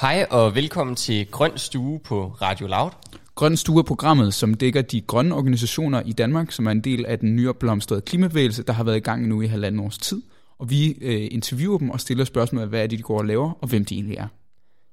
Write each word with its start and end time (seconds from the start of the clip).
Hej 0.00 0.26
og 0.30 0.54
velkommen 0.54 0.96
til 0.96 1.26
Grøn 1.30 1.58
Stue 1.58 1.98
på 1.98 2.26
Radio 2.42 2.66
Loud. 2.66 2.90
Grøn 3.34 3.56
Stue 3.56 3.78
er 3.78 3.82
programmet, 3.82 4.34
som 4.34 4.54
dækker 4.54 4.82
de 4.82 5.00
grønne 5.00 5.34
organisationer 5.34 6.02
i 6.06 6.12
Danmark, 6.12 6.52
som 6.52 6.66
er 6.66 6.70
en 6.70 6.80
del 6.80 7.06
af 7.06 7.18
den 7.18 7.36
nyopblomstrede 7.36 8.00
klimabevægelse, 8.00 8.62
der 8.62 8.72
har 8.72 8.84
været 8.84 8.96
i 8.96 9.00
gang 9.00 9.26
nu 9.28 9.42
i 9.42 9.46
halvanden 9.46 9.80
års 9.80 9.98
tid. 9.98 10.22
Og 10.58 10.70
vi 10.70 10.98
øh, 11.00 11.28
interviewer 11.30 11.78
dem 11.78 11.90
og 11.90 12.00
stiller 12.00 12.24
spørgsmål 12.24 12.62
af, 12.62 12.68
hvad 12.68 12.82
er 12.82 12.86
det, 12.86 12.98
de 12.98 13.02
går 13.02 13.18
og 13.18 13.24
laver, 13.24 13.52
og 13.60 13.68
hvem 13.68 13.84
de 13.84 13.94
egentlig 13.94 14.16
er. 14.16 14.26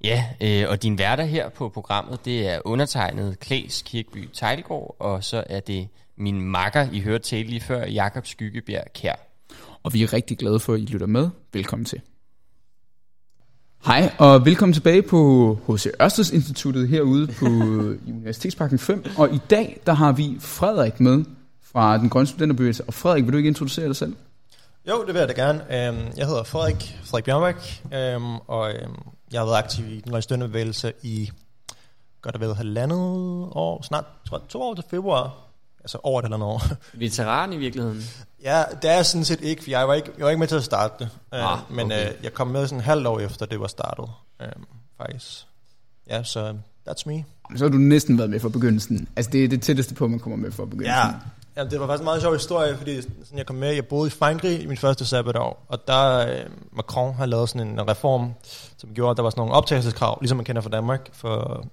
Ja, 0.03 0.25
øh, 0.41 0.69
og 0.69 0.83
din 0.83 0.97
værter 0.97 1.23
her 1.23 1.49
på 1.49 1.69
programmet, 1.69 2.25
det 2.25 2.47
er 2.47 2.59
undertegnet 2.65 3.39
Klæs 3.39 3.81
Kirkeby 3.81 4.29
Tejlgaard, 4.33 4.95
og 4.99 5.23
så 5.23 5.43
er 5.49 5.59
det 5.59 5.87
min 6.17 6.41
makker, 6.41 6.87
I 6.91 6.99
hørte 6.99 7.23
til 7.23 7.45
lige 7.45 7.61
før, 7.61 7.85
Jakob 7.85 8.25
Skyggebjerg 8.25 8.93
Kær. 8.93 9.15
Og 9.83 9.93
vi 9.93 10.03
er 10.03 10.13
rigtig 10.13 10.37
glade 10.37 10.59
for, 10.59 10.73
at 10.73 10.79
I 10.79 10.85
lytter 10.85 11.07
med. 11.07 11.29
Velkommen 11.53 11.85
til. 11.85 12.01
Hej, 13.85 14.11
og 14.19 14.45
velkommen 14.45 14.73
tilbage 14.73 15.01
på 15.01 15.57
H.C. 15.67 15.87
Ørsteds 16.01 16.31
Instituttet 16.31 16.89
herude 16.89 17.27
på 17.27 17.45
Universitetsparken 18.13 18.79
5. 18.79 19.05
Og 19.17 19.33
i 19.33 19.39
dag, 19.49 19.81
der 19.85 19.93
har 19.93 20.11
vi 20.11 20.37
Frederik 20.39 20.99
med 20.99 21.25
fra 21.61 21.97
den 21.97 22.09
grønne 22.09 22.27
studenterbevægelse. 22.27 22.83
Og 22.83 22.93
Frederik, 22.93 23.23
vil 23.23 23.33
du 23.33 23.37
ikke 23.37 23.47
introducere 23.47 23.87
dig 23.87 23.95
selv? 23.95 24.15
Jo, 24.89 25.05
det 25.05 25.13
vil 25.13 25.19
jeg 25.19 25.27
da 25.27 25.33
gerne. 25.33 25.59
Øhm, 25.59 26.11
jeg 26.17 26.27
hedder 26.27 26.43
Frederik, 26.43 26.99
Frederik 27.03 27.25
Bjørnbæk, 27.25 27.83
øhm, 27.93 28.35
og 28.47 28.73
øhm, 28.73 28.95
jeg 29.31 29.39
har 29.39 29.45
været 29.45 29.57
aktiv 29.57 29.85
i 29.85 29.99
den 29.99 30.11
grønne 30.11 30.21
studenterbevægelse 30.21 30.93
i 31.01 31.31
godt 32.21 32.35
og 32.35 32.41
vel 32.41 32.55
halvandet 32.55 32.99
år, 33.51 33.81
snart 33.81 34.05
tror 34.27 34.37
jeg, 34.37 34.47
to 34.49 34.61
år 34.61 34.73
til 34.73 34.83
februar, 34.89 35.37
altså 35.83 35.97
over 36.03 36.19
et 36.19 36.23
eller 36.23 36.37
andet 36.37 36.49
år. 36.49 36.63
Veteran 36.99 37.53
i 37.53 37.57
virkeligheden? 37.57 38.03
Ja, 38.43 38.63
det 38.81 38.89
er 38.89 38.95
jeg 38.95 39.05
sådan 39.05 39.25
set 39.25 39.41
ikke, 39.41 39.63
for 39.63 39.69
jeg 39.69 39.87
var 39.87 39.93
ikke, 39.93 40.11
jeg 40.17 40.23
var 40.23 40.29
ikke 40.29 40.39
med 40.39 40.47
til 40.47 40.55
at 40.55 40.63
starte 40.63 40.93
det. 40.99 41.09
Ah, 41.31 41.59
øh, 41.69 41.75
men 41.75 41.85
okay. 41.85 42.07
øh, 42.07 42.13
jeg 42.23 42.33
kom 42.33 42.47
med 42.47 42.67
sådan 42.67 42.77
en 42.77 42.83
halvt 42.83 43.07
år 43.07 43.19
efter, 43.19 43.45
det 43.45 43.59
var 43.59 43.67
startet, 43.67 44.05
øh, 44.41 44.47
faktisk. 44.97 45.45
Ja, 46.09 46.23
så 46.23 46.55
that's 46.89 47.03
me. 47.05 47.23
Så 47.55 47.63
har 47.65 47.71
du 47.71 47.77
næsten 47.77 48.17
været 48.17 48.29
med 48.29 48.39
fra 48.39 48.49
begyndelsen. 48.49 49.07
Altså, 49.15 49.31
det 49.31 49.43
er 49.43 49.47
det 49.47 49.61
tætteste 49.61 49.95
på, 49.95 50.07
man 50.07 50.19
kommer 50.19 50.37
med 50.37 50.51
fra 50.51 50.65
begyndelsen. 50.65 50.95
Ja, 50.95 51.61
ja, 51.61 51.69
det 51.69 51.79
var 51.79 51.87
faktisk 51.87 52.01
en 52.01 52.05
meget 52.05 52.21
sjov 52.21 52.33
historie, 52.33 52.77
fordi 52.77 53.01
sådan, 53.01 53.37
jeg 53.37 53.45
kom 53.45 53.55
med, 53.55 53.71
jeg 53.71 53.85
boede 53.85 54.07
i 54.07 54.09
Frankrig 54.09 54.63
i 54.63 54.65
min 54.65 54.77
første 54.77 55.05
sabbatår, 55.05 55.65
og 55.67 55.87
der 55.87 56.27
øh, 56.27 56.45
Macron 56.71 57.13
har 57.13 57.25
lavet 57.25 57.49
sådan 57.49 57.67
en 57.67 57.89
reform, 57.89 58.33
som 58.77 58.89
gjorde, 58.93 59.11
at 59.11 59.17
der 59.17 59.23
var 59.23 59.29
sådan 59.29 59.41
nogle 59.41 59.53
optagelseskrav, 59.53 60.17
ligesom 60.21 60.37
man 60.37 60.45
kender 60.45 60.61
fra 60.61 60.69
Danmark, 60.69 61.09
for 61.13 61.57
øh, 61.57 61.65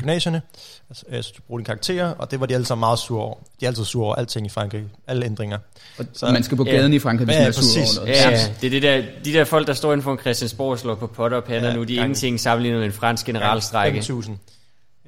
gymnasierne, 0.00 0.42
altså, 0.90 1.04
øh, 1.08 1.22
så 1.22 1.32
du 1.36 1.42
bruger 1.42 1.58
dine 1.58 1.64
karakterer, 1.66 2.08
og 2.14 2.30
det 2.30 2.40
var 2.40 2.46
de 2.46 2.54
alle 2.54 2.66
sammen 2.66 2.80
meget 2.80 2.98
sure 2.98 3.22
over. 3.24 3.34
De 3.60 3.64
er 3.66 3.68
altid 3.68 3.84
sure 3.84 4.06
over 4.06 4.14
alting 4.14 4.46
i 4.46 4.48
Frankrig, 4.48 4.84
alle 5.06 5.26
ændringer. 5.26 5.58
Og 5.98 6.04
Så- 6.12 6.26
man 6.32 6.42
skal 6.42 6.56
på 6.56 6.64
Ja. 6.64 6.70
gaden 6.72 6.92
i 6.92 6.98
Frankrig, 6.98 7.24
hvis 7.24 7.34
Ja, 7.34 7.40
man 7.40 7.48
er 7.48 7.52
sur 7.52 7.60
præcis. 7.60 7.98
over 7.98 8.06
noget. 8.06 8.18
Ja, 8.20 8.30
ja, 8.30 8.54
det 8.60 8.66
er 8.66 8.70
det 8.70 8.82
der, 8.82 9.02
de 9.24 9.32
der 9.32 9.44
folk, 9.44 9.66
der 9.66 9.74
står 9.74 9.92
inden 9.92 10.02
for 10.04 10.12
en 10.12 10.18
Christiansborg 10.18 10.70
og 10.70 10.78
slår 10.78 10.94
på 10.94 11.06
potter 11.06 11.36
og 11.36 11.44
pander 11.44 11.68
Ja, 11.68 11.74
nu, 11.76 11.82
de 11.84 11.92
er 11.92 11.96
gang- 11.96 12.04
ingenting 12.06 12.40
sammenlignet 12.40 12.78
med 12.80 12.86
en 12.86 12.92
fransk 12.92 13.26
generalstrække. 13.26 13.98
5.000. 14.02 14.38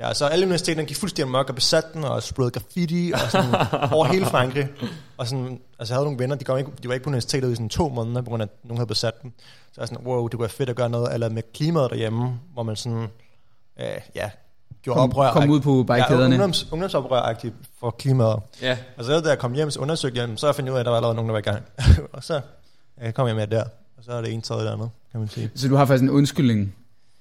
Ja, 0.00 0.14
så 0.14 0.26
alle 0.26 0.46
universiteterne 0.46 0.86
gik 0.86 0.96
fuldstændig 0.96 1.32
mørk 1.32 1.48
og 1.48 1.54
besat 1.54 1.84
den, 1.94 2.04
og 2.04 2.22
sprayede 2.22 2.50
graffiti 2.50 3.10
og 3.14 3.20
sådan, 3.30 3.54
over 3.96 4.04
hele 4.06 4.26
Frankrig. 4.26 4.68
Og 5.16 5.26
sådan, 5.26 5.60
altså 5.78 5.94
jeg 5.94 5.96
havde 5.96 6.04
nogle 6.04 6.18
venner, 6.18 6.36
de, 6.36 6.44
kom 6.44 6.58
ikke, 6.58 6.70
de 6.82 6.88
var 6.88 6.94
ikke 6.94 7.04
på 7.04 7.10
universitetet 7.10 7.52
i 7.52 7.54
sådan 7.54 7.68
to 7.68 7.88
måneder, 7.88 8.22
på 8.22 8.28
grund 8.28 8.42
af, 8.42 8.46
at 8.46 8.52
nogen 8.64 8.78
havde 8.78 8.88
besat 8.88 9.22
dem. 9.22 9.32
Så 9.72 9.80
jeg 9.80 9.88
sådan, 9.88 10.06
wow, 10.06 10.26
det 10.28 10.32
kunne 10.32 10.40
være 10.40 10.48
fedt 10.48 10.68
at 10.70 10.76
gøre 10.76 10.88
noget, 10.90 11.14
eller 11.14 11.28
med 11.28 11.42
klimaet 11.54 11.90
derhjemme, 11.90 12.40
hvor 12.52 12.62
man 12.62 12.76
sådan, 12.76 13.06
øh, 13.80 13.84
ja, 14.14 14.30
gjorde 14.86 15.00
Kom, 15.00 15.10
oprør. 15.10 15.32
kom 15.32 15.50
ud 15.50 15.60
på 15.60 15.76
Ja, 15.78 15.82
barrikaderne. 15.82 16.34
ungdoms, 16.34 16.66
ungdomsoprør 16.72 17.34
for 17.80 17.90
klimaet. 17.90 18.38
Ja. 18.62 18.76
Og 18.96 19.04
så 19.04 19.20
da 19.20 19.28
jeg 19.28 19.38
kom 19.38 19.52
hjem, 19.52 19.70
så 19.70 19.80
undersøgte 19.80 20.18
jeg 20.20 20.28
dem, 20.28 20.36
så 20.36 20.52
fandt 20.52 20.66
jeg 20.66 20.72
ud 20.72 20.76
af, 20.76 20.80
at 20.80 20.84
der 20.86 20.90
var 20.90 20.96
allerede 20.96 21.14
nogen, 21.14 21.28
der 21.28 21.32
var 21.32 21.38
i 21.38 21.42
gang. 21.42 21.62
og 22.16 22.24
så 22.24 22.40
øh, 23.02 23.12
kom 23.12 23.26
jeg 23.28 23.36
med 23.36 23.46
der, 23.46 23.62
og 23.98 24.04
så 24.04 24.12
er 24.12 24.20
det 24.22 24.32
en 24.32 24.42
taget 24.42 24.64
det 24.64 24.70
andet, 24.72 24.90
kan 25.10 25.20
man 25.20 25.28
sige. 25.28 25.50
Så 25.54 25.68
du 25.68 25.74
har 25.76 25.84
faktisk 25.84 26.02
en 26.02 26.10
undskyldning. 26.10 26.74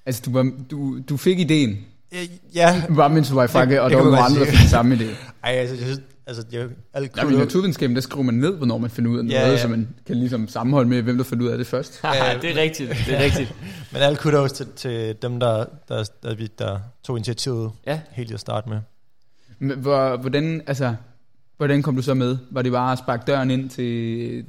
Altså, 0.05 0.21
du, 0.25 0.31
var, 0.31 0.51
du, 0.71 0.99
du 1.09 1.17
fik 1.17 1.39
ideen, 1.39 1.77
Øh, 2.11 2.27
ja, 2.55 2.81
bare 2.95 3.09
mens 3.09 3.29
du 3.29 3.35
var 3.35 3.43
i 3.43 3.47
Frankrig, 3.47 3.81
og 3.81 3.89
der 3.89 3.95
var 3.97 4.03
nogle 4.03 4.19
andre, 4.19 4.39
der 4.39 4.45
fik 4.45 4.69
samme 4.69 4.95
idé. 4.95 5.03
ej, 5.43 5.51
altså, 5.51 5.75
jeg 5.75 5.83
synes, 5.85 5.99
altså, 6.27 6.43
det, 6.51 6.69
alt 6.93 7.17
Ja, 7.17 7.23
men 7.25 7.33
i 7.33 7.37
naturvidenskaben, 7.37 7.95
der 7.95 8.01
skriver 8.01 8.23
man 8.23 8.33
ned, 8.33 8.55
hvornår 8.57 8.77
man 8.77 8.89
finder 8.89 9.11
ud 9.11 9.17
af 9.17 9.25
noget, 9.25 9.39
Ja, 9.39 9.49
ja. 9.49 9.57
så 9.57 9.67
man 9.67 9.87
kan 10.05 10.17
ligesom 10.17 10.47
sammenholde 10.47 10.89
med, 10.89 11.01
hvem 11.01 11.17
der 11.17 11.23
finder 11.23 11.45
ud 11.45 11.49
af 11.49 11.57
det 11.57 11.67
først. 11.67 11.99
Haha, 12.05 12.37
det 12.41 12.51
er 12.57 12.61
rigtigt, 12.61 12.89
det 13.07 13.15
er 13.19 13.23
rigtigt. 13.23 13.53
Men 13.93 14.01
alle 14.01 14.17
kudos 14.17 14.51
til, 14.51 14.67
til 14.75 15.15
dem, 15.21 15.39
der, 15.39 15.65
der, 15.89 16.03
der, 16.23 16.33
der, 16.35 16.47
der 16.59 16.79
tog 17.03 17.17
initiativet 17.17 17.71
Ja. 17.87 17.99
helt 18.11 18.27
til 18.27 18.33
at 18.33 18.39
starte 18.39 18.69
med. 18.69 18.77
Men 19.59 19.77
hvor, 19.77 20.17
hvordan, 20.17 20.61
altså, 20.67 20.95
hvordan 21.57 21.81
kom 21.81 21.95
du 21.95 22.01
så 22.01 22.13
med? 22.13 22.37
Var 22.51 22.61
det 22.61 22.71
bare 22.71 22.91
at 22.91 22.97
sparke 22.99 23.23
døren 23.27 23.51
ind 23.51 23.69
til 23.69 23.85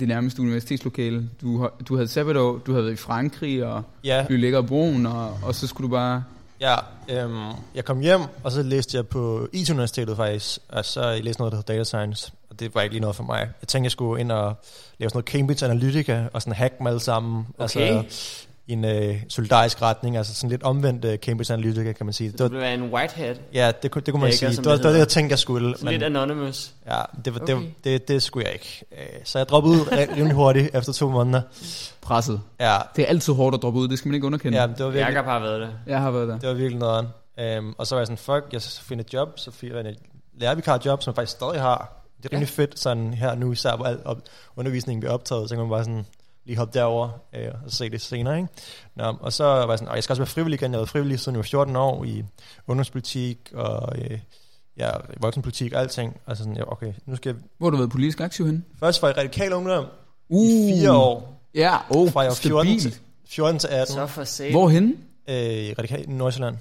det 0.00 0.09
nærmeste 0.09 0.42
universitetslokale? 0.42 1.28
Du, 1.42 1.69
du 1.88 1.94
havde 1.97 2.09
sabbatår, 2.09 2.59
du 2.59 2.72
havde 2.72 2.84
været 2.84 2.92
i 2.94 2.97
Frankrig 2.97 3.65
og 3.65 3.82
Ja, 4.04 4.25
blive 4.26 4.41
lækker 4.41 4.60
broen, 4.62 5.06
og, 5.06 5.38
og 5.42 5.54
så 5.54 5.66
skulle 5.66 5.88
du 5.88 5.91
bare... 5.91 6.25
ja 6.61 6.77
øhm, 7.09 7.53
jeg 7.75 7.84
kom 7.84 8.00
hjem, 8.00 8.21
og 8.44 8.53
så 8.53 8.62
læste 8.62 8.97
jeg 8.97 9.06
på 9.06 9.49
IT-universitetet 9.53 10.17
faktisk, 10.17 10.59
og 10.69 10.84
så 10.84 11.09
jeg 11.09 11.25
læste 11.25 11.41
noget, 11.41 11.53
der 11.53 11.56
hedder 11.59 11.72
Data 11.72 11.84
Science, 11.84 12.33
og 12.50 12.61
det 12.61 12.75
var 12.75 12.83
ikke 12.83 12.94
lige 12.94 13.00
noget 13.00 13.17
for 13.17 13.25
mig. 13.25 13.39
Jeg 13.39 13.69
tænkte, 13.69 13.84
jeg 13.84 13.93
skulle 13.93 14.21
ind 14.21 14.33
og 14.33 14.56
lave 14.99 15.11
sådan 15.11 15.16
noget 15.16 15.27
Cambridge 15.27 15.65
Analytica, 15.65 16.27
og 16.33 16.43
sådan 16.43 16.53
hack 16.53 16.78
dem 16.78 16.87
alle 16.87 17.00
sammen. 17.00 17.47
Okay. 17.59 17.81
Altså, 17.81 18.46
i 18.69 18.72
en 18.72 18.84
øh, 18.84 19.16
solidarisk 19.28 19.82
retning, 19.82 20.16
altså 20.16 20.34
sådan 20.34 20.50
lidt 20.50 20.62
omvendt 20.62 21.04
øh, 21.04 21.19
Cambridge 21.19 21.53
Analytica, 21.53 21.93
kan 21.93 22.06
man 22.06 22.12
sige. 22.12 22.31
Det 22.31 22.38
Du 22.38 22.44
var, 22.44 22.49
blev 22.49 22.60
en 22.62 22.82
white 22.82 23.15
hat, 23.15 23.41
ja, 23.54 23.72
det, 23.82 23.91
kunne- 23.91 24.03
det 24.06 24.12
kunne 24.15 24.21
man 24.21 24.27
Hacker, 24.31 24.37
sige. 24.50 24.56
Det 24.56 24.65
var, 24.65 24.72
det 24.72 24.84
det 24.84 24.93
det, 24.93 24.99
jeg 24.99 25.09
tænkte, 25.09 25.32
jeg 25.32 25.38
skulle. 25.38 25.78
så 25.78 25.91
lidt 25.91 26.03
anonymous. 26.03 26.72
Ja, 26.87 27.00
det, 27.25 27.34
var, 27.34 27.41
Okay. 27.41 27.54
det, 27.56 27.84
det, 27.84 28.09
det 28.09 28.22
skulle 28.22 28.47
jeg 28.47 28.53
ikke. 28.53 28.84
Øh, 28.93 29.06
Så 29.25 29.38
jeg 29.38 29.49
droppede 29.49 29.75
ud 29.75 29.81
ri- 29.81 30.15
rimelig 30.16 30.34
hurtigt 30.34 30.75
efter 30.75 30.93
to 30.93 31.10
måneder. 31.10 31.43
presset. 32.03 32.41
Ja, 32.60 32.77
Det 32.97 33.03
er 33.03 33.06
altid 33.09 33.32
hårdt 33.32 33.54
at 33.56 33.62
droppe 33.62 33.81
ud, 33.81 33.88
det 33.88 33.99
skal 33.99 34.09
man 34.09 34.15
ikke 34.15 34.27
underkende. 34.27 34.60
ja 34.60 34.66
det 34.66 34.78
var 34.84 34.91
virkelig, 34.91 35.15
Jakob 35.15 35.25
har 35.27 35.38
været 35.41 35.60
der. 35.60 35.69
Jeg 35.87 36.00
har 36.00 36.10
været 36.10 36.28
der. 36.28 36.38
det 36.38 36.48
var 36.48 36.54
virkelig 36.54 36.78
noget. 36.78 37.09
Um, 37.59 37.75
og 37.78 37.87
så 37.87 37.94
var 37.94 38.00
jeg 38.00 38.06
sådan, 38.06 38.19
fuck, 38.19 38.53
jeg 38.53 38.62
skal 38.62 38.84
finde 38.84 39.00
et 39.00 39.15
job, 39.15 39.28
så 39.38 39.50
fik 39.50 39.71
jeg 39.72 39.81
et 39.81 39.97
lærervikarjob, 40.41 41.03
som 41.03 41.10
jeg 41.10 41.15
faktisk 41.15 41.33
stadig 41.37 41.60
har. 41.60 42.03
Det 42.22 42.25
er 42.25 42.33
rimelig 42.33 42.48
fedt, 42.48 42.78
sådan 42.78 43.15
her 43.15 43.34
nu, 43.34 43.53
især 43.53 43.77
hvor 43.77 43.84
al 43.84 43.98
undervisningen 44.56 45.00
bliver 45.00 45.12
optaget, 45.12 45.48
så 45.48 45.54
kan 45.54 45.62
man 45.62 45.71
bare 45.71 45.84
sådan 45.84 46.06
lige 46.47 46.57
hoppe 46.57 46.79
derover 46.79 47.09
øh, 47.34 47.49
og 47.65 47.73
se 47.73 47.91
det 47.91 48.01
senere. 48.01 48.37
Ikke? 48.37 48.49
Nå, 48.97 49.17
og 49.21 49.33
så 49.33 49.45
var 49.45 49.69
jeg 49.69 49.79
sådan, 49.79 49.89
og 49.89 49.95
jeg 49.95 50.03
skal 50.05 50.12
også 50.12 50.23
være 50.23 50.27
frivillig 50.27 50.61
igen. 50.61 50.73
Jeg 50.73 50.77
har 50.77 50.81
været 50.81 50.89
frivillig 50.89 51.21
siden 51.21 51.34
jeg 51.34 51.39
var 51.39 51.43
14 51.43 51.77
år 51.77 52.05
i 52.05 52.25
ungdomspolitik 52.67 53.39
og 53.55 53.99
øh, 53.99 54.19
ja, 54.79 54.91
voksenpolitik 55.21 55.73
og 55.73 55.81
alting. 55.81 56.17
Og 56.27 56.37
så 56.37 56.43
sådan, 56.43 56.57
ja, 56.57 56.73
okay, 56.73 56.93
nu 57.07 57.17
skal 57.17 57.29
jeg... 57.31 57.37
Hvor 57.59 57.67
har 57.67 57.71
du 57.71 57.77
været 57.77 57.91
politisk 57.91 58.21
aktiv 58.21 58.47
hen? 58.47 58.65
Først 58.81 59.03
var 59.03 59.09
jeg 59.09 59.17
radikal 59.17 59.53
ungdom 59.53 59.84
Uh, 60.29 60.47
i 60.47 60.73
fire 60.81 60.93
år, 60.93 61.43
Ja, 61.55 61.77
oh, 61.91 62.11
fra 62.12 62.21
jeg 62.21 62.29
var 62.29 62.34
14 62.34 62.73
til, 62.78 62.81
stabilt. 62.81 63.03
14 63.28 63.59
til 63.59 63.69
18, 63.69 63.95
Så 63.95 64.07
for 64.07 64.25
sat. 64.25 64.51
Hvorhen? 64.51 64.95
øh, 65.28 65.37
i 65.37 65.73
radikal 65.73 66.03
i 66.03 66.07
Nordsjælland. 66.07 66.57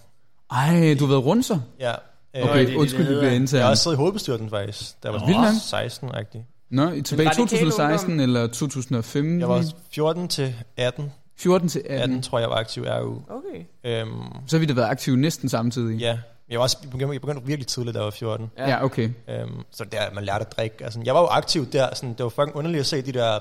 Ej, 0.51 0.95
du 0.99 1.05
har 1.05 1.07
været 1.13 1.25
rundt 1.25 1.45
så? 1.45 1.59
Ja, 1.79 1.93
det 2.35 2.43
Okay, 2.43 2.67
det, 2.67 2.75
undskyld, 2.75 3.07
det 3.07 3.15
vi 3.15 3.19
bliver 3.19 3.31
hedder. 3.31 3.57
Jeg 3.57 3.65
har 3.65 3.69
også 3.71 3.83
siddet 3.83 3.97
i 3.97 3.99
hovedbestyrelsen 3.99 4.49
faktisk, 4.49 5.03
der 5.03 5.09
var 5.09 5.25
Vildt 5.25 5.41
nok. 5.41 5.53
16-agtig. 5.53 6.54
Nå, 6.69 6.91
i- 6.91 7.01
tilbage 7.01 7.25
i 7.25 7.27
radikal 7.29 7.47
2016 7.47 8.11
ungdom? 8.11 8.23
eller 8.23 8.47
2015? 8.47 9.39
Jeg 9.39 9.49
var 9.49 9.63
14 9.91 10.27
til 10.27 10.53
18. 10.77 11.11
14 11.37 11.69
til 11.69 11.79
18. 11.85 12.01
18 12.01 12.21
tror 12.21 12.37
jeg, 12.37 12.41
jeg 12.41 12.49
var 12.49 12.55
aktiv 12.57 12.83
i 12.83 12.87
RU. 12.87 13.15
Okay. 13.29 13.65
Øhm, 13.83 14.11
Så 14.47 14.55
har 14.55 14.59
vi 14.59 14.65
da 14.65 14.73
været 14.73 14.89
aktive 14.89 15.17
næsten 15.17 15.49
samtidig. 15.49 15.99
ja, 15.99 16.17
jeg 16.49 16.59
var 16.59 16.63
også 16.63 16.77
jeg 16.83 16.91
begyndte, 16.91 17.13
jeg 17.13 17.21
begyndte 17.21 17.45
virkelig 17.47 17.67
tidligt, 17.67 17.93
da 17.93 17.99
jeg 17.99 18.05
var 18.05 18.11
14. 18.11 18.51
Ja. 18.57 18.69
ja 18.69 18.83
okay. 18.83 19.09
Øhm, 19.29 19.51
så 19.71 19.83
der, 19.83 19.97
man 20.13 20.23
lærte 20.23 20.45
at 20.45 20.57
drikke. 20.57 20.83
Altså, 20.83 20.99
jeg 21.05 21.13
var 21.13 21.21
jo 21.21 21.27
aktiv 21.27 21.65
der. 21.71 21.95
Sådan, 21.95 22.09
det 22.09 22.23
var 22.23 22.29
fucking 22.29 22.55
underligt 22.55 22.79
at 22.79 22.85
se 22.85 23.01
de 23.01 23.11
der 23.11 23.39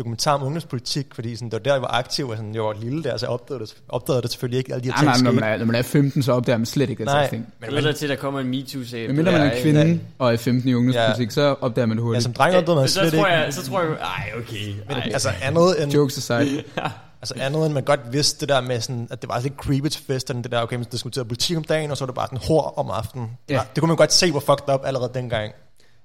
dokumentar 0.00 0.34
om 0.34 0.42
ungdomspolitik, 0.42 1.06
fordi 1.14 1.34
sådan, 1.36 1.46
det 1.46 1.52
var 1.52 1.58
der, 1.58 1.72
jeg 1.72 1.82
var 1.82 1.94
aktiv, 1.98 2.28
og 2.28 2.36
sådan, 2.36 2.54
jeg 2.54 2.62
var 2.62 2.76
lille 2.80 3.02
der, 3.02 3.16
så 3.16 3.26
jeg 3.26 3.30
opdagede 3.30 3.64
det, 3.64 3.74
opdagede 3.88 4.22
det 4.22 4.30
selvfølgelig 4.30 4.58
ikke, 4.58 4.72
alle 4.72 4.84
de 4.84 4.92
her 4.92 5.02
Nej, 5.02 5.14
ting 5.14 5.24
nej, 5.24 5.32
når 5.32 5.40
man, 5.40 5.52
er, 5.52 5.56
når 5.56 5.64
man 5.64 5.74
er 5.74 5.82
15, 5.82 6.22
så 6.22 6.32
opdager 6.32 6.56
man 6.56 6.66
slet 6.66 6.90
ikke, 6.90 7.04
Nej, 7.04 7.14
sådan 7.14 7.30
ting. 7.30 7.54
men, 7.60 7.84
men, 7.84 7.94
til, 7.94 8.06
at 8.06 8.10
der 8.10 8.16
kommer 8.16 8.40
en 8.40 8.48
MeToo-sag. 8.48 9.06
Men 9.06 9.16
mindre 9.16 9.32
man 9.32 9.40
er 9.40 9.44
Ja, 9.44 9.62
kvinde 9.62 10.00
og 10.18 10.32
er 10.32 10.36
15 10.36 10.68
i 10.68 10.74
ungdomspolitik, 10.74 11.30
så 11.30 11.56
opdager 11.60 11.86
man 11.86 11.96
det 11.96 12.02
ja, 12.02 12.04
hurtigt. 12.04 12.22
som 12.24 12.32
dreng 12.32 12.56
opdagede 12.56 12.80
man 12.80 12.88
så, 12.88 13.00
slet 13.00 13.12
tror 13.12 13.26
ikke. 13.26 13.38
jeg, 13.38 13.54
så 13.54 13.66
tror 13.66 13.80
jeg, 13.82 13.90
ej, 13.90 14.30
okay. 14.38 14.66
Men, 14.88 14.96
Ej. 14.96 15.10
altså 15.12 15.28
andet 15.42 15.82
end, 15.82 15.92
Jokes 15.92 16.30
aside. 16.30 16.62
altså 17.22 17.34
andet 17.40 17.66
end 17.66 17.74
man 17.74 17.82
godt 17.82 18.00
vidste 18.12 18.40
det 18.40 18.48
der 18.48 18.60
med 18.60 18.80
sådan, 18.80 19.08
at 19.10 19.22
det 19.22 19.28
var 19.28 19.40
lidt 19.40 19.54
creepy 19.54 19.88
til 19.88 20.02
festerne, 20.02 20.42
det 20.42 20.52
der, 20.52 20.62
okay, 20.62 20.76
man 20.76 20.86
diskuterede 20.92 21.28
politik 21.28 21.56
om 21.56 21.64
dagen, 21.64 21.90
og 21.90 21.96
så 21.96 22.04
var 22.04 22.06
det 22.06 22.14
bare 22.14 22.26
sådan 22.26 22.48
hår 22.48 22.74
om 22.76 22.90
aftenen. 22.90 23.30
Ja. 23.48 23.54
Ja. 23.54 23.60
Det 23.74 23.80
kunne 23.80 23.88
man 23.88 23.96
godt 23.96 24.12
se, 24.12 24.30
hvor 24.30 24.40
fucked 24.40 24.74
up 24.74 24.80
allerede 24.84 25.10
dengang. 25.14 25.52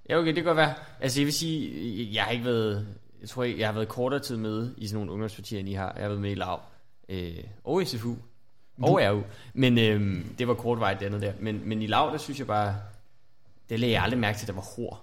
Ja, 0.09 0.17
okay, 0.17 0.27
det 0.27 0.35
kan 0.35 0.43
godt 0.43 0.57
være. 0.57 0.73
Altså, 1.01 1.19
jeg 1.19 1.25
vil 1.25 1.33
sige, 1.33 2.09
jeg 2.13 2.23
har 2.23 2.31
ikke 2.31 2.45
været... 2.45 2.85
Jeg 3.21 3.29
tror 3.29 3.43
ikke, 3.43 3.59
jeg 3.59 3.67
har 3.67 3.73
været 3.73 3.87
kortere 3.87 4.19
tid 4.19 4.37
med 4.37 4.69
i 4.77 4.87
sådan 4.87 4.97
nogle 4.97 5.11
ungdomspartier, 5.11 5.59
end 5.59 5.69
I 5.69 5.73
har. 5.73 5.93
Jeg 5.95 6.03
har 6.03 6.09
været 6.09 6.21
med 6.21 6.31
i 6.31 6.35
LAV 6.35 6.59
øh, 7.09 7.33
og 7.63 7.81
SFU 7.85 8.13
og 8.81 8.99
RU. 9.01 9.21
Men 9.53 9.77
øh, 9.79 10.15
det 10.39 10.47
var 10.47 10.53
kort 10.53 10.79
vej 10.79 10.93
det 10.93 11.05
andet 11.05 11.21
der. 11.21 11.31
Men, 11.39 11.61
men 11.65 11.81
i 11.81 11.87
LAV, 11.87 12.11
der 12.11 12.17
synes 12.17 12.39
jeg 12.39 12.47
bare... 12.47 12.75
Det 13.69 13.79
lagde 13.79 13.93
jeg 13.93 14.03
aldrig 14.03 14.19
mærke 14.19 14.37
til, 14.37 14.43
at 14.43 14.47
der 14.47 14.53
var 14.53 14.61
hår. 14.77 15.01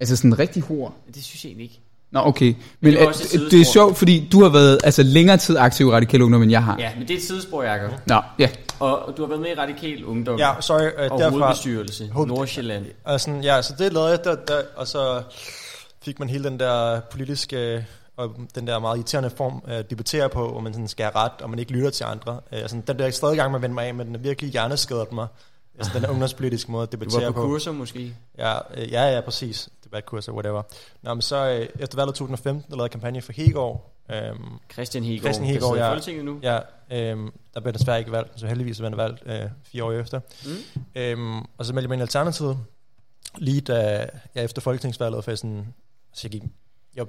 Altså 0.00 0.16
sådan 0.16 0.30
en 0.30 0.38
rigtig 0.38 0.62
hår. 0.62 0.98
Det 1.14 1.24
synes 1.24 1.44
jeg 1.44 1.48
egentlig 1.50 1.64
ikke. 1.64 1.80
Nå, 2.10 2.20
okay. 2.20 2.54
Men 2.80 2.92
det 2.92 3.00
var 3.06 3.12
det, 3.12 3.34
et 3.34 3.50
det 3.50 3.60
er 3.60 3.64
sjovt, 3.64 3.96
fordi 3.96 4.28
du 4.32 4.42
har 4.42 4.48
været 4.48 4.78
altså, 4.84 5.02
længere 5.02 5.36
tid 5.36 5.56
aktiv 5.56 5.86
i 5.86 5.90
Radikal 5.90 6.22
Ungdom, 6.22 6.42
end 6.42 6.50
jeg 6.50 6.64
har. 6.64 6.76
Ja, 6.78 6.92
men 6.98 7.08
det 7.08 7.14
er 7.14 7.18
et 7.18 7.22
sidespor, 7.24 7.62
Jacob. 7.62 7.92
Nå, 8.06 8.22
ja. 8.38 8.48
Og 8.80 9.16
du 9.16 9.22
har 9.22 9.28
været 9.28 9.40
med 9.40 9.50
i 9.50 9.54
Radikal 9.54 10.04
Ungdom 10.04 10.38
Ja, 10.38 10.52
sorry, 10.60 10.82
øh, 10.82 11.10
og 11.12 11.18
derfra. 11.18 11.38
hovedbestyrelse, 11.38 12.06
Hoved- 12.12 12.26
Nordsjælland. 12.26 12.86
Og 13.04 13.20
sådan, 13.20 13.44
ja, 13.44 13.62
så 13.62 13.74
det 13.78 13.92
lavede 13.92 14.10
jeg, 14.10 14.24
der, 14.24 14.34
der, 14.34 14.62
og 14.76 14.86
så 14.86 15.22
fik 16.06 16.18
man 16.18 16.28
hele 16.28 16.44
den 16.44 16.60
der 16.60 17.00
politiske 17.00 17.86
og 18.16 18.36
den 18.54 18.66
der 18.66 18.78
meget 18.78 18.96
irriterende 18.96 19.30
form 19.30 19.62
at 19.66 19.90
debattere 19.90 20.28
på, 20.28 20.50
hvor 20.50 20.60
man 20.60 20.72
sådan 20.72 20.88
skal 20.88 21.04
have 21.04 21.14
ret, 21.16 21.32
og 21.42 21.50
man 21.50 21.58
ikke 21.58 21.72
lytter 21.72 21.90
til 21.90 22.04
andre. 22.04 22.40
Øh, 22.52 22.58
altså, 22.58 22.76
den 22.86 22.98
der 22.98 23.06
er 23.06 23.10
stadig 23.10 23.36
gang 23.36 23.50
med 23.50 23.58
at 23.58 23.62
vende 23.62 23.74
mig 23.74 23.86
af, 23.86 23.94
men 23.94 24.06
den 24.06 24.14
er 24.14 24.18
virkelig 24.18 24.50
hjerneskadet 24.50 25.12
mig. 25.12 25.26
Altså, 25.78 25.92
den 25.94 26.02
der 26.02 26.08
ungdomspolitiske 26.10 26.72
måde 26.72 26.82
at 26.82 26.92
Du 26.92 26.96
debattere 26.96 27.22
var 27.24 27.30
på 27.30 27.40
på. 27.40 27.46
kurser 27.46 27.72
måske? 27.72 28.14
Ja, 28.38 28.58
øh, 28.74 28.92
ja, 28.92 29.14
ja, 29.14 29.20
præcis. 29.20 29.68
Debatkurser, 29.84 30.32
whatever. 30.32 30.62
Nå, 31.02 31.14
men 31.14 31.22
så 31.22 31.36
øh, 31.50 31.68
efter 31.78 31.96
valget 31.98 32.14
2015, 32.14 32.70
der 32.70 32.76
lavede 32.76 32.88
kampagne 32.90 33.22
for 33.22 33.32
Hegård. 33.32 33.92
Øhm, 34.10 34.38
Christian 34.72 35.04
Hegård, 35.04 35.20
Christian 35.22 35.48
der 35.48 35.52
Hegård, 35.52 35.70
sidder 35.74 35.82
i 35.82 35.86
ja. 35.86 35.90
Folketinget 35.90 36.24
nu. 36.24 36.40
ja, 36.42 36.58
øhm, 36.92 37.32
der 37.54 37.60
blev 37.60 37.72
desværre 37.72 37.98
ikke 37.98 38.12
valgt, 38.12 38.40
så 38.40 38.46
heldigvis 38.46 38.76
blev 38.78 38.90
han 38.90 38.96
valgt 38.96 39.22
øh, 39.26 39.42
fire 39.64 39.84
år 39.84 39.92
efter. 39.92 40.20
Mm. 40.44 40.80
Øhm, 40.94 41.38
og 41.58 41.64
så 41.66 41.72
meldte 41.72 41.84
jeg 41.84 41.88
mig 41.88 41.94
ind 41.94 42.00
i 42.00 42.02
Alternativet, 42.02 42.58
lige 43.38 43.60
da 43.60 44.08
jeg 44.34 44.44
efter 44.44 44.62
folketingsvalget, 44.62 45.24
for 45.24 45.30
jeg 45.30 45.38
sådan, 45.38 45.66
så 46.16 46.20
jeg 46.24 46.30
gik, 46.30 46.42
jeg, 46.94 47.06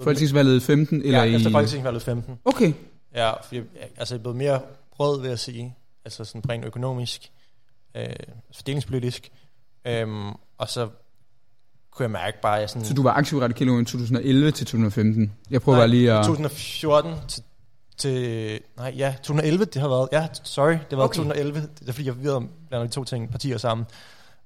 Folketingsvalget 0.00 0.56
i 0.56 0.60
15 0.60 1.02
eller 1.02 1.18
ja, 1.18 1.24
i... 1.24 1.34
efter 1.34 1.50
folketingsvalget 1.50 2.02
15. 2.02 2.38
Okay. 2.44 2.72
Ja, 3.14 3.42
fordi 3.42 3.56
jeg, 3.56 3.64
altså 3.96 4.14
jeg 4.14 4.22
blevet 4.22 4.36
mere 4.36 4.60
rød, 5.00 5.20
vil 5.20 5.28
jeg 5.28 5.38
sige. 5.38 5.76
Altså 6.04 6.24
sådan 6.24 6.50
rent 6.50 6.64
økonomisk, 6.64 7.30
øh, 7.96 8.06
fordelingspolitisk. 8.54 9.30
Øhm, 9.86 10.28
og 10.58 10.68
så 10.68 10.88
kunne 11.90 12.02
jeg 12.02 12.10
mærke 12.10 12.40
bare, 12.42 12.54
at 12.56 12.60
jeg 12.60 12.70
sådan... 12.70 12.84
Så 12.84 12.94
du 12.94 13.02
var 13.02 13.12
aktiv 13.12 13.38
radikal 13.38 13.66
i 13.66 13.70
2011 13.84 14.50
til 14.50 14.66
2015. 14.66 15.32
Jeg 15.50 15.62
prøver 15.62 15.76
Nej, 15.76 15.80
bare 15.82 15.88
lige 15.88 16.12
at... 16.12 16.24
2014 16.24 17.14
til, 17.28 17.42
til... 17.96 18.60
Nej, 18.76 18.94
ja, 18.96 19.14
2011, 19.16 19.64
det 19.64 19.82
har 19.82 19.88
været... 19.88 20.08
Ja, 20.12 20.28
sorry, 20.42 20.70
det 20.72 20.80
været 20.90 20.92
Okay. 20.92 21.20
okay. 21.20 21.30
2011. 21.30 21.60
Det 21.80 21.88
er 21.88 21.92
fordi, 21.92 22.06
jeg 22.06 22.22
ved 22.24 22.40
blander 22.68 22.86
de 22.86 22.92
to 22.92 23.04
ting, 23.04 23.30
partier 23.30 23.58
sammen. 23.58 23.86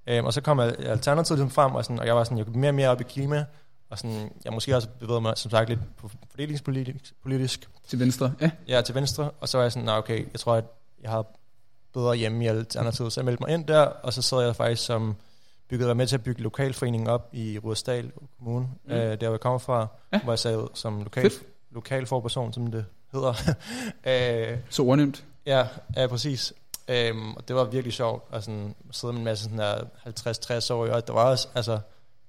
Øhm, 0.07 0.27
og 0.27 0.33
så 0.33 0.41
kom 0.41 0.61
Al- 0.61 0.85
Alternativet 0.87 1.39
ligesom 1.39 1.51
frem, 1.51 1.75
og, 1.75 1.85
sådan, 1.85 1.99
og 1.99 2.07
jeg 2.07 2.17
var 2.17 2.25
sådan, 2.25 2.39
jeg 2.39 2.47
gik 2.47 2.57
mere 2.57 2.71
og 2.71 2.75
mere 2.75 2.89
op 2.89 3.01
i 3.01 3.05
klima, 3.05 3.45
og 3.91 3.99
sådan, 3.99 4.33
jeg 4.45 4.53
måske 4.53 4.77
også 4.77 4.89
bevæget 5.01 5.23
mig, 5.23 5.39
som 5.39 5.51
sagt, 5.51 5.69
lidt 5.69 5.81
på 5.97 6.11
fordelingspolitisk, 6.31 7.15
politisk, 7.23 7.69
Til 7.89 7.99
venstre. 8.01 8.33
Ja. 8.41 8.51
ja, 8.69 8.81
til 8.81 8.95
venstre, 8.95 9.31
og 9.41 9.49
så 9.49 9.59
var 9.59 9.65
jeg 9.65 9.73
sådan, 9.73 9.85
nej, 9.85 9.99
okay, 9.99 10.27
jeg 10.33 10.41
tror, 10.41 10.55
at 10.55 10.65
jeg 11.03 11.11
har 11.11 11.27
bedre 11.95 12.15
hjemme 12.17 12.45
i 12.45 12.47
Alternativet, 12.49 13.13
så 13.13 13.21
jeg 13.21 13.25
meldte 13.25 13.43
mig 13.43 13.55
ind 13.55 13.67
der, 13.67 13.81
og 13.81 14.13
så 14.13 14.23
sad 14.23 14.41
jeg 14.45 14.57
faktisk 14.57 14.85
som 14.87 15.17
bygget, 15.69 15.89
var 15.89 15.95
med 15.95 16.07
til 16.07 16.15
at 16.17 16.23
bygge 16.23 16.43
lokalforeningen 16.43 17.09
op 17.09 17.29
i 17.33 17.59
Rudersdal 17.59 18.13
Kommune, 18.39 18.69
Mm. 18.85 18.93
øh, 18.93 19.21
der 19.21 19.27
hvor 19.27 19.31
jeg 19.35 19.41
kommer 19.41 19.59
fra, 19.59 19.87
Ja. 20.13 20.21
hvor 20.21 20.33
jeg 20.33 20.39
sad 20.39 20.69
som 20.75 21.03
lokal, 21.03 21.23
Fedt. 21.31 21.43
lokalforperson, 21.71 22.53
som 22.53 22.67
det 22.67 22.85
hedder. 23.13 23.35
øh, 24.53 24.59
Så 24.71 24.83
ordnemt. 24.83 25.25
ja, 25.47 25.67
ja, 25.97 26.07
præcis. 26.07 26.53
Øhm, 26.89 27.35
og 27.35 27.49
det 27.49 27.57
var 27.57 27.65
virkelig 27.65 27.93
sjovt 27.95 28.35
at 28.35 28.45
sådan, 28.45 28.75
sidde 28.91 29.13
med 29.13 29.19
en 29.21 29.25
masse 29.25 29.45
sådan 29.45 29.59
der 29.59 29.85
50-60 30.07 30.71
år, 30.75 30.87
og 30.87 31.07
der 31.07 31.13
var 31.13 31.25
også 31.31 31.49
altså, 31.55 31.79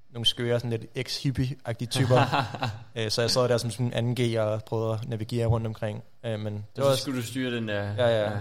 nogle 0.10 0.26
skøre, 0.26 0.60
sådan 0.60 0.70
lidt 0.80 0.86
ex-hippie-agtige 0.98 1.86
typer. 1.88 2.20
øh, 2.96 3.12
så 3.12 3.22
jeg 3.22 3.32
sad 3.32 3.50
der 3.50 3.58
som 3.58 3.72
sådan 3.72 4.06
en 4.06 4.18
2G 4.20 4.40
og 4.40 4.64
prøvede 4.64 4.94
at 4.94 5.10
navigere 5.10 5.46
rundt 5.46 5.68
omkring. 5.68 6.04
Øh, 6.26 6.40
men 6.40 6.66
det 6.76 6.84
var, 6.84 6.96
så 6.96 7.02
skulle 7.02 7.22
du 7.22 7.26
styre 7.28 7.56
den 7.56 7.68
der... 7.68 7.84
Ja, 7.84 8.24
ja. 8.24 8.32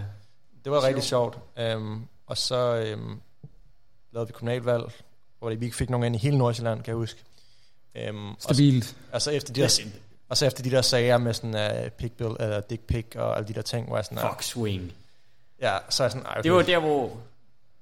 det 0.65 0.73
var 0.73 0.85
rigtig 0.85 1.05
Sjovt. 1.05 1.39
sjovt. 1.57 1.77
Um, 1.77 2.09
og 2.27 2.39
så 2.39 2.93
um, 2.97 3.21
lavede 4.13 4.29
vi 4.29 4.33
kommunalvalg, 4.33 4.83
hvor 5.39 5.55
vi 5.55 5.65
ikke 5.65 5.77
fik 5.77 5.91
nogen 5.91 6.05
ind 6.07 6.17
i 6.17 6.19
hele 6.19 6.39
Nordsjælland, 6.39 6.83
kan 6.83 6.91
jeg 6.91 6.97
huske. 6.97 7.21
Og, 7.95 8.03
så, 8.39 8.47
Stabilt. 8.55 8.97
og, 9.13 9.23
så 9.23 9.31
efter 9.31 9.53
de 9.55 9.61
der, 9.61 9.81
og 10.29 10.37
så 10.37 10.47
efter 10.47 10.63
de 10.63 10.71
der 10.71 10.83
sager 10.83 11.19
med 11.19 11.35
sådan 11.35 11.85
uh, 11.85 11.89
pick 11.91 12.13
bill, 12.17 12.31
eller 12.41 12.61
dick 12.61 12.83
pic 12.83 13.07
og 13.17 13.37
alle 13.37 13.49
de 13.49 13.53
der 13.55 13.63
ting, 13.63 13.87
hvor 13.87 13.97
jeg 13.97 14.05
sådan, 14.05 14.19
Fuck 14.19 14.43
swing. 14.43 14.93
ja, 15.61 15.79
så 15.89 16.03
er 16.03 16.05
jeg 16.05 16.13
sådan, 16.13 16.27
"Ej, 16.27 16.33
okay, 16.33 16.43
Det 16.43 16.53
var 16.53 16.63
der, 16.63 16.79
hvor 16.79 17.17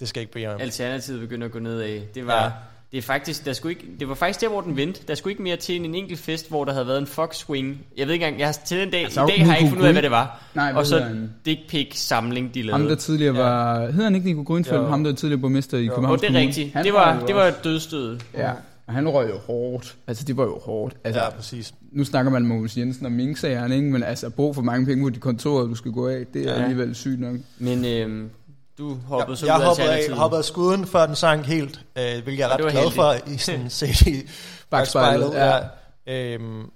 det 0.00 0.09
skal 0.09 0.21
ikke 0.21 0.33
bede 0.33 0.47
om. 0.47 0.61
Alternativet 0.61 1.21
begynder 1.21 1.47
at 1.47 1.53
gå 1.53 1.59
nedad. 1.59 2.03
Det 2.15 2.27
var... 2.27 2.44
Ja. 2.44 2.50
Det, 2.93 2.99
er 2.99 3.03
faktisk, 3.03 3.44
der 3.44 3.53
skulle 3.53 3.71
ikke, 3.73 3.87
det 4.00 4.09
var 4.09 4.15
faktisk 4.15 4.41
der, 4.41 4.49
hvor 4.49 4.61
den 4.61 4.77
vendte. 4.77 5.00
Der 5.09 5.15
skulle 5.15 5.33
ikke 5.33 5.43
mere 5.43 5.56
til 5.56 5.77
end 5.77 5.87
en 5.87 5.94
enkelt 5.94 6.19
fest, 6.19 6.49
hvor 6.49 6.65
der 6.65 6.73
havde 6.73 6.87
været 6.87 6.99
en 6.99 7.06
fuck 7.06 7.35
swing. 7.35 7.79
Jeg 7.97 8.06
ved 8.06 8.15
ikke 8.15 8.25
engang, 8.27 8.41
jeg 8.41 8.49
har, 8.49 8.53
til 8.67 8.79
den 8.81 8.91
dag, 8.91 9.05
Altså, 9.05 9.25
i 9.25 9.27
dag 9.27 9.37
Nico 9.38 9.44
har 9.47 9.53
jeg 9.53 9.61
ikke 9.62 9.69
fundet 9.71 9.83
ud 9.83 9.87
af, 9.88 9.94
hvad 9.94 10.03
det 10.03 10.11
var. 10.11 10.43
Nej, 10.55 10.73
hvad 10.73 10.81
Og 10.81 10.87
så 10.87 11.05
dick 11.47 11.61
pic 11.69 11.88
samling, 11.99 12.55
de 12.55 12.61
Ham, 12.71 12.81
lavede. 12.81 12.88
der 12.88 12.94
tidligere 13.00 13.37
Ja. 13.37 13.43
var... 13.43 13.81
Hedder 13.87 14.05
han 14.05 14.15
ikke 14.15 14.27
Nico 14.27 14.43
Grønfeldt? 14.43 14.83
Jo. 14.83 14.87
Ham, 14.88 15.05
der 15.05 15.11
er 15.12 15.15
tidligere 15.17 15.41
borgmester 15.41 15.79
i 15.79 15.85
Jo. 15.85 15.94
Københavns 15.94 16.23
Og 16.23 16.29
det 16.29 16.37
er 16.37 16.41
rigtigt. 16.41 16.73
Han 16.75 16.85
Det 16.85 16.93
var, 16.93 17.21
det 17.27 17.35
var 17.35 17.44
et 17.44 17.65
dødstød. 17.65 18.19
Ja, 18.35 18.50
og 18.87 18.94
han 18.94 19.09
røg 19.09 19.29
jo 19.31 19.38
hårdt. 19.38 19.97
Altså, 20.06 20.25
det 20.25 20.37
var 20.37 20.44
jo 20.44 20.59
hårdt. 20.59 20.97
Altså, 21.05 21.21
Ja, 21.23 21.31
præcis. 21.31 21.75
nu 21.93 22.05
snakker 22.05 22.33
man 22.33 22.43
med 22.43 22.49
Mogens 22.56 22.77
Jensen 22.77 23.06
om 23.06 23.12
minksagerne, 23.12 23.77
ikke? 23.77 23.88
Men 23.91 24.03
altså, 24.03 24.31
brug 24.31 24.55
for 24.55 24.62
mange 24.62 24.87
penge 24.87 25.05
på 25.05 25.11
de 25.11 25.19
kontorer, 25.21 25.67
du 25.67 25.75
skal 25.75 25.93
gå 25.93 26.09
af, 26.09 26.25
det 26.35 26.47
er 26.49 26.53
Ja. 26.55 26.62
alligevel 26.62 26.94
sygt 26.94 27.21
nok. 27.21 27.37
Men 27.59 27.85
øhm, 27.85 28.31
du 28.78 28.94
hoppede 28.94 29.31
Jeg, 29.31 29.38
så 29.38 29.46
jeg 29.46 29.56
ud 29.56 29.61
af 29.61 29.67
hoppede, 29.67 29.90
af, 29.90 30.17
hoppede 30.17 30.38
af 30.38 30.44
skuden, 30.44 30.87
før 30.87 31.06
den 31.06 31.17
sang 31.17 31.46
helt, 31.46 31.81
øh, 31.99 32.23
hvilket 32.23 32.38
jeg 32.38 32.50
er 32.50 32.52
ret 32.52 32.73
glad 32.73 32.90
for 32.90 33.12
heldigt. 33.12 33.34
i 33.34 33.38
sådan 33.38 33.70
set 33.81 34.00
i 34.06 34.28
Bakspejlet, 34.70 35.32
bakspejlet. 35.32 35.70
Ja. 36.06 36.34
Øhm, 36.34 36.70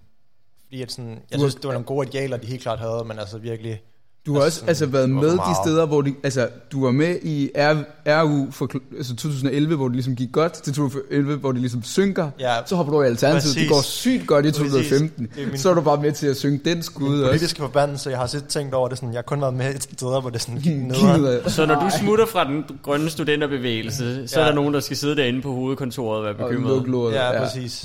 fordi 0.65 0.83
at 0.83 0.93
sådan, 0.93 1.23
jeg 1.31 1.39
synes, 1.39 1.55
det 1.55 1.65
var 1.65 1.73
nogle 1.73 1.87
gode 1.87 2.09
idealer, 2.09 2.37
de 2.37 2.47
helt 2.47 2.63
klart 2.63 2.79
havde, 2.79 3.05
men 3.07 3.19
altså 3.19 3.39
virkelig... 3.39 3.83
Du 4.27 4.35
har 4.35 4.43
Altså, 4.43 4.61
også 4.61 4.69
altså, 4.69 4.87
været 4.87 5.03
var 5.03 5.21
med 5.21 5.23
for 5.23 5.31
de 5.31 5.37
meget. 5.37 5.57
steder, 5.65 5.87
hvor 5.87 6.03
de, 6.03 6.15
altså, 6.23 6.49
du 6.73 6.85
var 6.85 6.91
med 6.91 7.19
i 7.23 7.51
R, 7.57 7.75
RU 8.07 8.51
for 8.51 8.71
altså 8.97 9.17
2011, 9.17 9.77
hvor 9.77 9.89
det 9.89 9.95
ligesom 9.97 10.17
gik 10.17 10.33
godt, 10.33 10.53
til 10.53 10.73
2011, 10.75 11.37
hvor 11.37 11.53
det 11.53 11.61
ligesom 11.61 11.83
synker. 11.83 12.31
Ja, 12.41 12.55
Så 12.67 12.77
hopper 12.77 12.93
du 12.93 13.03
i 13.03 13.07
Alternativet, 13.07 13.57
det 13.57 13.69
går 13.69 13.83
sygt 13.83 14.27
godt 14.27 14.47
i 14.47 14.49
Præcis. 14.51 14.63
2015. 14.63 15.29
Det 15.35 15.43
er 15.43 15.47
min- 15.47 15.59
Så 15.59 15.71
er 15.71 15.75
du 15.75 15.81
bare 15.81 16.03
med 16.03 16.13
til 16.13 16.27
at 16.27 16.37
synge 16.37 16.61
den 16.65 16.83
skud 16.83 17.09
min 17.09 17.13
også. 17.21 17.27
politiske 17.27 17.59
forbandelse, 17.61 18.11
jeg 18.11 18.19
har 18.19 18.27
set 18.27 18.45
tænkt 18.49 18.75
over 18.75 18.89
det 18.89 18.99
sådan, 18.99 19.13
jeg 19.13 19.19
har 19.19 19.23
kun 19.23 19.41
været 19.41 19.55
med 19.55 19.75
et 19.75 19.83
steder, 19.83 20.21
hvor 20.21 20.31
det 20.31 20.41
sådan 20.41 20.61
gik 20.61 20.77
nedad. 20.77 21.51
Så 21.51 21.67
når 21.67 21.75
du 21.75 21.91
smutter 22.01 22.27
fra 22.27 22.45
den 22.45 22.65
grønne 22.83 23.11
studenterbevægelse, 23.11 24.29
så 24.29 24.41
er 24.41 24.45
Ja. 24.45 24.49
der 24.49 24.55
nogen, 24.55 24.75
der 24.75 24.81
skal 24.81 24.97
sidde 24.97 25.17
derinde 25.17 25.43
på 25.43 25.53
hovedkontoret 25.53 26.19
og 26.19 26.25
være 26.25 26.45
Og 26.47 26.51
bekymret. 26.51 26.87
lortet. 26.89 27.17
Ja, 27.19 27.33
ja, 27.33 27.45
præcis. 27.45 27.85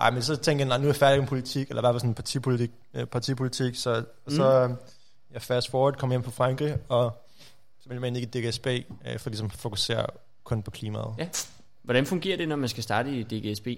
Ej, 0.00 0.10
men 0.10 0.22
så 0.22 0.36
tænker 0.36 0.64
jeg, 0.64 0.68
nej, 0.68 0.78
nu 0.78 0.84
er 0.84 0.88
jeg 0.88 0.96
færdig 0.96 1.18
med 1.20 1.28
politik, 1.28 1.68
eller 1.68 1.80
i 1.80 1.82
hvert 1.82 1.92
fald 1.92 2.00
sådan 2.00 2.14
partipolitik, 2.14 2.70
øh, 2.96 3.06
partipolitik 3.06 3.74
så, 3.76 4.02
mm. 4.28 4.34
så 4.36 4.68
jeg 5.32 5.42
fast 5.42 5.70
forward, 5.70 5.94
kom 5.94 6.10
hjem 6.10 6.22
på 6.22 6.30
Frankrig, 6.30 6.76
og 6.88 7.22
så 7.80 7.88
meldte 7.88 8.00
mig 8.00 8.08
ind 8.08 8.16
i 8.16 8.24
DGSB, 8.24 8.66
øh, 8.66 9.18
for 9.18 9.30
ligesom 9.30 9.46
at 9.46 9.52
fokusere 9.52 10.06
kun 10.44 10.62
på 10.62 10.70
klimaet. 10.70 11.14
Ja. 11.18 11.28
Hvordan 11.82 12.06
fungerer 12.06 12.36
det, 12.36 12.48
når 12.48 12.56
man 12.56 12.68
skal 12.68 12.82
starte 12.82 13.10
i 13.10 13.22
DGSB? 13.22 13.68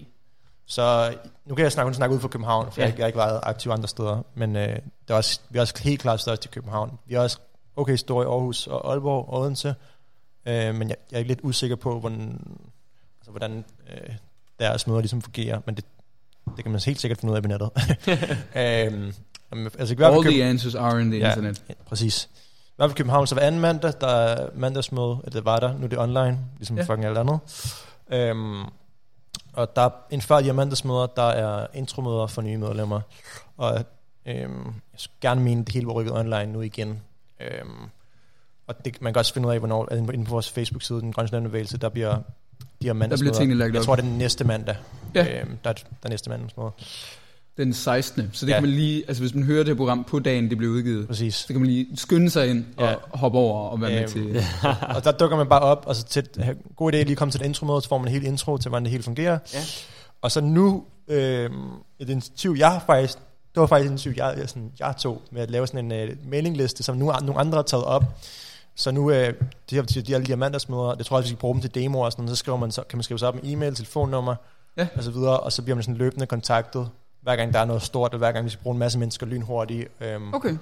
Så 0.67 1.15
nu 1.45 1.55
kan 1.55 1.63
jeg 1.63 1.73
snakke, 1.73 1.95
snakke 1.95 2.15
ud 2.15 2.21
for 2.21 2.29
København, 2.29 2.73
for 2.73 2.81
ja. 2.81 2.87
jeg, 2.87 2.97
jeg 2.97 3.03
har 3.03 3.07
ikke 3.07 3.19
været 3.19 3.41
aktiv 3.43 3.71
andre 3.71 3.89
steder, 3.89 4.23
men 4.35 4.57
øh, 4.57 4.69
det 4.69 4.83
er 5.09 5.15
også, 5.15 5.41
vi 5.51 5.59
er 5.59 5.61
også 5.63 5.83
helt 5.83 6.01
klart 6.01 6.21
størst 6.21 6.45
i 6.45 6.49
København. 6.49 6.99
Vi 7.07 7.15
er 7.15 7.21
også 7.21 7.39
okay 7.77 7.97
store 7.97 8.25
i 8.25 8.29
Aarhus 8.29 8.67
og 8.67 8.91
Aalborg 8.91 9.29
og 9.29 9.41
Odense, 9.41 9.75
øh, 10.47 10.75
men 10.75 10.89
jeg, 10.89 10.97
jeg 11.13 11.21
er 11.21 11.25
lidt 11.25 11.41
usikker 11.43 11.77
på, 11.77 12.01
hvordan, 12.01 12.41
altså, 13.21 13.31
hvordan 13.31 13.65
øh, 13.91 14.15
deres 14.59 14.87
møder 14.87 15.01
ligesom 15.01 15.23
fungerer, 15.23 15.61
men 15.67 15.75
det, 15.75 15.85
det 16.57 16.65
kan 16.65 16.73
man 16.73 16.81
helt 16.87 17.01
sikkert 17.01 17.21
finde 17.21 17.33
ud 17.33 17.37
af 17.37 17.43
på 17.43 17.49
nettet. 17.49 17.71
øhm, 18.95 19.15
men, 19.55 19.67
altså, 19.79 19.95
i 19.95 19.97
hvert 19.97 20.07
fald 20.09 20.15
All 20.15 20.23
Køben- 20.25 20.33
the 20.35 20.45
answers 20.45 20.75
are 20.75 21.01
in 21.01 21.11
the 21.11 21.19
Ja. 21.21 21.29
internet. 21.29 21.63
Ja, 21.69 21.75
præcis. 21.87 22.29
I 22.67 22.73
hvert 22.77 22.91
fald 22.91 22.97
København, 22.97 23.27
så 23.27 23.35
hver 23.35 23.43
anden 23.43 23.61
mandag, 23.61 23.93
der 24.01 24.07
er 24.07 24.49
mandagsmøde, 24.55 25.17
eller 25.25 25.31
det 25.41 25.45
var 25.45 25.61
der, 25.61 25.79
nu 25.79 25.85
er 25.85 25.89
det 25.89 25.99
online, 25.99 26.39
ligesom 26.59 26.77
Ja. 26.77 26.83
fucking 26.83 27.05
alt 27.05 27.19
andet. 27.19 27.39
Øhm, 28.13 28.63
og 29.53 29.77
der 29.77 29.83
er 29.83 29.91
en 30.11 30.21
før 30.21 30.37
de 30.39 30.45
her 30.45 30.53
mandagsmøder, 30.53 31.07
der 31.07 31.23
er 31.23 31.67
intromøder 31.75 32.27
for 32.27 32.43
nye 32.43 32.57
medlemmer. 32.57 33.01
Og 33.57 33.85
øhm, 34.27 34.65
jeg 34.67 34.73
skulle 34.97 35.15
gerne 35.21 35.41
mene, 35.41 35.65
det 35.65 35.75
hele 35.75 35.87
var 35.87 35.93
rykket 35.93 36.13
online 36.15 36.47
nu 36.53 36.61
igen. 36.61 37.01
Øhm, 37.41 37.71
og 38.67 38.85
det, 38.85 39.03
man 39.03 39.13
kan 39.13 39.19
også 39.19 39.35
finde 39.35 39.49
ud 39.49 39.53
af, 39.53 39.59
hvornår, 39.59 39.89
altså 39.91 40.13
inde 40.13 40.25
på 40.25 40.31
vores 40.31 40.51
Facebook-side, 40.51 41.01
den 41.01 41.13
grønne 41.13 41.29
Studenterbevægelse, 41.29 41.79
der 41.79 41.89
bliver 41.89 42.17
de 42.83 42.87
her 42.87 42.93
mandagsmøder. 42.93 43.35
tingene 43.35 43.59
lagt 43.59 43.73
jeg 43.73 43.81
op. 43.81 43.85
tror, 43.87 43.97
det 43.97 44.03
er 44.03 44.07
den 44.09 44.19
næste 44.19 44.45
mandag. 44.45 44.77
Ja. 45.15 45.41
Øhm, 45.41 45.59
der, 45.65 45.71
er, 45.71 45.75
der 45.75 45.83
er 46.03 46.09
næste 46.09 46.31
mandagsmøde. 46.31 46.71
Den 47.57 47.73
16. 47.75 48.31
Så 48.33 48.47
det 48.47 48.53
Ja. 48.53 48.57
kan 48.57 48.63
man 48.63 48.71
lige, 48.73 49.05
altså 49.09 49.23
hvis 49.23 49.35
man 49.35 49.45
hører 49.45 49.65
det 49.65 49.77
program 49.77 50.05
på 50.05 50.19
dagen, 50.19 50.51
det 50.51 50.59
blev 50.59 50.71
udgivet, 50.71 51.07
Præcis. 51.07 51.35
så 51.35 51.47
kan 51.47 51.57
man 51.57 51.67
lige 51.67 51.87
skynde 51.97 52.31
sig 52.31 52.49
ind 52.51 52.65
og 52.77 52.87
Ja. 52.89 52.95
hoppe 53.15 53.39
over 53.39 53.69
og 53.69 53.81
være 53.81 53.91
med 53.91 54.01
Øhm, 54.01 54.09
til... 54.11 54.43
og 54.97 55.05
der 55.05 55.13
dukker 55.13 55.37
man 55.37 55.49
bare 55.49 55.61
op, 55.61 55.85
og 55.87 55.97
så 55.97 56.05
til, 56.05 56.29
god 56.77 56.93
idé 56.93 56.97
at 56.97 57.07
lige 57.07 57.17
komme 57.17 57.33
til 57.33 57.41
et 57.41 57.45
intromøde, 57.45 57.83
så 57.83 57.89
får 57.89 57.99
man 57.99 58.07
en 58.09 58.13
helt 58.13 58.25
intro 58.27 58.57
til, 58.57 58.69
hvordan 58.69 58.83
det 58.85 58.91
hele 58.91 59.03
fungerer. 59.03 59.39
Ja. 59.55 59.61
Og 60.23 60.31
så 60.33 60.41
nu, 60.41 60.85
øh, 61.09 61.51
et 61.99 62.11
initiativ, 62.11 62.55
jeg 62.59 62.71
har 62.71 62.83
faktisk, 62.87 63.19
det 63.55 63.61
var 63.61 63.67
faktisk 63.67 63.87
et 63.87 63.91
initiativ, 63.91 64.17
jeg, 64.17 64.35
jeg, 64.39 64.49
sådan, 64.49 64.71
jeg 64.79 64.95
tog 64.99 65.23
med 65.31 65.43
at 65.43 65.51
lave 65.51 65.67
sådan 65.67 65.93
en 65.93 66.09
uh, 66.09 66.31
mailingliste, 66.31 66.83
som 66.83 66.97
nu 66.97 67.13
nogle 67.23 67.41
andre 67.41 67.57
har 67.57 67.63
taget 67.63 67.85
op. 67.85 68.05
Så 68.77 68.91
nu, 68.91 69.11
øh, 69.11 69.35
de, 69.71 69.75
her, 69.75 69.83
de, 69.83 70.25
her 70.29 70.37
mandagsmøder, 70.37 70.95
det 70.95 71.07
tror 71.07 71.17
jeg, 71.19 71.23
vi 71.23 71.29
skal 71.29 71.39
bruge 71.39 71.55
dem 71.55 71.61
til 71.61 71.75
demoer 71.75 72.05
og 72.05 72.13
sådan 72.13 72.25
noget, 72.25 72.37
så, 72.39 72.41
skriver 72.41 72.59
man, 72.59 72.71
så 72.71 72.83
kan 72.91 72.97
man 72.99 73.03
skrive 73.03 73.19
sig 73.19 73.29
op 73.29 73.35
med 73.35 73.43
e-mail, 73.53 73.75
telefonnummer, 73.75 74.35
Ja. 74.77 74.87
og 74.97 75.03
så 75.03 75.11
videre, 75.11 75.41
og 75.41 75.53
så 75.53 75.63
bliver 75.63 75.75
man 75.75 75.83
sådan 75.83 75.97
løbende 75.97 76.27
kontaktet, 76.27 76.89
hver 77.25 77.37
gang 77.37 77.53
der 77.53 77.59
er 77.59 77.65
noget 77.65 77.83
stort, 77.83 78.13
og 78.13 78.19
hver 78.19 78.33
gang 78.33 78.45
vi 78.45 78.51
skal 78.51 78.63
bruge 78.63 78.75
en 78.75 78.79
masse 78.79 78.99
mennesker 78.99 79.27
lynhurtigt. 79.27 79.89
Øhm, 80.01 80.35
Okay. 80.35 80.57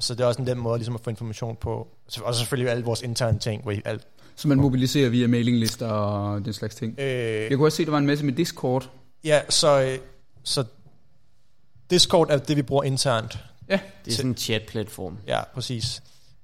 Så 0.00 0.14
det 0.14 0.20
er 0.20 0.26
også 0.26 0.40
en 0.40 0.46
den 0.46 0.58
måde 0.58 0.78
ligesom 0.78 0.94
at 0.94 1.00
få 1.00 1.10
information 1.10 1.56
på. 1.56 1.88
Og 2.24 2.34
så 2.34 2.38
selvfølgelig 2.40 2.70
alle 2.70 2.84
vores 2.84 3.02
interne 3.02 3.38
ting, 3.38 3.62
hvor 3.62 3.72
I 3.72 3.82
alt 3.84 4.06
Så 4.36 4.48
man 4.48 4.58
mobiliserer 4.60 5.08
via 5.08 5.26
mailinglister 5.26 5.88
og 5.88 6.44
den 6.44 6.52
slags 6.52 6.74
ting. 6.74 6.94
Øh, 7.00 7.06
Jeg 7.06 7.50
kunne 7.56 7.66
også 7.66 7.76
se, 7.76 7.82
at 7.82 7.86
der 7.86 7.90
var 7.90 7.98
en 7.98 8.06
masse 8.06 8.24
med 8.24 8.32
Discord. 8.32 8.90
ja, 9.24 9.40
så, 9.48 9.82
øh, 9.82 9.98
så 10.42 10.64
Discord 11.90 12.30
er 12.30 12.38
det, 12.38 12.56
vi 12.56 12.62
bruger 12.62 12.82
internt. 12.82 13.38
Det 13.68 13.80
er 14.06 14.10
sådan 14.10 14.30
en 14.30 14.36
chat-platform. 14.36 15.18
Ja, 15.26 15.40
præcis. 15.54 16.02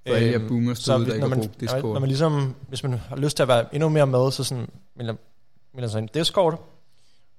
For 0.08 0.14
alle 0.14 0.32
Øhm, 0.34 0.48
boomers 0.48 0.78
så 0.78 0.98
hvis- 0.98 1.08
der 1.08 1.14
ikke 1.14 1.22
har 1.22 1.28
man, 1.28 1.38
når 1.38 1.44
man, 1.44 1.54
Discord. 1.60 1.82
når 1.92 2.00
man 2.00 2.08
ligesom, 2.08 2.54
hvis 2.68 2.82
man 2.82 2.92
har 2.92 3.16
lyst 3.16 3.36
til 3.36 3.42
at 3.42 3.48
være 3.48 3.74
endnu 3.74 3.88
mere 3.88 4.06
med, 4.06 4.30
så 4.30 4.44
sådan, 4.44 4.68
melder, 4.96 5.14
melder 5.74 5.88
sig 5.88 5.98
ind 5.98 6.10
i 6.16 6.18
Discord, 6.18 6.60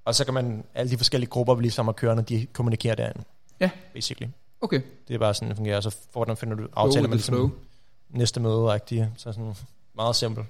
og 0.05 0.15
så 0.15 0.25
kan 0.25 0.33
man, 0.33 0.63
alle 0.75 0.91
de 0.91 0.97
forskellige 0.97 1.29
grupper, 1.29 1.55
vi 1.55 1.61
ligesom 1.61 1.85
har 1.85 1.93
kørende, 1.93 2.23
de 2.23 2.47
kommunikerer 2.53 2.95
derinde. 2.95 3.23
Ja. 3.59 3.69
Basically. 3.93 4.31
Okay. 4.61 4.81
Det 5.07 5.13
er 5.13 5.19
bare 5.19 5.33
sådan, 5.33 5.47
det 5.49 5.57
fungerer. 5.57 5.81
Så 5.81 5.95
hvordan 6.13 6.37
finder 6.37 6.55
du 6.55 6.67
aftaler 6.75 7.07
med 7.07 7.17
ligesom 7.17 7.53
næste 8.09 8.39
møde 8.39 8.75
-agtige. 8.75 9.05
Så 9.17 9.31
sådan 9.33 9.53
meget 9.95 10.15
simpelt. 10.15 10.45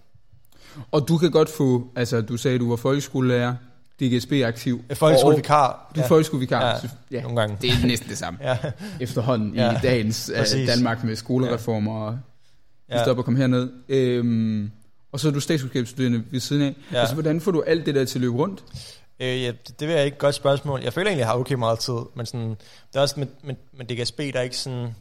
Og 0.91 1.07
du 1.07 1.17
kan 1.17 1.31
godt 1.31 1.49
få, 1.49 1.87
altså 1.95 2.21
du 2.21 2.37
sagde, 2.37 2.59
du 2.59 2.69
var 2.69 2.75
folkeskolelærer, 2.75 3.55
DGSB-aktiv. 4.01 4.81
Folkeskolevikar. 4.93 5.91
Du 5.95 6.01
er 6.01 6.07
folkeskolevikar. 6.07 6.61
Ja, 6.65 6.73
Ja. 6.73 6.77
ja. 7.11 7.21
nogle 7.21 7.39
gange. 7.39 7.57
Det 7.61 7.69
er 7.69 7.87
næsten 7.87 8.09
det 8.09 8.17
samme 8.17 8.39
Ja, 8.47 8.57
efterhånden 8.99 9.55
Ja, 9.55 9.71
i 9.71 9.79
dagens 9.83 10.29
uh, 10.33 10.39
præcis. 10.39 10.69
Danmark 10.69 11.03
med 11.03 11.15
skolereformer 11.15 12.05
og 12.05 12.19
ja. 12.89 12.99
ja, 12.99 13.09
op 13.11 13.17
og 13.17 13.25
komme 13.25 13.39
herned. 13.39 13.69
Øhm, 13.89 14.71
og 15.11 15.19
så 15.19 15.27
er 15.27 15.31
du 15.31 15.39
statskundskabsstuderende 15.39 16.23
ved 16.31 16.39
siden 16.39 16.61
af. 16.61 16.67
Ja. 16.67 16.95
ja. 16.95 16.99
Altså, 16.99 17.15
hvordan 17.15 17.41
får 17.41 17.51
du 17.51 17.61
alt 17.61 17.85
det 17.85 17.95
der 17.95 18.05
til 18.05 18.17
at 18.19 18.21
løbe 18.21 18.35
rundt? 18.35 18.63
Øh, 19.21 19.43
ja, 19.43 19.51
det, 19.79 19.87
vil 19.87 19.95
jeg 19.95 20.05
ikke 20.05 20.17
godt 20.17 20.35
spørgsmål. 20.35 20.81
Jeg 20.81 20.93
føler 20.93 21.07
egentlig, 21.09 21.23
at 21.23 21.27
jeg 21.27 21.33
har 21.33 21.39
okay 21.39 21.55
meget 21.55 21.79
tid, 21.79 21.99
men 22.13 22.25
sådan, 22.25 22.49
det 22.49 22.95
er 22.95 22.99
også 23.01 23.19
med, 23.19 23.27
med, 23.43 23.55
med 23.73 23.85
DGSB, 23.85 24.17
der 24.19 24.39
er 24.39 24.41
ikke 24.41 24.57
sådan... 24.57 24.95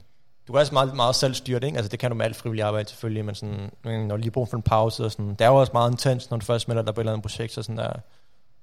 Du 0.49 0.53
kan 0.53 0.61
også 0.61 0.75
meget, 0.75 0.97
meget 0.97 1.15
selv 1.15 1.35
styre 1.35 1.61
det, 1.61 1.67
ikke? 1.67 1.77
Altså 1.79 1.89
det 1.91 1.99
kan 1.99 2.11
du 2.11 2.17
med 2.17 2.25
alt 2.25 2.37
frivillig 2.37 2.65
arbejde 2.65 2.89
selvfølgelig, 2.89 3.25
men 3.25 3.35
sådan, 3.35 3.71
når 3.85 4.17
du 4.17 4.17
lige 4.17 4.31
bruger 4.31 4.47
for 4.47 4.57
en 4.57 4.63
pause 4.63 5.05
og 5.05 5.13
sådan, 5.13 5.29
det 5.31 5.41
er 5.41 5.47
jo 5.49 5.55
også 5.55 5.73
meget 5.73 5.91
intens, 5.91 6.31
når 6.31 6.37
du 6.39 6.45
først 6.45 6.69
melder 6.69 6.83
dig 6.83 6.95
på 6.95 7.01
et 7.01 7.03
eller 7.03 7.13
andet 7.13 7.23
projekt, 7.23 7.53
så 7.53 7.63
sådan 7.63 7.77
der 7.77 7.93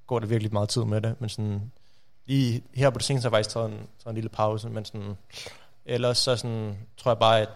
går 0.08 0.20
der 0.20 0.28
virkelig 0.28 0.54
meget 0.54 0.70
tid 0.70 0.84
med 0.84 1.02
det, 1.02 1.16
men 1.22 1.30
sådan, 1.30 1.72
lige 2.26 2.64
her 2.74 2.90
på 2.90 2.98
det 2.98 3.06
seneste 3.06 3.26
har 3.26 3.30
jeg 3.30 3.38
faktisk 3.38 3.54
taget 3.54 3.66
en, 3.70 3.72
taget 3.78 4.08
en 4.08 4.14
lille 4.14 4.30
pause, 4.30 4.70
men 4.70 4.86
sådan, 4.86 5.14
ellers 5.86 6.18
så 6.18 6.36
sådan, 6.36 6.78
tror 6.98 7.12
jeg 7.12 7.18
bare, 7.18 7.42
at 7.42 7.50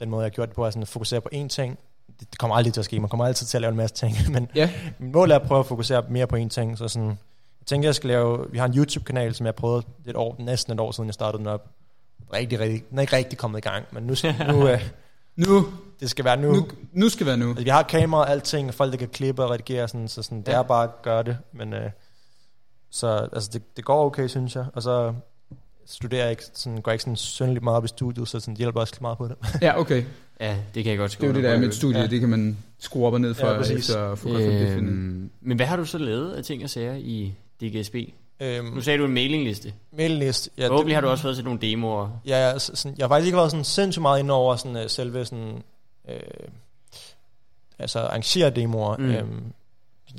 den 0.00 0.10
måde, 0.10 0.20
jeg 0.22 0.24
har 0.30 0.34
gjort 0.34 0.48
det 0.48 0.56
på, 0.56 0.64
er 0.66 0.70
sådan 0.70 0.82
at 0.82 0.88
fokusere 0.88 1.20
på 1.20 1.28
én 1.34 1.48
ting. 1.48 1.78
Det, 2.20 2.30
det 2.30 2.38
kommer 2.38 2.56
aldrig 2.56 2.72
til 2.74 2.80
at 2.80 2.84
ske, 2.84 3.00
man 3.00 3.08
kommer 3.08 3.26
altid 3.26 3.46
til 3.46 3.56
at 3.56 3.60
lave 3.60 3.70
en 3.70 3.76
masse 3.76 3.96
ting, 3.96 4.16
men 4.32 4.48
Ja. 4.54 4.70
mit 4.98 5.12
mål 5.12 5.30
er 5.30 5.36
at 5.36 5.42
prøve 5.42 5.60
at 5.60 5.66
fokusere 5.66 6.02
mere 6.08 6.26
på 6.26 6.36
én 6.36 6.48
ting, 6.48 6.78
så 6.78 6.88
sådan, 6.88 7.18
jeg 7.62 7.66
tænker, 7.66 7.88
jeg 7.88 7.94
skal 7.94 8.08
lave, 8.08 8.46
vi 8.50 8.58
har 8.58 8.66
en 8.66 8.74
YouTube-kanal, 8.78 9.34
som 9.34 9.46
jeg 9.46 9.54
prøvede 9.54 9.82
et 10.06 10.16
år, 10.16 10.36
næsten 10.38 10.72
et 10.72 10.80
år 10.80 10.90
siden, 10.92 11.06
jeg 11.08 11.14
startede 11.14 11.38
den 11.38 11.46
op. 11.46 11.68
Rigtig, 12.32 12.60
rigtig, 12.60 12.90
den 12.90 12.98
er 12.98 13.02
ikke 13.02 13.16
rigtig 13.16 13.38
kommet 13.38 13.58
i 13.58 13.60
gang, 13.68 13.84
men 13.92 14.02
nu, 14.02 14.14
skal, 14.14 14.34
nu 14.48 14.68
øh, 14.68 14.90
Nu, 15.36 15.66
det 16.00 16.10
skal 16.10 16.24
være 16.24 16.36
nu. 16.36 16.52
nu, 16.52 16.66
nu 16.92 17.08
skal 17.08 17.26
være 17.26 17.36
nu. 17.36 17.48
Altså, 17.48 17.64
vi 17.64 17.70
har 17.70 17.82
kamera 17.82 18.20
og 18.20 18.30
alting, 18.30 18.68
og 18.68 18.74
folk, 18.74 18.92
der 18.92 18.98
kan 18.98 19.08
klippe 19.08 19.44
og 19.44 19.50
redigere, 19.50 19.88
sådan, 19.88 20.08
så 20.08 20.22
sådan, 20.22 20.38
det 20.38 20.48
Ja. 20.48 20.58
er 20.58 20.62
bare 20.62 20.84
at 20.84 21.02
gøre 21.02 21.22
det. 21.22 21.38
Men, 21.52 21.72
øh, 21.72 21.90
så 22.90 23.28
altså, 23.32 23.50
det, 23.52 23.76
det 23.76 23.84
går 23.84 24.04
okay, 24.06 24.28
synes 24.28 24.56
jeg. 24.56 24.64
Og 24.74 24.82
så 24.82 25.14
studerer 25.86 26.22
jeg 26.22 26.30
ikke, 26.30 26.42
sådan, 26.54 26.80
går 26.80 26.90
jeg 26.90 26.94
ikke 26.94 27.02
sådan 27.02 27.16
synderligt 27.16 27.64
meget 27.64 27.76
op 27.76 27.84
i 27.84 27.88
studiet, 27.88 28.28
så 28.28 28.40
sådan, 28.40 28.54
det 28.54 28.58
hjælper 28.58 28.80
også 28.80 28.94
meget 29.00 29.18
på 29.18 29.28
det. 29.28 29.36
Ja, 29.62 29.80
okay. 29.80 30.04
Ja, 30.40 30.56
det 30.74 30.84
kan 30.84 30.90
jeg 30.90 30.98
godt 30.98 31.10
Det 31.10 31.14
er 31.16 31.18
skrive. 31.18 31.30
jo 31.30 31.34
det, 31.36 31.44
der 31.44 31.50
er 31.50 31.58
med 31.58 31.68
et 31.68 31.74
studie. 31.74 32.00
Ja. 32.00 32.06
Det 32.06 32.20
kan 32.20 32.28
man 32.28 32.58
skrue 32.78 33.06
op 33.06 33.12
og 33.12 33.20
ned 33.20 33.34
for 33.34 33.46
Ja, 33.46 33.60
efter 33.60 34.12
at 34.12 34.18
få 34.18 34.28
Øhm, 34.38 35.30
men 35.40 35.56
hvad 35.56 35.66
har 35.66 35.76
du 35.76 35.84
så 35.84 35.98
lavet 35.98 36.32
af 36.32 36.44
ting 36.44 36.64
og 36.64 36.70
sager 36.70 36.94
i 36.94 37.34
DGSB? 37.62 37.94
Øhm, 38.40 38.64
Nu 38.66 38.80
sagde 38.80 38.98
du 38.98 39.04
en 39.04 39.12
mailingliste. 39.14 39.72
Mailingliste. 39.92 40.50
Ja, 40.58 40.68
Forhåbentlig 40.68 40.96
har 40.96 41.00
du 41.00 41.08
også 41.08 41.22
været 41.24 41.36
til 41.36 41.44
nogle 41.44 41.60
demoer. 41.60 42.08
Ja, 42.26 42.48
ja, 42.50 42.58
så- 42.58 42.76
sådan, 42.76 42.98
jeg 42.98 43.04
har 43.04 43.08
faktisk 43.08 43.26
ikke 43.26 43.36
været 43.38 43.50
sådan 43.50 43.64
sindssygt 43.64 44.02
meget 44.02 44.18
inde 44.20 44.34
over 44.34 44.56
sådan, 44.56 44.76
uh, 44.76 44.82
selve 44.90 45.24
sådan, 45.24 45.62
øh, 46.08 46.16
altså 47.78 47.98
arrangere 48.00 48.50
demoer. 48.50 48.96
Mm. 48.96 49.04
Øhm, 49.10 49.52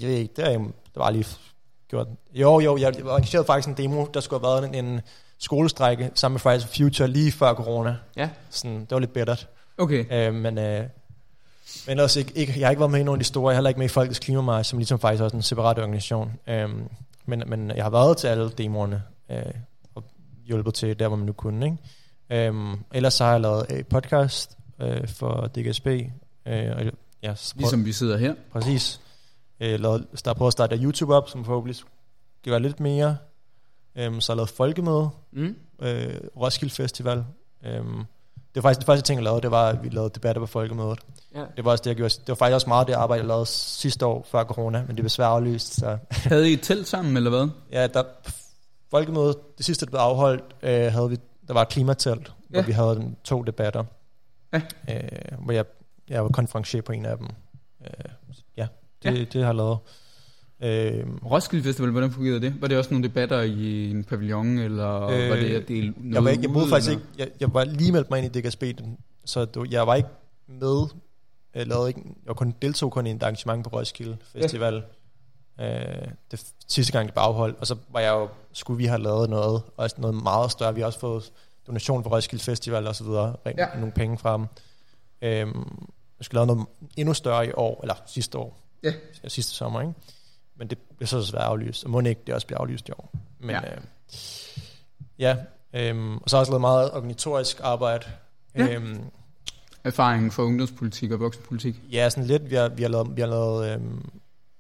jeg 0.01 0.09
ved 0.09 0.15
ikke, 0.15 0.33
det, 0.35 0.45
er, 0.45 0.49
jeg- 0.49 0.59
det 0.59 0.95
var 0.95 1.09
lige 1.11 1.25
gjort. 1.89 2.07
Jo, 2.33 2.59
jo, 2.59 2.77
jeg 2.77 2.93
arrangerede 3.05 3.45
faktisk 3.45 3.67
en 3.67 3.77
demo, 3.83 4.05
der 4.13 4.19
skulle 4.19 4.45
have 4.45 4.61
været 4.63 4.75
en, 4.79 4.85
en 4.85 5.01
skolestrække 5.39 6.11
sammen 6.15 6.33
med 6.33 6.39
Fridays 6.39 6.65
for 6.65 6.73
Future 6.75 7.07
lige 7.07 7.31
før 7.31 7.53
corona. 7.53 7.95
Ja. 8.17 8.29
Sådan, 8.49 8.79
det 8.79 8.91
var 8.91 8.99
lidt 8.99 9.13
bittert. 9.13 9.47
Okay. 9.77 10.27
Øh, 10.27 10.33
men, 10.33 10.57
øh, 10.57 10.79
men 11.87 11.91
ellers 11.91 12.15
ikke, 12.15 12.31
ikke, 12.37 12.53
jeg 12.59 12.65
har 12.67 12.69
ikke 12.71 12.79
været 12.79 12.91
med 12.91 12.99
i 12.99 13.03
nogen 13.03 13.19
af 13.19 13.23
de 13.23 13.27
store. 13.27 13.49
Jeg 13.49 13.55
har 13.55 13.57
heller 13.59 13.69
ikke 13.69 13.79
med 13.79 13.85
i 13.85 13.89
Folkets 13.89 14.19
Klimamarsch, 14.19 14.69
som 14.69 14.79
ligesom 14.79 14.99
faktisk 14.99 15.23
også 15.23 15.35
er 15.35 15.37
en 15.39 15.43
separat 15.43 15.79
organisation. 15.79 16.31
Øh, 16.47 16.69
men, 17.25 17.43
men 17.47 17.71
jeg 17.75 17.83
har 17.85 17.89
været 17.89 18.17
til 18.17 18.27
alle 18.27 18.49
demoerne 18.49 19.03
øh, 19.31 19.43
og 19.95 20.03
hjulpet 20.45 20.73
til 20.73 20.99
der, 20.99 21.07
hvor 21.07 21.17
man 21.17 21.25
nu 21.25 21.33
kunne. 21.33 21.65
Ikke? 21.65 22.47
Øh, 22.49 22.77
ellers 22.93 23.13
så 23.13 23.23
har 23.23 23.31
jeg 23.31 23.41
lavet 23.41 23.65
et 23.79 23.87
podcast 23.87 24.57
øh, 24.81 25.07
for 25.07 25.47
DGSB. 25.55 25.87
Øh, 25.87 26.05
og, 26.45 26.83
ja, 27.23 27.31
prøv- 27.31 27.57
Ligesom 27.57 27.85
vi 27.85 27.91
sidder 27.91 28.17
her. 28.17 28.35
Præcis. 28.51 29.01
Øh, 29.59 29.79
lavet, 29.79 30.07
er 30.31 30.33
prøvet 30.33 30.49
at 30.49 30.53
starte 30.53 30.75
YouTube 30.83 31.15
op, 31.15 31.29
som 31.29 31.45
forhåbentlig 31.45 31.75
gøre 32.45 32.59
lidt 32.59 32.79
mere. 32.79 33.17
Øhm, 33.95 34.21
så 34.21 34.31
har 34.31 34.35
jeg 34.35 34.37
lavet 34.37 34.49
folkemøde, 34.49 35.09
Mm? 35.31 35.55
øh, 35.81 36.19
Roskilde 36.37 36.73
Festival. 36.73 37.25
Øhm, 37.65 38.03
det 38.55 38.63
var 38.63 38.69
faktisk 38.69 38.79
det 38.79 38.85
første 38.85 39.03
ting, 39.03 39.17
jeg 39.17 39.23
lavede, 39.23 39.41
det 39.41 39.51
var, 39.51 39.69
at 39.69 39.83
vi 39.83 39.89
lavede 39.89 40.09
debatter 40.15 40.39
på 40.39 40.45
folkemødet. 40.45 40.99
Ja. 41.35 41.43
Det 41.55 41.65
var 41.65 41.71
også 41.71 41.81
det, 41.81 41.89
jeg 41.89 41.95
gjorde. 41.95 42.13
Det 42.13 42.27
var 42.27 42.35
faktisk 42.35 42.53
også 42.53 42.67
meget 42.67 42.87
det 42.87 42.93
arbejde, 42.93 43.21
jeg 43.21 43.27
lavede 43.27 43.45
sidste 43.45 44.05
år 44.05 44.25
før 44.31 44.43
corona, 44.43 44.79
men 44.79 44.87
det 44.87 44.95
blev 44.95 45.09
svært 45.09 45.27
aflyst. 45.27 45.75
Så 45.75 45.97
Havde 46.11 46.49
I 46.49 46.53
et 46.53 46.61
telt 46.61 46.87
sammen, 46.87 47.17
eller 47.17 47.29
hvad? 47.29 47.47
ja, 47.71 47.87
der, 47.87 48.03
folkemødet, 48.91 49.35
det 49.57 49.65
sidste, 49.65 49.85
der 49.85 49.89
blev 49.89 49.99
afholdt, 49.99 50.43
øh, 50.61 50.91
havde 50.91 51.09
vi, 51.09 51.17
der 51.47 51.53
var 51.53 51.61
et 51.61 51.69
klimatelt, 51.69 52.33
ja. 52.49 52.55
Hvor 52.55 52.61
vi 52.61 52.71
havde 52.71 52.95
den, 52.95 53.17
to 53.23 53.41
debatter. 53.41 53.83
Ja. 54.53 54.61
Øh, 54.89 55.37
hvor 55.39 55.53
jeg, 55.53 55.65
jeg 56.09 56.23
var 56.23 56.29
konferencier 56.29 56.81
på 56.81 56.91
en 56.91 57.05
af 57.05 57.17
dem. 57.17 57.27
Øh, 57.81 57.89
ja, 58.57 58.67
det, 59.03 59.19
ja. 59.19 59.25
det 59.25 59.41
har 59.41 59.49
jeg 59.49 59.55
lavet. 59.55 59.77
Øh, 60.63 61.05
Roskilde 61.31 61.63
Festival, 61.63 61.91
hvordan 61.91 62.11
fungerede 62.11 62.41
det? 62.41 62.61
Var 62.61 62.67
det 62.67 62.77
også 62.77 62.91
nogle 62.93 63.07
debatter 63.07 63.41
i 63.41 63.91
en 63.91 64.03
pavillon, 64.03 64.57
eller 64.59 65.01
øh, 65.07 65.23
Øh, 65.23 65.29
var 65.29 65.35
det 65.35 65.55
at 65.55 65.67
dele 65.67 65.93
noget 65.97 66.13
jeg, 66.15 66.23
var 66.23 66.29
ikke, 66.29 66.43
jeg 66.43 66.51
boede 66.53 66.69
faktisk 66.69 66.91
ikke, 66.91 67.03
jeg, 67.17 67.27
jeg 67.39 67.53
var 67.53 67.63
lige 67.63 67.91
meldt 67.91 68.09
mig 68.09 68.23
ind 68.23 68.35
i 68.35 68.71
den- 68.71 68.97
så 69.25 69.45
du, 69.45 69.65
jeg 69.71 69.87
var 69.87 69.95
ikke 69.95 70.09
med, 70.47 70.85
jeg, 71.55 71.67
lavede 71.67 71.87
ikke, 71.87 72.01
jeg 72.27 72.35
kun, 72.35 72.55
deltog 72.61 72.91
kun 72.91 73.07
i 73.07 73.11
et 73.11 73.23
arrangement 73.23 73.63
på 73.63 73.69
Roskilde 73.69 74.17
Festival, 74.33 74.83
ja. 75.59 76.01
øh, 76.03 76.07
det 76.31 76.45
sidste 76.67 76.93
gang 76.93 77.05
det 77.07 77.13
blev 77.13 77.21
afholdt, 77.23 77.57
og 77.59 77.67
så 77.67 77.75
var 77.89 77.99
jeg 77.99 78.11
jo, 78.13 78.27
skulle 78.53 78.77
vi 78.77 78.85
have 78.85 79.01
lavet 79.01 79.29
noget, 79.29 79.61
også 79.77 79.95
noget 79.99 80.23
meget 80.23 80.51
større, 80.51 80.75
vi 80.75 80.81
har 80.81 80.87
også 80.87 80.99
fået 80.99 81.31
donation 81.67 82.03
fra 82.03 82.11
Roskilde 82.15 82.43
Festival 82.43 82.87
og 82.87 82.95
så 82.95 83.03
videre, 83.03 83.35
rent, 83.45 83.59
Ja. 83.59 83.67
nogle 83.75 83.91
penge 83.91 84.17
fra 84.17 84.37
dem. 84.37 84.45
Øhm, 85.21 85.87
jeg 86.19 86.25
skulle 86.25 86.37
lave 86.39 86.45
noget 86.47 86.65
endnu 86.97 87.13
større 87.13 87.47
i 87.47 87.51
år, 87.53 87.79
eller 87.81 87.95
sidste 88.05 88.37
år, 88.37 88.59
Ja. 88.83 88.93
sidste 89.27 89.51
sommer, 89.53 89.81
ikke? 89.81 89.93
Men 90.63 90.69
det 90.69 90.77
blev 90.97 91.07
så 91.07 91.17
desværre 91.19 91.43
aflyst, 91.43 91.83
og 91.83 91.89
må 91.89 91.99
ikke 91.99 92.21
det 92.27 92.35
også 92.35 92.47
bliver 92.47 92.59
aflyst 92.59 92.89
i 92.89 92.91
år. 92.91 93.11
Men 93.39 93.49
Ja. 93.49 93.71
øh, 93.71 93.77
ja 95.19 95.37
øhm, 95.73 96.17
og 96.17 96.29
så 96.29 96.35
har 96.35 96.39
jeg 96.39 96.41
også 96.41 96.51
lavet 96.51 96.61
meget 96.61 96.91
organisatorisk 96.91 97.59
arbejde. 97.63 98.05
Ja. 98.55 98.73
Øhm, 98.73 98.99
Erfaring 99.83 100.33
for 100.33 100.43
ungdomspolitik 100.43 101.11
og 101.11 101.19
voksenpolitik. 101.19 101.75
ja, 101.91 102.09
sådan 102.09 102.27
lidt. 102.27 102.49
Vi 102.49 102.55
har, 102.55 102.69
vi 102.69 102.81
har 102.81 102.89
lavet, 102.89 103.15
vi 103.15 103.21
har 103.21 103.27
lavet 103.27 103.71
øhm, 103.73 104.09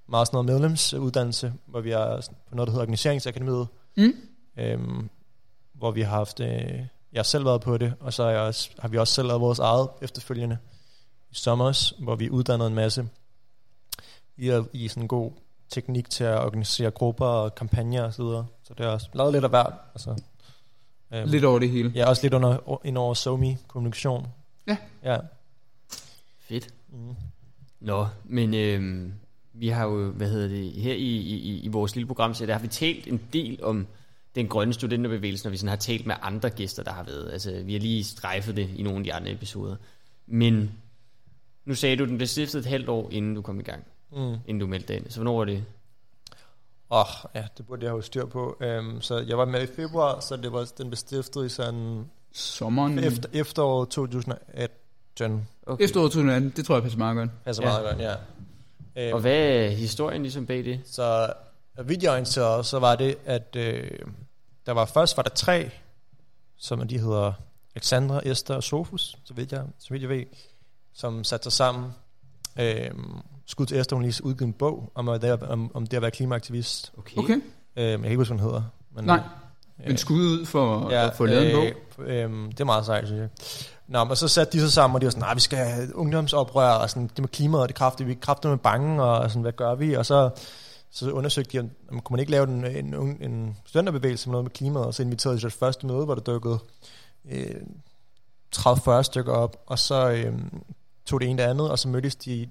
meget 0.07 0.27
sådan 0.27 0.35
noget 0.35 0.45
medlemsuddannelse, 0.61 1.53
hvor 1.65 1.81
vi 1.81 1.91
sådan- 1.91 2.35
på 2.49 2.55
noget, 2.55 2.67
der 2.67 2.71
hedder 2.71 2.81
Organiseringsakademiet, 2.83 3.67
Mm. 3.97 4.13
øhm, 4.57 5.09
hvor 5.73 5.91
vi 5.91 6.01
har 6.01 6.09
haft, 6.09 6.39
øh, 6.39 6.47
jeg 6.47 6.85
har 7.15 7.23
selv 7.23 7.45
været 7.45 7.61
på 7.61 7.77
det, 7.77 7.93
og 7.99 8.13
så 8.13 8.23
har, 8.23 8.31
jeg 8.31 8.39
også, 8.39 8.69
har 8.79 8.87
vi 8.87 8.97
også 8.97 9.13
selv 9.13 9.27
lavet 9.27 9.41
vores 9.41 9.59
eget 9.59 9.87
efterfølgende 10.01 10.57
i 11.31 11.35
sommer, 11.35 11.93
hvor 12.03 12.15
vi 12.15 12.29
uddannede 12.29 12.67
en 12.69 12.75
masse 12.75 13.07
i, 14.37 14.61
i 14.73 14.87
sådan 14.87 15.03
en 15.03 15.07
god 15.07 15.31
teknik 15.73 16.09
til 16.09 16.23
at 16.23 16.39
organisere 16.39 16.91
grupper 16.91 17.25
og 17.25 17.55
kampagner 17.55 18.03
og 18.03 18.13
så 18.13 18.23
videre. 18.23 18.45
Så 18.63 18.73
det 18.77 18.85
er 18.85 18.89
også 18.89 19.07
lavet 19.13 19.33
lidt 19.33 19.43
af 19.43 19.49
hvert. 19.49 19.73
Altså, 19.95 20.21
øhm, 21.13 21.29
Lidt 21.29 21.45
over 21.45 21.59
det 21.59 21.69
hele. 21.69 21.91
Ja, 21.95 22.09
også 22.09 22.21
lidt 22.21 22.33
under, 22.33 22.79
ind 22.85 22.97
over 22.97 23.13
SoMe 23.13 23.57
kommunikation. 23.67 24.27
Ja. 24.67 24.77
Ja. 25.03 25.17
Fedt. 26.39 26.73
Mm. 26.89 27.15
Nå, 27.79 28.07
men 28.23 28.53
øhm, 28.53 29.13
vi 29.53 29.67
har 29.67 29.85
jo, 29.85 30.11
hvad 30.11 30.29
hedder 30.29 30.47
det, 30.47 30.71
her 30.71 30.93
i, 30.93 31.17
i, 31.17 31.59
i 31.59 31.67
vores 31.67 31.95
lille 31.95 32.07
program, 32.07 32.33
så 32.33 32.45
der 32.45 32.53
har 32.53 32.59
vi 32.59 32.67
talt 32.67 33.07
en 33.07 33.21
del 33.33 33.63
om 33.63 33.87
den 34.35 34.47
grønne 34.47 34.73
studenterbevægelse, 34.73 35.45
når 35.45 35.51
vi 35.51 35.57
sådan 35.57 35.69
har 35.69 35.75
talt 35.75 36.05
med 36.05 36.15
andre 36.21 36.49
gæster, 36.49 36.83
der 36.83 36.91
har 36.91 37.03
været. 37.03 37.31
Altså, 37.31 37.61
vi 37.65 37.73
har 37.73 37.79
lige 37.79 38.03
strejfet 38.03 38.55
det 38.55 38.69
i 38.75 38.83
nogle 38.83 38.97
af 38.97 39.03
de 39.03 39.13
andre 39.13 39.31
episoder. 39.31 39.75
Men 40.27 40.71
nu 41.65 41.75
sagde 41.75 41.95
du, 41.95 42.05
den 42.05 42.17
blev 42.17 42.27
stiftet 42.27 42.59
et 42.59 42.65
halvt 42.65 42.89
år, 42.89 43.09
inden 43.11 43.35
du 43.35 43.41
kom 43.41 43.59
i 43.59 43.63
gang, 43.63 43.83
Mm. 44.15 44.33
inden 44.47 44.59
du 44.59 44.67
meldte 44.67 44.87
dig 44.93 44.97
ind. 45.01 45.09
Så 45.09 45.17
hvornår 45.17 45.37
var 45.37 45.45
det? 45.45 45.65
Åh, 46.91 46.99
oh, 46.99 47.05
ja, 47.35 47.47
det 47.57 47.67
burde 47.67 47.83
jeg 47.85 47.91
have 47.91 48.03
styr 48.03 48.25
på. 48.25 48.57
Um, 48.79 49.01
så 49.01 49.17
jeg 49.19 49.37
var 49.37 49.45
med 49.45 49.63
i 49.63 49.67
februar, 49.75 50.19
så 50.19 50.37
det 50.37 50.51
var, 50.53 50.67
den 50.77 50.87
blev 50.89 50.97
stiftet 50.97 51.45
i 51.45 51.49
sådan 51.49 52.05
Sommeren. 52.33 52.99
efter, 52.99 53.29
efteråret 53.33 53.89
2018. 53.89 55.47
Okay. 55.67 55.83
Efteråret 55.83 56.11
2018, 56.11 56.49
det 56.55 56.65
tror 56.65 56.75
jeg 56.75 56.83
passer 56.83 56.99
meget 56.99 57.15
godt. 57.17 57.29
Altså 57.45 57.61
Ja. 57.61 57.67
meget 57.67 57.83
godt, 57.85 57.99
ja. 57.99 58.13
Um, 59.09 59.13
Og 59.13 59.19
hvad 59.21 59.35
er 59.37 59.69
historien 59.69 60.21
ligesom 60.21 60.45
bag 60.45 60.63
det? 60.65 60.81
Så 60.85 61.33
videoorienteret, 61.83 62.65
så 62.65 62.79
var 62.79 62.95
det, 62.95 63.15
at 63.25 63.55
øh, 63.55 63.89
der 64.65 64.71
var 64.71 64.85
først 64.85 65.17
var 65.17 65.23
der 65.23 65.29
tre, 65.29 65.71
som 66.57 66.87
de 66.87 66.99
hedder 66.99 67.33
Alexandra, 67.75 68.21
Esther 68.25 68.55
og 68.55 68.63
Sofus, 68.63 69.17
så 69.23 69.33
vidt 69.33 69.51
jeg, 69.51 69.63
så 69.79 69.87
vidt 69.89 70.01
jeg 70.01 70.09
ved, 70.09 70.25
som 70.93 71.23
satte 71.23 71.43
sig 71.43 71.51
sammen. 71.51 71.91
Øh, 72.59 72.91
skud 73.45 73.65
til 73.65 73.79
Esther, 73.79 73.95
hun 73.95 74.03
lige 74.03 74.25
udgivet 74.25 74.47
en 74.47 74.53
bog 74.53 74.91
om, 74.95 75.09
at 75.09 75.21
det, 75.21 75.43
om, 75.43 75.71
om 75.73 75.87
det 75.87 75.97
at 75.97 76.01
være 76.01 76.11
klimaaktivist. 76.11 76.93
Okay. 76.97 77.17
Okay. 77.17 77.41
Øh, 77.75 77.83
jeg 77.83 77.99
kan 77.99 78.05
ikke 78.05 78.17
huske, 78.17 78.33
hvad 78.33 78.41
hun 78.41 78.49
hedder. 78.49 78.63
Men, 78.95 79.05
Nej, 79.05 79.19
øh, 79.79 79.87
men 79.87 79.97
skud 79.97 80.21
ud 80.21 80.45
for 80.45 80.91
ja, 80.91 81.07
at 81.07 81.15
få 81.15 81.25
lavet 81.25 81.49
en 81.49 81.55
bog. 81.55 82.05
Øh, 82.05 82.23
øh, 82.23 82.49
det 82.51 82.59
er 82.59 82.65
meget 82.65 82.85
sejt, 82.85 83.07
synes 83.07 83.19
jeg. 83.19 83.29
Nå, 83.87 84.03
men 84.03 84.15
så 84.15 84.27
satte 84.27 84.53
de 84.53 84.59
sig 84.59 84.71
sammen, 84.71 84.95
og 84.95 85.01
de 85.01 85.05
var 85.05 85.11
sådan, 85.11 85.21
nej, 85.21 85.33
vi 85.33 85.39
skal 85.39 85.57
have 85.57 85.95
ungdomsoprør, 85.95 86.69
og 86.69 86.89
sådan, 86.89 87.07
det 87.07 87.19
med 87.19 87.29
klimaet, 87.29 87.61
og 87.61 87.67
det 87.67 87.75
kraftigt, 87.75 88.07
vi 88.07 88.13
er 88.13 88.17
kraftigt 88.21 88.49
med 88.49 88.57
bange, 88.57 89.03
og 89.03 89.29
sådan, 89.29 89.41
hvad 89.41 89.51
gør 89.51 89.75
vi? 89.75 89.93
Og 89.93 90.05
så 90.05 90.29
så 90.93 91.11
undersøgte 91.11 91.51
de, 91.51 91.59
om 91.59 91.69
om 91.91 92.01
kunne 92.01 92.13
man 92.13 92.19
ikke 92.19 92.31
lave 92.31 92.47
en, 92.47 92.65
en, 92.65 92.93
en, 92.93 93.31
en 93.31 93.57
studenterbevægelse 93.65 94.29
med 94.29 94.31
noget 94.31 94.43
med 94.43 94.51
klimaet, 94.51 94.85
og 94.85 94.93
så 94.93 95.03
inviterede 95.03 95.35
de 95.35 95.41
til 95.41 95.49
det 95.49 95.57
første 95.57 95.87
møde, 95.87 96.05
hvor 96.05 96.15
der 96.15 96.21
dukkede 96.21 96.59
øh, 97.31 97.61
30-40 98.55 99.01
stykker 99.01 99.33
op, 99.33 99.63
og 99.65 99.79
så 99.79 100.09
øh, 100.11 100.39
tog 101.05 101.21
det 101.21 101.29
ene 101.29 101.43
det 101.43 101.49
andet, 101.49 101.71
og 101.71 101.79
så 101.79 101.87
mødtes 101.87 102.15
de, 102.15 102.49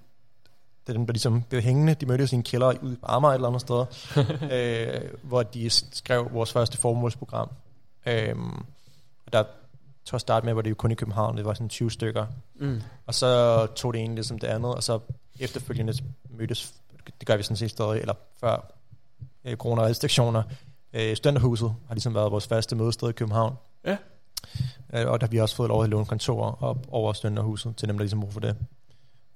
da 0.87 0.93
dem, 0.93 1.07
der 1.07 1.13
ligesom 1.13 1.43
blev 1.43 1.63
hængende, 1.63 1.95
de 1.95 2.07
mødtes 2.07 2.33
i 2.33 2.35
en 2.35 2.43
kælder 2.43 2.73
ude 2.83 2.97
på 2.97 3.07
Amager 3.09 3.33
et 3.33 3.35
eller 3.35 3.49
andet 3.49 3.61
sted, 3.61 3.85
øh, 4.57 5.11
hvor 5.23 5.43
de 5.43 5.71
skrev 5.71 6.29
vores 6.33 6.53
første 6.53 6.79
formålsprogram. 6.79 7.51
Øh, 8.07 8.37
og 9.27 9.33
der 9.33 9.45
til 10.05 10.15
at 10.15 10.21
starte 10.21 10.47
med, 10.47 10.55
var 10.55 10.63
det 10.63 10.71
jo 10.71 10.75
kun 10.75 10.91
i 10.91 10.95
København, 10.95 11.37
det 11.37 11.45
var 11.45 11.55
sådan 11.55 11.69
20 11.69 11.91
stykker, 11.91 12.27
Mm. 12.55 12.83
og 13.07 13.15
så 13.15 13.67
tog 13.67 13.93
det 13.95 14.01
ene 14.01 14.15
ligesom 14.15 14.39
det 14.39 14.47
andet, 14.47 14.75
og 14.75 14.83
så 14.83 14.99
efterfølgende 15.41 15.93
mødtes, 16.31 16.75
det 17.21 17.27
gør 17.27 17.37
vi 17.37 17.43
sådan 17.43 17.57
set 17.57 17.71
stadig, 17.71 18.01
eller 18.01 18.15
før 18.41 18.73
øh, 19.45 19.57
coronarestriktioner. 19.57 20.43
Øh, 20.93 21.17
Studenterhuset 21.17 21.75
har 21.89 21.95
ligesom 21.95 22.15
været 22.15 22.33
vores 22.33 22.47
faste 22.47 22.77
mødested 22.77 23.09
i 23.09 23.13
København. 23.13 23.55
Ja. 23.85 23.97
Øh, 24.95 25.09
og 25.11 25.21
der 25.21 25.27
har 25.27 25.31
vi 25.31 25.39
også 25.41 25.57
fået 25.57 25.69
lov 25.69 25.83
at 25.83 25.89
låne 25.89 26.07
kontorer 26.07 26.63
op 26.63 26.87
over 26.91 27.13
Studenterhuset, 27.13 27.77
til 27.77 27.89
dem, 27.89 27.97
der 27.97 28.03
ligesom 28.03 28.21
bruger 28.21 28.33
for 28.33 28.41
det. 28.41 28.57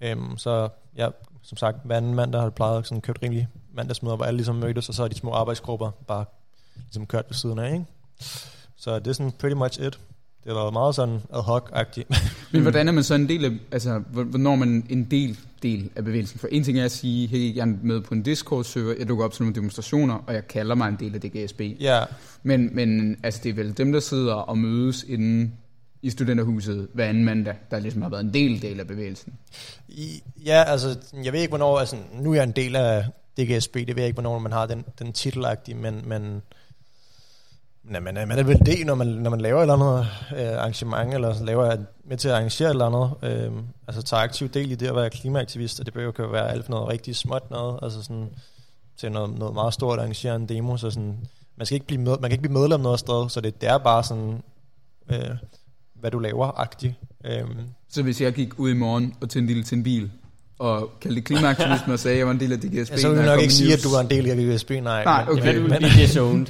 Øhm, 0.01 0.39
så 0.39 0.69
ja, 0.97 1.09
som 1.49 1.57
sagt, 1.59 1.77
hver 1.85 1.97
anden 1.97 2.15
mandag 2.15 2.41
har 2.41 2.47
det 2.47 2.55
plejet 2.55 2.87
sådan 2.87 3.01
kørt 3.01 3.19
rimelig 3.23 3.49
mandagsmøder, 3.75 4.17
hvor 4.17 4.25
alle 4.25 4.37
ligesom 4.37 4.57
mødtes, 4.57 4.89
og 4.89 4.95
så 4.95 5.05
er 5.05 5.09
de 5.09 5.15
små 5.15 5.31
arbejdsgrupper 5.33 5.91
bare 6.09 6.25
ligesom 6.87 7.07
kørt 7.07 7.25
ved 7.29 7.35
siden 7.35 7.59
af, 7.59 7.73
ikke? 7.73 7.85
Så 8.77 8.99
det 8.99 9.07
er 9.07 9.13
sådan 9.13 9.33
pretty 9.39 9.57
much 9.57 9.81
it. 9.81 9.99
Det 10.45 10.53
har 10.55 10.61
været 10.61 10.73
meget 10.73 10.95
sådan 10.95 11.15
ad 11.35 11.41
hoc-agtigt. 11.43 12.09
Men 12.53 12.63
hvordan 12.63 12.89
er 12.89 12.93
man 12.93 13.05
så 13.05 13.15
en 13.15 13.29
del 13.29 13.45
af, 13.45 13.51
altså, 13.73 14.03
hvor- 14.11 14.23
hvornår 14.25 14.57
man 14.57 14.87
en 14.89 15.05
del, 15.05 15.39
del 15.63 15.91
af 15.97 16.05
bevægelsen? 16.05 16.39
For 16.39 16.49
en 16.51 16.65
ting 16.65 16.79
er 16.79 16.85
at 16.85 16.91
sige, 16.93 17.27
hey, 17.27 17.57
jeg 17.57 17.63
er 17.63 17.75
med 17.83 18.01
på 18.01 18.15
en 18.15 18.23
Discord-server, 18.23 18.95
jeg 18.99 19.09
dukker 19.09 19.25
op 19.25 19.33
til 19.33 19.43
nogle 19.43 19.55
demonstrationer, 19.55 20.15
og 20.27 20.35
jeg 20.35 20.49
kalder 20.49 20.75
mig 20.75 20.89
en 20.89 20.97
del 21.01 21.15
af 21.15 21.21
DGSB. 21.21 21.61
ja, 21.81 22.05
Men, 22.43 22.75
men 22.75 23.17
altså, 23.23 23.41
det 23.45 23.51
er 23.51 23.55
vel 23.55 23.77
dem, 23.79 23.93
der 23.93 24.01
sidder 24.01 24.35
og 24.35 24.59
mødes 24.59 25.03
inde 25.09 25.51
i 26.07 26.11
studenterhuset 26.11 26.89
hver 26.95 27.05
anden 27.05 27.25
mandag, 27.25 27.55
der 27.71 27.79
ligesom 27.79 28.03
har 28.03 28.09
været 28.09 28.25
en 28.25 28.35
del 28.35 28.63
del 28.63 28.81
af 28.81 28.87
bevægelsen. 28.87 29.33
I, 29.89 30.23
ja, 30.45 30.65
altså, 30.67 30.99
jeg 31.25 31.33
ved 31.33 31.41
ikke, 31.41 31.51
hvornår, 31.51 31.79
altså, 31.79 31.97
nu 32.13 32.31
er 32.31 32.35
jeg 32.35 32.45
en 32.45 32.53
del 32.53 32.77
af 32.77 33.05
DGSB, 33.39 33.75
det 33.75 33.89
ved 33.89 33.97
jeg 33.97 34.07
ikke, 34.07 34.21
hvornår 34.21 34.39
man 34.39 34.53
har 34.53 34.67
den, 34.67 34.85
den 34.99 35.13
titelagtige, 35.13 35.75
men, 35.75 36.03
men 36.09 36.43
nej, 37.85 38.01
man, 38.01 38.17
er, 38.17 38.27
man 38.27 38.39
er 38.39 38.43
vel 38.43 38.67
det, 38.67 38.87
når 38.87 38.95
man, 38.95 39.07
når 39.07 39.31
man 39.31 39.41
laver 39.41 39.59
et 39.59 39.63
eller 39.63 39.75
andet 39.75 40.07
øh, 40.37 40.59
arrangement, 40.59 41.15
eller 41.15 41.45
laver 41.45 41.77
med 42.05 42.17
til 42.17 42.29
at 42.29 42.35
arrangere 42.35 42.69
et 42.69 42.73
eller 42.73 42.87
andet, 42.87 43.47
øh, 43.47 43.53
altså 43.87 44.03
tager 44.03 44.23
aktiv 44.23 44.49
del 44.49 44.71
i 44.71 44.75
det 44.75 44.87
at 44.87 44.97
være 44.97 45.11
klimaaktivist, 45.11 45.81
og 45.81 45.87
det 45.87 45.95
behøver 45.95 46.13
jo 46.19 46.27
være 46.27 46.51
alt 46.51 46.65
for 46.65 46.73
noget 46.73 46.89
rigtig 46.89 47.17
småt 47.17 47.51
noget, 47.51 47.79
altså 47.83 48.03
sådan 48.03 48.29
til 48.97 49.13
noget, 49.13 49.39
noget 49.39 49.55
meget 49.55 49.75
stort 49.75 49.99
at 49.99 50.03
arrangere 50.03 50.37
en 50.37 50.49
demo, 50.49 50.77
så 50.77 50.91
sådan, 50.91 51.19
man, 51.57 51.67
skal 51.67 51.75
ikke 51.75 51.87
blive 51.87 52.01
med, 52.01 52.13
man 52.13 52.31
kan 52.31 52.33
ikke 52.33 52.49
blive 52.49 52.61
medlem 52.61 52.81
noget 52.81 53.01
sted, 53.01 53.29
så 53.29 53.41
det, 53.41 53.61
det 53.61 53.69
er 53.69 53.79
bare 53.79 54.05
sådan, 54.05 54.43
øh, 55.09 55.37
hvad 56.01 56.11
du 56.11 56.19
laver-agtigt. 56.19 56.95
Øh, 57.27 57.33
Så 57.91 58.03
hvis 58.03 58.21
jeg 58.21 58.33
gik 58.33 58.59
ud 58.59 58.71
i 58.71 58.75
morgen 58.75 59.15
og 59.21 59.31
tændte 59.31 59.47
lille 59.53 59.65
til 59.65 59.77
en 59.77 59.83
bil, 59.85 60.11
og 60.59 60.91
kaldte 61.01 61.17
det 61.17 61.25
klimaaktivisme 61.27 61.93
og 61.93 61.99
sagde, 61.99 62.15
at 62.15 62.19
jeg 62.19 62.27
var 62.27 62.33
en 62.33 62.41
del 62.41 62.53
af 62.53 62.59
DGSB, 62.61 62.93
Ja, 62.93 62.97
så 62.97 63.09
vil 63.09 63.17
jeg 63.19 63.27
nok 63.27 63.41
ikke 63.41 63.55
sige, 63.55 63.69
news. 63.69 63.79
at 63.79 63.85
du 63.85 63.91
var 63.95 64.01
en 64.01 64.11
del 64.11 64.31
af 64.31 64.37
VSB, 64.55 64.71
nej. 64.71 65.05
Nej, 65.05 65.25
men- 65.25 65.33
okay. 65.39 65.57
Du 65.57 65.61
men, 65.61 65.71
vil 65.71 65.77
blive 65.79 65.91
disowned? 66.07 66.47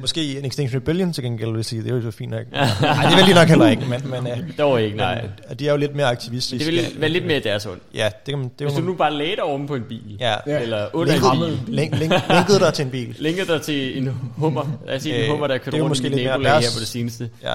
måske 0.00 0.38
en 0.38 0.44
Extinction 0.44 0.80
Rebellion 0.80 1.12
til 1.12 1.24
gengæld 1.24 1.52
vil 1.52 1.64
sige, 1.64 1.82
det 1.82 1.90
er 1.90 1.94
jo 1.96 2.02
så 2.02 2.10
fint 2.10 2.30
nok. 2.30 2.40
nej, 2.52 3.08
det 3.10 3.16
vil 3.16 3.26
de 3.26 3.34
nok 3.34 3.48
heller 3.48 3.68
ikke, 3.68 3.82
men, 3.88 4.10
men, 4.10 4.26
øh, 4.32 4.58
Dog 4.58 4.82
ikke, 4.82 4.96
nej. 4.96 5.28
men 5.48 5.56
de 5.58 5.66
er 5.68 5.70
jo 5.70 5.76
lidt 5.76 5.94
mere 5.96 6.06
aktivistiske. 6.06 6.64
Det 6.66 6.72
vil 6.92 7.00
være 7.00 7.10
lidt 7.10 7.26
mere 7.26 7.40
deres 7.40 7.66
ond. 7.66 7.78
Ja, 7.94 8.04
det 8.26 8.32
kan 8.32 8.38
man... 8.38 8.48
Det 8.58 8.66
Hvis 8.66 8.72
du 8.72 8.80
man 8.80 8.84
nu 8.90 8.94
bare 8.94 9.14
lagde 9.14 9.36
dig 9.36 9.42
oven 9.42 9.66
på 9.66 9.74
en 9.74 9.82
bil, 9.88 10.16
ja, 10.20 10.34
eller 10.46 10.86
under 10.92 11.14
en 11.14 11.20
bil, 11.66 11.74
link, 11.74 11.98
link, 11.98 12.12
linket 12.30 12.60
dig 12.60 12.74
til 12.74 12.84
en 12.84 12.90
bil. 12.90 13.16
linket 13.18 13.48
dig 13.48 13.62
til 13.62 13.98
en 13.98 14.08
hummer, 14.36 14.66
altså 14.88 15.08
en 15.08 15.14
Øh, 15.24 15.30
hummer, 15.30 15.46
der 15.46 15.58
kørte 15.58 15.76
er 15.76 15.78
jo 15.78 15.84
rundt 15.84 15.90
måske 15.90 16.06
i 16.20 16.24
deres- 16.24 16.64
her 16.64 16.72
på 16.76 16.80
det 16.80 16.88
seneste. 16.88 17.30
Ja, 17.42 17.54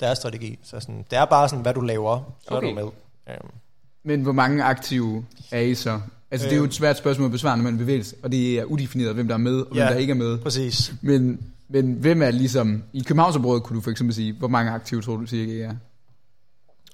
deres 0.00 0.18
strategi. 0.18 0.58
Så 0.62 0.80
sådan, 0.80 1.04
det 1.10 1.18
er 1.18 1.24
bare 1.24 1.48
sådan, 1.48 1.62
hvad 1.62 1.74
du 1.74 1.80
laver, 1.80 2.20
så 2.48 2.54
Okay. 2.54 2.66
er 2.66 2.70
du 2.70 2.74
med. 2.74 2.84
Um, 2.84 3.50
Men 4.02 4.22
hvor 4.22 4.32
mange 4.32 4.64
aktive 4.64 5.24
er 5.50 5.60
I 5.60 5.74
så? 5.74 6.00
Altså, 6.30 6.46
det 6.46 6.52
er 6.52 6.56
jo 6.56 6.62
Øh. 6.62 6.68
et 6.68 6.74
svært 6.74 6.98
spørgsmål 6.98 7.24
at 7.26 7.32
besvare, 7.32 7.56
når 7.56 7.64
man 7.64 7.74
er 7.74 7.78
bevægelse, 7.78 8.16
og 8.22 8.32
det 8.32 8.58
er 8.58 8.64
udefineret, 8.64 9.14
hvem 9.14 9.28
der 9.28 9.34
er 9.34 9.38
med, 9.38 9.60
og 9.60 9.66
hvem 9.66 9.76
Ja. 9.76 9.84
der 9.92 9.94
ikke 9.96 10.10
er 10.10 10.14
med. 10.14 10.38
præcis. 10.38 10.92
Men, 11.02 11.46
men 11.68 11.92
hvem 11.92 12.22
er 12.22 12.30
ligesom, 12.30 12.82
i 12.92 13.02
Københavnsområdet 13.02 13.62
kunne 13.62 13.76
du 13.76 13.80
for 13.80 13.90
eksempel 13.90 14.14
sige, 14.14 14.32
hvor 14.32 14.48
mange 14.48 14.72
aktive 14.72 15.02
tror 15.02 15.16
du 15.16 15.26
cirka 15.26 15.52
I 15.52 15.60
er? 15.60 15.74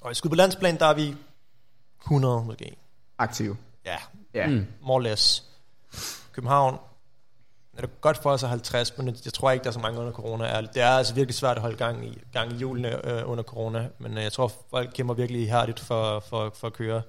Og 0.00 0.12
i 0.12 0.14
skud 0.14 0.30
på 0.30 0.36
landsplan, 0.36 0.78
der 0.78 0.86
er 0.86 0.94
vi 0.94 1.14
100 2.04 2.44
måske. 2.46 2.76
Aktive. 3.18 3.56
Ja, 3.86 3.96
Ja. 4.34 4.46
Mm. 4.46 4.66
more 4.82 4.94
or 4.94 5.00
less. 5.00 5.44
København 6.32 6.76
er 7.76 7.80
det 7.80 8.00
godt 8.00 8.22
for 8.22 8.30
os 8.30 8.42
at 8.42 8.48
50, 8.48 8.98
men 8.98 9.16
jeg 9.24 9.32
tror 9.32 9.50
ikke, 9.50 9.62
der 9.62 9.68
er 9.68 9.72
så 9.72 9.78
mange 9.80 9.98
under 10.00 10.12
corona. 10.12 10.44
Er- 10.44 10.60
Det 10.60 10.82
er 10.82 10.88
altså 10.88 11.14
virkelig 11.14 11.34
svært 11.34 11.56
at 11.56 11.62
holde 11.62 11.76
gang 11.76 12.06
i, 12.06 12.18
gang 12.32 12.52
i 12.52 12.56
julene 12.56 13.10
øh, 13.20 13.30
under 13.30 13.44
corona, 13.44 13.88
men 13.98 14.16
øh, 14.18 14.22
jeg 14.22 14.32
tror, 14.32 14.52
folk 14.70 14.90
kæmper 14.94 15.14
virkelig 15.14 15.42
ihærdigt 15.42 15.80
for, 15.80 16.24
for, 16.28 16.52
for 16.56 16.66
at 16.66 16.72
køre, 16.72 17.02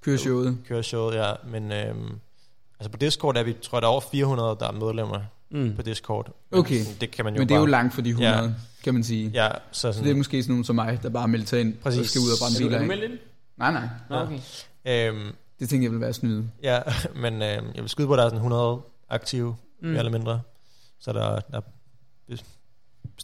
Kører 0.00 0.16
showet. 0.18 0.58
køre 0.68 0.82
showet, 0.82 1.14
ja. 1.16 1.32
Men 1.46 1.72
øh, 1.72 1.94
altså 2.80 2.90
på 2.90 2.96
Discord 2.96 3.36
er 3.36 3.42
vi, 3.42 3.52
tror 3.62 3.78
jeg, 3.78 3.82
der 3.82 3.88
er 3.88 3.92
over 3.92 4.00
400, 4.12 4.56
der 4.60 4.68
er 4.68 4.72
medlemmer 4.72 5.20
Mm. 5.54 5.76
på 5.76 5.82
Discord. 5.82 6.30
Men 6.50 6.60
Okay. 6.60 6.82
sådan, 6.82 6.96
Det 7.00 7.10
kan 7.10 7.24
man 7.24 7.34
jo 7.34 7.38
Men 7.38 7.48
det 7.48 7.54
er 7.54 7.58
jo 7.58 7.64
bare, 7.64 7.70
langt 7.70 7.94
for 7.94 8.02
de 8.02 8.08
100, 8.10 8.34
ja. 8.36 8.48
kan 8.84 8.94
man 8.94 9.04
sige. 9.04 9.30
Ja, 9.34 9.48
så 9.48 9.80
Så 9.80 9.88
det 9.88 9.94
er 9.96 10.02
sådan, 10.02 10.16
måske 10.16 10.42
sådan 10.42 10.52
nogen 10.52 10.64
som 10.64 10.74
mig, 10.76 10.98
der 11.02 11.08
bare 11.08 11.28
melder 11.28 11.46
sig 11.46 11.60
ind, 11.60 11.74
Præcis. 11.74 12.00
og 12.00 12.06
skal 12.06 12.18
ud 12.20 12.30
og 12.30 12.38
brænde 12.40 12.56
er 12.56 12.58
biler 12.58 12.78
du 12.78 12.82
af. 12.82 12.88
med 12.88 12.96
lidt? 13.08 13.20
Nej, 13.56 13.72
nej. 13.72 13.88
Nå, 14.10 14.16
okay. 14.16 14.38
øhm, 14.86 15.34
Det 15.60 15.68
tænker 15.68 15.84
jeg 15.84 15.92
vil 15.92 16.00
være 16.00 16.12
snyde. 16.12 16.48
ja, 16.62 16.78
men 17.22 17.34
øh, 17.34 17.40
jeg 17.42 17.62
vil 17.76 17.88
skyde 17.88 18.06
på, 18.06 18.12
at 18.12 18.18
der 18.18 18.24
er 18.24 18.28
sådan 18.28 18.36
100 18.36 18.80
aktive, 19.10 19.56
mm. 19.82 19.88
mere 19.88 19.98
eller 19.98 20.12
mindre. 20.12 20.40
Så 21.00 21.12
der, 21.12 21.40
der 21.50 21.56
er 21.56 21.60
bestemt 22.28 22.46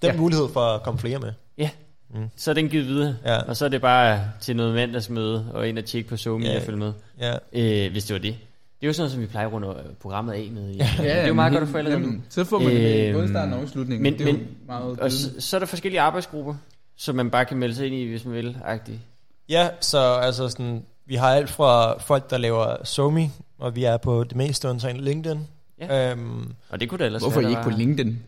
Ja. 0.02 0.12
ja. 0.12 0.16
mulighed 0.20 0.48
for 0.52 0.60
at 0.60 0.82
komme 0.82 1.00
flere 1.00 1.18
med. 1.18 1.32
Så 2.36 2.50
er 2.50 2.54
den 2.54 2.68
givet 2.68 2.86
videre, 2.86 3.16
Ja. 3.24 3.42
og 3.42 3.56
så 3.56 3.64
er 3.64 3.68
det 3.68 3.80
bare 3.80 4.20
til 4.40 4.56
noget 4.56 4.74
mandagsmøde, 4.74 5.50
og 5.54 5.68
ind 5.68 5.78
og 5.78 5.84
tjekke 5.84 6.08
på 6.08 6.16
Zoom 6.16 6.42
Ja. 6.42 6.56
og 6.56 6.62
følge 6.62 6.78
med, 6.78 6.92
Ja, 7.20 7.34
øh, 7.52 7.90
hvis 7.92 8.04
det 8.04 8.14
var 8.14 8.20
det. 8.20 8.34
Det 8.80 8.86
er 8.86 8.88
jo 8.88 8.92
sådan 8.92 9.00
noget, 9.02 9.12
som 9.12 9.20
vi 9.20 9.26
plejer 9.26 9.46
at 9.46 9.52
runde 9.52 9.74
programmet 10.00 10.32
af 10.32 10.48
med. 10.52 10.70
Ja. 10.74 10.88
Ja, 10.98 11.02
det 11.04 11.12
er 11.22 11.26
jo 11.28 11.34
meget 11.34 11.52
godt 11.52 11.62
at 11.62 11.68
få 11.68 11.78
allerede 11.78 12.00
nu. 12.00 12.06
jamen, 12.06 12.24
Så 12.28 12.44
får 12.44 12.58
man 12.58 12.68
det 12.70 13.06
Øhm, 13.08 13.14
både 13.18 13.28
starten 13.28 13.54
og 13.54 13.68
slutningen. 13.68 14.02
men- 14.02 14.12
det 14.12 14.20
er 14.20 14.26
jo 14.32 14.32
men- 14.38 14.48
meget 14.66 15.00
Og 15.00 15.12
så, 15.12 15.30
så 15.38 15.56
er 15.56 15.58
der 15.58 15.66
forskellige 15.66 16.00
arbejdsgrupper, 16.00 16.54
som 16.96 17.14
man 17.16 17.30
bare 17.30 17.44
kan 17.44 17.56
melde 17.56 17.74
sig 17.74 17.86
ind 17.86 17.94
i, 17.94 18.10
hvis 18.10 18.24
man 18.24 18.34
vil. 18.34 18.56
-agtigt. 18.64 18.92
ja 19.48 19.68
så 19.80 19.98
altså 19.98 20.48
sådan, 20.48 20.84
vi 21.06 21.14
har 21.14 21.28
alt 21.34 21.50
fra 21.50 21.98
folk, 22.00 22.30
der 22.30 22.38
laver 22.38 22.84
SoMe, 22.84 23.30
og 23.58 23.76
vi 23.76 23.84
er 23.84 23.96
på 23.96 24.24
det 24.24 24.36
meste 24.36 24.68
undtagen 24.68 24.96
LinkedIn. 25.00 25.46
Ja. 25.80 26.10
Øhm, 26.12 26.52
Og 26.70 26.80
det 26.80 26.88
kunne 26.88 26.98
da 26.98 27.04
ellers 27.04 27.22
Hvorfor 27.22 27.40
er 27.40 27.42
I 27.42 27.44
være, 27.44 27.52
ikke 27.52 27.62
på 27.62 27.70
LinkedIn? 27.70 28.22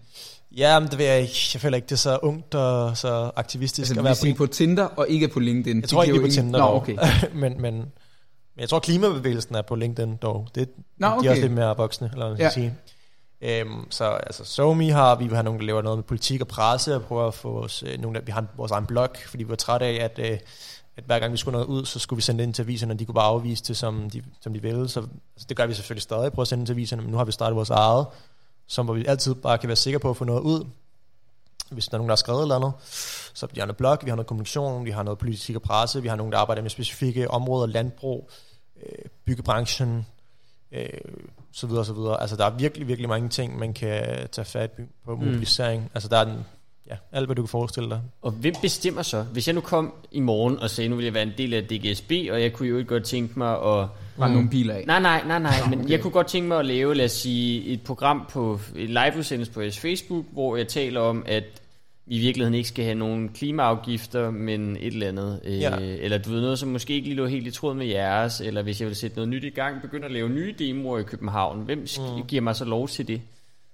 ja, 0.56 0.78
men 0.80 0.88
det 0.88 0.98
ved 0.98 1.06
jeg 1.06 1.20
ikke. 1.20 1.50
Jeg 1.54 1.60
føler 1.60 1.76
ikke, 1.76 1.86
det 1.86 1.92
er 1.92 1.96
så 1.96 2.18
ungt 2.22 2.54
og 2.54 2.96
så 2.96 3.30
aktivistisk 3.36 3.78
Altså, 3.90 4.00
at 4.00 4.04
være 4.04 4.28
I 4.28 4.30
er 4.30 4.36
på 4.36 4.46
Tinder 4.46 4.84
og 4.84 5.08
ikke 5.08 5.24
er 5.26 5.30
på 5.30 5.40
LinkedIn. 5.40 5.76
Jeg 5.76 5.82
det 5.82 5.90
tror 5.90 6.02
ikke, 6.02 6.16
er 6.16 6.20
på 6.20 6.28
Tinder 6.28 6.58
Nå, 6.58 6.66
okay. 6.76 6.96
men, 7.32 7.62
men, 7.62 7.74
men 7.74 7.84
jeg 8.58 8.68
tror, 8.68 8.78
klimabevægelsen 8.78 9.54
er 9.54 9.62
på 9.62 9.74
LinkedIn 9.74 10.16
dog. 10.16 10.48
Det, 10.54 10.68
Nå, 10.98 11.06
De 11.06 11.12
er 11.12 11.16
okay. 11.18 11.28
også 11.30 11.42
lidt 11.42 11.52
mere 11.52 11.76
voksne, 11.76 12.10
eller 12.12 12.26
hvad 12.26 12.36
man 12.36 12.40
Ja. 12.40 12.50
skal 12.50 12.62
sige. 12.62 12.74
Øhm, 13.42 13.90
så 13.90 14.04
altså, 14.04 14.44
SoMe 14.44 14.90
har 14.92 15.14
vi, 15.16 15.26
vi 15.26 15.34
har 15.34 15.42
nogen, 15.42 15.60
der 15.60 15.66
laver 15.66 15.82
noget 15.82 15.98
med 15.98 16.04
politik 16.04 16.40
og 16.40 16.48
presse, 16.48 16.94
og 16.94 17.02
prøver 17.02 17.26
at 17.28 17.34
få 17.34 17.62
os, 17.64 17.84
øh, 17.86 18.00
nogle, 18.00 18.18
der, 18.18 18.24
vi 18.24 18.32
har 18.32 18.44
vores 18.56 18.72
egen 18.72 18.86
blog, 18.86 19.08
fordi 19.26 19.42
vi 19.44 19.48
var 19.50 19.56
trætte 19.56 19.86
af, 19.86 20.04
at, 20.04 20.18
øh, 20.32 20.38
at 21.00 21.06
hver 21.06 21.18
gang 21.18 21.32
vi 21.32 21.36
skulle 21.36 21.52
noget 21.52 21.66
ud, 21.66 21.84
så 21.84 21.98
skulle 21.98 22.18
vi 22.18 22.22
sende 22.22 22.38
det 22.38 22.46
ind 22.46 22.54
til 22.54 22.62
aviserne, 22.62 22.94
og 22.94 22.98
de 22.98 23.04
kunne 23.04 23.14
bare 23.14 23.26
afvise 23.28 23.64
det, 23.64 23.76
som 23.76 24.10
de, 24.10 24.22
som 24.40 24.52
de 24.54 24.62
ville. 24.62 24.88
Så 24.88 25.00
altså, 25.00 25.46
det 25.48 25.56
gør 25.56 25.66
vi 25.66 25.74
selvfølgelig 25.74 26.02
stadig, 26.02 26.32
prøver 26.32 26.42
at 26.42 26.48
sende 26.48 26.60
det 26.60 26.66
til 26.66 26.74
aviserne, 26.74 27.02
men 27.02 27.10
nu 27.10 27.16
har 27.16 27.24
vi 27.24 27.32
startet 27.32 27.56
vores 27.56 27.70
eget, 27.70 28.06
som 28.66 28.86
hvor 28.86 28.94
vi 28.94 29.06
altid 29.06 29.34
bare 29.34 29.58
kan 29.58 29.68
være 29.68 29.76
sikre 29.76 29.98
på 29.98 30.10
at 30.10 30.16
få 30.16 30.24
noget 30.24 30.40
ud, 30.40 30.64
hvis 31.70 31.88
der 31.88 31.94
er 31.94 31.98
nogen, 31.98 32.08
der 32.08 32.12
har 32.12 32.16
skrevet 32.16 32.38
et 32.38 32.42
eller 32.44 32.54
andet. 32.56 32.72
Så 33.34 33.46
vi 33.54 33.60
har 33.60 33.66
noget 33.66 33.76
blog, 33.76 33.98
vi 34.02 34.10
har 34.10 34.16
noget 34.16 34.26
kommunikation, 34.26 34.84
vi 34.84 34.90
har 34.90 35.02
noget 35.02 35.18
politik 35.18 35.56
og 35.56 35.62
presse, 35.62 36.02
vi 36.02 36.08
har 36.08 36.16
nogen, 36.16 36.32
der 36.32 36.38
arbejder 36.38 36.62
med 36.62 36.70
specifikke 36.70 37.30
områder, 37.30 37.66
landbrug, 37.66 38.30
øh, 38.82 39.04
byggebranchen, 39.24 40.06
øh, 40.72 40.88
så 41.52 41.66
videre, 41.66 41.84
så 41.84 41.92
videre. 41.92 42.20
Altså, 42.20 42.36
der 42.36 42.44
er 42.44 42.50
virkelig, 42.50 42.88
virkelig 42.88 43.08
mange 43.08 43.28
ting, 43.28 43.58
man 43.58 43.72
kan 43.74 44.28
tage 44.32 44.44
fat 44.44 44.70
på 45.04 45.16
Mm. 45.16 45.24
mobilisering. 45.24 45.90
Altså, 45.94 46.08
der 46.08 46.16
er 46.18 46.24
den, 46.24 46.44
ja, 46.90 46.94
alt, 47.12 47.26
hvad 47.26 47.36
du 47.36 47.42
kan 47.42 47.48
forestille 47.48 47.90
dig. 47.90 48.00
Og 48.22 48.30
hvem 48.32 48.54
bestemmer 48.62 49.02
så? 49.02 49.22
Hvis 49.22 49.46
jeg 49.48 49.54
nu 49.54 49.60
kom 49.60 49.94
i 50.12 50.20
morgen 50.20 50.58
og 50.58 50.70
sagde, 50.70 50.88
nu 50.88 50.96
vil 50.96 51.04
jeg 51.04 51.14
være 51.14 51.22
en 51.22 51.32
del 51.38 51.54
af 51.54 51.64
DGSB, 51.64 52.12
og 52.32 52.42
jeg 52.42 52.52
kunne 52.52 52.68
jo 52.68 52.76
ikke 52.78 52.88
godt 52.88 53.04
tænke 53.04 53.38
mig 53.38 53.52
at... 53.52 53.86
Brænd 54.16 54.32
nogle 54.32 54.48
biler 54.50 54.74
af. 54.74 54.84
Nej, 54.86 55.00
nej, 55.00 55.22
nej, 55.26 55.38
nej, 55.38 55.52
men 55.70 55.80
okay. 55.80 55.90
jeg 55.90 56.00
kunne 56.00 56.10
godt 56.10 56.26
tænke 56.26 56.48
mig 56.48 56.58
at 56.58 56.66
lave, 56.66 56.94
lad 56.94 57.04
os 57.04 57.12
sige, 57.12 57.64
et 57.64 57.82
program 57.82 58.26
på 58.30 58.60
et 58.76 58.88
liveudsendelse 58.88 59.52
på 59.52 59.60
jeres 59.60 59.78
Facebook, 59.78 60.24
hvor 60.32 60.56
jeg 60.56 60.68
taler 60.68 61.00
om, 61.00 61.22
at 61.26 61.44
vi 62.06 62.16
i 62.16 62.18
virkeligheden 62.18 62.54
ikke 62.54 62.68
skal 62.68 62.84
have 62.84 62.94
nogen 62.94 63.28
klimaafgifter, 63.28 64.30
men 64.30 64.76
et 64.76 64.86
eller 64.86 65.08
andet. 65.08 65.40
Øh, 65.44 65.58
Ja. 65.60 65.76
Eller 65.80 66.18
du 66.18 66.30
ved 66.30 66.40
noget, 66.40 66.58
som 66.58 66.68
måske 66.68 66.92
ikke 66.94 67.08
lige 67.08 67.16
lå 67.16 67.26
helt 67.26 67.46
i 67.46 67.50
tråd 67.50 67.74
med 67.74 67.86
jeres, 67.86 68.40
eller 68.40 68.62
hvis 68.62 68.80
jeg 68.80 68.88
vil 68.88 68.96
sætte 68.96 69.16
noget 69.16 69.28
nyt 69.28 69.44
i 69.44 69.50
gang, 69.50 69.82
begynde 69.82 70.04
at 70.04 70.10
lave 70.12 70.28
nye 70.28 70.54
demoer 70.58 70.98
i 70.98 71.02
København. 71.02 71.60
Hvem 71.64 71.78
Mm. 71.78 72.26
giver 72.28 72.42
mig 72.42 72.56
så 72.56 72.64
lov 72.64 72.88
til 72.88 73.08
det? 73.08 73.20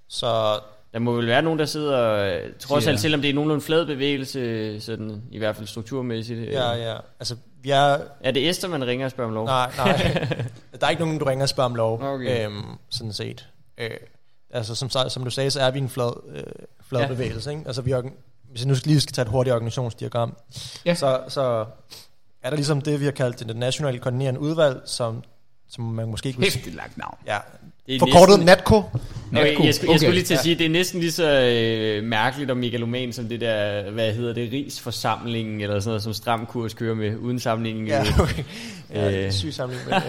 Så 0.08 0.58
Der 0.96 1.00
må 1.00 1.12
vel 1.12 1.26
være 1.26 1.42
nogen, 1.42 1.58
der 1.58 1.64
sidder, 1.64 2.00
øh, 2.36 2.52
trods 2.58 2.86
alt, 2.86 3.00
selvom 3.00 3.20
det 3.20 3.30
er 3.30 3.34
nogenlunde 3.34 3.64
flad 3.64 3.86
bevægelse, 3.86 4.80
sådan, 4.80 5.22
i 5.30 5.38
hvert 5.38 5.56
fald 5.56 5.66
strukturmæssigt. 5.66 6.38
øh, 6.40 6.46
ja, 6.52 6.72
ja, 6.72 6.96
altså, 7.20 7.36
vi 7.62 7.70
er... 7.70 7.98
Er 8.20 8.30
det 8.30 8.48
Esther, 8.48 8.68
man 8.68 8.86
ringer 8.86 9.04
og 9.06 9.10
spørger 9.10 9.28
om 9.28 9.34
lov? 9.34 9.44
Nej, 9.46 9.72
nej. 9.76 9.96
der 10.80 10.86
er 10.86 10.90
ikke 10.90 11.02
nogen, 11.02 11.18
du 11.18 11.24
ringer 11.24 11.44
og 11.44 11.48
spørger 11.48 11.70
om 11.70 11.74
lov, 11.74 12.02
Okay. 12.02 12.46
øhm, 12.46 12.62
sådan 12.90 13.12
set. 13.12 13.48
Øh, 13.78 13.90
altså 14.50 14.74
som, 14.74 14.90
som 15.08 15.24
du 15.24 15.30
sagde, 15.30 15.50
så 15.50 15.60
er 15.60 15.70
vi 15.70 15.78
en 15.78 15.88
flad, 15.88 16.12
øh, 16.34 16.42
flad 16.88 17.00
Ja. 17.00 17.06
bevægelse. 17.08 17.50
Ikke? 17.50 17.62
Altså 17.66 17.82
vi 17.82 17.92
organ- 17.92 18.14
hvis 18.50 18.60
jeg 18.60 18.68
nu 18.68 18.74
skal- 18.74 18.88
lige 18.90 19.00
skal 19.00 19.12
tage 19.12 19.22
et 19.24 19.28
hurtigt 19.30 19.54
organisationsdiagram, 19.54 20.36
Ja. 20.84 20.94
så, 20.94 21.20
så 21.28 21.64
er 22.42 22.50
der 22.50 22.56
ligesom 22.56 22.80
det, 22.80 23.00
vi 23.00 23.04
har 23.04 23.12
kaldt 23.12 23.38
det 23.38 23.56
nationale 23.56 23.98
koordinerende 23.98 24.40
udvalg, 24.40 24.80
som, 24.84 25.22
som 25.68 25.84
man 25.84 26.08
måske 26.08 26.32
kunne 26.32 26.44
Hæftigt 26.44 26.74
lagt 26.76 26.98
navn. 26.98 27.16
Ja, 27.26 27.38
Det 27.86 27.94
er 27.94 27.98
forkortet 27.98 28.28
næsten- 28.38 28.46
NATCO. 28.46 28.82
Okay, 29.32 29.64
jeg, 29.64 29.74
skulle, 29.74 29.92
jeg 29.92 30.00
skulle 30.00 30.14
lige 30.14 30.24
til 30.24 30.34
at 30.34 30.40
sige, 30.40 30.54
det 30.54 30.66
er 30.66 30.70
næsten 30.70 31.00
lige 31.00 31.12
så 31.12 31.30
øh, 31.40 32.04
mærkeligt 32.04 32.50
og 32.50 32.56
megaloman 32.56 33.12
som 33.12 33.28
det 33.28 33.40
der, 33.40 33.90
hvad 33.90 34.12
hedder 34.12 34.32
det, 34.34 34.52
rigsforsamlingen, 34.52 35.60
eller 35.60 35.80
sådan 35.80 35.88
noget, 35.88 36.02
som 36.02 36.12
Stram 36.12 36.46
Kurs 36.46 36.74
kører 36.74 36.94
med, 36.94 37.16
uden 37.16 37.38
sammenligning. 37.40 37.88
Ja, 37.88 38.00
øh, 38.00 38.20
okay. 38.20 38.44
Ja, 38.94 39.24
Øh. 39.26 39.32
syg 39.32 39.52
sammenligning. 39.54 40.02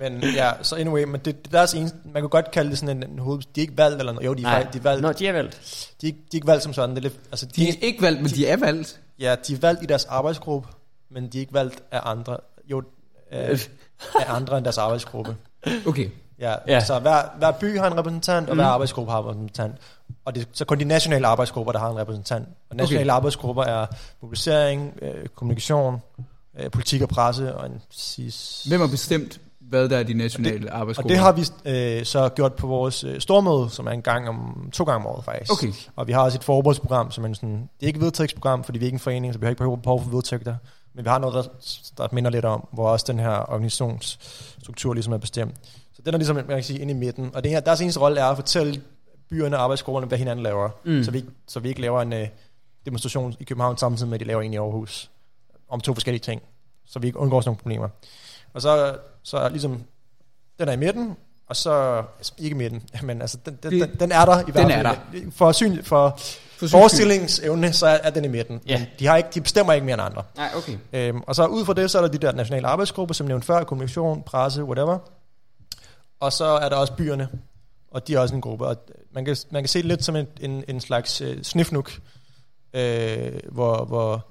Men, 0.00 0.10
øh, 0.12 0.20
men 0.20 0.30
ja, 0.34 0.50
så 0.62 0.76
anyway, 0.76 1.04
men 1.04 1.14
det, 1.14 1.24
det 1.24 1.54
er 1.54 1.58
deres 1.58 1.74
eneste, 1.74 1.96
man 2.12 2.22
kan 2.22 2.28
godt 2.28 2.50
kalde 2.50 2.70
det 2.70 2.78
sådan 2.78 2.96
en, 3.02 3.10
en 3.10 3.18
hoved, 3.18 3.38
de 3.54 3.60
er 3.60 3.62
ikke 3.62 3.78
valgt, 3.78 3.98
eller 3.98 4.12
noget. 4.12 4.26
jo, 4.26 4.34
de 4.34 4.42
er, 4.42 4.46
Nej, 4.46 4.62
faktisk, 4.62 4.82
de 4.82 4.88
er 4.88 4.90
valgt, 4.92 5.02
Nå, 5.02 5.12
de 5.12 5.26
er 5.26 5.32
valgt. 5.32 5.88
de, 6.00 6.06
ikke- 6.06 6.18
de 6.18 6.24
er 6.32 6.36
ikke 6.36 6.46
valgt 6.46 6.62
som 6.62 6.72
sådan, 6.72 6.90
det 6.90 6.98
er 6.98 7.02
lidt, 7.02 7.14
altså, 7.32 7.46
De 7.56 7.68
er 7.68 7.72
ikke 7.82 8.02
valgt, 8.02 8.22
men 8.22 8.30
de 8.30 8.46
er 8.46 8.56
valgt. 8.56 9.00
Ja, 9.20 9.34
de 9.48 9.52
er 9.54 9.58
valgt 9.60 9.82
i 9.82 9.86
deres 9.86 10.04
arbejdsgruppe, 10.04 10.68
men 11.10 11.28
de 11.28 11.38
er 11.38 11.40
ikke 11.40 11.54
valgt 11.54 11.82
af 11.92 12.00
andre. 12.04 12.36
Jo, 12.70 12.82
øh, 13.32 13.58
af 14.20 14.34
andre 14.34 14.56
end 14.56 14.64
deres 14.64 14.78
arbejdsgruppe. 14.78 15.36
Okay. 15.86 16.08
Ja, 16.40 16.54
Ja. 16.68 16.84
Så 16.84 16.98
hver, 16.98 17.22
hver 17.38 17.50
by 17.50 17.78
har 17.78 17.86
en 17.86 17.98
repræsentant, 17.98 18.48
og 18.48 18.54
hver 18.54 18.64
arbejdsgruppe 18.66 19.12
har 19.12 19.18
en 19.20 19.26
repræsentant. 19.28 19.74
Og 20.24 20.34
det 20.34 20.42
er 20.42 20.46
så 20.52 20.64
kun 20.64 20.78
de 20.78 20.84
nationale 20.84 21.26
arbejdsgrupper, 21.26 21.72
der 21.72 21.78
har 21.78 21.90
en 21.90 21.96
repræsentant. 21.96 22.48
Og 22.70 22.76
nationale 22.76 23.10
Okay. 23.12 23.16
arbejdsgrupper 23.16 23.62
er 23.62 23.86
mobilisering, 24.22 24.92
øh, 25.02 25.26
kommunikation, 25.34 26.02
øh, 26.58 26.70
politik 26.70 27.02
og 27.02 27.08
presse, 27.08 27.54
og 27.56 27.66
en 27.66 27.80
sis... 27.90 28.64
Hvem 28.68 28.80
har 28.80 28.86
bestemt, 28.88 29.40
hvad 29.60 29.88
der 29.88 29.98
er 29.98 30.02
de 30.02 30.14
nationale 30.14 30.72
Og 30.72 30.78
arbejdsgrupper? 30.78 31.08
det 31.08 31.18
har 31.18 31.32
vi 31.32 31.44
øh, 31.98 32.04
så 32.04 32.28
gjort 32.28 32.54
på 32.54 32.66
vores 32.66 33.04
øh, 33.04 33.20
stormøde, 33.20 33.70
som 33.70 33.86
er 33.86 33.90
en 33.90 34.02
gang 34.02 34.28
om 34.28 34.68
to 34.72 34.84
gange 34.84 35.06
om 35.06 35.06
året 35.06 35.24
faktisk. 35.24 35.52
Okay. 35.52 35.72
Og 35.96 36.06
vi 36.06 36.12
har 36.12 36.20
også 36.22 36.38
et 36.38 36.44
forberedelsesprogram, 36.44 37.10
som 37.10 37.24
er 37.24 37.28
en 37.28 37.34
sådan, 37.34 37.50
det 37.80 37.82
er 37.82 37.86
ikke 37.86 37.96
et 37.96 38.02
vedtægtsprogram, 38.04 38.64
fordi 38.64 38.78
vi 38.78 38.84
er 38.84 38.86
ikke 38.86 38.94
en 38.96 39.00
forening, 39.00 39.34
så 39.34 39.40
vi 39.40 39.46
har 39.46 39.50
ikke 39.50 39.58
behov 39.58 39.82
behov 39.82 40.02
for 40.02 40.10
vedtægter. 40.10 40.56
Men 40.94 41.04
vi 41.04 41.08
har 41.08 41.18
noget, 41.18 41.34
der, 41.34 41.50
der 42.02 42.08
minder 42.12 42.30
lidt 42.30 42.44
om, 42.44 42.68
hvor 42.72 42.88
også 42.88 43.04
den 43.08 43.18
her 43.18 43.52
organisationsstruktur 43.52 44.94
ligesom 44.94 45.12
er 45.12 45.18
bestemt. 45.18 45.54
Den 46.06 46.14
er 46.14 46.18
ligesom, 46.18 46.36
man 46.36 46.46
kan 46.46 46.62
sige, 46.62 46.78
inde 46.78 46.90
i 46.90 46.96
midten. 46.96 47.30
Og 47.34 47.44
det 47.44 47.50
her, 47.50 47.60
deres 47.60 47.80
eneste 47.80 48.00
rolle 48.00 48.20
er 48.20 48.24
at 48.24 48.36
fortælle 48.36 48.82
byerne 49.30 49.56
og 49.56 49.62
arbejdsgrupperne, 49.62 50.06
hvad 50.06 50.18
hinanden 50.18 50.42
laver. 50.42 50.70
Mm. 50.84 51.04
Så, 51.04 51.10
vi, 51.10 51.24
så 51.46 51.60
vi 51.60 51.68
ikke 51.68 51.80
laver 51.80 52.02
en 52.02 52.12
øh, 52.12 52.28
demonstration 52.86 53.34
i 53.40 53.44
København 53.44 53.78
samtidig 53.78 54.08
med, 54.08 54.14
at 54.14 54.20
de 54.20 54.26
laver 54.26 54.42
en 54.42 54.52
i 54.52 54.56
Aarhus. 54.56 55.10
Om 55.68 55.80
to 55.80 55.94
forskellige 55.94 56.22
ting. 56.22 56.42
Så 56.86 56.98
vi 56.98 57.06
ikke 57.06 57.18
undgår 57.18 57.40
sådan 57.40 57.48
nogle 57.48 57.58
problemer. 57.58 57.88
Og 58.54 58.62
så, 58.62 58.96
så 59.22 59.36
er 59.36 59.48
ligesom, 59.48 59.82
den 60.58 60.68
er 60.68 60.72
i 60.72 60.76
midten, 60.76 61.16
og 61.48 61.56
så, 61.56 62.02
altså, 62.18 62.32
ikke 62.38 62.54
i 62.54 62.58
midten, 62.58 62.82
men 63.02 63.20
altså, 63.20 63.38
den, 63.46 63.58
den, 63.62 63.72
den, 63.72 63.90
den 64.00 64.12
er 64.12 64.24
der 64.24 64.40
i 64.48 64.50
hvert 64.52 64.70
er 64.70 64.94
fald. 65.12 65.32
For, 65.32 65.52
syn, 65.52 65.82
for 65.82 66.18
For 66.56 66.66
forestillingsevne, 66.66 67.72
så 67.72 67.86
er, 67.86 67.98
er 68.02 68.10
den 68.10 68.24
i 68.24 68.28
midten. 68.28 68.60
Ja. 68.66 68.78
Men 68.78 68.88
de, 68.98 69.06
har 69.06 69.16
ikke, 69.16 69.28
de 69.34 69.40
bestemmer 69.40 69.72
ikke 69.72 69.84
mere 69.84 69.94
end 69.94 70.02
andre. 70.02 70.22
Nej, 70.36 70.50
okay. 70.56 70.78
Øhm, 70.92 71.20
og 71.26 71.34
så 71.34 71.46
ud 71.46 71.64
fra 71.64 71.74
det, 71.74 71.90
så 71.90 71.98
er 71.98 72.02
der 72.02 72.08
de 72.08 72.18
der 72.18 72.32
nationale 72.32 72.66
arbejdsgrupper, 72.66 73.14
som 73.14 73.26
nævnt 73.26 73.44
før, 73.44 73.64
kommunikation, 73.64 74.22
presse, 74.22 74.64
whatever. 74.64 74.98
Og 76.20 76.32
så 76.32 76.44
er 76.44 76.68
der 76.68 76.76
også 76.76 76.92
byerne, 76.92 77.28
og 77.90 78.08
de 78.08 78.14
er 78.14 78.18
også 78.18 78.34
en 78.34 78.40
gruppe. 78.40 78.66
Og 78.66 78.76
man 79.12 79.24
kan, 79.24 79.36
man 79.50 79.62
kan 79.62 79.68
se 79.68 79.78
det 79.78 79.86
lidt 79.86 80.04
som 80.04 80.16
en, 80.16 80.26
en, 80.40 80.64
en 80.68 80.80
slags 80.80 81.20
øh, 81.20 81.42
snifnuk, 81.42 81.92
øh, 82.74 83.32
hvor, 83.52 83.84
hvor, 83.84 84.26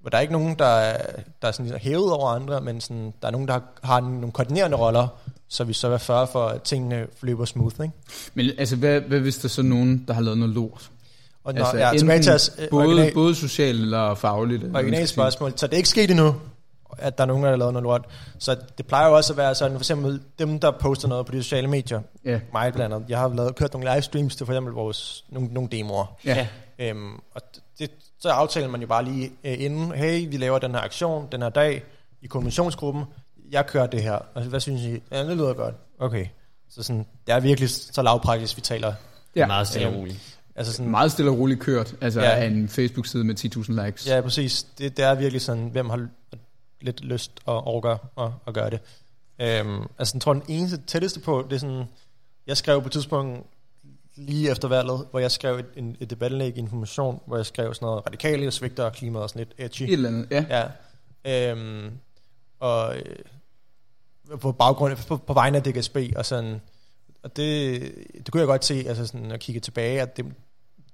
hvor 0.00 0.10
der 0.10 0.16
er 0.16 0.20
ikke 0.20 0.32
nogen, 0.32 0.58
der 0.58 0.66
er, 0.66 1.06
der 1.42 1.48
er 1.48 1.52
sådan 1.52 1.66
ligesom 1.66 1.80
hævet 1.80 2.12
over 2.12 2.30
andre, 2.30 2.60
men 2.60 2.80
sådan, 2.80 3.12
der 3.22 3.28
er 3.28 3.32
nogen, 3.32 3.48
der 3.48 3.54
har, 3.54 3.62
har 3.82 4.00
nogle 4.00 4.32
koordinerende 4.32 4.76
roller, 4.76 5.08
så 5.48 5.64
vi 5.64 5.72
så 5.72 5.88
er 5.88 5.98
før 5.98 6.26
for, 6.26 6.46
at 6.46 6.62
tingene 6.62 7.06
løber 7.22 7.44
smooth. 7.44 7.82
Ikke? 7.82 7.94
Men 8.34 8.50
altså, 8.58 8.76
hvad, 8.76 9.00
hvad 9.00 9.20
hvis 9.20 9.38
der 9.38 9.48
så 9.48 9.62
nogen, 9.62 10.04
der 10.08 10.14
har 10.14 10.20
lavet 10.20 10.38
noget 10.38 10.54
lort? 10.54 10.90
Og 11.44 11.54
når, 11.54 11.64
Altså, 11.64 11.78
ja, 11.78 11.90
enten 11.92 12.32
øh, 12.58 12.68
Både, 12.70 12.86
original, 12.86 13.14
både 13.14 13.34
socialt 13.34 13.80
eller 13.80 14.14
fagligt. 14.14 14.64
sige. 14.96 15.06
spørgsmål. 15.06 15.52
Så 15.56 15.66
det 15.66 15.72
er 15.72 15.76
ikke 15.76 15.88
sket 15.88 16.10
endnu, 16.10 16.34
at 16.98 17.18
der 17.18 17.24
er 17.24 17.26
nogen, 17.28 17.42
der 17.44 17.50
har 17.50 17.56
lavet 17.56 17.72
noget 17.72 17.82
lort. 17.82 18.04
Så 18.38 18.56
det 18.78 18.86
plejer 18.86 19.08
jo 19.08 19.16
også 19.16 19.32
at 19.32 19.36
være 19.36 19.54
sådan, 19.54 19.72
for 19.76 19.80
eksempel 19.80 20.20
dem, 20.38 20.60
der 20.60 20.70
poster 20.70 21.08
noget 21.08 21.26
på 21.26 21.32
de 21.32 21.42
sociale 21.42 21.68
medier, 21.68 22.00
Ja, 22.24 22.40
mig 22.52 22.72
blandt 22.72 22.94
andet. 22.94 23.10
Jeg 23.10 23.18
har 23.18 23.28
lavet, 23.28 23.56
kørt 23.56 23.72
nogle 23.72 23.94
livestreams 23.94 24.36
til 24.36 24.46
for 24.46 24.52
eksempel 24.52 24.72
vores, 24.74 25.24
nogle, 25.28 25.48
nogle 25.48 25.68
demoer. 25.72 26.16
ja. 26.24 26.46
Øhm, 26.78 27.14
og 27.34 27.40
det, 27.78 27.90
så 28.20 28.28
aftaler 28.28 28.68
man 28.68 28.80
jo 28.80 28.86
bare 28.86 29.04
lige 29.04 29.30
øh, 29.44 29.56
inden, 29.60 29.92
hey, 29.92 30.28
vi 30.30 30.36
laver 30.36 30.58
den 30.58 30.70
her 30.70 30.80
aktion 30.80 31.28
den 31.32 31.42
her 31.42 31.48
dag 31.48 31.82
i 32.22 32.26
konventionsgruppen. 32.26 33.04
Jeg 33.50 33.66
kører 33.66 33.86
det 33.86 34.02
her. 34.02 34.18
Og 34.34 34.42
hvad 34.42 34.60
synes 34.60 34.82
I? 34.82 35.02
Ja, 35.12 35.24
det 35.28 35.36
lyder 35.36 35.52
godt. 35.54 35.74
Okay. 35.98 36.26
Så 36.70 36.82
sådan, 36.82 37.06
det 37.26 37.34
er 37.34 37.40
virkelig 37.40 37.70
så 37.70 38.02
lavpraktisk, 38.02 38.56
vi 38.56 38.60
taler. 38.62 38.88
Det 38.88 38.96
ja. 39.36 39.42
er 39.42 39.46
meget 39.46 39.66
stille 39.68 39.86
og 39.86 39.92
Øhm, 39.92 40.00
roligt. 40.00 40.38
Altså 40.56 40.72
sådan, 40.72 40.90
Meget 40.90 41.12
stille 41.12 41.30
og 41.30 41.38
roligt 41.38 41.60
kørt. 41.60 41.94
Altså 42.00 42.20
Ja. 42.20 42.36
ja. 42.38 42.46
en 42.46 42.68
Facebook-side 42.68 43.24
med 43.24 43.34
10.000 43.78 43.84
likes. 43.84 44.06
Ja, 44.08 44.20
præcis. 44.20 44.62
Det, 44.78 44.96
det 44.96 45.04
er 45.04 45.14
virkelig 45.14 45.40
sådan, 45.42 45.68
hvem 45.68 45.90
har 45.90 46.06
lidt 46.80 47.04
lyst 47.04 47.32
og 47.44 47.64
overgør 47.64 47.96
at, 48.18 48.30
at 48.46 48.54
gøre 48.54 48.70
det. 48.70 48.80
Øhm, 49.40 49.86
altså, 49.98 50.16
jeg 50.16 50.22
tror, 50.22 50.32
den 50.32 50.42
eneste 50.48 50.76
tætteste 50.86 51.20
på, 51.20 51.46
det 51.50 51.56
er 51.56 51.60
sådan, 51.60 51.84
jeg 52.46 52.56
skrev 52.56 52.80
på 52.80 52.86
et 52.86 52.92
tidspunkt 52.92 53.46
lige 54.16 54.50
efter 54.50 54.68
valget, 54.68 55.06
hvor 55.10 55.20
jeg 55.20 55.30
skrev 55.30 55.58
et, 55.58 55.66
en, 55.76 55.96
et 56.00 56.10
debatindlæg 56.10 56.56
i 56.56 56.58
information, 56.58 57.20
hvor 57.26 57.36
jeg 57.36 57.46
skrev 57.46 57.74
sådan 57.74 57.86
noget 57.86 58.06
radikale 58.06 58.46
og 58.46 58.52
svigter 58.52 58.84
og 58.84 58.92
klimaet 58.92 59.22
og 59.22 59.30
sådan 59.30 59.46
lidt 59.58 59.72
edgy. 59.72 59.82
Et 59.82 59.92
eller 59.92 60.08
andet, 60.08 60.28
ja. 60.30 60.68
Ja. 61.24 61.50
Øhm, 61.50 61.90
og 62.60 62.96
øh, 62.96 64.38
på 64.40 64.52
baggrund 64.52 64.96
på, 64.96 65.16
på 65.16 65.32
vegne 65.32 65.56
af 65.56 65.62
DGSB 65.62 65.96
og 66.16 66.26
sådan 66.26 66.60
og 67.22 67.36
det, 67.36 67.80
det 68.14 68.32
kunne 68.32 68.40
jeg 68.40 68.46
godt 68.46 68.64
se 68.64 68.84
altså 68.88 69.06
sådan 69.06 69.32
at 69.32 69.40
kigge 69.40 69.60
tilbage 69.60 70.02
at 70.02 70.16
det, 70.16 70.26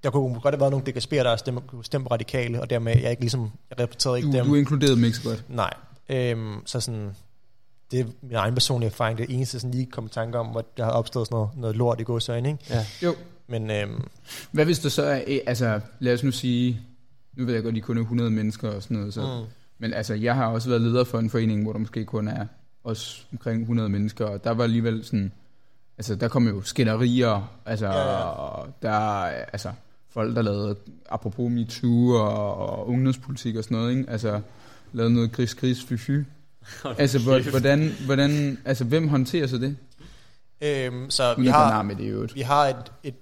der 0.05 0.11
kunne 0.11 0.41
godt 0.41 0.55
have 0.55 0.61
været 0.61 0.71
nogle 0.71 0.87
DGSB'er 0.89 1.15
der 1.23 1.37
stemme 1.83 2.07
på 2.07 2.13
radikale 2.15 2.61
og 2.61 2.71
dermed 2.71 2.97
jeg 3.01 3.11
ikke 3.11 3.23
ligesom 3.23 3.51
jeg 3.71 3.81
repræsenterede 3.81 4.19
ikke 4.19 4.33
Du, 4.33 4.37
dem 4.37 4.47
du 4.47 4.55
inkluderede 4.55 4.97
dem 4.97 5.05
ikke 5.05 5.17
så 5.17 5.29
godt. 5.29 5.45
nej 5.49 5.71
øhm, 6.09 6.67
så 6.67 6.81
sådan 6.81 7.11
det 7.91 8.01
er 8.01 8.05
min 8.23 8.35
egen 8.35 8.55
personlige 8.55 8.91
erfaring 8.91 9.19
det 9.19 9.27
eneste 9.29 9.61
sådan 9.61 9.71
lige 9.75 9.87
kom 9.87 10.07
i 10.07 10.09
tanke 10.09 10.39
om 10.39 10.47
hvor 10.47 10.65
der 10.77 10.85
har 10.85 10.91
opstået 10.91 11.27
sådan 11.27 11.37
noget, 11.37 11.51
noget 11.57 11.77
lort 11.77 12.01
i 12.01 12.05
godsøjne 12.05 12.49
ikke 12.49 12.65
Ja. 12.71 12.87
Jo. 13.03 13.15
men 13.49 13.71
øhm, 13.71 14.05
Hvad 14.53 14.65
hvis 14.65 14.79
der 14.79 14.89
så 14.89 15.03
er, 15.03 15.23
eh, 15.27 15.39
altså 15.47 15.81
lad 16.01 16.15
os 16.15 16.23
nu 16.25 16.31
sige, 16.31 16.81
nu 17.37 17.45
ved 17.47 17.55
jeg 17.55 17.63
godt, 17.63 17.73
at 17.73 17.77
de 17.77 17.81
kun 17.81 17.97
er 17.99 18.03
100 18.03 18.31
mennesker 18.31 18.71
og 18.71 18.83
sådan 18.83 18.97
noget, 18.97 19.15
så, 19.15 19.21
mm. 19.21 19.51
men 19.79 19.95
altså 19.95 20.15
jeg 20.15 20.35
har 20.35 20.47
også 20.47 20.69
været 20.69 20.81
leder 20.83 21.05
for 21.05 21.19
en 21.19 21.31
forening, 21.31 21.63
hvor 21.63 21.73
der 21.73 21.79
måske 21.79 22.05
kun 22.05 22.29
er 22.29 22.47
også 22.85 23.21
omkring 23.33 23.61
100 23.61 23.89
mennesker, 23.89 24.25
og 24.27 24.45
der 24.45 24.51
var 24.51 24.65
alligevel 24.65 25.05
sådan, 25.05 25.33
altså 25.99 26.15
der 26.15 26.29
kom 26.29 26.49
jo 26.49 26.63
skænderier, 26.63 27.53
altså 27.67 27.87
Ja, 27.87 27.93
ja. 28.13 28.17
og 28.25 28.69
der 28.83 28.91
er 28.91 29.45
altså 29.53 29.73
folk, 30.15 30.37
der 30.37 30.43
lavede, 30.43 30.77
apropos 31.11 31.51
MeToo 31.51 32.09
og, 32.15 32.57
og 32.57 32.89
ungdomspolitik 32.89 33.57
og 33.57 33.65
sådan 33.65 33.77
noget, 33.79 33.91
ikke? 33.99 34.11
altså 34.11 34.41
lavede 34.93 35.15
noget 35.15 35.33
gris, 35.33 35.55
gris, 35.55 35.85
fy, 35.85 35.93
fy. 35.99 36.11
Altså 36.99 37.19
hvor- 37.19 37.51
hvordan, 37.51 37.91
hvordan, 38.07 38.59
altså 38.65 38.85
hvem 38.85 39.09
håndterer 39.09 39.47
så 39.47 39.59
det? 39.59 39.77
øhm, 40.63 41.11
så 41.11 41.35
Vi 41.39 41.47
har 41.47 41.73
har 41.73 41.83
med 41.83 41.97
det 41.97 42.05
i 42.05 42.07
øvrigt. 42.07 42.35
Vi 42.35 42.41
har 42.41 42.67
et, 42.67 42.93
et, 43.03 43.15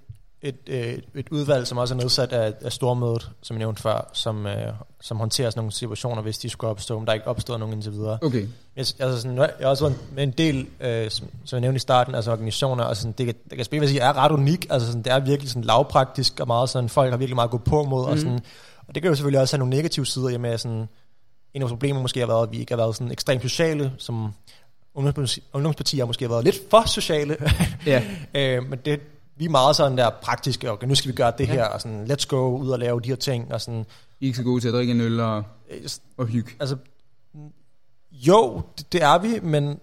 et, 0.43 0.55
et, 0.67 1.03
et 1.15 1.29
udvalg, 1.31 1.67
som 1.67 1.77
også 1.77 1.93
er 1.93 1.97
nedsat 1.97 2.33
af, 2.33 2.53
af 2.61 2.71
stormødet, 2.71 3.29
som 3.41 3.55
jeg 3.55 3.59
nævnte 3.59 3.81
før, 3.81 4.09
som, 4.13 4.45
øh, 4.47 4.73
som 5.01 5.17
håndterer 5.17 5.49
sådan 5.49 5.59
nogle 5.59 5.71
situationer, 5.71 6.21
hvis 6.21 6.37
de 6.37 6.49
skulle 6.49 6.71
opstå, 6.71 6.99
men 6.99 7.05
der 7.05 7.11
er 7.11 7.15
ikke 7.15 7.27
opstået 7.27 7.59
nogen 7.59 7.73
indtil 7.73 7.91
videre. 7.91 8.17
Okay, 8.21 8.41
Jeg, 8.75 8.85
altså 8.99 9.21
sådan, 9.21 9.37
jeg 9.37 9.49
har 9.61 9.67
også 9.67 9.83
været 9.83 9.97
med 10.15 10.23
en 10.23 10.31
del, 10.31 10.67
øh, 10.81 11.09
som, 11.11 11.27
som 11.45 11.55
jeg 11.57 11.61
nævnte 11.61 11.75
i 11.75 11.79
starten, 11.79 12.15
altså 12.15 12.31
organisationer, 12.31 12.83
og 12.83 12.97
sådan, 12.97 13.11
det, 13.17 13.25
kan- 13.25 13.35
det 13.49 13.55
kan 13.57 13.65
spille, 13.65 13.87
sige, 13.87 13.99
er 13.99 14.17
ret 14.17 14.31
unik, 14.31 14.65
altså 14.69 14.87
sådan, 14.87 15.01
det 15.03 15.13
er 15.13 15.19
virkelig 15.19 15.49
sådan 15.49 15.63
lavpraktisk, 15.63 16.39
og 16.39 16.47
meget 16.47 16.69
sådan, 16.69 16.89
folk 16.89 17.09
har 17.11 17.17
virkelig 17.17 17.35
meget 17.35 17.51
gået 17.51 17.63
på 17.63 17.83
mod, 17.83 18.05
mm. 18.05 18.11
og, 18.11 18.17
sådan, 18.19 18.39
og 18.87 18.95
det 18.95 19.01
kan 19.03 19.09
jo 19.09 19.15
selvfølgelig 19.15 19.41
også 19.41 19.55
have 19.55 19.59
nogle 19.59 19.75
negative 19.75 20.05
sider, 20.05 20.29
i 20.29 20.37
med 20.37 20.49
at 20.49 20.59
sådan, 20.59 20.77
en 20.77 20.87
af 21.53 21.61
vores 21.61 21.71
problemer 21.71 22.01
måske 22.01 22.19
har 22.19 22.27
været, 22.27 22.43
at 22.47 22.51
vi 22.51 22.57
ikke 22.59 22.71
har 22.71 22.77
været 22.77 22.95
sådan 22.95 23.11
ekstremt 23.11 23.41
sociale, 23.41 23.91
som 23.97 24.33
ungdomsparti- 24.97 25.41
ungdomspartier 25.53 26.05
måske 26.05 26.25
har 26.25 26.29
været 26.29 26.43
lidt 26.43 26.55
for 26.69 26.87
sociale, 26.87 27.37
ja, 27.85 28.03
Øh, 28.35 28.69
men 28.69 28.79
det, 28.85 28.99
vi 29.35 29.45
er 29.45 29.49
meget 29.49 29.75
sådan 29.75 29.97
der 29.97 30.09
praktiske, 30.09 30.71
okay, 30.71 30.87
nu 30.87 30.95
skal 30.95 31.11
vi 31.11 31.15
gøre 31.15 31.33
det 31.37 31.47
her, 31.47 31.65
og 31.65 31.81
sådan, 31.81 32.11
let's 32.11 32.25
go 32.27 32.57
ud 32.57 32.69
og 32.69 32.79
lave 32.79 33.01
de 33.01 33.09
her 33.09 33.15
ting, 33.15 33.53
og 33.53 33.61
sådan, 33.61 33.85
I 34.19 34.25
er 34.25 34.27
ikke 34.27 34.37
så 34.37 34.43
gode 34.43 34.61
til 34.61 34.67
at 34.67 34.73
drikke 34.73 34.91
en 34.93 35.01
øl 35.01 35.19
og, 35.19 35.43
øh, 35.71 35.89
og 36.17 36.25
hygge. 36.25 36.51
altså, 36.59 36.77
jo, 38.11 38.61
det, 38.77 38.93
det 38.93 39.03
er 39.03 39.17
vi, 39.17 39.39
men 39.43 39.79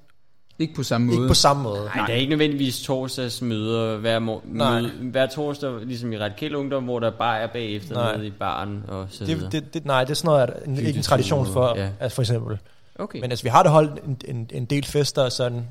Ikke 0.59 0.75
på 0.75 0.83
samme 0.83 1.07
måde. 1.07 1.17
ikke 1.17 1.29
på 1.29 1.35
samme 1.35 1.63
måde. 1.63 1.85
Nej, 1.85 2.07
der 2.07 2.13
er 2.13 2.17
ikke 2.19 2.31
nødvendigvis 2.31 2.83
torsdagsmøder 2.83 3.97
hver, 3.99 4.19
Nej. 4.45 4.81
møde, 4.81 4.91
hver 5.11 5.27
torsdag, 5.27 5.81
ligesom 5.87 6.13
i 6.13 6.19
Radikal 6.19 6.55
Ungdom, 6.57 6.85
hvor 6.85 6.99
der 7.01 7.11
bare 7.19 7.39
er 7.39 7.47
bagefter 7.47 7.95
Nej. 7.95 8.17
nede 8.17 8.27
i 8.27 8.31
baren 8.31 8.85
og 8.89 9.07
så 9.11 9.25
videre. 9.25 9.41
Det, 9.45 9.53
det, 9.53 9.75
det, 9.75 9.85
nej, 9.85 10.05
det 10.05 10.11
er 10.11 10.15
sådan 10.15 10.27
noget, 10.29 10.43
at 10.51 10.67
en, 10.67 10.77
ikke 10.79 10.97
en 10.97 11.03
tradition 11.03 11.47
for, 11.47 11.75
Ja. 11.77 11.83
ja. 11.85 11.91
altså 12.01 12.15
for 12.15 12.23
eksempel. 12.23 12.59
okay. 12.95 13.21
Men 13.21 13.31
altså, 13.31 13.43
vi 13.43 13.49
har 13.49 13.63
da 13.63 13.69
holdt 13.69 14.05
en, 14.05 14.21
en, 14.37 14.49
en 14.53 14.65
del 14.65 14.85
fester, 14.85 15.29
sådan, 15.29 15.69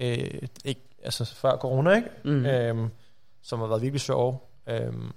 øh, 0.00 0.18
ikke, 0.64 0.80
altså 1.04 1.24
før 1.34 1.56
corona, 1.56 1.94
ikke? 1.96 2.08
Mm. 2.24 2.46
Øhm, 2.46 2.88
som 3.42 3.58
har 3.60 3.66
været 3.66 3.82
virkelig 3.82 4.00
sjove. 4.00 4.38
Øhm, 4.68 5.12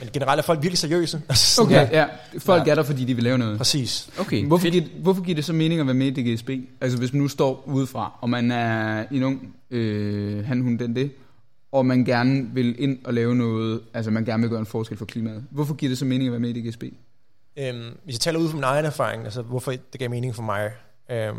men 0.00 0.08
generelt 0.12 0.38
er 0.38 0.42
folk 0.42 0.62
virkelig 0.62 0.78
seriøse. 0.78 1.22
Altså, 1.28 1.62
Okay, 1.62 1.90
ja. 1.92 2.06
Folk 2.38 2.66
Ja. 2.66 2.70
er 2.70 2.74
der, 2.74 2.82
fordi 2.82 3.04
de 3.04 3.14
vil 3.14 3.24
lave 3.24 3.38
noget. 3.38 3.58
Præcis. 3.58 4.10
Okay, 4.20 4.46
hvorfor 4.46 4.70
giver, 4.70 4.84
hvorfor 5.02 5.22
giver 5.22 5.34
det 5.34 5.44
så 5.44 5.52
mening 5.52 5.80
at 5.80 5.86
være 5.86 5.94
med 5.94 6.06
i 6.18 6.34
DGSB? 6.34 6.50
Altså 6.80 6.98
hvis 6.98 7.12
man 7.12 7.22
nu 7.22 7.28
står 7.28 7.62
udefra, 7.66 8.18
og 8.20 8.30
man 8.30 8.50
er 8.50 9.04
en 9.10 9.22
ung, 9.22 9.56
øh, 9.70 10.46
han, 10.46 10.60
hun, 10.62 10.76
den, 10.76 10.96
det, 10.96 11.12
og 11.72 11.86
man 11.86 12.04
gerne 12.04 12.48
vil 12.54 12.82
ind 12.82 12.98
og 13.04 13.14
lave 13.14 13.34
noget, 13.34 13.80
altså 13.94 14.10
man 14.10 14.24
gerne 14.24 14.40
vil 14.40 14.50
gøre 14.50 14.60
en 14.60 14.66
forskel 14.66 14.96
for 14.98 15.04
klimaet. 15.04 15.44
Hvorfor 15.50 15.74
giver 15.74 15.90
det 15.90 15.98
så 15.98 16.04
mening 16.04 16.26
at 16.28 16.32
være 16.32 16.40
med 16.40 16.50
i 16.56 16.60
DGSB? 16.68 16.82
Øhm, 17.56 17.96
hvis 18.04 18.14
jeg 18.14 18.20
taler 18.20 18.38
ud 18.38 18.48
fra 18.48 18.54
min 18.54 18.64
egen 18.64 18.84
erfaring, 18.84 19.24
altså 19.24 19.42
hvorfor 19.42 19.70
det 19.70 19.98
gav 19.98 20.10
mening 20.10 20.34
for 20.34 20.42
mig, 20.42 20.70
øhm, 21.10 21.36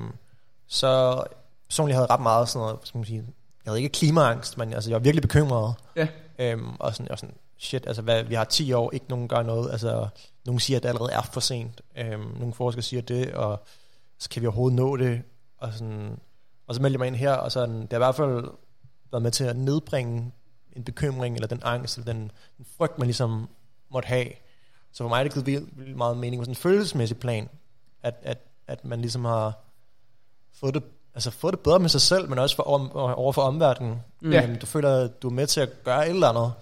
så 0.67 1.23
personligt 1.69 1.95
havde 1.95 2.05
jeg 2.09 2.13
ret 2.13 2.21
meget 2.23 2.49
sådan 2.49 2.59
noget, 2.65 2.79
skal 2.83 2.97
man 2.97 3.05
sige, 3.05 3.23
jeg 3.65 3.71
havde 3.71 3.81
ikke 3.81 3.93
klimaangst, 3.93 4.57
men 4.57 4.73
altså, 4.73 4.89
jeg 4.89 4.95
var 4.95 5.03
virkelig 5.03 5.21
bekymret. 5.21 5.75
Ja. 5.95 6.07
Øhm, 6.39 6.75
og 6.79 6.93
sådan, 6.93 7.11
og 7.11 7.19
sådan, 7.19 7.35
shit, 7.57 7.87
altså 7.87 8.01
hvad, 8.01 8.23
vi 8.23 8.35
har 8.35 8.43
10 8.43 8.73
år, 8.73 8.91
ikke 8.93 9.05
nogen 9.09 9.27
gør 9.27 9.43
noget. 9.43 9.71
Altså, 9.71 10.07
nogen 10.45 10.59
siger, 10.59 10.77
at 10.77 10.83
det 10.83 10.89
allerede 10.89 11.11
er 11.11 11.21
for 11.21 11.39
sent. 11.39 11.81
Øhm, 11.97 12.37
nogle 12.39 12.53
forskere 12.53 12.81
siger 12.81 13.01
det, 13.01 13.31
og 13.33 13.63
så 14.17 14.29
kan 14.29 14.41
vi 14.41 14.47
overhovedet 14.47 14.75
nå 14.75 14.97
det. 14.97 15.21
Og, 15.57 15.73
sådan, 15.73 16.19
og 16.67 16.75
så 16.75 16.81
meldte 16.81 16.93
jeg 16.93 16.99
mig 16.99 17.07
ind 17.07 17.15
her, 17.15 17.33
og 17.33 17.51
sådan, 17.51 17.81
det 17.81 17.91
har 17.91 17.97
i 17.97 17.99
hvert 17.99 18.15
fald 18.15 18.47
været 19.11 19.21
med 19.21 19.31
til 19.31 19.43
at 19.43 19.57
nedbringe 19.57 20.31
en 20.75 20.83
bekymring, 20.83 21.35
eller 21.35 21.47
den 21.47 21.61
angst, 21.63 21.97
eller 21.97 22.13
den, 22.13 22.31
den 22.57 22.65
frygt, 22.77 22.97
man 22.97 23.07
ligesom 23.07 23.49
måtte 23.91 24.07
have. 24.07 24.27
Så 24.91 25.03
for 25.03 25.09
mig 25.09 25.19
er 25.19 25.23
det 25.23 25.33
givet 25.33 25.45
vildt, 25.45 25.79
vildt 25.79 25.97
meget 25.97 26.17
mening 26.17 26.39
på 26.39 26.43
sådan 26.43 26.51
en 26.51 26.55
følelsesmæssig 26.55 27.17
plan, 27.17 27.49
at, 28.03 28.15
at, 28.21 28.37
at 28.67 28.85
man 28.85 29.01
ligesom 29.01 29.25
har 29.25 29.63
fået 30.53 30.73
det, 30.73 30.83
altså 31.15 31.31
fået 31.31 31.51
det 31.51 31.59
bedre 31.59 31.79
med 31.79 31.89
sig 31.89 32.01
selv, 32.01 32.29
men 32.29 32.39
også 32.39 32.55
for, 32.55 32.63
om, 32.63 32.91
over 32.95 33.31
for 33.31 33.41
omverdenen. 33.41 34.01
Mm. 34.21 34.33
Øhm, 34.33 34.55
du 34.55 34.65
føler, 34.65 35.03
at 35.03 35.21
du 35.21 35.27
er 35.29 35.33
med 35.33 35.47
til 35.47 35.61
at 35.61 35.69
gøre 35.83 36.05
et 36.05 36.09
eller 36.13 36.29
andet. 36.29 36.53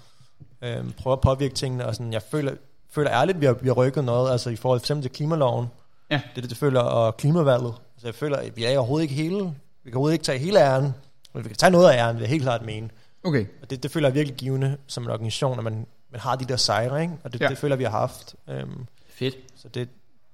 Øhm, 0.62 0.92
prøve 0.92 1.14
at 1.14 1.22
påvirke 1.22 1.54
tingene, 1.56 1.86
og 1.86 1.96
sådan, 1.96 2.14
jeg 2.14 2.22
føler, 2.22 2.54
føler 2.92 3.12
ærligt, 3.12 3.36
at 3.36 3.42
vi 3.42 3.46
har, 3.46 3.54
vi 3.54 3.68
har 3.68 3.74
rykket 3.74 4.04
noget, 4.04 4.32
altså 4.32 4.50
i 4.50 4.56
forhold 4.56 4.80
til, 4.80 4.84
eksempel 4.84 5.04
til 5.04 5.12
klimaloven. 5.12 5.68
Ja. 6.10 6.16
Det 6.36 6.38
er 6.38 6.42
det, 6.42 6.50
jeg 6.50 6.58
føler, 6.58 6.80
og 6.82 7.18
klimavalget. 7.18 7.74
Så 7.98 8.08
jeg 8.08 8.16
føler, 8.16 8.38
at 8.38 8.58
vi 8.58 8.64
er 8.66 8.78
overhovedet 8.78 9.04
ikke 9.04 9.16
hele, 9.16 9.38
vi 9.84 9.90
kan 9.92 9.94
overhovedet 9.94 10.14
ikke 10.14 10.24
tage 10.26 10.40
hele 10.40 10.60
æren, 10.60 10.94
men 11.34 11.44
vi 11.44 11.50
kan 11.50 11.58
tage 11.58 11.70
noget 11.72 11.90
af 11.92 11.98
æren, 11.98 12.16
vil 12.16 12.22
jeg 12.22 12.30
helt 12.30 12.44
klart 12.44 12.62
mene. 12.66 12.90
Okay, 13.24 13.46
Og 13.62 13.70
det, 13.70 13.84
det 13.84 13.92
føler 13.92 14.08
jeg 14.08 14.16
virkelig 14.16 14.38
givende 14.38 14.78
som 14.88 15.04
en 15.04 15.10
organisation, 15.10 15.58
at 15.58 15.64
man, 15.64 15.86
man 16.12 16.20
har 16.22 16.36
de 16.36 16.46
der 16.46 16.56
sejre, 16.56 17.02
ikke? 17.02 17.14
og 17.24 17.34
det, 17.34 17.42
Ja. 17.42 17.48
det 17.48 17.58
føler 17.58 17.76
vi 17.76 17.84
har 17.84 17.92
haft. 17.92 18.36
Øhm, 18.50 18.86
Fedt. 19.10 19.36
så 19.56 19.68
det, 19.68 19.74
det 19.76 19.88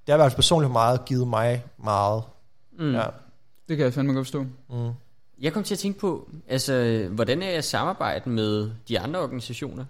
har 0.08 0.14
i 0.14 0.18
hvert 0.18 0.32
fald 0.32 0.36
personligt 0.36 0.72
meget 0.72 1.06
givet 1.06 1.28
mig 1.28 1.64
meget. 1.78 2.24
Mm. 2.80 2.96
Ja. 2.96 3.06
Det 3.70 3.78
kan 3.78 3.84
jeg 3.86 3.94
fandme 3.94 4.14
godt 4.14 4.26
forstå. 4.28 4.46
Mm. 4.70 4.90
Jeg 5.42 5.54
kom 5.54 5.64
til 5.64 5.76
at 5.76 5.80
tænke 5.80 6.00
på, 6.00 6.30
altså, 6.50 7.08
hvordan 7.12 7.42
er 7.42 7.50
jeres 7.50 7.66
samarbejde 7.66 8.30
med 8.30 8.72
de 8.88 9.00
andre 9.00 9.20
organisationer? 9.20 9.86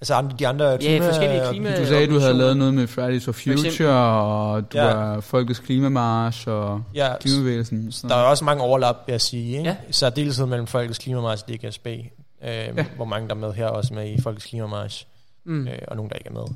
Altså 0.00 0.14
andre, 0.14 0.36
de 0.38 0.46
andre 0.46 0.78
klima, 0.78 1.08
forskellige 1.08 1.42
klima- 1.50 1.80
Du 1.80 1.86
sagde, 1.86 2.02
at 2.02 2.08
du 2.08 2.18
havde 2.18 2.34
lavet 2.34 2.56
noget 2.56 2.74
med 2.74 2.86
Fridays 2.86 3.24
for. 3.24 3.32
Future, 3.32 3.88
og 4.22 4.72
du 4.72 4.78
Ja. 4.78 4.84
var 4.94 5.20
Folkets 5.20 5.58
Klimamarsch 5.60 6.48
og 6.48 6.82
Ja, 6.94 7.16
Klimabevægelsen. 7.20 7.92
Så. 7.92 8.08
der 8.08 8.14
er 8.14 8.22
også 8.22 8.44
mange 8.44 8.62
overlap, 8.62 8.96
vil 9.06 9.12
jeg 9.12 9.20
sige. 9.20 9.58
Ikke? 9.58 9.70
Ja. 9.70 9.76
Så 9.90 10.10
deltid 10.10 10.46
mellem 10.46 10.66
Folkets 10.66 10.98
Klimamarsch 10.98 11.44
og 11.48 11.54
DGSB. 11.54 11.86
Øh, 11.86 11.96
Ja. 12.42 12.72
ja. 12.74 12.86
Hvor 12.96 13.04
mange 13.04 13.28
der 13.28 13.34
er 13.34 13.38
med 13.38 13.52
her 13.52 13.66
også 13.66 13.94
med 13.94 14.10
i 14.10 14.20
Folkets 14.20 14.46
Klimamarsch. 14.46 15.06
Mm. 15.44 15.68
Øh, 15.68 15.78
og 15.88 15.96
nogen, 15.96 16.10
der 16.10 16.16
ikke 16.16 16.28
er 16.28 16.32
med. 16.34 16.46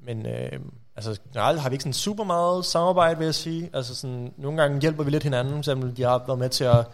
Men 0.00 0.26
øh, 0.26 0.52
altså, 0.98 1.20
generelt 1.32 1.60
har 1.60 1.68
vi 1.68 1.74
ikke 1.74 1.82
sådan 1.82 1.92
super 1.92 2.24
meget 2.24 2.64
samarbejde, 2.64 3.18
vil 3.18 3.24
jeg 3.24 3.34
sige. 3.34 3.70
Altså, 3.72 3.94
sådan, 3.94 4.34
nogle 4.36 4.62
gange 4.62 4.80
hjælper 4.80 5.04
vi 5.04 5.10
lidt 5.10 5.22
hinanden. 5.22 5.52
For 5.52 5.58
eksempel, 5.58 5.96
de 5.96 6.02
har 6.02 6.24
været 6.26 6.38
med 6.38 6.48
til 6.48 6.64
at 6.64 6.86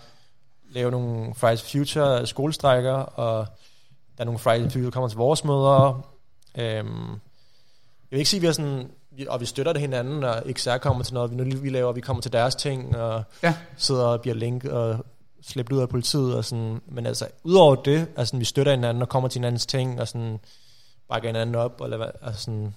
lave 0.70 0.90
nogle 0.90 1.34
Fridays 1.34 1.72
Future 1.72 2.26
skolestrækker, 2.26 2.92
og 2.92 3.46
der 4.16 4.20
er 4.20 4.24
nogle 4.24 4.38
Fridays 4.38 4.72
Future, 4.72 4.84
der 4.84 4.90
kommer 4.90 5.08
til 5.08 5.18
vores 5.18 5.44
møder. 5.44 6.06
Øhm, 6.58 7.10
jeg 7.10 8.10
vil 8.10 8.18
ikke 8.18 8.30
sige, 8.30 8.38
at 8.38 8.42
vi 8.42 8.46
er 8.46 8.52
sådan, 8.52 8.90
og 9.28 9.40
vi 9.40 9.46
støtter 9.46 9.72
det 9.72 9.80
hinanden, 9.80 10.24
og 10.24 10.42
XR 10.52 10.76
kommer 10.76 11.04
til 11.04 11.14
noget, 11.14 11.30
vi, 11.30 11.36
nu, 11.36 11.44
vi 11.60 11.68
laver, 11.70 11.92
vi 11.92 12.00
kommer 12.00 12.20
til 12.20 12.32
deres 12.32 12.54
ting, 12.54 12.96
og 12.96 13.22
Ja. 13.42 13.54
sidder 13.76 14.04
og 14.06 14.20
bliver 14.20 14.34
link 14.34 14.64
og 14.64 15.04
slæbt 15.42 15.72
ud 15.72 15.80
af 15.80 15.88
politiet, 15.88 16.36
og 16.36 16.44
sådan, 16.44 16.80
men 16.86 17.06
altså, 17.06 17.28
udover 17.44 17.74
det, 17.74 18.06
altså, 18.16 18.36
vi 18.36 18.44
støtter 18.44 18.72
hinanden 18.72 19.02
og 19.02 19.08
kommer 19.08 19.28
til 19.28 19.38
hinandens 19.38 19.66
ting, 19.66 20.00
og 20.00 20.08
sådan, 20.08 20.38
bakker 21.08 21.28
hinanden 21.28 21.54
op, 21.54 21.80
eller 21.80 21.96
hvad, 21.96 22.06
altså 22.22 22.42
sådan, 22.42 22.74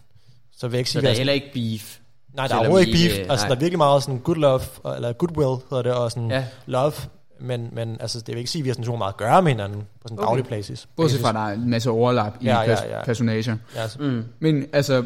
så 0.57 0.67
vil 0.67 0.73
jeg 0.73 0.79
ikke 0.79 0.89
Så 0.89 0.91
sige, 0.91 1.01
der 1.01 1.09
er 1.09 1.13
heller 1.15 1.33
ikke 1.33 1.51
beef? 1.53 1.97
Nej, 2.35 2.47
der 2.47 2.55
er 2.55 2.59
overhovedet 2.59 2.87
ikke 2.87 2.97
beef. 2.97 3.17
ikke- 3.19 3.31
altså, 3.31 3.45
nej. 3.45 3.49
der 3.49 3.55
er 3.55 3.59
virkelig 3.59 3.77
meget 3.77 4.03
sådan 4.03 4.19
good 4.19 4.35
love, 4.35 4.61
eller 4.95 5.13
goodwill 5.13 5.63
hedder 5.69 5.83
det, 5.83 5.93
og 5.93 6.11
sådan 6.11 6.31
Ja. 6.31 6.45
love. 6.65 6.93
Men, 7.41 7.69
men 7.73 7.97
altså, 7.99 8.19
det 8.19 8.27
vil 8.27 8.37
ikke 8.37 8.49
sige, 8.51 8.59
at 8.61 8.63
vi 8.63 8.69
har 8.69 8.73
sådan 8.73 8.85
super 8.85 8.97
meget 8.97 9.11
at 9.13 9.17
gøre 9.17 9.41
med 9.41 9.51
hinanden 9.51 9.79
på 9.81 9.85
sådan 10.07 10.19
Okay. 10.19 10.27
daglig 10.27 10.45
basis. 10.45 10.87
Bortset 10.95 11.19
fra, 11.21 11.29
at 11.29 11.35
der 11.35 11.41
er 11.47 11.53
en 11.53 11.69
masse 11.69 11.89
overlap 11.89 12.33
i 12.41 12.45
Ja, 12.45 12.61
ja, 12.61 12.97
ja. 12.97 13.03
personager. 13.03 13.57
Ja, 13.75 13.81
altså, 13.81 13.99
Mm. 14.01 14.23
Men 14.39 14.65
altså, 14.73 15.03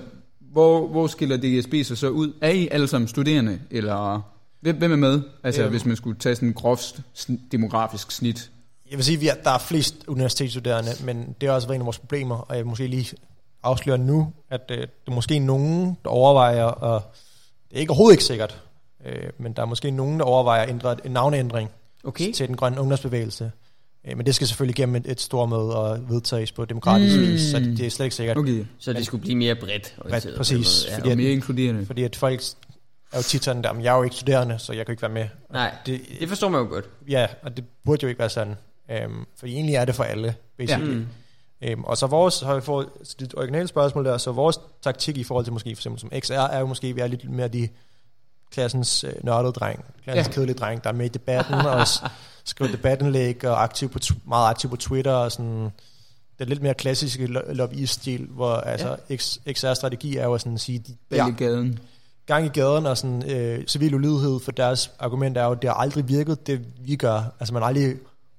hvor, 0.51 0.87
hvor 0.87 1.07
skiller 1.07 1.37
DSB 1.37 1.73
sig 1.87 1.97
så 1.97 2.07
ud? 2.09 2.33
Er 2.41 2.49
I 2.49 2.67
alle 2.71 2.87
sammen 2.87 3.07
studerende, 3.07 3.59
eller 3.71 4.21
hvem, 4.61 4.77
hvem 4.77 4.91
er 4.91 4.95
med? 4.95 5.21
Altså, 5.43 5.61
Øhm. 5.61 5.71
hvis 5.71 5.85
man 5.85 5.95
skulle 5.95 6.19
tage 6.19 6.35
sådan 6.35 6.47
en 6.47 6.53
groft 6.53 6.99
demografisk 7.51 8.11
snit. 8.11 8.51
jeg 8.91 8.97
vil 8.97 9.05
sige, 9.05 9.15
at 9.15 9.21
vi 9.21 9.27
er, 9.27 9.33
der 9.43 9.51
er 9.51 9.57
flest 9.57 9.95
universitetsstuderende, 10.07 10.91
men 11.03 11.35
det 11.41 11.47
er 11.49 11.51
også 11.53 11.67
været 11.67 11.75
en 11.75 11.81
af 11.81 11.85
vores 11.85 11.99
problemer, 11.99 12.35
og 12.35 12.55
jeg 12.55 12.57
vil 12.57 12.69
måske 12.69 12.87
lige 12.87 13.15
afsløre 13.63 13.97
nu, 13.97 14.33
at 14.49 14.61
øh, 14.71 14.77
der 14.77 14.85
er 15.07 15.11
måske 15.11 15.39
nogen, 15.39 15.97
der 16.03 16.09
overvejer, 16.09 16.63
og 16.63 17.01
det 17.69 17.75
er 17.75 17.79
ikke 17.79 17.91
overhovedet 17.91 18.13
ikke 18.13 18.23
sikkert, 18.23 18.61
øh, 19.05 19.29
men 19.37 19.53
der 19.53 19.61
er 19.61 19.65
måske 19.65 19.91
nogen, 19.91 20.19
der 20.19 20.25
overvejer 20.25 20.63
at 20.63 20.69
ændre 20.69 21.05
en 21.05 21.11
navneændring 21.11 21.69
Okay. 22.03 22.31
til 22.33 22.47
den 22.47 22.57
grønne 22.57 22.79
ungdomsbevægelse. 22.81 23.51
Øh, 24.07 24.17
men 24.17 24.25
det 24.25 24.35
skal 24.35 24.47
selvfølgelig 24.47 24.75
gennem 24.75 24.95
et, 24.95 25.05
et 25.11 25.21
stort 25.21 25.49
møde 25.49 25.75
og 25.75 26.09
vedtages 26.09 26.51
på 26.51 26.65
demokratisk 26.65 27.15
Mm. 27.17 27.21
vis, 27.27 27.41
så 27.41 27.59
det, 27.59 27.77
det 27.77 27.85
er 27.85 27.89
slet 27.89 28.05
ikke 28.05 28.15
sikkert. 28.15 28.37
Okay, 28.37 28.65
Så 28.79 28.93
det 28.93 29.05
skulle 29.05 29.21
blive 29.21 29.35
mere 29.37 29.55
bredt 29.55 29.95
orienteret. 30.01 30.37
præcis. 30.37 30.85
måde, 30.87 30.95
Fordi 30.95 31.07
og 31.07 31.11
at- 31.11 31.17
mere 31.17 31.31
inkluderende. 31.31 31.85
Fordi 31.85 32.03
at 32.03 32.15
folk 32.15 32.41
er 33.11 33.17
jo 33.17 33.23
tit 33.23 33.43
sådan 33.43 33.63
der, 33.63 33.73
men 33.73 33.83
jeg 33.83 33.93
er 33.93 33.97
jo 33.97 34.03
ikke 34.03 34.15
studerende, 34.15 34.59
så 34.59 34.73
jeg 34.73 34.85
kan 34.85 34.93
ikke 34.93 35.01
være 35.01 35.11
med. 35.11 35.25
Nej, 35.53 35.75
Det, 35.85 36.01
det 36.19 36.29
forstår 36.29 36.49
man 36.49 36.61
jo 36.61 36.67
godt. 36.67 36.85
ja, 37.09 37.27
og 37.43 37.57
det 37.57 37.65
burde 37.85 37.99
jo 38.03 38.07
ikke 38.07 38.19
være 38.19 38.29
sådan. 38.29 38.55
Øhm, 38.91 39.25
for 39.37 39.45
egentlig 39.45 39.75
er 39.75 39.85
det 39.85 39.95
for 39.95 40.03
alle, 40.03 40.35
basically. 40.57 40.93
Mm. 40.95 41.07
Ja. 41.61 41.71
Øhm, 41.71 41.83
og 41.83 41.97
så 41.97 42.07
vores, 42.07 42.39
har 42.41 42.55
vi 42.55 42.61
fået 42.61 42.89
dit 43.19 43.33
originale 43.37 43.67
spørgsmål 43.67 44.05
der, 44.05 44.17
så 44.17 44.31
vores 44.31 44.59
taktik 44.83 45.17
i 45.17 45.23
forhold 45.23 45.45
til 45.45 45.53
måske 45.53 45.75
for 45.75 45.79
eksempel 45.79 45.99
som 45.99 46.09
XR, 46.19 46.31
er 46.33 46.59
jo 46.59 46.65
måske, 46.65 46.87
at 46.87 46.95
vi 46.95 47.01
er 47.01 47.07
lidt 47.07 47.29
mere 47.29 47.47
de 47.47 47.69
klassens 48.51 49.03
øh, 49.03 49.13
nørdede 49.23 49.53
dreng, 49.53 49.85
klassens 50.03 50.27
Ja. 50.27 50.31
ja. 50.31 50.33
kedelige 50.35 50.57
dreng, 50.57 50.83
der 50.83 50.89
er 50.89 50.93
med 50.93 51.05
i 51.05 51.09
debatten, 51.09 51.53
og 51.53 51.87
skriver 52.43 52.71
debattenlæg, 52.71 53.45
og 53.45 53.63
aktiv 53.63 53.89
på, 53.89 53.99
meget 54.25 54.49
aktiv 54.49 54.69
på 54.69 54.75
Twitter, 54.75 55.11
og 55.13 55.31
sådan, 55.31 55.63
det 56.39 56.45
er 56.45 56.45
lidt 56.45 56.61
mere 56.61 56.73
klassiske 56.73 57.25
lo- 57.25 57.53
lobbyist-stil, 57.53 58.27
hvor 58.29 58.53
altså, 58.53 58.97
X, 59.15 59.37
XR-strategi 59.53 60.17
er 60.17 60.23
jo 60.25 60.37
sådan 60.37 60.53
at 60.53 60.59
sige, 60.61 60.79
de, 60.79 60.95
ja, 61.11 61.27
i 61.27 61.31
gaden. 61.31 61.79
gang 62.25 62.45
i 62.45 62.49
gaden 62.49 62.85
og 62.85 62.97
sådan 62.97 63.31
øh, 63.31 63.65
civil 63.67 63.95
ulydighed, 63.95 64.39
for 64.39 64.51
deres 64.51 64.91
argument 64.99 65.37
er 65.37 65.43
jo, 65.45 65.51
at 65.51 65.61
det 65.61 65.69
har 65.69 65.77
aldrig 65.77 66.07
virket, 66.07 66.47
det 66.47 66.65
vi 66.79 66.95
gør. 66.95 67.23
Altså 67.39 67.53
man 67.53 67.61
har 67.63 67.67
aldrig 67.67 67.95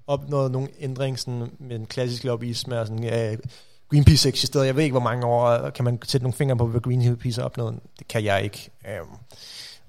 opnået 0.06 0.50
nogen 0.52 0.68
ændring 0.80 1.18
sådan, 1.18 1.50
med 1.58 1.76
en 1.76 1.86
klassisk 1.86 2.24
lobbyisme 2.24 2.80
og 2.80 2.86
sådan, 2.86 3.04
øh, 3.32 3.38
Greenpeace 3.90 4.28
eksisterede, 4.28 4.66
jeg 4.66 4.76
ved 4.76 4.82
ikke, 4.82 4.92
hvor 4.92 5.00
mange 5.00 5.26
år, 5.26 5.70
kan 5.70 5.84
man 5.84 5.98
sætte 6.04 6.24
nogle 6.24 6.34
fingre 6.36 6.56
på, 6.56 6.66
hvad 6.66 6.80
Greenpeace 6.80 7.40
har 7.40 7.44
opnået? 7.46 7.74
Det 7.98 8.08
kan 8.08 8.24
jeg 8.24 8.44
ikke. 8.44 8.70
Øhm, 8.88 9.06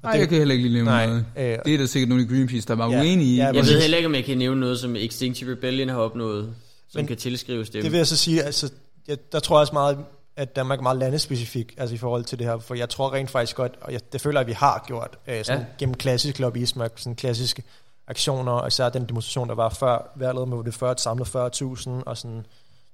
Nej, 0.04 0.12
jeg 0.12 0.30
kan 0.30 0.38
heller 0.38 0.54
ikke 0.56 0.64
lige 0.70 0.74
nævne 0.74 0.90
nej, 0.90 1.06
noget. 1.08 1.26
øh, 1.38 1.58
Det 1.66 1.74
er 1.74 1.78
der 1.78 1.86
sikkert 1.86 2.10
nogle 2.10 2.24
i 2.24 2.28
Greenpeace, 2.28 2.68
der 2.68 2.76
var 2.76 2.92
Ja, 2.92 3.00
uenige 3.00 3.34
i. 3.34 3.38
ja, 3.38 3.46
Jeg 3.46 3.56
ved 3.66 3.82
heller 3.82 3.98
ikke, 3.98 4.08
om 4.08 4.16
jeg 4.16 4.24
kan 4.26 4.38
nævne 4.38 4.60
noget, 4.62 4.80
som 4.80 4.96
Extinction 4.96 5.52
Rebellion 5.52 5.90
har 5.90 5.98
opnået, 5.98 6.54
som 6.90 7.00
Men 7.00 7.08
kan 7.08 7.18
tilskrives 7.18 7.70
dem. 7.70 7.82
Det 7.82 7.92
vil 7.92 7.98
jeg 7.98 8.08
så 8.08 8.18
sige, 8.18 8.44
altså, 8.44 8.72
jeg, 9.08 9.18
der 9.32 9.40
tror 9.40 9.56
jeg 9.58 9.62
også 9.62 9.74
meget, 9.74 9.98
at 10.36 10.56
Danmark 10.56 10.80
er 10.80 10.84
meget 10.84 10.98
landespecifik, 11.00 11.74
altså 11.78 11.96
i 11.96 11.98
forhold 11.98 12.24
til 12.24 12.40
det 12.40 12.48
her, 12.48 12.58
for 12.60 12.76
jeg 12.76 12.90
tror 12.90 13.14
rent 13.14 13.30
faktisk 13.30 13.56
godt, 13.56 13.74
og 13.82 13.94
jeg, 13.94 14.00
det 14.14 14.22
føler 14.22 14.40
at 14.40 14.48
vi 14.48 14.52
har 14.54 14.84
gjort, 14.88 15.18
øh, 15.28 15.46
sådan, 15.46 15.62
Ja. 15.62 15.66
gennem 15.80 15.96
klassisk 15.96 16.40
lobbyisme, 16.40 16.84
og 16.84 16.92
sådan 16.96 17.16
klassiske 17.16 17.64
aktioner, 18.08 18.52
og 18.52 18.68
især 18.68 18.90
den 18.90 19.06
demonstration, 19.06 19.50
der 19.50 19.56
var 19.56 19.70
før 19.70 20.12
valget, 20.16 20.48
med 20.48 20.64
det 20.64 20.74
40, 20.74 20.96
samlet 20.98 21.28
40.000, 21.28 21.90
og 22.06 22.18
sådan, 22.18 22.46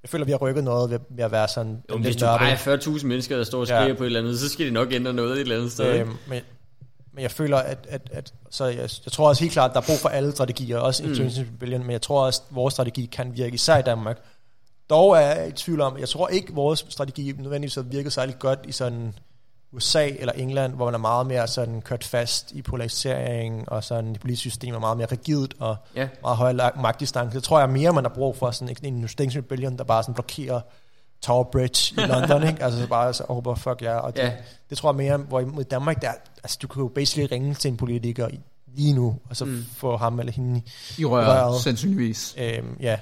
jeg 0.04 0.10
føler, 0.10 0.24
at 0.24 0.28
vi 0.28 0.32
har 0.32 0.38
rykket 0.38 0.64
noget 0.64 0.90
ved, 0.92 1.00
ved 1.10 1.24
at 1.24 1.32
være 1.32 1.48
sådan 1.48 1.84
jo, 1.90 1.98
hvis 1.98 2.16
du 2.16 2.26
bare 2.26 2.50
er 2.50 2.78
40.000 2.78 3.06
mennesker, 3.06 3.38
der 3.38 3.44
står 3.44 3.60
og 3.60 3.68
skriger 3.68 3.88
Ja. 3.88 3.94
på 3.94 4.04
et 4.04 4.06
eller 4.08 4.20
andet, 4.20 4.40
så 4.40 4.50
skal 4.50 4.66
det 4.66 4.74
nok 4.74 4.92
ændre 4.92 5.14
noget 5.14 5.32
et 5.34 5.40
eller 5.40 5.56
andet 5.56 5.72
sted. 5.72 6.00
Øhm, 6.00 6.10
men, 6.28 6.42
men 7.14 7.22
jeg 7.24 7.32
føler, 7.32 7.58
at, 7.58 7.78
at, 7.90 8.02
at 8.12 8.34
så 8.50 8.66
jeg, 8.66 8.78
jeg 9.06 9.12
tror 9.12 9.28
også 9.30 9.44
helt 9.44 9.54
klart, 9.54 9.70
at 9.72 9.76
der 9.76 9.82
er 9.82 9.86
brug 9.86 9.98
for 9.98 10.10
alle 10.10 10.32
strategier, 10.32 10.78
også 10.78 11.04
Mm. 11.04 11.12
Extinction 11.12 11.48
Rebellion, 11.54 11.82
men 11.82 11.92
jeg 11.92 12.02
tror 12.02 12.26
også, 12.26 12.42
at 12.50 12.56
vores 12.56 12.74
strategi 12.74 13.06
kan 13.06 13.36
virke, 13.36 13.54
især 13.54 13.78
i 13.78 13.82
Danmark. 13.82 14.18
Dog 14.90 15.16
er 15.16 15.20
jeg 15.20 15.48
i 15.48 15.52
tvivl 15.52 15.82
om, 15.82 15.98
jeg 15.98 16.10
tror 16.10 16.28
ikke, 16.28 16.50
at 16.50 16.56
vores 16.56 16.86
strategi 16.90 17.32
nødvendigvis 17.38 17.76
har 17.76 17.82
virket 17.82 18.14
særlig 18.14 18.40
godt 18.40 18.60
i 18.68 18.72
sådan 18.72 19.14
USA 19.72 20.08
eller 20.08 20.34
England, 20.34 20.74
hvor 20.76 20.86
man 20.86 20.94
er 20.94 20.98
meget 20.98 21.28
mere 21.28 21.48
sådan 21.48 21.82
kørt 21.82 22.04
fast 22.04 22.52
i 22.52 22.62
polarisering, 22.62 23.70
og 23.70 23.84
sådan 23.84 24.14
det 24.14 24.22
politiske 24.22 24.50
system 24.50 24.74
er 24.76 24.80
meget 24.80 24.98
mere 24.98 25.08
rigidt 25.12 25.54
og 25.60 25.76
Ja. 25.96 26.08
meget 26.22 26.38
højere 26.38 26.72
magtdistance. 26.82 27.36
Det 27.36 27.44
tror 27.44 27.60
jeg 27.60 27.70
mere, 27.70 27.94
man 27.94 28.04
har 28.04 28.12
brug 28.16 28.38
for 28.38 28.52
sådan 28.52 28.76
en 28.84 29.04
Extinction 29.04 29.44
Rebellion, 29.44 29.78
der 29.78 29.84
bare 29.84 30.04
sådan 30.04 30.14
blokerer 30.14 30.62
Tower 31.22 31.44
Bridge 31.44 31.94
i 32.02 32.06
London, 32.12 32.48
ikke? 32.48 32.64
Altså 32.64 32.82
så 32.82 32.88
bare 32.88 33.14
så, 33.14 33.24
oh, 33.28 33.58
fuck 33.58 33.82
ja, 33.82 33.96
og 33.98 34.16
det, 34.16 34.22
Ja. 34.22 34.32
det 34.70 34.78
tror 34.78 34.90
jeg 34.92 34.96
mere, 34.98 35.18
hvor 35.18 35.60
i 35.60 35.64
Danmark, 35.64 36.02
der, 36.02 36.12
altså 36.44 36.58
du 36.62 36.68
kan 36.68 36.82
jo 36.82 36.88
basically 36.88 37.28
ringe 37.32 37.54
til 37.54 37.72
en 37.72 37.78
politiker 37.78 38.28
lige 38.76 38.94
nu, 38.94 39.16
og 39.30 39.36
så 39.36 39.46
Mm. 39.46 39.66
få 39.76 39.98
ham 39.98 40.20
eller 40.20 40.34
hende, 40.34 40.62
I 40.98 41.06
røret, 41.06 41.28
Røret. 41.28 41.62
sandsynligvis. 41.62 42.36
øhm, 42.38 42.78
ja. 42.80 43.00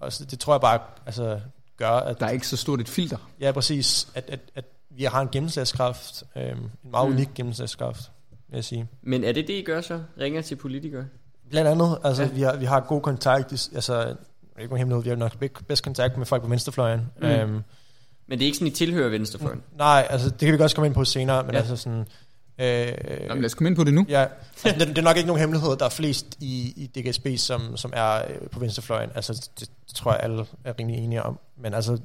Og 0.00 0.12
så, 0.12 0.24
det 0.24 0.40
tror 0.40 0.54
jeg 0.54 0.60
bare, 0.60 0.80
altså, 1.06 1.40
gør, 1.76 1.88
at, 1.90 2.20
Der 2.20 2.26
er 2.26 2.30
ikke 2.30 2.46
så 2.48 2.56
stort 2.56 2.80
et 2.80 2.88
filter. 2.88 3.16
ja 3.40 3.52
præcis, 3.52 4.08
at, 4.14 4.24
at, 4.28 4.40
at 4.54 4.64
vi 4.96 5.04
har 5.04 5.20
en 5.20 5.28
gennemslagskraft, 5.32 6.24
øhm, 6.36 6.46
en 6.46 6.70
meget 6.90 7.06
Mm. 7.06 7.10
mm. 7.12 7.16
unik 7.16 7.28
gennemslagskraft, 7.34 8.00
vil 8.48 8.56
jeg 8.56 8.64
sige. 8.64 8.88
Men 9.02 9.24
er 9.24 9.32
det 9.32 9.46
det, 9.48 9.54
I 9.54 9.62
gør 9.62 9.80
så? 9.80 10.00
Ringer 10.20 10.42
til 10.42 10.56
politikere? 10.56 11.04
Blandt 11.50 11.70
andet, 11.70 11.98
altså 12.04 12.22
Ja. 12.22 12.28
vi, 12.28 12.42
har, 12.42 12.56
vi 12.56 12.64
har 12.64 12.80
god 12.80 13.00
kontakt, 13.00 13.52
altså 13.74 13.94
er 13.94 14.60
ikke 14.60 14.70
nogen 14.70 14.78
hemmelighed, 14.78 15.02
vi 15.02 15.08
har 15.08 15.16
nok 15.16 15.38
be- 15.38 15.48
bedst 15.68 15.84
kontakt 15.84 16.16
med 16.16 16.26
folk 16.26 16.42
på 16.42 16.48
venstrefløjen. 16.48 17.00
Mm. 17.00 17.26
Mm. 17.26 17.32
Øhm, 17.32 17.52
Men 18.26 18.38
det 18.38 18.42
er 18.42 18.46
ikke 18.46 18.56
sådan, 18.58 18.68
I 18.68 18.70
tilhører 18.70 19.08
venstrefløjen. 19.08 19.62
nej, 19.78 20.06
altså 20.10 20.30
det 20.30 20.38
kan 20.38 20.52
vi 20.52 20.58
godt 20.58 20.74
komme 20.74 20.86
ind 20.86 20.94
på 20.94 21.04
senere, 21.04 21.42
men 21.42 21.52
Ja. 21.52 21.58
altså 21.58 21.76
sådan... 21.76 22.06
Øh, 22.58 22.66
Jamen, 22.66 23.36
lad 23.42 23.44
os 23.44 23.54
komme 23.54 23.68
ind 23.68 23.76
på 23.76 23.84
det 23.84 23.94
nu. 23.94 24.06
Ja, 24.08 24.26
altså, 24.64 24.78
det, 24.78 24.88
det 24.88 24.98
er 24.98 25.02
nok 25.02 25.16
ikke 25.16 25.26
nogen 25.26 25.40
hemmelighed, 25.40 25.76
der 25.76 25.84
er 25.84 25.88
flest 25.88 26.26
i, 26.40 26.72
i 26.76 26.86
DGSB, 26.86 27.26
som, 27.36 27.76
som 27.76 27.92
er 27.96 28.14
øh, 28.16 28.48
på 28.50 28.60
venstrefløjen. 28.60 29.10
Altså, 29.14 29.32
det, 29.60 29.68
det 29.86 29.94
tror 29.94 30.12
jeg 30.12 30.20
alle 30.22 30.46
er 30.64 30.72
rimelig 30.80 31.00
enige 31.04 31.22
om. 31.22 31.38
Men 31.56 31.74
altså, 31.74 31.98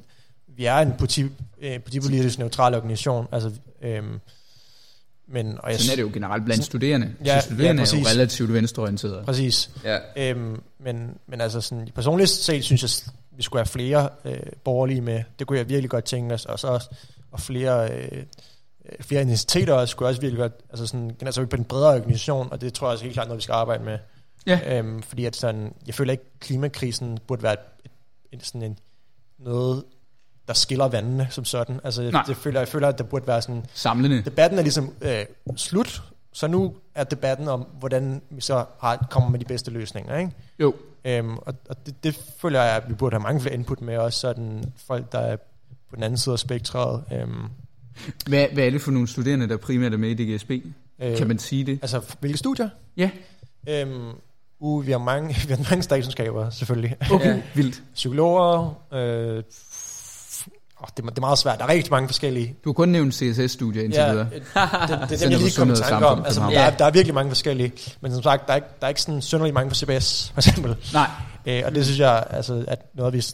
vi 0.56 0.64
er 0.64 0.76
en 0.76 0.92
politi, 0.98 1.22
øh, 1.60 1.78
partipolitisk 1.78 2.38
neutral 2.38 2.74
organisation. 2.74 3.26
Altså, 3.32 3.52
øhm, 3.82 4.20
men, 5.28 5.58
og 5.62 5.70
jeg, 5.70 5.80
Sådan 5.80 5.92
er 5.92 5.96
det 5.96 6.02
jo 6.02 6.10
generelt 6.14 6.44
blandt 6.44 6.64
studerende. 6.64 7.14
Ja, 7.24 7.40
så 7.40 7.46
studerende 7.46 7.82
ja, 7.82 7.86
er 7.88 7.92
jo 7.92 7.98
præcis. 8.02 8.14
relativt 8.14 8.52
venstreorienterede. 8.52 9.22
Præcis. 9.24 9.70
Ja. 9.84 9.98
Øhm, 10.16 10.62
men, 10.78 11.14
men 11.26 11.40
altså, 11.40 11.60
sådan, 11.60 11.88
personligt 11.94 12.30
set 12.30 12.64
synes 12.64 12.82
jeg, 12.82 13.12
vi 13.36 13.42
skulle 13.42 13.60
have 13.60 13.66
flere 13.66 14.08
øh, 14.24 14.40
borgerlige 14.64 15.00
med. 15.00 15.22
Det 15.38 15.46
kunne 15.46 15.58
jeg 15.58 15.68
virkelig 15.68 15.90
godt 15.90 16.04
tænke 16.04 16.34
os. 16.34 16.44
Og 16.44 16.58
så 16.58 16.66
også 16.66 16.88
og 17.30 17.40
flere, 17.40 17.92
øh, 17.92 18.18
øh, 18.84 18.98
flere 19.00 19.20
universiteter 19.20 19.74
også, 19.74 19.92
skulle 19.92 20.06
jeg 20.06 20.10
også 20.10 20.20
virkelig 20.20 20.38
godt, 20.38 20.52
altså 20.70 20.86
sådan, 20.86 21.16
altså 21.22 21.46
på 21.46 21.56
en 21.56 21.64
bredere 21.64 21.94
organisation, 21.94 22.48
og 22.50 22.60
det 22.60 22.74
tror 22.74 22.86
jeg 22.86 22.92
også 22.92 23.04
helt 23.04 23.14
klart 23.14 23.26
noget, 23.26 23.38
vi 23.38 23.42
skal 23.42 23.52
arbejde 23.52 23.84
med. 23.84 23.98
Ja. 24.46 24.78
Øhm, 24.78 25.02
fordi 25.02 25.24
at 25.24 25.36
sådan, 25.36 25.74
jeg 25.86 25.94
føler 25.94 26.12
ikke, 26.12 26.24
at 26.34 26.40
klimakrisen 26.40 27.18
burde 27.26 27.42
være 27.42 27.52
et, 27.52 27.58
et, 27.84 27.90
et, 28.32 28.46
sådan 28.46 28.62
en, 28.62 28.78
noget, 29.38 29.84
der 30.50 30.54
skiller 30.56 30.88
vandene 30.88 31.26
som 31.30 31.44
sådan. 31.44 31.80
Altså, 31.84 32.02
jeg, 32.02 32.22
det 32.26 32.36
føler, 32.36 32.60
jeg 32.60 32.68
føler, 32.68 32.88
at 32.88 32.98
der 32.98 33.04
burde 33.04 33.26
være 33.26 33.42
sådan, 33.42 33.64
Samlende. 33.74 34.22
debatten 34.22 34.58
er 34.58 34.62
ligesom 34.62 34.92
øh, 35.02 35.24
slut, 35.56 36.02
så 36.32 36.46
nu 36.46 36.74
er 36.94 37.04
debatten 37.04 37.48
om, 37.48 37.60
hvordan 37.78 38.22
vi 38.30 38.40
så 38.40 38.64
har, 38.80 39.06
kommer 39.10 39.28
med 39.30 39.38
de 39.38 39.44
bedste 39.44 39.70
løsninger, 39.70 40.18
ikke? 40.18 40.30
Jo. 40.60 40.74
Øhm, 41.04 41.36
og 41.38 41.54
og 41.68 41.86
det, 41.86 42.04
det 42.04 42.20
føler 42.40 42.62
jeg, 42.62 42.76
at 42.76 42.82
vi 42.88 42.94
burde 42.94 43.14
have 43.14 43.22
mange 43.22 43.40
flere 43.40 43.54
input 43.54 43.80
med, 43.80 43.96
også 43.96 44.20
sådan 44.20 44.72
folk, 44.86 45.12
der 45.12 45.18
er 45.18 45.36
på 45.90 45.96
den 45.96 46.02
anden 46.02 46.18
side 46.18 46.32
af 46.32 46.38
spektret. 46.38 47.04
Øhm, 47.12 47.44
Hvad, 48.28 48.46
hvad 48.52 48.64
er 48.66 48.70
det 48.70 48.82
for 48.82 48.90
nogle 48.90 49.08
studerende, 49.08 49.48
der 49.48 49.56
primært 49.56 49.92
er 49.92 49.96
med 49.96 50.20
i 50.20 50.34
DGSB? 50.36 50.50
øh, 51.02 51.16
Kan 51.18 51.28
man 51.28 51.38
sige 51.38 51.64
det? 51.64 51.78
Altså, 51.82 52.00
hvilke 52.20 52.38
studier? 52.38 52.68
Ja. 52.96 53.10
Øhm, 53.68 54.08
uh, 54.60 54.86
vi 54.86 54.90
har 54.92 54.98
mange, 54.98 55.28
vi 55.48 55.52
har 55.52 55.66
mange 55.70 55.82
statskundskaber, 55.82 56.50
selvfølgelig. 56.50 56.96
Okay, 57.12 57.42
vildt. 57.54 57.82
Psykologer, 57.94 58.74
øh, 58.92 59.42
åh, 60.82 60.88
det, 60.96 61.04
er, 61.04 61.08
det 61.08 61.16
er 61.18 61.20
meget 61.20 61.38
svært. 61.38 61.58
Der 61.58 61.64
er 61.64 61.68
rigtig 61.68 61.90
mange 61.90 62.08
forskellige. 62.08 62.54
Du 62.64 62.68
har 62.68 62.72
kun 62.72 62.88
nævnt 62.88 63.14
CSS-studier 63.14 63.82
indtil 63.82 64.00
Ja, 64.00 64.10
videre. 64.10 64.24
det, 64.24 64.32
det, 64.32 65.10
det 65.10 65.16
er 65.16 65.22
dem, 65.22 65.30
jeg 65.30 65.38
lige 65.40 65.56
kom 65.58 65.72
i 65.72 65.76
tanke 65.76 66.06
om. 66.06 66.24
Altså, 66.24 66.40
der, 66.40 66.60
er, 66.60 66.76
der 66.76 66.84
er 66.84 66.90
virkelig 66.90 67.14
mange 67.14 67.30
forskellige. 67.30 67.72
Men 68.00 68.12
som 68.12 68.22
sagt, 68.22 68.46
der 68.46 68.52
er 68.52 68.56
ikke, 68.56 68.68
der 68.80 68.86
er 68.86 68.88
ikke 68.88 69.02
sådan 69.02 69.22
synderligt 69.22 69.54
mange 69.54 69.68
på 69.68 69.74
CBS, 69.74 70.30
for 70.34 70.40
eksempel. 70.40 70.76
Nej. 70.92 71.06
Øh, 71.46 71.62
og 71.66 71.74
det 71.74 71.84
synes 71.84 71.98
jeg, 71.98 72.24
altså, 72.30 72.64
at 72.68 72.78
noget, 72.94 73.12
vi 73.12 73.24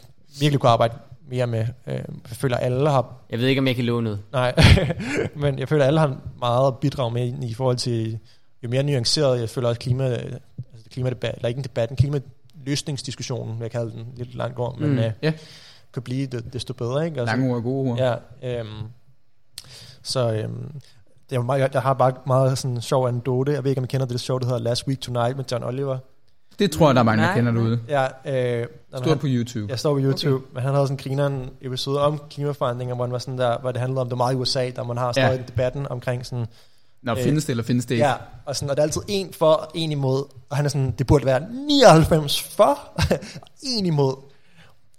virkelig 0.40 0.60
kunne 0.60 0.70
arbejde 0.70 0.94
mere 1.30 1.46
med. 1.46 1.60
Øh, 1.86 1.94
jeg 1.94 2.04
føler, 2.32 2.56
alle 2.56 2.90
har... 2.90 3.14
Jeg 3.30 3.38
ved 3.38 3.46
ikke, 3.46 3.58
om 3.58 3.66
jeg 3.66 3.76
kan 3.76 3.84
låne 3.84 4.04
noget. 4.04 4.20
Nej, 4.32 4.54
men 5.42 5.58
jeg 5.58 5.68
føler, 5.68 5.82
at 5.84 5.86
alle 5.86 6.00
har 6.00 6.16
meget 6.38 6.66
at 6.66 6.78
bidrage 6.78 7.10
med 7.10 7.26
i, 7.42 7.46
i 7.50 7.54
forhold 7.54 7.76
til... 7.76 8.18
Jo 8.64 8.68
mere 8.68 8.82
nuanceret, 8.82 9.40
jeg 9.40 9.48
føler 9.50 9.68
også 9.68 9.80
klima... 9.80 10.04
Altså 10.08 10.90
klimadebat, 10.92 11.34
eller 11.36 11.48
ikke 11.48 11.58
en 11.58 11.64
debat, 11.64 11.90
en 11.90 11.96
klimaløsningsdiskussionen, 11.96 13.54
vil 13.58 13.64
jeg 13.64 13.70
kalde 13.70 13.90
den 13.90 14.04
lidt 14.16 14.34
langt 14.34 14.58
ord, 14.58 14.78
men 14.78 14.90
Mm. 14.90 14.98
øh, 14.98 15.10
Ja. 15.22 15.32
Kan 15.96 16.02
blive 16.02 16.26
det, 16.26 16.52
desto 16.52 16.72
bedre, 16.74 17.04
ikke? 17.04 17.24
Lange 17.24 17.50
ord 17.50 17.56
og 17.56 17.62
gode 17.62 17.90
ord. 17.90 17.98
Ja, 18.42 18.58
øhm, 18.60 18.68
så 20.02 20.32
øhm, 20.32 20.72
det 21.30 21.36
er 21.36 21.42
meget, 21.42 21.60
jeg, 21.60 21.70
jeg 21.74 21.82
har 21.82 21.94
bare 21.94 22.12
meget 22.26 22.58
sådan 22.58 22.76
en 22.76 22.82
sjov 22.82 23.08
anekdote. 23.08 23.52
Jeg 23.52 23.64
ved 23.64 23.70
ikke, 23.70 23.78
om 23.80 23.84
I 23.84 23.86
kender 23.86 24.06
det 24.06 24.20
show, 24.20 24.38
der 24.38 24.46
hedder 24.46 24.60
Last 24.60 24.88
Week 24.88 25.00
Tonight 25.00 25.36
med 25.36 25.44
John 25.52 25.64
Oliver. 25.64 25.98
Det 26.58 26.70
tror 26.70 26.88
jeg, 26.88 26.94
der 26.94 27.00
er 27.00 27.04
mange, 27.04 27.24
der 27.24 27.34
kender 27.34 27.52
derude. 27.52 27.80
Ja, 27.88 28.04
øh, 28.60 28.66
han, 29.04 29.18
på 29.18 29.26
YouTube. 29.28 29.66
jeg 29.70 29.78
står 29.78 29.94
på 29.94 30.00
YouTube, 30.00 30.34
okay. 30.34 30.54
men 30.54 30.62
han 30.62 30.74
havde 30.74 30.86
sådan 30.86 30.94
en 30.94 31.02
grineren 31.02 31.50
episode 31.60 32.00
om 32.00 32.20
klimaforandringer, 32.30 32.94
hvor, 32.94 33.04
han 33.04 33.12
var 33.12 33.18
sådan 33.18 33.38
der, 33.38 33.58
hvor 33.58 33.72
det 33.72 33.80
handlede 33.80 34.00
om, 34.00 34.08
det 34.08 34.16
meget 34.16 34.34
i 34.34 34.36
USA, 34.36 34.70
der 34.70 34.84
man 34.84 34.96
har 34.96 35.12
stadig 35.12 35.28
Ja. 35.28 35.34
ja. 35.34 35.42
debatten 35.42 35.86
omkring 35.90 36.26
sådan, 36.26 36.46
Nå, 37.02 37.12
Øh, 37.12 37.18
findes 37.18 37.44
det 37.44 37.50
eller 37.50 37.64
findes 37.64 37.86
det 37.86 37.94
ikke? 37.94 38.06
ja, 38.06 38.14
og, 38.44 38.56
sådan, 38.56 38.70
og 38.70 38.76
der 38.76 38.82
er 38.82 38.86
altid 38.86 39.00
en 39.08 39.32
for 39.32 39.52
og 39.52 39.70
en 39.74 39.92
imod, 39.92 40.24
og 40.50 40.56
han 40.56 40.64
er 40.64 40.68
sådan, 40.68 40.94
det 40.98 41.06
burde 41.06 41.26
være 41.26 41.40
99 41.68 42.42
for, 42.42 42.78
og 42.94 43.02
en 43.62 43.86
imod. 43.86 44.14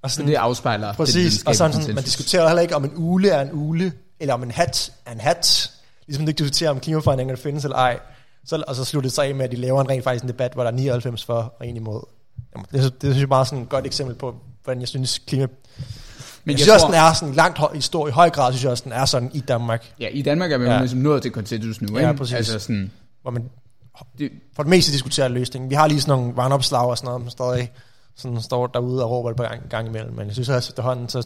Og 0.01 0.11
Så 0.11 0.15
sådan, 0.15 0.31
det 0.31 0.35
afspejler 0.35 0.93
Præcis, 0.93 1.37
den 1.39 1.47
og 1.47 1.55
sådan, 1.55 1.73
sådan, 1.81 1.95
man 1.95 2.03
diskuterer 2.03 2.47
heller 2.47 2.61
ikke, 2.61 2.75
om 2.75 2.83
en 2.85 2.91
ule 2.95 3.29
er 3.29 3.41
en 3.41 3.49
ule, 3.53 3.93
eller 4.19 4.33
om 4.33 4.43
en 4.43 4.51
hat 4.51 4.91
er 5.05 5.11
en 5.11 5.19
hat. 5.19 5.71
Ligesom 6.07 6.25
det 6.25 6.31
ikke 6.31 6.39
diskuterer, 6.43 6.69
om 6.71 6.79
klimaforandringerne 6.79 7.37
findes 7.37 7.63
eller 7.63 7.77
ej. 7.77 7.99
Så, 8.45 8.63
og 8.67 8.75
så 8.75 8.85
slutter 8.85 9.07
det 9.09 9.15
sig 9.15 9.25
af 9.25 9.35
med, 9.35 9.45
at 9.45 9.51
de 9.51 9.55
laver 9.55 9.81
en 9.81 9.89
rent 9.89 10.03
faktisk 10.03 10.23
en 10.23 10.29
debat, 10.29 10.53
hvor 10.53 10.63
der 10.63 10.71
er 10.71 10.75
99 10.75 11.25
for 11.25 11.53
og 11.59 11.67
en 11.67 11.75
imod. 11.75 12.01
Jamen, 12.55 12.65
det, 12.71 12.83
det, 12.83 12.93
det 12.93 13.01
synes 13.01 13.19
jeg 13.19 13.29
bare 13.29 13.45
sådan 13.45 13.63
et 13.63 13.69
godt 13.69 13.85
eksempel 13.85 14.15
på, 14.15 14.35
hvordan 14.63 14.79
jeg 14.81 14.87
synes 14.87 15.19
klima... 15.27 15.45
Men 15.45 16.51
jeg, 16.51 16.51
jeg 16.51 16.59
synes 16.59 16.73
også, 16.73 16.85
den 16.85 16.95
er 16.95 17.13
sådan 17.13 17.33
langt 17.33 17.57
høj, 17.57 17.73
i, 17.75 17.81
stor, 17.81 18.07
i 18.07 18.11
høj 18.11 18.29
grad, 18.29 18.51
synes 18.51 18.63
jeg 18.63 18.71
også, 18.71 18.83
den 18.83 18.91
er 18.91 19.05
sådan 19.05 19.31
i 19.33 19.39
Danmark, 19.39 19.93
Ja, 19.99 20.07
i 20.07 20.21
Danmark 20.21 20.51
er 20.51 20.57
jo 20.57 20.63
Ja. 20.63 20.79
ligesom 20.79 20.99
nået 20.99 21.21
til 21.21 21.31
konsensus 21.31 21.81
nu, 21.81 21.99
Ja, 21.99 22.09
ikke? 22.09 22.17
præcis. 22.17 22.35
Altså 22.35 22.59
sådan, 22.59 22.91
hvor 23.21 23.31
man 23.31 23.49
det, 24.17 24.31
for 24.55 24.63
det 24.63 24.69
meste 24.69 24.91
diskuterer 24.91 25.27
løsningen. 25.27 25.69
Vi 25.69 25.75
har 25.75 25.87
lige 25.87 26.01
sådan 26.01 26.19
nogle 26.19 26.43
run-up-slag 26.43 26.85
og 26.85 26.97
sådan 26.97 27.07
noget, 27.07 27.21
som 27.21 27.29
stadig 27.29 27.71
sådan 28.17 28.41
står 28.41 28.67
derude 28.67 29.03
og 29.03 29.11
råber 29.11 29.29
det 29.29 29.37
på 29.37 29.43
gang, 29.43 29.61
gang 29.69 29.87
imellem. 29.87 30.13
Men 30.13 30.25
jeg 30.25 30.33
synes 30.33 30.49
også 30.49 30.71
efterhånden, 30.71 31.09
så... 31.09 31.17
og 31.17 31.25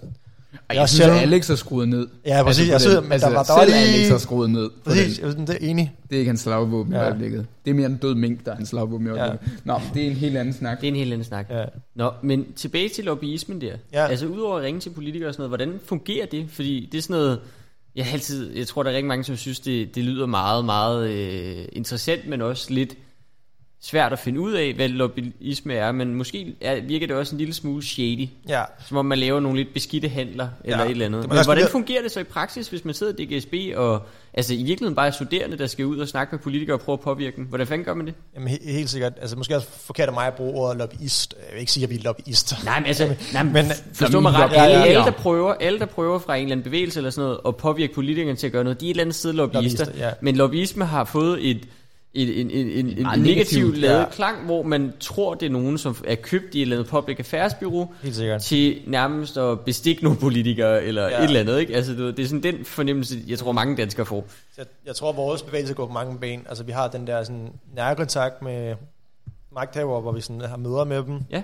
Jeg 0.69 0.75
jeg 0.75 0.89
synes, 0.89 1.07
at 1.07 1.11
Alex 1.11 1.47
har 1.47 1.55
skruet 1.55 1.89
ned. 1.89 2.07
Ja, 2.25 2.43
præcis. 2.43 2.67
på 2.67 2.71
jeg 2.71 2.81
synes, 2.81 3.01
men 3.09 3.19
der 3.19 3.29
var, 3.29 3.43
der 3.43 3.59
selv 3.59 3.71
lige... 3.71 3.95
Alex 3.95 4.09
har 4.09 4.17
skruet 4.17 4.49
ned. 4.49 4.69
Præcis, 4.85 5.17
den. 5.17 5.25
jeg 5.25 5.31
synes, 5.31 5.49
det 5.49 5.63
er 5.63 5.69
enig. 5.69 5.95
Det 6.09 6.15
er 6.15 6.19
ikke 6.19 6.29
hans 6.29 6.41
slagvåben 6.41 6.93
ja. 6.93 6.99
i 6.99 7.03
øjeblikket. 7.03 7.45
Det 7.65 7.71
er 7.71 7.75
mere 7.75 7.85
en 7.85 7.97
død 7.97 8.15
mink, 8.15 8.45
der 8.45 8.51
er 8.51 8.55
hans 8.55 8.69
slagvåben 8.69 9.07
i 9.07 9.09
øjeblikket. 9.09 9.47
Ja. 9.47 9.73
Nå, 9.73 9.79
det 9.93 10.03
er 10.03 10.07
en 10.07 10.15
helt 10.15 10.37
anden 10.37 10.53
snak. 10.53 10.81
Det 10.81 10.87
er 10.87 10.91
en 10.91 10.97
helt 10.97 11.13
anden 11.13 11.25
snak. 11.25 11.45
Ja. 11.49 11.65
Nå, 11.95 12.11
men 12.21 12.53
tilbage 12.53 12.89
til 12.89 13.03
lobbyismen 13.03 13.61
der. 13.61 13.73
Ja. 13.93 14.07
Altså 14.07 14.25
udover 14.25 14.57
at 14.57 14.63
ringe 14.63 14.79
til 14.79 14.89
politikere 14.89 15.29
og 15.29 15.33
sådan 15.33 15.41
noget, 15.49 15.49
hvordan 15.49 15.79
fungerer 15.85 16.25
det? 16.25 16.45
Fordi 16.49 16.89
det 16.91 16.97
er 16.97 17.01
sådan 17.01 17.13
noget, 17.13 17.39
jeg, 17.95 18.07
altid, 18.13 18.55
jeg 18.55 18.67
tror, 18.67 18.83
der 18.83 18.89
er 18.89 18.95
rigtig 18.95 19.07
mange, 19.07 19.23
som 19.23 19.35
synes, 19.35 19.59
det, 19.59 19.95
det 19.95 20.03
lyder 20.03 20.25
meget, 20.25 20.65
meget 20.65 21.09
øh, 21.09 21.65
interessant, 21.71 22.27
men 22.27 22.41
også 22.41 22.73
lidt 22.73 22.97
svært 23.83 24.13
at 24.13 24.19
finde 24.19 24.39
ud 24.39 24.51
af, 24.53 24.73
hvad 24.73 24.89
lobbyisme 24.89 25.73
er. 25.73 25.91
Men 25.91 26.15
måske 26.15 26.55
er, 26.61 26.81
virker 26.81 27.07
det 27.07 27.15
også 27.15 27.35
en 27.35 27.37
lille 27.39 27.53
smule 27.53 27.83
shady. 27.85 28.27
Ja, 28.47 28.63
Som 28.87 28.97
om 28.97 29.05
man 29.05 29.17
laver 29.17 29.39
nogle 29.39 29.57
lidt 29.57 29.73
beskidte 29.73 30.07
handler, 30.09 30.47
eller 30.63 30.77
Ja. 30.79 30.85
et 30.85 30.91
eller 30.91 31.05
andet. 31.05 31.21
Men 31.29 31.31
også 31.37 31.47
hvordan 31.47 31.67
fungerer 31.71 32.01
det 32.01 32.11
så 32.11 32.19
i 32.19 32.23
praksis, 32.23 32.67
hvis 32.67 32.85
man 32.85 32.93
sidder 32.93 33.13
i 33.17 33.25
DGSB, 33.25 33.53
og 33.75 34.01
altså 34.33 34.53
i 34.53 34.57
virkeligheden 34.63 34.95
bare 34.95 35.07
er 35.07 35.11
studerende, 35.11 35.57
der 35.57 35.67
skal 35.67 35.85
ud 35.85 35.99
og 35.99 36.07
snakke 36.07 36.35
med 36.35 36.39
politikere 36.39 36.75
og 36.75 36.81
prøve 36.81 36.93
at 36.93 36.99
påvirke 36.99 37.35
dem? 37.35 37.45
Hvordan 37.45 37.67
fanden 37.67 37.85
gør 37.85 37.93
man 37.93 38.05
det? 38.05 38.13
jamen, 38.35 38.49
he- 38.49 38.71
helt 38.71 38.89
sikkert. 38.89 39.13
Altså, 39.21 39.35
måske 39.37 39.53
det 39.53 39.63
forkert 39.63 40.07
af 40.07 40.13
mig 40.13 40.27
at 40.27 40.33
bruge 40.33 40.53
ordet 40.53 40.77
lobbyist. 40.77 41.35
Jeg 41.39 41.53
vil 41.53 41.59
ikke 41.59 41.71
sige, 41.71 41.83
at 41.83 41.89
vi 41.89 41.95
er 41.95 42.01
lobbyister. 42.03 42.55
Nej, 42.65 42.79
men 42.79 42.87
altså, 42.87 43.07
nej, 43.33 43.43
men, 43.43 43.53
Men- 43.53 43.65
forstå 43.93 44.19
mig 44.19 44.31
ret. 44.33 44.39
lobbyister. 44.39 44.61
Alle, 44.63 44.83
alle, 44.85 45.01
der 45.05 45.11
prøver, 45.11 45.53
alle, 45.53 45.79
der 45.79 45.85
prøver 45.85 46.19
fra 46.19 46.35
en 46.35 46.41
eller 46.43 46.51
anden 46.55 46.63
bevægelse 46.63 46.99
eller 46.99 47.09
sådan 47.09 47.25
noget, 47.25 47.39
at 47.47 47.55
påvirke 47.55 47.93
politikerne 47.93 48.35
til 48.35 48.47
at 48.47 48.53
gøre 48.53 48.63
noget, 48.63 48.81
de 48.81 48.85
er 48.85 48.89
et 48.89 48.91
eller 48.93 49.03
andet 49.03 49.15
sted 49.15 49.33
lobbyister. 49.33 49.85
Lobbyister, 49.85 50.07
ja. 50.07 50.13
Men 50.21 50.35
lobbyisme 50.35 50.85
har 50.85 51.03
fået 51.03 51.49
et, 51.49 51.57
et, 51.57 51.67
en, 52.13 52.27
en, 52.27 52.51
en, 52.51 52.67
en, 52.67 52.87
en 52.87 52.95
negativ 52.95 53.21
negativt, 53.21 53.77
lavet 53.77 53.99
ja. 53.99 54.05
klang, 54.11 54.45
hvor 54.45 54.63
man 54.63 54.93
tror, 54.99 55.33
det 55.33 55.45
er 55.45 55.49
nogen, 55.49 55.77
som 55.77 55.95
er 56.07 56.15
købt 56.15 56.55
i 56.55 56.57
et 56.57 56.61
eller 56.61 56.77
andet 56.77 56.89
public 56.89 57.19
affairs 57.19 57.53
bureau, 57.53 57.89
til 58.41 58.81
nærmest 58.87 59.37
at 59.37 59.59
bestikke 59.59 60.03
nogle 60.03 60.19
politikere, 60.19 60.83
eller 60.83 61.09
Ja. 61.09 61.17
et 61.17 61.23
eller 61.23 61.39
andet. 61.39 61.59
Ikke? 61.59 61.75
Altså, 61.75 61.93
det 61.93 62.19
er 62.19 62.25
sådan 62.25 62.43
den 62.43 62.65
fornemmelse, 62.65 63.19
jeg 63.27 63.39
tror, 63.39 63.51
mange 63.51 63.77
danskere 63.77 64.05
får. 64.05 64.27
Jeg, 64.57 64.65
jeg 64.85 64.95
tror, 64.95 65.11
vores 65.11 65.41
bevægelse 65.41 65.73
går 65.73 65.87
på 65.87 65.93
mange 65.93 66.17
ben. 66.19 66.45
Altså, 66.49 66.63
vi 66.63 66.71
har 66.71 66.87
den 66.87 67.07
der 67.07 67.23
sådan, 67.23 67.49
nærkontakt 67.75 68.41
med 68.41 68.75
magthavere, 69.51 70.01
hvor 70.01 70.11
vi 70.11 70.21
sådan, 70.21 70.41
har 70.41 70.57
møder 70.57 70.83
med 70.83 71.03
dem. 71.03 71.19
Ja. 71.31 71.43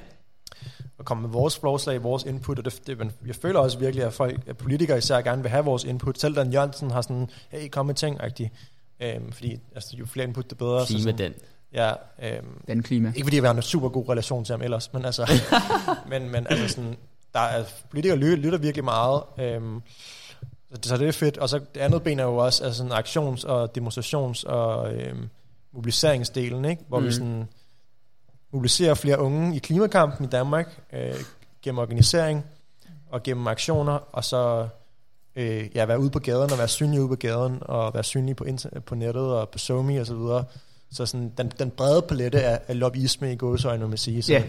Og 0.97 1.05
kommer 1.05 1.21
med 1.27 1.33
vores 1.33 1.57
forslag, 1.57 2.03
vores 2.03 2.23
input. 2.23 2.59
Og 2.59 2.65
det, 2.65 2.81
det, 2.87 3.11
jeg 3.27 3.35
føler 3.35 3.59
også 3.59 3.79
virkelig, 3.79 4.05
at 4.05 4.13
folk, 4.13 4.39
at 4.47 4.57
politikere 4.57 4.97
især 4.97 5.21
gerne 5.21 5.41
vil 5.41 5.51
have 5.51 5.65
vores 5.65 5.83
input. 5.83 6.19
Selv 6.19 6.35
Dan 6.35 6.53
Jørgensen 6.53 6.91
har 6.91 7.01
sådan, 7.01 7.29
hey, 7.49 7.69
kom 7.69 7.85
med 7.85 7.95
ting 7.95 8.21
-agtigt. 8.21 8.49
Øhm, 8.99 9.31
fordi 9.31 9.59
altså, 9.75 9.97
jo 9.97 10.05
flere 10.05 10.27
input, 10.27 10.49
det 10.49 10.57
bedre. 10.57 10.81
Så 10.81 10.87
Klima 10.87 11.01
sådan, 11.01 11.17
den. 11.17 11.33
ja, 11.73 11.93
øhm, 12.23 12.61
Den 12.67 12.83
klima. 12.83 13.07
Ikke 13.07 13.25
fordi 13.25 13.39
vi 13.39 13.45
har 13.45 13.53
en 13.53 13.61
super 13.61 13.89
god 13.89 14.09
relation 14.09 14.45
til 14.45 14.53
ham 14.53 14.61
ellers, 14.61 14.93
men 14.93 15.05
altså, 15.05 15.31
men, 16.09 16.29
men 16.29 16.47
altså 16.49 16.67
sådan, 16.67 16.95
der 17.33 17.39
er, 17.39 17.63
politikere 17.89 18.17
lytter, 18.17 18.37
lytter 18.37 18.57
virkelig 18.59 18.83
meget, 18.83 19.23
øhm, 19.39 19.81
så, 20.71 20.77
det, 20.77 20.85
så 20.85 20.97
det 20.97 21.07
er 21.07 21.11
fedt. 21.11 21.37
Og 21.37 21.49
så 21.49 21.59
det 21.75 21.81
andet 21.81 22.03
ben 22.03 22.19
er 22.19 22.23
jo 22.23 22.37
også 22.37 22.63
altså 22.63 22.77
sådan 22.77 22.91
aktions- 22.91 23.47
og 23.47 23.69
demonstrations- 23.77 24.43
og 24.45 24.93
øhm, 24.93 25.29
mobiliseringsdelen, 25.73 26.65
ikke? 26.65 26.83
hvor 26.87 26.99
mm. 26.99 27.05
vi 27.05 27.11
sådan 27.11 27.47
mobiliserer 28.51 28.93
flere 28.93 29.19
unge 29.19 29.55
i 29.55 29.59
klimakampen 29.59 30.25
i 30.25 30.29
Danmark, 30.29 30.81
øh, 30.93 31.15
gennem 31.61 31.79
organisering 31.79 32.45
og 33.09 33.23
gennem 33.23 33.47
aktioner, 33.47 33.93
og 33.93 34.23
så 34.23 34.67
øh, 35.37 35.65
ja, 35.75 35.85
være 35.85 35.99
ude 35.99 36.09
på 36.09 36.19
gaden 36.19 36.51
og 36.51 36.57
være 36.57 36.67
synlig 36.67 36.99
ude 37.01 37.07
på 37.09 37.15
gaden, 37.15 37.57
og 37.61 37.93
være 37.93 38.03
synlig 38.03 38.35
på, 38.35 38.43
inter- 38.43 38.79
på 38.79 38.95
nettet 38.95 39.23
og 39.23 39.49
på 39.49 39.57
SoMe 39.57 39.99
og 40.01 40.07
så 40.07 40.15
videre. 40.15 40.43
Så 40.91 41.05
sådan, 41.05 41.31
den, 41.37 41.51
den 41.59 41.69
brede 41.69 42.01
palette 42.01 42.41
af, 42.41 42.59
af 42.67 42.79
lobbyisme 42.79 43.33
i 43.33 43.35
gåsøjne, 43.35 43.81
må 43.81 43.87
man 43.87 43.97
sige. 43.97 44.21
Så, 44.21 44.33
Ja, 44.33 44.41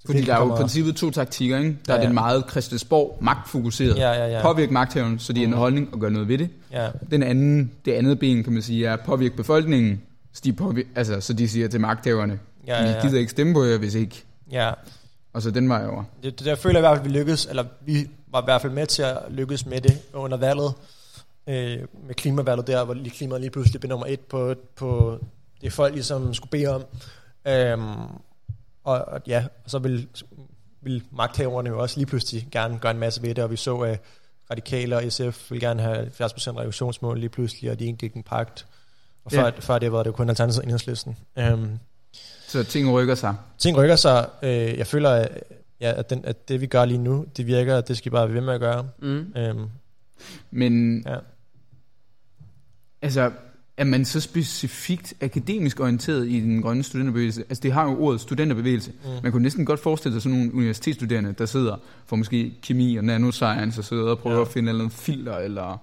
så 0.00 0.06
fordi 0.06 0.20
der 0.20 0.34
er 0.34 0.40
jo 0.46 0.54
i 0.54 0.56
princippet 0.56 0.96
to 0.96 1.10
taktikker, 1.10 1.58
ikke? 1.58 1.76
Der 1.86 1.92
Ja, 1.94 1.98
er 1.98 2.02
den 2.02 2.08
ja. 2.10 2.14
meget 2.14 2.44
Christiansborg 2.50 3.18
magtfokuseret. 3.20 3.96
Ja, 3.96 4.12
ja, 4.12 4.26
ja. 4.36 4.42
Påvirke 4.42 4.72
magthaveren, 4.72 5.18
så 5.18 5.32
de 5.32 5.42
ændrer 5.42 5.56
Mhm. 5.56 5.60
holdning 5.60 5.88
og 5.94 6.00
gør 6.00 6.08
noget 6.08 6.28
ved 6.28 6.38
det. 6.38 6.48
Ja, 6.72 6.88
Den 7.10 7.22
anden, 7.22 7.70
det 7.84 7.92
andet 7.92 8.18
ben, 8.18 8.44
kan 8.44 8.52
man 8.52 8.62
sige, 8.62 8.86
er 8.86 8.96
påvirke 8.96 9.36
befolkningen, 9.36 10.02
så 10.32 10.40
de, 10.44 10.52
påvirke, 10.52 10.88
altså, 10.94 11.20
så 11.20 11.32
de 11.32 11.48
siger 11.48 11.68
til 11.68 11.80
magthaverne, 11.80 12.38
ja, 12.66 12.72
ja, 12.74 12.80
ja, 12.82 12.88
vi 12.88 12.94
ja. 12.94 13.06
gider 13.06 13.18
ikke 13.18 13.30
stemme 13.30 13.54
på 13.54 13.64
jer, 13.64 13.78
hvis 13.78 13.94
ikke. 13.94 14.22
ja. 14.52 14.70
Og 15.32 15.42
så 15.42 15.50
den 15.50 15.68
vej 15.68 15.86
over. 15.86 16.04
Det, 16.22 16.38
det 16.38 16.46
der 16.46 16.54
føler 16.54 16.80
jeg 16.80 16.86
i 16.86 16.88
hvert 16.88 16.98
fald, 16.98 17.12
vi 17.12 17.18
lykkedes, 17.18 17.46
eller 17.46 17.64
vi 17.80 18.10
var 18.28 18.40
i 18.42 18.44
hvert 18.44 18.62
fald 18.62 18.72
med 18.72 18.86
til 18.86 19.02
at 19.02 19.18
lykkes 19.30 19.66
med 19.66 19.80
det 19.80 20.02
under 20.12 20.36
valget, 20.36 20.74
øh, 21.46 21.78
med 22.06 22.14
klimavalget 22.14 22.66
der, 22.66 22.84
hvor 22.84 22.94
lige 22.94 23.10
klimaet 23.10 23.40
lige 23.40 23.50
pludselig 23.50 23.80
blev 23.80 23.88
nummer 23.88 24.06
et 24.06 24.20
på, 24.20 24.54
på 24.76 25.18
det 25.60 25.72
folk 25.72 25.94
ligesom 25.94 26.34
skulle 26.34 26.50
bede 26.50 26.66
om. 26.66 26.84
Øhm, 27.46 28.00
og, 28.84 29.04
og 29.04 29.20
ja, 29.26 29.44
og 29.64 29.70
så 29.70 29.78
vil, 29.78 30.08
vil 30.80 31.02
magthaverne 31.10 31.70
jo 31.70 31.78
også 31.82 31.96
lige 31.98 32.06
pludselig 32.06 32.48
gerne 32.52 32.78
gøre 32.78 32.92
en 32.92 32.98
masse 32.98 33.22
ved 33.22 33.34
det, 33.34 33.44
og 33.44 33.50
vi 33.50 33.56
så, 33.56 33.78
at 33.78 34.00
radikale 34.50 34.96
og 34.96 35.02
SF 35.12 35.50
vil 35.50 35.60
gerne 35.60 35.82
have 35.82 36.06
70% 36.06 36.10
reduktionsmål 36.58 37.18
lige 37.18 37.28
pludselig, 37.28 37.70
og 37.70 37.78
de 37.78 37.84
indgik 37.84 38.14
en 38.14 38.22
pagt. 38.22 38.66
Og 39.24 39.32
før, 39.32 39.44
Ja. 39.44 39.50
før 39.60 39.78
det 39.78 39.92
var 39.92 40.02
det 40.02 40.14
kun 40.14 40.28
alternativet 40.28 40.64
enhedslisten. 40.64 41.16
Øhm, 41.36 41.78
Så 42.50 42.64
ting 42.64 42.92
rykker 42.92 43.14
sig. 43.14 43.34
ting 43.58 43.76
rykker 43.76 43.96
sig. 43.96 44.28
Øh, 44.42 44.50
jeg 44.50 44.86
føler, 44.86 45.10
at, 45.10 45.42
ja, 45.80 45.92
at, 45.98 46.10
den, 46.10 46.24
at 46.24 46.48
det 46.48 46.60
vi 46.60 46.66
gør 46.66 46.84
lige 46.84 46.98
nu, 46.98 47.26
det 47.36 47.46
virker, 47.46 47.76
at 47.76 47.88
det 47.88 47.96
skal 47.96 48.12
vi 48.12 48.14
bare 48.14 48.26
blive 48.26 48.40
ved 48.40 48.46
med 48.46 48.54
at 48.54 48.60
gøre. 48.60 48.88
Mm. 48.98 49.32
Øhm, 49.36 49.66
Men 50.50 51.02
ja. 51.06 51.16
altså, 53.02 53.30
er 53.76 53.84
man 53.84 54.04
så 54.04 54.20
specifikt 54.20 55.14
akademisk 55.20 55.80
orienteret 55.80 56.28
i 56.28 56.40
den 56.40 56.62
grønne 56.62 56.82
studenterbevægelse? 56.82 57.40
Altså, 57.48 57.60
det 57.62 57.72
har 57.72 57.84
jo 57.84 58.02
ordet 58.02 58.20
studenterbevægelse. 58.20 58.92
Mm. 59.04 59.10
Man 59.22 59.32
kunne 59.32 59.42
næsten 59.42 59.64
godt 59.64 59.80
forestille 59.80 60.14
sig 60.14 60.22
sådan 60.22 60.38
nogle 60.38 60.54
universitetsstuderende, 60.54 61.32
der 61.32 61.46
sidder 61.46 61.76
for 62.06 62.16
måske 62.16 62.54
kemi 62.62 62.96
og 62.96 63.04
nanoscience 63.04 63.80
og 63.80 63.84
sidder 63.84 64.10
og 64.10 64.18
prøver 64.18 64.36
ja. 64.36 64.42
at 64.42 64.48
finde 64.48 64.66
et 64.66 64.70
eller 64.70 64.84
andet 64.84 64.98
filter, 64.98 65.36
eller, 65.36 65.80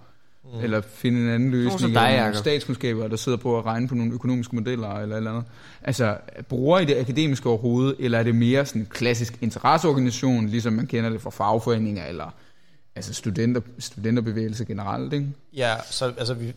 mm. 0.54 0.60
eller 0.64 0.82
finde 0.82 1.22
en 1.22 1.30
anden 1.30 1.52
løsning. 1.52 1.80
som 1.80 1.89
eller 1.89 2.02
dig, 2.02 2.18
nogle 2.18 2.36
statskundskaber, 2.36 3.08
der 3.08 3.16
sidder 3.16 3.38
på 3.38 3.58
at 3.58 3.66
regne 3.66 3.88
på 3.88 3.95
nogle 3.95 4.14
økonomiske 4.14 4.56
modeller, 4.56 4.93
eller 4.93 5.18
eller 5.18 5.32
andet. 5.32 5.45
Altså, 5.82 6.18
bruger 6.50 6.80
I 6.80 6.86
det 6.86 6.98
akademiske 7.00 7.50
overhovedet, 7.50 7.95
eller 8.00 8.20
er 8.20 8.24
det 8.24 8.36
mere 8.36 8.66
sådan 8.66 8.82
en 8.82 8.88
klassisk 8.91 9.38
interesseorganisation, 9.41 10.48
ligesom 10.48 10.74
man 10.74 10.88
kender 10.88 11.10
det 11.10 11.22
fra 11.22 11.30
fagforeninger, 11.30 12.06
eller 12.06 12.34
altså 12.95 13.14
studenter, 13.14 13.62
studenterbevægelse 13.80 14.66
generelt, 14.66 15.14
ikke? 15.14 15.28
ja, 15.54 15.74
så 15.89 16.14
altså, 16.18 16.34
vi, 16.34 16.54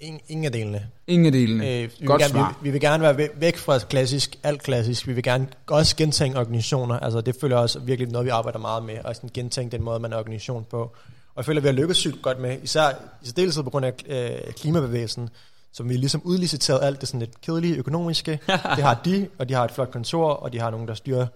ingen, 0.00 0.20
ingen 0.28 0.44
af 0.44 0.52
delene. 0.52 0.86
Ingen 1.06 1.26
af 1.26 1.32
delene. 1.32 1.70
Øh, 1.70 1.82
vi, 1.82 1.90
vil 1.98 2.06
Godt 2.06 2.20
gerne, 2.20 2.32
svar. 2.32 2.58
vi, 2.62 2.68
vi 2.68 2.72
vil 2.72 2.80
gerne 2.80 3.02
være 3.02 3.14
væ- 3.26 3.40
væk 3.40 3.56
fra 3.56 3.78
klassisk, 3.78 4.36
alt 4.42 4.62
klassisk. 4.62 5.06
Vi 5.06 5.12
vil 5.12 5.22
gerne 5.22 5.46
også 5.66 5.96
gentænke 5.96 6.38
organisationer. 6.38 6.98
Altså, 6.98 7.20
det 7.20 7.36
føler 7.40 7.56
jeg 7.56 7.62
også 7.62 7.78
virkelig 7.80 8.12
noget, 8.12 8.24
vi 8.24 8.30
arbejder 8.30 8.58
meget 8.58 8.84
med. 8.84 8.98
Og 9.04 9.16
sådan 9.16 9.30
gentænke 9.34 9.76
den 9.76 9.84
måde, 9.84 10.00
man 10.00 10.12
er 10.12 10.16
organisation 10.16 10.66
på. 10.70 10.96
Og 11.36 11.40
jeg 11.40 11.44
føler, 11.44 11.58
at 11.60 11.62
vi 11.62 11.68
har 11.68 11.72
lykkes 11.74 11.96
sygt 11.96 12.22
godt 12.22 12.40
med. 12.40 12.56
Især 12.62 12.88
i 13.22 13.26
særdeleshed 13.26 13.62
på 13.62 13.70
grund 13.70 13.84
af 13.86 13.92
øh, 14.08 14.52
klimabevægelsen. 14.54 15.28
som 15.72 15.88
vi 15.88 15.96
ligesom 15.96 16.20
udliciteret 16.24 16.80
alt 16.82 17.00
det 17.00 17.08
sådan 17.08 17.20
lidt 17.20 17.40
kedelige 17.40 17.76
økonomiske. 17.76 18.40
det 18.46 18.84
har 18.84 19.00
de, 19.04 19.28
og 19.38 19.48
de 19.48 19.54
har 19.54 19.64
et 19.64 19.70
flot 19.70 19.90
kontor, 19.90 20.30
og 20.32 20.52
de 20.52 20.60
har 20.60 20.70
nogen, 20.70 20.88
der 20.88 20.94
styrer 20.94 21.26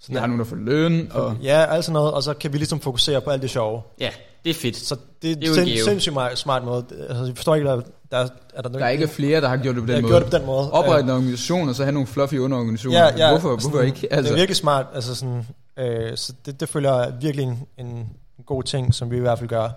sådan 0.00 0.14
Jeg 0.14 0.22
har 0.22 0.26
nogen, 0.26 0.38
der 0.38 0.44
får 0.46 0.56
løn, 0.56 1.08
og 1.12 1.36
Ja, 1.42 1.66
alt 1.74 1.84
sådan 1.84 1.92
noget, 1.92 2.12
og 2.12 2.22
så 2.22 2.34
kan 2.34 2.52
vi 2.52 2.58
ligesom 2.58 2.80
fokusere 2.80 3.20
på 3.20 3.30
alt 3.30 3.42
det 3.42 3.50
sjove. 3.50 3.82
Ja, 4.00 4.10
det 4.44 4.50
er 4.50 4.54
fedt. 4.54 4.76
Så 4.76 4.94
det, 5.22 5.40
Det 5.42 5.48
er 5.48 5.60
er 5.60 5.64
gave. 5.64 5.78
sindssygt 5.84 6.12
meget 6.14 6.38
smart 6.38 6.64
måde. 6.64 6.84
Altså, 7.08 7.24
jeg 7.24 7.36
forstår 7.36 7.54
ikke, 7.54 7.68
der, 7.68 7.80
der, 8.10 8.28
er 8.54 8.62
der, 8.62 8.68
der 8.68 8.84
er 8.84 8.88
ikke 8.88 9.08
flere, 9.08 9.40
der 9.40 9.48
har 9.48 9.56
gjort 9.56 9.74
det 9.74 9.82
på 9.82 9.86
der 9.86 9.94
den 9.94 10.04
har 10.04 10.10
måde. 10.10 10.12
gjort 10.12 10.22
det 10.22 10.30
på 10.30 10.36
den 10.38 10.46
måde. 10.46 10.72
Oprette 10.72 11.02
en 11.04 11.10
organisation, 11.10 11.68
og 11.68 11.74
så 11.74 11.82
have 11.82 11.92
nogle 11.92 12.06
fluffy 12.06 12.34
underorganisationer. 12.34 12.98
Ja, 12.98 13.16
ja, 13.16 13.30
hvorfor, 13.30 13.48
sådan, 13.58 13.70
hvorfor 13.70 13.84
ikke? 13.86 14.12
Altså. 14.12 14.22
Det 14.32 14.36
er 14.38 14.40
virkelig 14.40 14.56
smart. 14.56 14.86
Altså 14.94 15.14
sådan, 15.14 15.46
øh, 15.78 16.16
så 16.16 16.32
det, 16.46 16.60
det 16.60 16.68
føler 16.68 16.94
jeg 16.96 17.08
er 17.08 17.12
virkelig 17.20 17.42
en, 17.44 17.58
en 17.78 18.08
god 18.46 18.62
ting, 18.62 18.94
som 18.94 19.10
vi 19.10 19.16
i 19.16 19.20
hvert 19.20 19.38
fald 19.38 19.48
gør. 19.48 19.68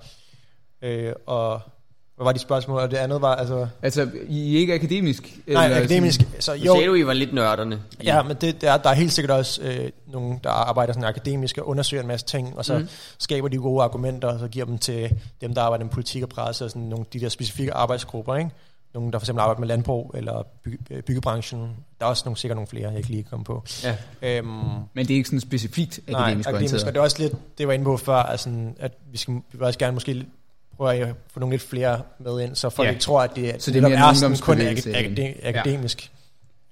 Øh, 0.81 1.13
og 1.25 1.61
hvad 2.15 2.25
var 2.25 2.31
de 2.31 2.39
spørgsmål? 2.39 2.79
Og 2.79 2.91
det 2.91 2.97
andet 2.97 3.21
var, 3.21 3.35
altså... 3.35 3.67
altså, 3.81 4.09
I 4.27 4.55
er 4.55 4.59
ikke 4.59 4.73
akademisk? 4.73 5.37
Nej, 5.47 5.63
eller 5.63 5.77
akademisk. 5.77 6.21
Så 6.39 6.53
jo, 6.53 6.73
sagde 6.73 6.87
du, 6.87 6.95
I 6.95 7.05
var 7.05 7.13
lidt 7.13 7.33
nørderne. 7.33 7.81
Ja, 8.03 8.23
men 8.23 8.37
det, 8.41 8.61
der, 8.61 8.77
der 8.77 8.89
er 8.89 8.93
helt 8.93 9.11
sikkert 9.11 9.37
også 9.37 9.61
øh, 9.61 9.89
nogen, 10.07 10.39
der 10.43 10.49
arbejder 10.49 10.93
sådan 10.93 11.09
akademisk 11.09 11.57
og 11.57 11.67
undersøger 11.67 12.01
en 12.01 12.07
masse 12.07 12.25
ting, 12.25 12.57
og 12.57 12.65
så 12.65 12.77
mm. 12.77 12.87
skaber 13.17 13.47
de 13.47 13.57
gode 13.57 13.83
argumenter, 13.83 14.27
og 14.27 14.39
så 14.39 14.47
giver 14.47 14.65
dem 14.65 14.77
til 14.77 15.11
dem, 15.41 15.53
der 15.53 15.61
arbejder 15.61 15.85
med 15.85 15.91
politik 15.91 16.23
og 16.23 16.29
presse, 16.29 16.65
og 16.65 16.69
sådan 16.69 16.81
nogle 16.81 17.05
de 17.13 17.19
der 17.19 17.29
specifikke 17.29 17.73
arbejdsgrupper, 17.73 18.35
ikke? 18.35 18.49
Nogle, 18.93 19.11
der 19.11 19.19
for 19.19 19.23
eksempel 19.23 19.41
arbejder 19.41 19.59
med 19.59 19.67
landbrug 19.67 20.11
eller 20.17 20.43
bygge, 20.63 20.77
øh, 20.91 21.03
byggebranchen. 21.03 21.59
Der 21.99 22.05
er 22.05 22.09
også 22.09 22.23
nogle, 22.25 22.37
sikkert 22.37 22.55
nogle 22.57 22.67
flere, 22.67 22.89
jeg 22.89 22.97
ikke 22.97 23.09
lige 23.09 23.23
kom 23.23 23.43
på. 23.43 23.63
Ja. 23.83 23.95
Øhm, 24.21 24.47
Men 24.93 25.07
det 25.07 25.09
er 25.11 25.15
ikke 25.15 25.27
sådan 25.29 25.39
specifikt 25.39 25.99
nej, 26.07 26.19
akademisk 26.21 26.47
akademisk, 26.49 26.73
og 26.73 26.77
orienteret? 26.77 26.93
det 26.93 26.99
er 26.99 27.03
også 27.03 27.21
lidt, 27.21 27.33
det 27.57 27.67
var 27.67 27.73
inde 27.73 27.85
på 27.85 27.97
før, 27.97 28.15
altså, 28.15 28.71
at 28.79 28.91
vi, 29.11 29.17
skal, 29.17 29.33
vi 29.33 29.41
vil 29.51 29.63
også 29.63 29.79
gerne 29.79 29.93
måske 29.93 30.25
prøve 30.77 30.93
at 30.93 31.15
få 31.31 31.39
nogle 31.39 31.53
lidt 31.53 31.61
flere 31.61 32.01
med 32.19 32.41
ind, 32.41 32.55
så 32.55 32.69
folk 32.69 32.85
Ja. 32.85 32.91
ikke 32.91 33.01
tror, 33.01 33.21
at 33.21 33.35
det, 33.35 33.63
Så 33.63 33.71
det 33.71 33.77
er 33.77 33.81
netop 33.81 33.99
mere 33.99 34.09
en 34.09 34.15
sådan 34.15 34.37
kun 34.37 34.51
ungdomsbevægelse, 34.53 34.89
akad- 34.93 35.05
end- 35.05 35.19
akad- 35.43 35.47
akademisk. 35.59 36.11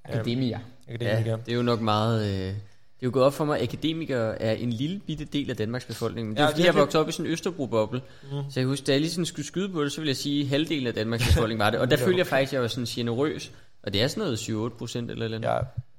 Akademia. 0.06 0.60
Akademiker. 0.90 1.32
Ja, 1.32 1.38
det 1.46 1.52
er 1.52 1.56
jo 1.56 1.62
nok 1.62 1.82
meget... 1.82 2.26
Øh, 2.26 2.54
det 3.00 3.04
er 3.06 3.08
jo 3.08 3.12
gået 3.14 3.26
op 3.26 3.34
for 3.34 3.46
mig, 3.46 3.58
at 3.58 3.64
akademikere 3.64 4.42
er 4.42 4.52
en 4.52 4.74
lille 4.74 5.00
bitte 5.08 5.26
del 5.26 5.50
af 5.50 5.56
Danmarks 5.58 5.86
befolkning. 5.86 6.28
Men 6.28 6.36
det 6.38 6.42
er 6.42 6.44
Ja, 6.44 6.50
ja, 6.50 6.54
fordi, 6.54 6.66
jeg 6.66 6.76
voksede 6.76 7.02
op 7.04 7.10
i 7.10 7.12
sådan 7.12 7.26
en 7.26 7.32
Østerbro-boble. 7.32 8.02
Mm. 8.24 8.30
Så 8.30 8.36
jeg 8.40 8.54
kan 8.64 8.66
huske, 8.68 8.84
da 8.86 8.92
jeg 8.92 9.02
lige 9.02 9.12
sådan 9.12 9.26
skulle 9.26 9.46
skyde 9.46 9.70
på 9.70 9.84
det, 9.84 9.92
så 9.92 10.02
ville 10.02 10.10
jeg 10.10 10.16
sige, 10.18 10.42
at 10.42 10.48
halvdelen 10.48 10.88
af 10.88 10.94
Danmarks 10.94 11.28
befolkning 11.28 11.60
var 11.60 11.70
det. 11.70 11.80
Og 11.80 11.92
der 11.92 11.98
Ja. 12.02 12.06
følte 12.06 12.18
jeg 12.20 12.28
faktisk, 12.28 12.50
at 12.50 12.54
jeg 12.54 12.62
var 12.62 12.68
sådan 12.68 12.86
generøs. 12.86 13.52
Og 13.84 13.94
det 13.94 14.02
er 14.02 14.08
sådan 14.08 14.24
noget 14.24 14.72
7-8 14.74 14.78
procent 14.78 15.12
eller 15.12 15.26
eller 15.26 15.38
andet. 15.38 15.48
Ja, 15.50 15.58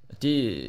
Og 0.09 0.23
det... 0.23 0.65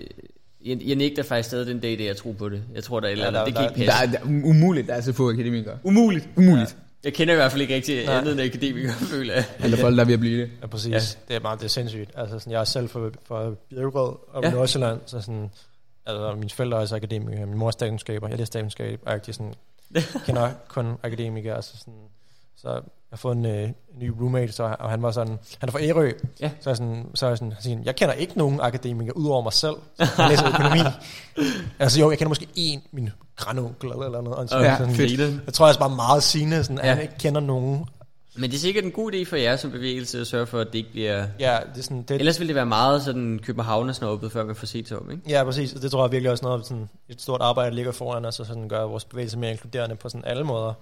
Jeg, 0.65 0.77
jeg 0.85 0.95
nægter 0.95 1.23
faktisk 1.23 1.49
stadig 1.49 1.67
den 1.67 1.79
dag, 1.79 1.91
det 1.97 2.05
jeg 2.05 2.17
tror 2.17 2.31
på 2.33 2.49
det. 2.49 2.61
Jeg 2.75 2.83
tror, 2.83 2.99
der 2.99 3.07
er 3.07 3.11
et 3.11 3.11
eller 3.11 3.25
Ja, 3.25 3.27
andet. 3.29 3.39
der- 3.39 3.45
det 3.45 3.55
kan 3.55 3.63
der- 3.63 3.69
ikke 3.69 3.91
Der 3.91 3.97
passe. 3.99 4.17
er, 4.17 4.19
der 4.25 4.45
er 4.45 4.49
umuligt, 4.49 4.87
der 4.87 4.93
er 4.93 5.01
så 5.01 5.13
få 5.13 5.29
akademikere. 5.29 5.77
Umuligt. 5.83 6.29
Umuligt. 6.37 6.75
Jeg 7.03 7.13
kender 7.13 7.33
i 7.33 7.37
hvert 7.37 7.51
fald 7.51 7.61
ikke 7.61 7.75
rigtig 7.75 8.05
Nej. 8.05 8.15
andet 8.17 8.31
end 8.31 8.41
akademikere, 8.41 8.93
føler 9.15 9.33
jeg. 9.33 9.45
Eller 9.63 9.77
folk, 9.77 9.95
der 9.95 10.01
er 10.01 10.05
ved 10.05 10.13
at 10.13 10.19
blive 10.19 10.41
det. 10.41 10.49
Ja, 10.61 10.67
præcis. 10.67 10.87
Ja. 10.91 10.95
Ja. 10.95 11.01
Det 11.27 11.35
er 11.35 11.39
meget 11.39 11.59
det 11.59 11.65
er 11.65 11.69
sindssygt. 11.69 12.11
Altså, 12.15 12.39
sådan, 12.39 12.51
jeg 12.53 12.59
er 12.59 12.63
selv 12.63 12.89
fra, 12.89 13.09
fra 13.27 13.51
Birkerød 13.69 14.15
og 14.27 14.43
Ja. 14.43 14.49
ja. 14.49 14.53
Nordsjælland, 14.55 14.99
så 15.05 15.21
sådan, 15.21 15.49
altså, 16.09 16.35
mine 16.35 16.49
forældre 16.49 16.77
er 16.77 16.81
også 16.81 16.95
akademikere, 16.95 17.45
min 17.45 17.57
mor 17.57 17.67
er 17.67 17.71
statskundskaber, 17.71 18.27
jeg 18.27 18.37
læser 18.37 18.45
statskundskab, 18.45 18.99
og 19.05 19.11
jeg 19.27 19.35
sådan, 19.35 19.53
kender 20.25 20.49
kun 20.67 20.93
akademikere, 21.03 21.55
altså 21.55 21.77
sådan, 21.77 21.93
så 22.57 22.69
jeg 22.73 22.81
har 23.11 23.17
fået 23.17 23.35
en, 23.37 23.45
øh, 23.45 23.69
ny 23.97 24.09
roommate, 24.21 24.51
så, 24.51 24.75
og 24.79 24.89
han 24.89 25.01
var 25.01 25.11
sådan, 25.11 25.39
han 25.59 25.69
er 25.69 25.71
fra 25.71 25.81
Ærø, 25.81 26.11
Ja. 26.39 26.51
så, 26.61 26.69
jeg 26.69 26.77
sådan, 26.77 27.05
så 27.15 27.27
jeg 27.27 27.37
sådan, 27.37 27.51
han 27.51 27.61
siger, 27.63 27.79
jeg 27.85 27.95
kender 27.95 28.13
ikke 28.13 28.37
nogen 28.37 28.59
akademikere 28.61 29.17
udover 29.17 29.43
mig 29.43 29.53
selv, 29.53 29.75
jeg 29.99 30.07
læser 30.29 30.47
økonomi. 30.47 30.79
altså 31.79 31.99
jo, 31.99 32.09
jeg 32.09 32.17
kender 32.17 32.29
måske 32.29 32.47
en, 32.55 32.81
min 32.91 33.09
grandonkel 33.35 33.89
eller 33.91 34.21
noget, 34.21 34.51
og 34.51 34.63
Ja, 34.63 34.77
sådan, 34.77 34.93
fedt. 34.93 35.19
jeg 35.45 35.53
tror 35.53 35.67
jeg 35.67 35.73
er 35.75 35.79
bare 35.79 35.95
meget 35.95 36.23
sigende, 36.23 36.63
sådan, 36.63 36.79
at 36.79 36.85
Ja. 36.87 36.93
han 36.93 37.01
ikke 37.01 37.17
kender 37.19 37.41
nogen. 37.41 37.85
Men 38.39 38.49
det 38.49 38.55
er 38.55 38.59
sikkert 38.59 38.83
en 38.83 38.91
god 38.91 39.13
idé 39.13 39.23
for 39.23 39.35
jer 39.35 39.55
som 39.55 39.71
bevægelse 39.71 40.19
at 40.21 40.27
sørge 40.27 40.47
for, 40.47 40.59
at 40.59 40.67
det 40.67 40.75
ikke 40.75 40.91
bliver... 40.91 41.27
Ja, 41.39 41.57
det 41.73 41.79
er 41.79 41.83
sådan, 41.83 42.01
det, 42.01 42.19
Ellers 42.19 42.39
ville 42.39 42.47
det 42.47 42.55
være 42.55 42.65
meget 42.65 43.01
sådan 43.01 43.39
københavnersnobbet, 43.43 44.31
før 44.31 44.45
man 44.45 44.55
får 44.55 44.67
set 44.67 44.91
om, 44.91 45.11
ikke? 45.11 45.23
Ja, 45.29 45.43
præcis. 45.43 45.73
Og 45.73 45.81
det 45.81 45.91
tror 45.91 46.05
jeg 46.05 46.11
virkelig 46.11 46.31
også 46.31 46.45
noget, 46.45 46.65
sådan 46.65 46.89
et 47.09 47.21
stort 47.21 47.41
arbejde 47.41 47.69
der 47.69 47.75
ligger 47.75 47.91
foran 47.91 48.25
os, 48.25 48.39
og 48.39 48.45
sådan 48.45 48.69
gør 48.69 48.83
vores 48.83 49.05
bevægelse 49.05 49.37
mere 49.37 49.51
inkluderende 49.51 49.95
på 49.95 50.09
sådan 50.09 50.25
alle 50.25 50.43
måder. 50.43 50.73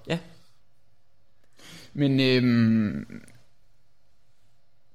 Men 1.93 2.19
øhm, 2.19 3.21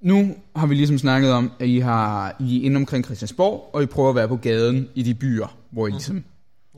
nu 0.01 0.37
har 0.57 0.67
vi 0.67 0.75
ligesom 0.75 0.99
snakket 0.99 1.33
om, 1.33 1.53
at 1.61 1.67
I, 1.67 1.79
har, 1.79 2.37
I 2.41 2.61
er 2.61 2.65
inde 2.65 2.77
omkring 2.77 3.05
Christiansborg, 3.05 3.71
og 3.73 3.83
I 3.83 3.87
prøver 3.87 4.09
at 4.09 4.15
være 4.15 4.29
på 4.29 4.37
gaden 4.37 4.89
i 4.95 5.03
de 5.03 5.15
byer, 5.15 5.57
hvor 5.71 5.87
I 5.87 5.91
ligesom 5.91 6.25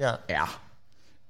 Ja, 0.01 0.11
er. 0.29 0.64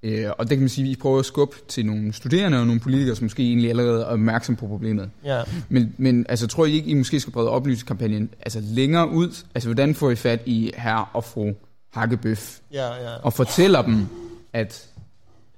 Øh, 0.07 0.27
og 0.39 0.45
det 0.45 0.57
kan 0.57 0.61
man 0.61 0.69
sige, 0.69 0.85
at 0.87 0.93
I 0.93 0.97
prøver 0.97 1.19
at 1.19 1.25
skubbe 1.27 1.57
til 1.69 1.87
nogle 1.87 2.13
studerende 2.13 2.59
og 2.61 2.67
nogle 2.67 2.81
politikere, 2.81 3.17
som 3.17 3.25
måske 3.25 3.43
egentlig 3.43 3.71
allerede 3.71 4.01
er 4.01 4.05
opmærksom 4.07 4.57
på 4.57 4.67
problemet. 4.67 5.11
ja. 5.25 5.41
Men, 5.69 5.95
men 5.99 6.27
altså, 6.29 6.47
tror 6.47 6.67
I 6.67 6.73
ikke, 6.73 6.91
I 6.91 6.95
måske 6.95 7.21
skal 7.21 7.33
brede 7.33 7.49
oplysningskampagnen 7.51 8.31
altså, 8.41 8.61
længere 8.63 9.09
ud? 9.11 9.29
Altså, 9.55 9.69
hvordan 9.69 9.95
får 9.95 10.11
I 10.11 10.15
fat 10.17 10.43
i 10.47 10.73
herre 10.77 11.05
og 11.13 11.25
fru 11.25 11.53
Hakkebøf 11.93 12.59
Ja, 12.73 12.87
ja. 12.87 13.17
og 13.23 13.33
fortæller 13.33 13.83
dem, 13.83 14.07
at 14.53 14.87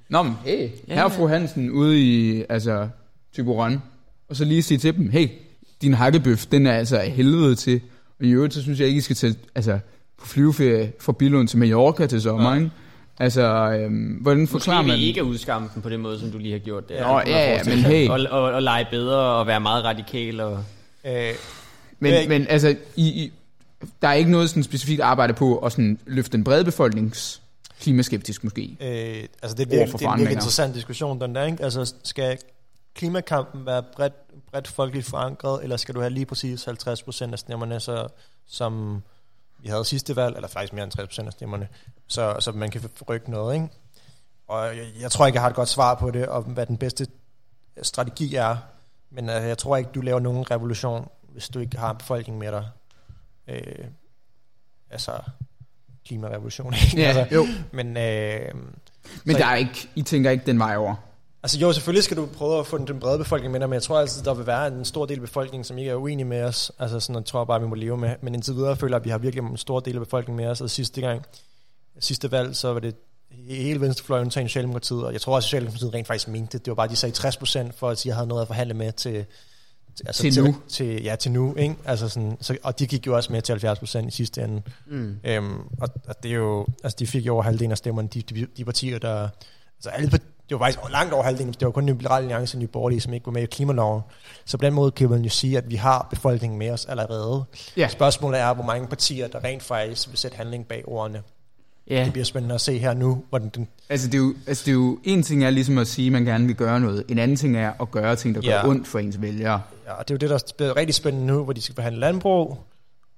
Nå, 0.08 0.22
men 0.22 0.32
hey, 0.44 0.68
Ja, 0.88 0.94
herre 0.94 1.04
og 1.04 1.10
ja. 1.12 1.18
fru 1.18 1.26
Hansen 1.26 1.70
ude 1.70 2.00
i 2.00 2.44
altså, 2.48 2.88
Tyborøn, 3.32 3.82
og 4.28 4.36
så 4.36 4.44
lige 4.44 4.62
sige 4.62 4.78
til 4.78 4.96
dem, 4.96 5.10
hey, 5.10 5.28
din 5.82 5.94
hakkebøf, 5.94 6.46
den 6.46 6.66
er 6.66 6.72
altså 6.72 6.96
af 6.98 7.10
helvede 7.10 7.54
til. 7.54 7.80
Og 8.20 8.26
i 8.26 8.30
øvrigt, 8.30 8.54
så 8.54 8.62
synes 8.62 8.80
jeg 8.80 8.88
ikke, 8.88 8.98
I 8.98 9.00
skal 9.00 9.16
tage 9.16 9.34
altså, 9.54 9.78
på 10.18 10.26
flyveferie 10.26 10.92
fra 11.00 11.12
Billund 11.12 11.48
til 11.48 11.58
Mallorca 11.58 12.06
til 12.06 12.20
sommer, 12.22 12.50
Ja. 12.50 12.56
ikke? 12.56 12.70
Altså, 13.20 13.42
øhm, 13.80 14.18
hvordan 14.20 14.48
forklarer 14.48 14.82
Måske 14.82 14.88
man... 14.88 14.98
vi 14.98 15.04
ikke 15.04 15.20
at 15.20 15.24
udskamme 15.24 15.68
den 15.74 15.82
på 15.82 15.88
den 15.88 16.00
måde, 16.00 16.20
som 16.20 16.30
du 16.30 16.38
lige 16.38 16.52
har 16.52 16.58
gjort 16.58 16.88
der. 16.88 17.08
Nå, 17.08 17.18
Det 17.18 17.24
kunne 17.24 17.36
ja, 17.36 17.52
ja, 17.52 17.64
men 17.64 17.78
hey. 17.78 18.08
Og, 18.08 18.20
og, 18.30 18.42
og 18.42 18.62
lege 18.62 18.86
bedre 18.90 19.16
og 19.16 19.46
være 19.46 19.60
meget 19.60 19.84
radikal. 19.84 20.40
Og... 20.40 20.64
Øh, 21.04 21.32
Men, 21.98 22.28
men 22.28 22.46
altså, 22.48 22.76
I, 22.96 23.06
I, 23.06 23.32
der 24.02 24.08
er 24.08 24.12
ikke 24.12 24.30
noget 24.30 24.50
sådan 24.50 24.62
specifikt 24.62 25.00
arbejde 25.00 25.34
på 25.34 25.58
at 25.58 25.72
sådan 25.72 25.98
løfte 26.06 26.32
den 26.32 26.44
brede 26.44 26.64
befolknings 26.64 27.42
klimaskeptisk 27.80 28.44
måske. 28.44 28.76
øh, 28.80 29.24
altså 29.42 29.56
det 29.56 29.66
er, 29.66 29.70
virkelig, 29.70 30.00
det 30.00 30.06
er 30.06 30.12
en 30.12 30.18
virkelig 30.18 30.32
interessant 30.36 30.74
diskussion, 30.74 31.20
den 31.20 31.34
der, 31.34 31.44
ikke? 31.44 31.64
Altså 31.64 31.94
skal 32.02 32.38
klimakampen 32.94 33.66
være 33.66 33.82
bredt, 33.96 34.14
bredt 34.50 34.68
folkeligt 34.68 35.06
forankret, 35.06 35.62
eller 35.62 35.76
skal 35.76 35.94
du 35.94 36.00
have 36.00 36.10
lige 36.10 36.26
præcis 36.26 36.64
50 36.64 37.02
procent 37.02 37.32
af 37.32 37.38
stemmerne, 37.38 37.80
så, 37.80 38.06
som 38.48 39.02
vi 39.58 39.68
havde 39.68 39.84
sidste 39.84 40.16
valg, 40.16 40.34
eller 40.36 40.48
faktisk 40.48 40.72
mere 40.72 40.84
end 40.84 40.92
60 40.92 41.08
procent 41.08 41.26
af 41.26 41.32
stemmerne, 41.32 41.68
så, 42.06 42.36
så 42.40 42.52
man 42.52 42.70
kan 42.70 42.88
rykke 43.08 43.30
noget, 43.30 43.54
ikke? 43.54 43.68
Og 44.48 44.76
jeg, 44.76 44.86
jeg 45.00 45.10
tror 45.10 45.26
ikke, 45.26 45.36
jeg 45.36 45.42
har 45.42 45.48
et 45.50 45.56
godt 45.56 45.68
svar 45.68 45.94
på 45.94 46.10
det, 46.10 46.26
og 46.28 46.42
hvad 46.42 46.66
den 46.66 46.76
bedste 46.76 47.06
strategi 47.82 48.34
er, 48.34 48.56
men 49.10 49.28
altså, 49.28 49.46
jeg 49.48 49.58
tror 49.58 49.76
ikke, 49.76 49.90
du 49.94 50.00
laver 50.00 50.20
nogen 50.20 50.50
revolution, 50.50 51.08
hvis 51.22 51.48
du 51.48 51.58
ikke 51.58 51.78
har 51.78 51.92
befolkningen 51.92 52.40
med 52.40 52.52
dig. 52.52 52.68
Øh, 53.48 53.84
altså, 54.90 55.12
klimarevolution. 56.06 56.74
Ikke? 56.74 56.96
Ja, 57.00 57.08
altså, 57.08 57.34
jo. 57.34 57.46
Men, 57.72 57.86
øh, 57.96 58.54
Men 59.24 59.34
Så- 59.34 59.38
der 59.38 59.46
er 59.46 59.56
ikke, 59.56 59.88
I 59.94 60.02
tænker 60.02 60.30
ikke 60.30 60.46
den 60.46 60.58
vej 60.58 60.76
over? 60.76 60.94
Altså 61.46 61.58
jo, 61.58 61.72
selvfølgelig 61.72 62.04
skal 62.04 62.16
du 62.16 62.26
prøve 62.26 62.58
at 62.58 62.66
få 62.66 62.78
den, 62.78 62.86
den 62.86 63.00
brede 63.00 63.18
befolkning 63.18 63.52
med 63.52 63.60
dig, 63.60 63.68
men 63.68 63.74
jeg 63.74 63.82
tror 63.82 64.00
altid, 64.00 64.22
der 64.22 64.34
vil 64.34 64.46
være 64.46 64.66
en 64.66 64.84
stor 64.84 65.06
del 65.06 65.16
af 65.16 65.20
befolkningen, 65.20 65.64
som 65.64 65.78
ikke 65.78 65.90
er 65.90 65.94
uenig 65.94 66.26
med 66.26 66.42
os. 66.42 66.72
Altså 66.78 67.00
sådan, 67.00 67.16
jeg 67.16 67.24
tror 67.24 67.44
bare, 67.44 67.60
vi 67.60 67.66
må 67.66 67.74
leve 67.74 67.98
med. 67.98 68.14
Men 68.22 68.34
indtil 68.34 68.54
videre 68.54 68.76
føler 68.76 68.96
jeg, 68.96 69.00
at 69.00 69.04
vi 69.04 69.10
har 69.10 69.18
virkelig 69.18 69.44
en 69.44 69.56
stor 69.56 69.80
del 69.80 69.94
af 69.94 70.00
befolkningen 70.00 70.44
med 70.44 70.50
os. 70.50 70.60
Og 70.60 70.70
sidste 70.70 71.00
gang, 71.00 71.22
sidste 71.98 72.30
valg, 72.30 72.56
så 72.56 72.72
var 72.72 72.80
det 72.80 72.94
hele 73.48 73.80
venstrefløjen 73.80 74.24
undtagen 74.24 74.48
Socialdemokratiet, 74.48 75.04
og 75.04 75.12
jeg 75.12 75.20
tror 75.20 75.34
også, 75.34 75.46
at 75.46 75.48
Socialdemokratiet 75.48 75.94
rent 75.94 76.06
faktisk 76.06 76.28
mente 76.28 76.58
det. 76.58 76.64
Det 76.64 76.70
var 76.70 76.74
bare, 76.74 76.88
de 76.88 76.96
sagde 76.96 77.14
60 77.14 77.36
procent 77.36 77.74
for 77.74 77.88
at 77.88 77.98
sige, 77.98 78.10
at 78.10 78.12
jeg 78.12 78.16
havde 78.16 78.28
noget 78.28 78.42
at 78.42 78.46
forhandle 78.46 78.74
med 78.74 78.92
til, 78.92 79.24
til, 79.96 80.06
altså 80.06 80.22
Til 80.22 80.32
til 80.32 80.44
nu. 80.44 80.56
Til, 80.68 81.02
ja, 81.02 81.16
til 81.16 81.32
nu. 81.32 81.54
Ikke? 81.54 81.74
Altså 81.84 82.08
sådan, 82.08 82.36
så, 82.40 82.56
og 82.62 82.78
de 82.78 82.86
gik 82.86 83.06
jo 83.06 83.16
også 83.16 83.32
med 83.32 83.42
til 83.42 83.52
70 83.52 83.78
procent 83.78 84.08
i 84.08 84.16
sidste 84.16 84.42
ende. 84.42 84.62
Mm. 84.86 85.18
Øhm, 85.24 85.58
og, 85.80 85.88
og, 86.08 86.22
det 86.22 86.30
er 86.30 86.34
jo, 86.34 86.66
altså 86.84 86.96
de 86.98 87.06
fik 87.06 87.26
jo 87.26 87.34
over 87.34 87.42
halvdelen 87.42 87.70
af 87.70 87.78
stemmerne, 87.78 88.08
de, 88.08 88.22
de, 88.22 88.46
de 88.56 88.64
partier, 88.64 88.98
der, 88.98 89.28
altså 89.78 89.90
alle, 89.90 90.20
det 90.48 90.58
var 90.60 90.66
faktisk 90.66 90.78
langt 90.92 91.12
over 91.14 91.22
halvdelen, 91.24 91.52
det 91.52 91.64
var 91.66 91.70
kun 91.70 91.86
Liberale 91.86 92.22
Alliance 92.22 92.56
og 92.56 92.60
Nye 92.60 92.66
Borgerlige, 92.66 93.00
som 93.00 93.12
ikke 93.14 93.26
var 93.26 93.32
med 93.32 93.42
i 93.42 93.46
klimaloven. 93.46 94.02
Så 94.44 94.58
på 94.58 94.64
den 94.64 94.74
måde 94.74 94.90
kan 94.90 95.10
man 95.10 95.22
jo 95.22 95.28
sige, 95.30 95.58
at 95.58 95.70
vi 95.70 95.76
har 95.76 96.06
befolkningen 96.10 96.58
med 96.58 96.70
os 96.70 96.86
allerede. 96.86 97.44
Ja. 97.76 97.88
Spørgsmålet 97.88 98.40
er, 98.40 98.54
hvor 98.54 98.64
mange 98.64 98.88
partier, 98.88 99.28
der 99.28 99.44
rent 99.44 99.62
faktisk 99.62 100.08
vil 100.10 100.18
sætte 100.18 100.36
handling 100.36 100.66
bag 100.66 100.82
ordene. 100.88 101.22
Ja, 101.90 102.04
Det 102.04 102.12
bliver 102.12 102.24
spændende 102.24 102.54
at 102.54 102.60
se 102.60 102.78
her 102.78 102.94
nu, 102.94 103.24
hvordan 103.28 103.48
den, 103.48 103.68
Altså 103.88 104.06
det, 104.06 104.14
er 104.14 104.18
jo, 104.18 104.34
altså 104.46 104.62
det 104.64 104.70
er 104.70 104.74
jo, 104.74 104.98
en 105.04 105.22
ting 105.22 105.44
er 105.44 105.50
ligesom 105.50 105.78
at 105.78 105.86
sige, 105.88 106.06
at 106.06 106.12
man 106.12 106.24
gerne 106.24 106.46
vil 106.46 106.56
gøre 106.56 106.80
noget. 106.80 107.04
En 107.08 107.18
anden 107.18 107.36
ting 107.36 107.56
er 107.56 107.72
at 107.80 107.90
gøre 107.90 108.16
ting, 108.16 108.34
der 108.34 108.40
gør 108.40 108.48
Ja. 108.48 108.66
ondt 108.68 108.88
for 108.88 108.98
ens 108.98 109.20
vælgere. 109.20 109.62
ja, 109.86 109.92
og 109.92 110.08
det 110.08 110.14
er 110.14 110.14
jo 110.14 110.18
det, 110.18 110.30
der 110.30 110.52
bliver 110.56 110.76
rigtig 110.76 110.94
spændende 110.94 111.26
nu, 111.26 111.44
hvor 111.44 111.52
de 111.52 111.60
skal 111.62 111.74
forhandle 111.74 112.00
landbrug 112.00 112.58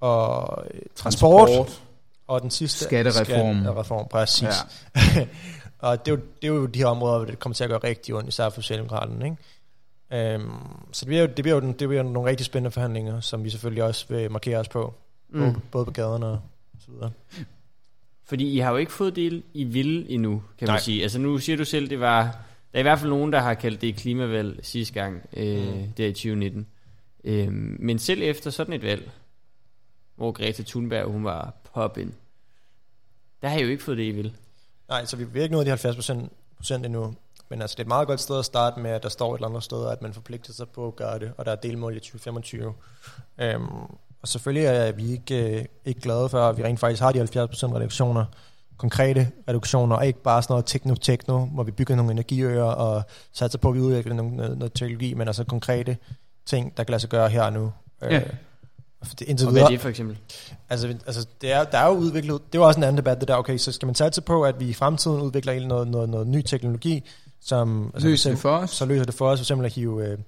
og 0.00 0.64
øh, 0.74 0.80
transport, 0.96 1.48
transport. 1.48 1.82
og 2.28 2.42
den 2.42 2.50
sidste 2.50 2.84
Skattereform. 2.84 3.54
skattereform 3.56 4.06
præcis. 4.10 4.48
Ja. 4.96 5.26
Og 5.78 6.04
det 6.06 6.12
er, 6.12 6.16
jo, 6.16 6.22
det 6.42 6.48
er 6.48 6.52
jo 6.52 6.66
de 6.66 6.78
her 6.78 6.86
områder, 6.86 7.16
hvor 7.18 7.26
det 7.26 7.38
kommer 7.38 7.54
til 7.54 7.64
at 7.64 7.70
gøre 7.70 7.78
rigtig 7.84 8.14
ondt, 8.14 8.28
især 8.28 8.48
for 8.48 8.60
Socialdemokraterne. 8.60 9.24
Ikke? 9.24 10.34
Øhm, 10.34 10.50
så 10.92 11.00
det 11.00 11.06
bliver, 11.06 11.20
jo, 11.20 11.26
det, 11.26 11.42
bliver 11.44 11.54
jo, 11.54 11.60
det 11.60 11.76
bliver 11.88 12.02
jo 12.02 12.08
nogle 12.10 12.30
rigtig 12.30 12.46
spændende 12.46 12.70
forhandlinger, 12.70 13.20
som 13.20 13.44
vi 13.44 13.50
selvfølgelig 13.50 13.82
også 13.84 14.06
vil 14.08 14.30
markere 14.30 14.58
os 14.58 14.68
på, 14.68 14.94
mm. 15.28 15.54
både, 15.70 15.84
på 15.84 15.90
gaderne 15.90 16.26
og 16.26 16.40
så 16.80 16.90
videre. 16.90 17.10
fordi 18.24 18.50
I 18.52 18.58
har 18.58 18.70
jo 18.70 18.76
ikke 18.76 18.92
fået 18.92 19.16
det, 19.16 19.42
I 19.54 19.64
ville 19.64 20.08
endnu, 20.10 20.42
kan 20.58 20.66
man 20.66 20.72
Nej. 20.72 20.80
sige. 20.80 21.02
Altså 21.02 21.18
nu 21.18 21.38
siger 21.38 21.56
du 21.56 21.64
selv, 21.64 21.90
det 21.90 22.00
var... 22.00 22.22
Der 22.72 22.78
er 22.78 22.78
i 22.78 22.82
hvert 22.82 22.98
fald 22.98 23.10
nogen, 23.10 23.32
der 23.32 23.38
har 23.38 23.54
kaldt 23.54 23.80
det 23.80 23.96
klimavalg 23.96 24.60
sidste 24.62 24.94
gang, 24.94 25.28
øh, 25.36 25.74
Mm. 25.74 25.92
der 25.96 26.06
i 26.06 26.12
2019. 26.12 26.66
Øh, 27.24 27.52
men 27.52 27.98
selv 27.98 28.22
efter 28.22 28.50
sådan 28.50 28.74
et 28.74 28.82
valg, 28.82 29.10
hvor 30.16 30.32
Greta 30.32 30.62
Thunberg, 30.62 31.04
hun 31.10 31.24
var 31.24 31.54
poppin, 31.74 32.14
der 33.42 33.48
har 33.48 33.58
I 33.58 33.62
jo 33.62 33.68
ikke 33.68 33.82
fået 33.82 33.98
det, 33.98 34.04
I 34.04 34.10
vil. 34.10 34.32
Nej, 34.88 35.04
så 35.04 35.16
vi 35.16 35.38
er 35.38 35.42
ikke 35.42 35.54
nået 35.54 35.66
de 35.66 35.70
70 35.70 36.10
procent 36.56 36.86
endnu. 36.86 37.14
Men 37.48 37.62
altså, 37.62 37.74
det 37.74 37.80
er 37.80 37.84
et 37.84 37.88
meget 37.88 38.06
godt 38.06 38.20
sted 38.20 38.38
at 38.38 38.44
starte 38.44 38.80
med, 38.80 38.90
at 38.90 39.02
der 39.02 39.08
står 39.08 39.34
et 39.34 39.38
eller 39.38 39.48
andet 39.48 39.62
sted, 39.62 39.88
at 39.88 40.02
man 40.02 40.12
forpligter 40.12 40.52
sig 40.52 40.68
på 40.68 40.86
at 40.86 40.96
gøre 40.96 41.18
det, 41.18 41.32
og 41.36 41.44
der 41.44 41.52
er 41.52 41.56
delmål 41.56 41.96
i 41.96 42.00
2025. 42.00 42.74
Øhm, 43.38 43.66
og 44.22 44.28
selvfølgelig 44.28 44.66
er 44.66 44.92
vi 44.92 45.12
ikke, 45.12 45.58
øh, 45.58 45.64
ikke 45.84 46.00
glade 46.00 46.28
for, 46.28 46.40
at 46.40 46.56
vi 46.56 46.64
rent 46.64 46.80
faktisk 46.80 47.02
har 47.02 47.12
de 47.12 47.18
70 47.18 47.50
procent 47.50 47.74
reduktioner, 47.74 48.24
konkrete 48.76 49.30
reduktioner, 49.48 49.96
og 49.96 50.06
ikke 50.06 50.22
bare 50.22 50.42
sådan 50.42 50.52
noget 50.52 50.66
tekno-tekno, 50.66 51.46
hvor 51.46 51.62
vi 51.62 51.70
bygger 51.70 51.96
nogle 51.96 52.12
energiøer 52.12 52.62
og 52.62 53.02
satser 53.32 53.58
på, 53.58 53.68
at 53.68 53.74
vi 53.74 53.80
udvikler 53.80 54.14
nogle, 54.14 54.36
noget, 54.36 54.58
noget 54.58 54.72
teknologi, 54.72 55.14
men 55.14 55.28
altså 55.28 55.44
konkrete 55.44 55.96
ting, 56.46 56.76
der 56.76 56.84
kan 56.84 56.90
lade 56.90 57.00
sig 57.00 57.10
gøre 57.10 57.28
her 57.28 57.42
og 57.42 57.52
nu. 57.52 57.72
Ja. 58.02 58.08
det, 58.08 58.36
indtil 59.26 59.46
Og 59.46 59.52
hvad 59.52 59.62
er 59.62 59.68
det 59.68 59.80
for 59.80 59.88
eksempel? 59.88 60.18
Altså, 60.70 60.88
altså 60.88 61.26
det 61.40 61.52
er, 61.52 61.64
der 61.64 61.78
er 61.78 61.86
jo 61.86 61.92
udviklet, 61.92 62.52
det 62.52 62.60
var 62.60 62.66
også 62.66 62.80
en 62.80 62.84
anden 62.84 62.96
debat, 62.98 63.20
det 63.20 63.28
der, 63.28 63.34
okay, 63.34 63.56
så 63.56 63.72
skal 63.72 63.86
man 63.86 63.94
satse 63.94 64.22
på, 64.22 64.42
at 64.42 64.60
vi 64.60 64.68
i 64.68 64.74
fremtiden 64.74 65.20
udvikler 65.20 65.52
noget, 65.52 65.68
noget, 65.68 65.88
noget, 65.88 66.08
noget 66.08 66.26
ny 66.26 66.42
teknologi, 66.42 67.04
som 67.40 67.90
altså, 67.94 68.08
Løser 68.08 68.30
det 68.30 68.38
for 68.38 68.56
os? 68.56 68.70
så 68.70 68.84
løser 68.84 69.04
det 69.04 69.14
for 69.14 69.28
os, 69.28 69.38
for 69.38 69.44
eksempel 69.44 69.66
at 69.66 69.72
hive 69.72 70.06
øh, 70.06 70.18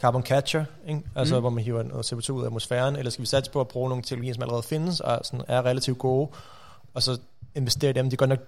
carbon 0.00 0.22
capture, 0.22 0.64
ikke? 0.88 1.02
altså 1.14 1.34
Mm. 1.34 1.38
mm. 1.38 1.42
hvor 1.42 1.50
man 1.50 1.64
hiver 1.64 1.82
noget 1.82 2.12
CO2 2.12 2.32
ud 2.32 2.42
af 2.42 2.46
atmosfæren, 2.46 2.96
eller 2.96 3.10
skal 3.10 3.22
vi 3.22 3.26
satse 3.26 3.50
på 3.50 3.60
at 3.60 3.68
bruge 3.68 3.88
nogle 3.88 4.02
teknologier, 4.04 4.34
som 4.34 4.42
allerede 4.42 4.62
findes, 4.62 5.00
og 5.00 5.20
sådan 5.24 5.44
er 5.48 5.66
relativt 5.66 5.98
gode, 5.98 6.28
og 6.94 7.02
så 7.02 7.18
investere 7.54 7.90
i 7.90 7.92
dem, 7.92 8.04
det 8.04 8.12
er 8.12 8.16
godt 8.16 8.30
nok, 8.30 8.40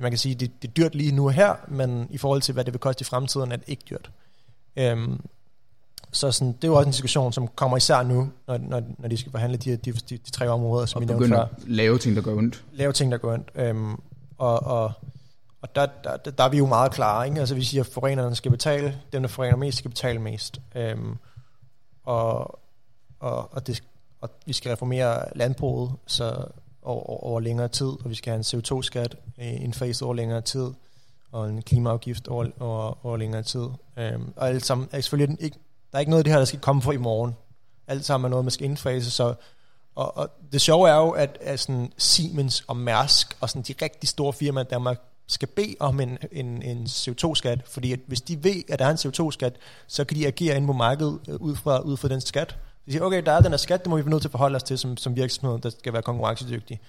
man 0.00 0.10
kan 0.10 0.18
sige, 0.18 0.34
det, 0.34 0.62
det 0.62 0.68
er 0.68 0.72
dyrt 0.72 0.94
lige 0.94 1.12
nu 1.12 1.24
og 1.26 1.32
her, 1.32 1.54
men 1.68 2.06
i 2.10 2.18
forhold 2.18 2.42
til, 2.42 2.54
hvad 2.54 2.64
det 2.64 2.72
vil 2.72 2.80
koste 2.80 3.02
i 3.02 3.04
fremtiden, 3.04 3.52
er 3.52 3.56
det 3.56 3.68
ikke 3.68 3.82
dyrt. 3.90 4.10
Øhm, 4.76 5.20
så 6.12 6.32
sådan, 6.32 6.52
det 6.52 6.64
er 6.64 6.68
jo 6.68 6.74
også 6.74 6.86
en 6.86 6.92
diskussion, 6.92 7.32
som 7.32 7.48
kommer 7.48 7.76
især 7.76 8.02
nu, 8.02 8.28
når, 8.46 8.58
når, 8.58 8.82
når 8.98 9.08
de 9.08 9.16
skal 9.16 9.32
forhandle 9.32 9.58
de, 9.58 9.76
de, 9.76 9.92
de, 9.92 10.16
de 10.16 10.30
tre 10.30 10.48
områder, 10.48 10.86
som 10.86 10.96
Og 10.96 11.00
vi 11.00 11.06
nævnte 11.06 11.28
før 11.28 11.40
at 11.40 11.48
lave 11.66 11.98
ting, 11.98 12.16
der 12.16 12.22
gør 12.22 12.34
ondt. 12.34 12.64
lave 12.72 12.92
ting, 12.92 13.12
der 13.12 13.18
går 13.18 13.32
ondt. 13.32 13.50
Øhm, 13.54 13.92
og 14.38 14.62
og, 14.66 14.92
og 15.62 15.74
der, 15.74 15.86
der, 16.04 16.16
der, 16.16 16.30
der 16.30 16.44
er 16.44 16.48
vi 16.48 16.58
jo 16.58 16.66
meget 16.66 16.92
klare. 16.92 17.28
Ikke? 17.28 17.40
Altså 17.40 17.54
vi 17.54 17.64
siger, 17.64 17.82
at 17.82 17.86
forurenerne 17.86 18.34
skal 18.34 18.50
betale, 18.50 19.00
dem 19.12 19.22
der 19.22 19.28
forurener 19.28 19.56
mest, 19.56 19.78
skal 19.78 19.88
betale 19.88 20.18
mest. 20.18 20.60
Øhm, 20.74 21.16
og, 22.04 22.58
og, 23.20 23.54
og, 23.54 23.66
det, 23.66 23.82
og 24.20 24.30
vi 24.46 24.52
skal 24.52 24.70
reformere 24.70 25.24
landbruget 25.36 25.92
så 26.06 26.44
over, 26.82 27.24
over, 27.24 27.40
længere 27.40 27.68
tid, 27.68 27.86
og 27.86 28.10
vi 28.10 28.14
skal 28.14 28.30
have 28.30 28.38
en 28.38 28.60
CO2-skat 28.60 29.16
øh, 29.40 29.64
indfaset 29.64 30.02
over 30.02 30.14
længere 30.14 30.40
tid, 30.40 30.70
og 31.32 31.48
en 31.48 31.62
klimaafgift 31.62 32.28
over, 32.28 32.46
over, 32.60 33.06
over 33.06 33.16
længere 33.16 33.42
tid. 33.42 33.66
Øhm, 33.96 34.32
og 34.36 34.48
alt 34.48 34.66
sammen 34.66 34.88
er 34.92 35.00
selvfølgelig 35.00 35.36
ikke, 35.40 35.58
der 35.96 35.98
er 35.98 36.00
ikke 36.00 36.10
noget 36.10 36.20
af 36.20 36.24
det 36.24 36.32
her, 36.32 36.38
der 36.38 36.44
skal 36.44 36.60
komme 36.60 36.82
for 36.82 36.92
i 36.92 36.96
morgen. 36.96 37.36
Alt 37.86 38.04
sammen 38.04 38.24
er 38.24 38.30
noget, 38.30 38.44
man 38.44 38.50
skal 38.50 38.64
indfase, 38.64 39.10
så 39.10 39.34
og, 39.94 40.16
og 40.16 40.30
det 40.52 40.60
sjove 40.60 40.88
er 40.88 40.96
jo, 40.96 41.10
at, 41.10 41.38
at 41.40 41.60
sådan 41.60 41.92
Siemens 41.98 42.64
og 42.66 42.76
Mærsk 42.76 43.36
og 43.40 43.50
sådan 43.50 43.62
de 43.62 43.74
rigtig 43.82 44.08
store 44.08 44.32
firmaer 44.32 44.64
i 44.64 44.68
Danmark 44.70 45.00
skal 45.26 45.48
bede 45.48 45.74
om 45.80 46.00
en, 46.00 46.18
en, 46.32 46.62
en 46.62 46.84
CO2-skat, 46.84 47.60
fordi 47.66 47.92
at 47.92 48.00
hvis 48.06 48.20
de 48.20 48.44
ved, 48.44 48.62
at 48.68 48.78
der 48.78 48.86
er 48.86 48.90
en 48.90 48.96
CO2-skat, 48.96 49.56
så 49.86 50.04
kan 50.04 50.16
de 50.16 50.26
agere 50.26 50.56
ind 50.56 50.66
på 50.66 50.72
markedet 50.72 51.20
øh, 51.28 51.34
ud 51.34 51.56
fra, 51.56 51.80
ud 51.80 51.96
fra 51.96 52.08
den 52.08 52.20
skat. 52.20 52.56
De 52.86 52.92
siger, 52.92 53.02
okay, 53.02 53.22
der 53.26 53.32
er 53.32 53.40
den 53.40 53.52
her 53.52 53.56
skat, 53.56 53.80
det 53.80 53.90
må 53.90 53.96
vi 53.96 54.02
være 54.04 54.10
nødt 54.10 54.22
til 54.22 54.28
at 54.28 54.32
forholde 54.32 54.56
os 54.56 54.62
til 54.62 54.78
som, 54.78 54.96
som 54.96 55.16
virksomhed, 55.16 55.58
der 55.58 55.70
skal 55.70 55.92
være 55.92 56.02
konkurrencedygtig. 56.02 56.80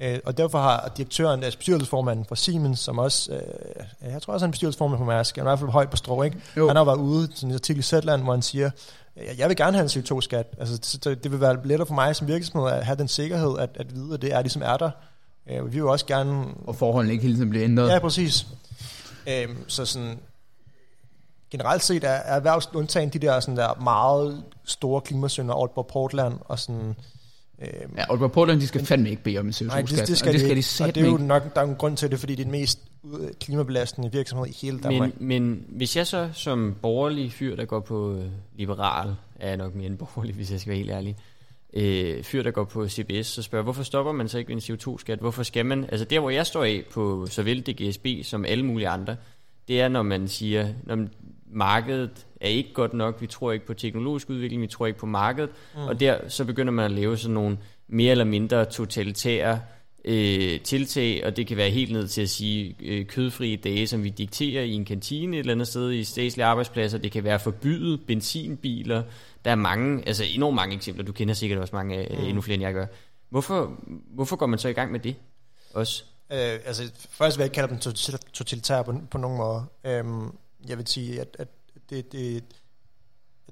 Øh, 0.00 0.18
og 0.24 0.36
derfor 0.38 0.58
har 0.58 0.92
direktøren, 0.96 1.42
altså 1.44 1.58
bestyrelsesformanden 1.58 2.24
for 2.24 2.34
Siemens, 2.34 2.78
som 2.80 2.98
også, 2.98 3.32
øh, 3.32 3.40
jeg 4.12 4.22
tror 4.22 4.32
også 4.32 4.44
han 4.44 4.50
er 4.50 4.52
bestyrelsesformand 4.52 4.98
for 4.98 5.04
Mærsk, 5.04 5.36
han 5.36 5.46
er 5.46 5.48
i 5.48 5.50
hvert 5.50 5.58
fald 5.58 5.70
højt 5.70 5.90
på 5.90 5.96
strå, 5.96 6.22
ikke? 6.22 6.36
Jo. 6.56 6.66
Han 6.66 6.76
har 6.76 6.84
været 6.84 6.98
ude 6.98 7.26
til 7.26 7.46
en 7.46 7.54
artikel 7.54 7.80
i 7.80 7.82
Zetland, 7.82 8.22
hvor 8.22 8.32
han 8.32 8.42
siger, 8.42 8.70
"Jeg- 9.38 9.48
vil 9.48 9.56
gerne 9.56 9.76
have 9.76 9.82
en 9.82 9.88
CO2-skat. 10.04 10.46
Altså, 10.58 10.78
så- 10.82 10.98
så 11.02 11.14
det 11.14 11.32
vil 11.32 11.40
være 11.40 11.66
lettere 11.66 11.86
for 11.86 11.94
mig 11.94 12.16
som 12.16 12.26
virksomhed 12.28 12.68
at 12.70 12.84
have 12.86 12.96
den 12.96 13.08
sikkerhed, 13.08 13.58
at, 13.58 13.70
at 13.74 13.94
vide, 13.94 14.14
at 14.14 14.22
det 14.22 14.32
er 14.34 14.40
ligesom 14.42 14.62
er 14.62 14.76
der. 14.76 14.90
Øh, 15.50 15.64
Vi 15.66 15.70
vil 15.70 15.84
også 15.84 16.06
gerne... 16.06 16.44
Og 16.66 16.76
forholdene 16.76 17.12
ikke 17.12 17.22
hele 17.22 17.36
tiden 17.36 17.50
bliver 17.50 17.64
ændret. 17.64 17.88
Ja, 17.88 17.98
præcis. 17.98 18.46
Øhm, 19.28 19.68
så 19.68 19.84
sådan, 19.84 20.18
generelt 21.50 21.82
set 21.82 22.04
er, 22.04 22.08
er 22.10 22.36
erhvervs 22.36 22.68
undtagen 22.74 23.08
de 23.08 23.18
der, 23.18 23.40
sådan 23.40 23.56
der 23.56 23.74
meget 23.82 24.42
store 24.64 25.00
klimasynder, 25.00 25.54
Aalborg 25.54 25.86
Portland 25.86 26.34
og 26.44 26.58
sådan... 26.58 26.96
Øhm, 27.60 27.94
Ja, 27.96 28.04
Aalborg 28.10 28.32
Portland, 28.32 28.60
de 28.60 28.66
skal 28.66 28.86
fandme 28.86 29.10
ikke 29.10 29.22
bede 29.22 29.38
om 29.38 29.46
en 29.46 29.52
CO2-skat. 29.52 29.66
Nej, 29.66 29.80
det, 29.80 30.08
det 30.08 30.18
skal, 30.18 30.28
og 30.28 30.32
det 30.32 30.40
skal 30.40 30.56
de 30.56 30.58
ikke. 30.58 30.84
og 30.84 30.94
det 30.94 31.02
er 31.02 31.10
jo 31.10 31.26
nok, 31.26 31.54
der 31.54 31.60
er 31.60 31.64
en 31.64 31.74
grund 31.74 31.96
til 31.96 32.10
det, 32.10 32.18
fordi 32.18 32.34
det 32.34 32.40
er 32.40 32.44
den 32.44 32.52
mest 32.52 32.80
klimabelastende 33.40 34.12
virksomhed 34.12 34.46
i 34.46 34.56
hele 34.62 34.80
Danmark. 34.80 35.20
Men, 35.20 35.38
men 35.42 35.64
hvis 35.68 35.96
jeg 35.96 36.06
så 36.06 36.30
som 36.32 36.76
borgerlig 36.82 37.32
fyr, 37.32 37.56
der 37.56 37.64
går 37.64 37.80
på 37.80 38.14
øh, 38.14 38.24
liberal, 38.56 39.14
er 39.40 39.48
jeg 39.48 39.56
nok 39.56 39.74
mere 39.74 39.86
end 39.86 39.98
borgerlig, 39.98 40.34
hvis 40.34 40.52
jeg 40.52 40.60
skal 40.60 40.70
være 40.70 40.78
helt 40.78 40.90
ærlig, 40.90 41.16
øh, 41.72 42.22
fyr, 42.22 42.42
der 42.42 42.50
går 42.50 42.64
på 42.64 42.88
CBS, 42.88 43.26
så 43.26 43.42
spørger, 43.42 43.62
hvorfor 43.62 43.82
stopper 43.82 44.12
man 44.12 44.28
så 44.28 44.38
ikke 44.38 44.54
ved 44.54 44.70
en 44.70 44.76
CO2-skat? 44.76 45.18
Hvorfor 45.18 45.42
skal 45.42 45.66
man? 45.66 45.84
Altså 45.88 46.04
der, 46.04 46.20
hvor 46.20 46.30
jeg 46.30 46.46
står 46.46 46.64
af 46.64 46.82
på 46.90 47.26
såvel 47.30 47.60
DGSB 47.60 48.06
som 48.22 48.44
alle 48.44 48.64
mulige 48.64 48.88
andre, 48.88 49.16
det 49.68 49.80
er, 49.80 49.88
når 49.88 50.02
man 50.02 50.28
siger, 50.28 50.68
når 50.84 51.06
markedet 51.52 52.26
er 52.40 52.48
ikke 52.48 52.72
godt 52.72 52.94
nok, 52.94 53.20
vi 53.20 53.26
tror 53.26 53.52
ikke 53.52 53.66
på 53.66 53.74
teknologisk 53.74 54.30
udvikling, 54.30 54.62
vi 54.62 54.66
tror 54.66 54.86
ikke 54.86 54.98
på 54.98 55.06
markedet, 55.06 55.50
mm. 55.74 55.82
og 55.82 56.00
der 56.00 56.18
så 56.28 56.44
begynder 56.44 56.72
man 56.72 56.84
at 56.84 56.90
lave 56.90 57.16
sådan 57.16 57.34
nogle 57.34 57.58
mere 57.88 58.10
eller 58.10 58.24
mindre 58.24 58.64
totalitære 58.64 59.60
øh, 60.04 60.60
tiltag, 60.60 61.26
og 61.26 61.36
det 61.36 61.46
kan 61.46 61.56
være 61.56 61.70
helt 61.70 61.92
ned 61.92 62.08
til 62.08 62.22
at 62.22 62.30
sige 62.30 62.76
øh, 62.80 63.06
kødfrie 63.06 63.56
dage, 63.56 63.86
som 63.86 64.04
vi 64.04 64.08
dikterer 64.08 64.62
i 64.62 64.72
en 64.72 64.84
kantine 64.84 65.36
et 65.36 65.40
eller 65.40 65.52
andet 65.52 65.68
sted 65.68 65.92
i 65.92 66.04
statslige 66.04 66.46
arbejdspladser. 66.46 66.98
Det 66.98 67.12
kan 67.12 67.24
være 67.24 67.38
forbydet 67.38 68.00
benzinbiler. 68.06 69.02
Der 69.44 69.50
er 69.50 69.54
mange, 69.54 70.02
altså 70.06 70.24
enormt 70.34 70.54
mange 70.54 70.76
eksempler. 70.76 71.04
Du 71.04 71.12
kender 71.12 71.34
sikkert 71.34 71.58
også 71.58 71.76
mange, 71.76 72.08
mm. 72.10 72.24
endnu 72.24 72.40
flere 72.40 72.54
end 72.54 72.62
jeg 72.62 72.74
gør. 72.74 72.86
Hvorfor, 73.30 73.72
hvorfor 74.14 74.36
går 74.36 74.46
man 74.46 74.58
så 74.58 74.68
i 74.68 74.72
gang 74.72 74.92
med 74.92 75.00
det 75.00 75.14
også? 75.74 76.04
Øh, 76.32 76.58
altså, 76.66 76.82
først 77.10 77.38
vil 77.38 77.42
jeg 77.42 77.46
ikke 77.46 77.54
kalde 77.54 77.68
dem 77.68 77.78
total- 77.78 78.18
totalitære 78.32 78.84
på, 78.84 78.94
på 79.10 79.18
nogen 79.18 79.36
måde. 79.36 79.64
Øhm, 79.84 80.32
jeg 80.68 80.78
vil 80.78 80.86
sige, 80.86 81.20
at, 81.20 81.36
at 81.38 81.48
det, 81.90 82.12
det, 82.12 82.44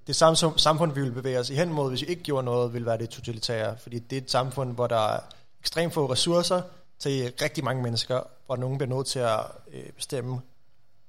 det 0.07 0.17
samfund, 0.17 0.59
samfund, 0.59 0.93
vi 0.93 1.01
vil 1.01 1.13
bevæge 1.13 1.39
os 1.39 1.51
i 1.51 1.55
hen 1.55 1.73
mod, 1.73 1.89
hvis 1.89 2.03
vi 2.03 2.07
ikke 2.07 2.23
gjorde 2.23 2.45
noget, 2.45 2.73
vil 2.73 2.87
være 2.87 2.99
det 2.99 3.11
totalitære. 3.11 3.77
Fordi 3.79 3.99
det 3.99 4.19
er 4.19 4.21
et 4.23 4.31
samfund, 4.31 4.73
hvor 4.73 4.87
der 4.87 5.09
er 5.09 5.21
ekstremt 5.61 5.95
få 5.95 6.13
ressourcer 6.13 6.63
til 6.99 7.33
rigtig 7.43 7.65
mange 7.65 7.83
mennesker, 7.83 8.21
hvor 8.47 8.57
nogen 8.57 8.79
bliver 8.79 8.97
nødt 8.97 9.07
til 9.07 9.19
at 9.19 9.41
øh, 9.73 9.93
bestemme 9.97 10.41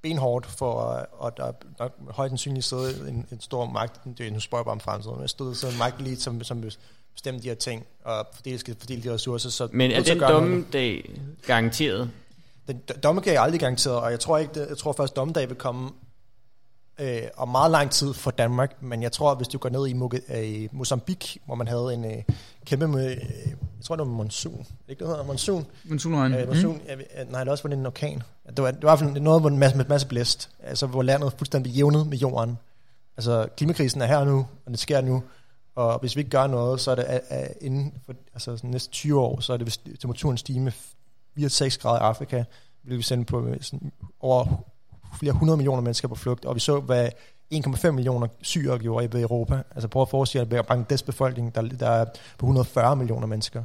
benhårdt 0.02 0.46
for, 0.46 0.72
og 1.18 1.36
der 1.36 1.44
er 1.44 1.52
nok 1.78 1.92
højst 2.10 2.30
sandsynligt 2.30 2.64
siddet 2.64 3.08
en, 3.08 3.26
en 3.32 3.40
stor 3.40 3.66
magt, 3.66 4.00
det 4.18 4.26
er 4.26 4.30
nu 4.30 4.40
spørger 4.40 4.64
bare 4.64 4.72
om 4.72 4.80
fremtiden, 4.80 5.18
men 5.18 5.28
stod 5.28 5.54
sådan 5.54 5.74
en 5.74 5.78
magt 5.78 6.02
lige, 6.02 6.16
som, 6.16 6.42
som 6.42 6.62
bestemme 7.12 7.40
de 7.40 7.48
her 7.48 7.54
ting, 7.54 7.86
og 8.04 8.26
fordele, 8.34 8.58
skal 8.58 8.76
fordele 8.80 9.02
de 9.02 9.14
ressourcer. 9.14 9.50
Så 9.50 9.68
Men 9.72 9.90
er 9.90 10.02
den 10.02 10.18
noget. 10.18 10.34
dommedag 10.34 11.20
garanteret? 11.46 12.10
Den 12.72 13.00
dommedag 13.02 13.34
er 13.34 13.40
aldrig 13.40 13.60
garanteret, 13.60 13.96
og 13.96 14.10
jeg 14.10 14.20
tror 14.20 14.38
ikke, 14.38 14.54
det, 14.54 14.66
jeg 14.68 14.78
tror 14.78 14.92
først 14.92 15.16
dommedag 15.16 15.48
vil 15.48 15.56
komme 15.56 15.90
øh, 17.00 17.22
om 17.36 17.48
meget 17.48 17.70
lang 17.70 17.90
tid 17.90 18.12
for 18.14 18.30
Danmark, 18.30 18.82
men 18.82 19.02
jeg 19.02 19.12
tror, 19.12 19.34
hvis 19.34 19.48
du 19.48 19.58
går 19.58 19.68
ned 19.68 19.86
i, 19.86 19.92
Muge- 19.92 20.36
øh, 20.36 20.44
i 20.44 20.68
Mozambique, 20.72 21.40
hvor 21.46 21.54
man 21.54 21.68
havde 21.68 21.94
en 21.94 22.04
øh, 22.04 22.22
kæmpe, 22.66 22.88
med, 22.88 23.10
øh, 23.10 23.16
jeg 23.76 23.84
tror 23.84 23.96
det 23.96 24.06
var 24.06 24.12
monsun, 24.12 24.66
ikke 24.88 25.00
det 25.00 25.08
hedder, 25.08 25.24
monsun, 25.24 25.66
Men 25.84 25.98
Solregn. 25.98 26.34
øh, 26.34 26.46
monsun 26.46 26.74
mm. 26.74 27.00
øh, 27.20 27.32
nej, 27.32 27.44
det 27.44 27.50
også 27.50 27.68
var 27.68 27.74
en 27.74 27.86
orkan. 27.86 28.22
Det 28.56 28.64
var, 28.64 28.70
det 28.70 28.82
var 28.82 28.94
i 28.94 28.98
hvert 28.98 28.98
fald 28.98 29.22
noget, 29.22 29.42
hvor 29.42 29.50
en 29.50 29.58
masse, 29.58 29.76
med 29.76 29.84
masse 29.84 30.06
blæst, 30.06 30.50
altså 30.62 30.86
hvor 30.86 31.02
landet 31.02 31.32
fuldstændig 31.38 31.72
jævnet 31.72 32.06
med 32.06 32.18
jorden. 32.18 32.58
Altså 33.16 33.48
klimakrisen 33.56 34.02
er 34.02 34.06
her 34.06 34.24
nu, 34.24 34.46
og 34.66 34.70
det 34.70 34.78
sker 34.78 35.00
nu, 35.00 35.22
og 35.74 35.98
hvis 36.00 36.16
vi 36.16 36.20
ikke 36.20 36.30
gør 36.30 36.46
noget, 36.46 36.80
så 36.80 36.90
er 36.90 36.94
det 36.94 37.02
at, 37.02 37.20
at 37.28 37.56
inden 37.60 37.94
for 38.06 38.14
altså 38.34 38.60
næste 38.62 38.90
20 38.90 39.20
år, 39.20 39.40
så 39.40 39.52
er 39.52 39.56
det, 39.56 39.64
hvis 39.66 39.76
temperaturen 39.76 40.36
stiger 40.38 40.60
med 40.60 40.72
4-6 41.38 41.78
grader 41.80 41.98
i 41.98 42.02
Afrika, 42.02 42.44
vil 42.84 42.98
vi 42.98 43.02
sende 43.02 43.24
på 43.24 43.54
sådan 43.60 43.92
over 44.20 44.46
flere 45.18 45.32
hundrede 45.32 45.56
millioner 45.56 45.82
mennesker 45.82 46.08
på 46.08 46.14
flugt, 46.14 46.44
og 46.44 46.54
vi 46.54 46.60
så, 46.60 46.80
hvad 46.80 47.08
1,5 47.54 47.90
millioner 47.90 48.26
syre 48.42 48.78
gjorde 48.78 49.18
i 49.18 49.22
Europa. 49.22 49.62
Altså 49.74 49.88
prøv 49.88 50.02
at 50.02 50.08
forestille 50.08 50.46
dig, 50.50 50.58
at 50.58 50.66
Bangladesh 50.66 51.04
befolkning, 51.04 51.54
der, 51.54 51.62
der 51.62 51.88
er 51.88 52.04
på 52.38 52.46
140 52.46 52.96
millioner 52.96 53.26
mennesker. 53.26 53.62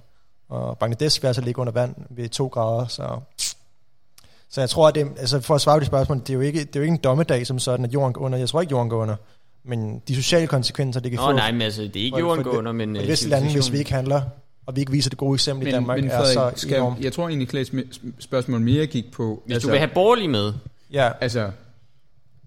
Og 0.50 0.78
Bangladesh 0.78 1.22
vil 1.22 1.28
altså 1.28 1.42
ligge 1.42 1.60
under 1.62 1.74
vand 1.74 1.96
ved 2.10 2.30
2 2.30 2.48
grader, 2.48 2.88
så... 2.88 3.20
Så 4.50 4.62
jeg 4.62 4.70
tror, 4.70 4.88
at 4.88 4.96
det, 4.96 5.08
altså 5.18 5.40
for 5.42 5.56
at 5.56 5.62
svare 5.62 5.76
på 5.76 5.80
de 5.80 5.86
spørgsmål, 5.86 6.20
det 6.20 6.30
er 6.30 6.34
jo 6.34 6.42
ikke, 6.42 6.60
det 6.60 6.76
er 6.76 6.80
jo 6.80 6.82
ikke 6.82 6.94
en 6.94 7.02
dommedag 7.02 7.48
som 7.48 7.60
sådan, 7.60 7.86
at 7.86 7.94
jorden 7.94 8.14
går 8.14 8.22
under. 8.22 8.38
Jeg 8.38 8.50
tror 8.50 8.62
ikke, 8.62 8.72
jorden 8.72 8.90
går 8.90 9.02
under. 9.02 9.16
Men 9.64 10.02
de 10.08 10.16
sociale 10.16 10.48
konsekvenser, 10.48 11.00
det 11.00 11.12
kan 11.12 11.20
Nå 11.20 11.26
få 11.26 11.32
nej, 11.32 11.52
men 11.52 11.62
altså, 11.62 11.82
det 11.82 11.96
er 11.96 12.04
ikke 12.04 12.16
for- 12.16 12.20
jorden 12.20 12.44
for 12.44 12.52
går 12.52 12.58
under, 12.58 12.72
men... 12.72 12.96
for 12.96 13.04
øh, 13.04 13.08
visse 13.10 13.30
lande, 13.30 13.52
hvis 13.54 13.72
vi 13.72 13.78
ikke 13.78 13.94
handler, 13.94 14.22
og 14.66 14.76
vi 14.76 14.80
ikke 14.82 14.92
viser 14.92 15.10
det 15.10 15.20
gode 15.20 15.34
eksempel 15.34 15.68
i 15.68 15.72
Danmark, 15.72 15.98
men 16.02 16.10
er 16.12 16.18
Frederik, 16.18 16.58
så 16.58 16.62
skal, 16.62 16.78
enormt. 16.78 17.00
jeg 17.00 17.14
tror 17.14 17.28
egentlig, 17.28 17.48
Klaas 17.48 17.72
spørgsmål 18.20 18.62
mere 18.62 18.86
gik 18.86 19.12
på... 19.12 19.44
Hvis 19.46 19.58
du 19.64 19.70
vil 19.70 19.78
have 19.78 19.92
borgerlig 19.94 20.30
med, 20.30 20.54
Ja, 20.94 21.12
Altså, 21.22 21.52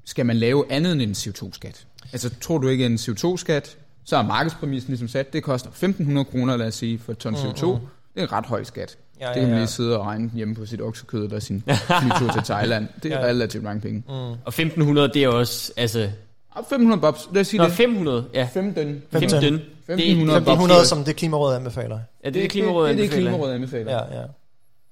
skal 0.05 0.27
man 0.27 0.37
lave 0.37 0.73
andet 0.73 0.93
end 0.93 1.03
en 1.03 1.11
CO2-skat? 1.12 1.87
Altså, 2.12 2.31
tror 2.41 2.59
du 2.59 2.69
ikke, 2.69 2.85
at 2.85 2.91
en 2.91 2.97
CO2-skat, 2.97 3.77
så 4.05 4.16
er 4.16 4.23
markedspræmissen 4.23 4.91
ligesom 4.91 5.09
sat, 5.09 5.33
det 5.33 5.43
koster 5.43 5.71
1.500 5.71 6.23
kroner, 6.31 6.57
lad 6.57 6.66
os 6.66 6.75
sige, 6.75 6.99
for 6.99 7.12
et 7.12 7.19
ton 7.19 7.35
CO2. 7.35 7.66
Det 7.66 7.79
er 8.16 8.23
en 8.23 8.33
ret 8.33 8.47
høj 8.47 8.64
skat. 8.64 8.97
ja, 9.21 9.27
Det 9.27 9.35
kan 9.35 9.43
ja, 9.43 9.49
man 9.49 9.55
ja. 9.55 9.61
lige 9.61 9.69
sidde 9.69 9.99
og 9.99 10.07
regne 10.07 10.31
hjemme 10.35 10.55
på 10.55 10.66
sit 10.66 10.81
oksekød 10.81 11.25
eller 11.25 11.41
sin 11.41 11.62
flytur 12.03 12.33
til 12.33 12.43
Thailand. 12.43 12.89
Det 13.03 13.12
er 13.12 13.19
Ja. 13.21 13.25
relativt 13.27 13.62
mange 13.64 13.81
penge. 13.81 14.03
Mm. 14.09 14.14
og 14.14 14.33
1500, 14.47 15.09
det 15.14 15.25
er 15.25 15.29
også, 15.29 15.73
altså... 15.77 16.11
Og 16.59 16.65
500 16.71 17.01
bobs, 17.01 17.29
lad 17.33 17.41
os 17.41 17.47
sige 17.47 17.59
Nå, 17.59 17.65
det. 17.65 17.73
500, 17.73 18.25
ja. 18.35 18.49
15. 18.55 19.03
15. 19.13 19.31
15. 19.31 19.55
1500 19.89 20.41
Det, 20.41 20.43
1500, 20.43 20.85
som 20.87 21.05
det 21.05 21.17
Klimarådet 21.17 21.57
anbefaler. 21.57 21.99
er 22.25 22.31
det, 22.31 22.43
det 22.43 22.51
Klimarådet 22.51 22.89
det, 22.89 22.97
det, 22.99 23.03
det, 23.03 23.03
anbefaler? 23.17 23.31
Klimarådet 23.31 23.55
anbefaler. 23.55 23.93
Ja, 23.93 24.21
ja. 24.21 24.25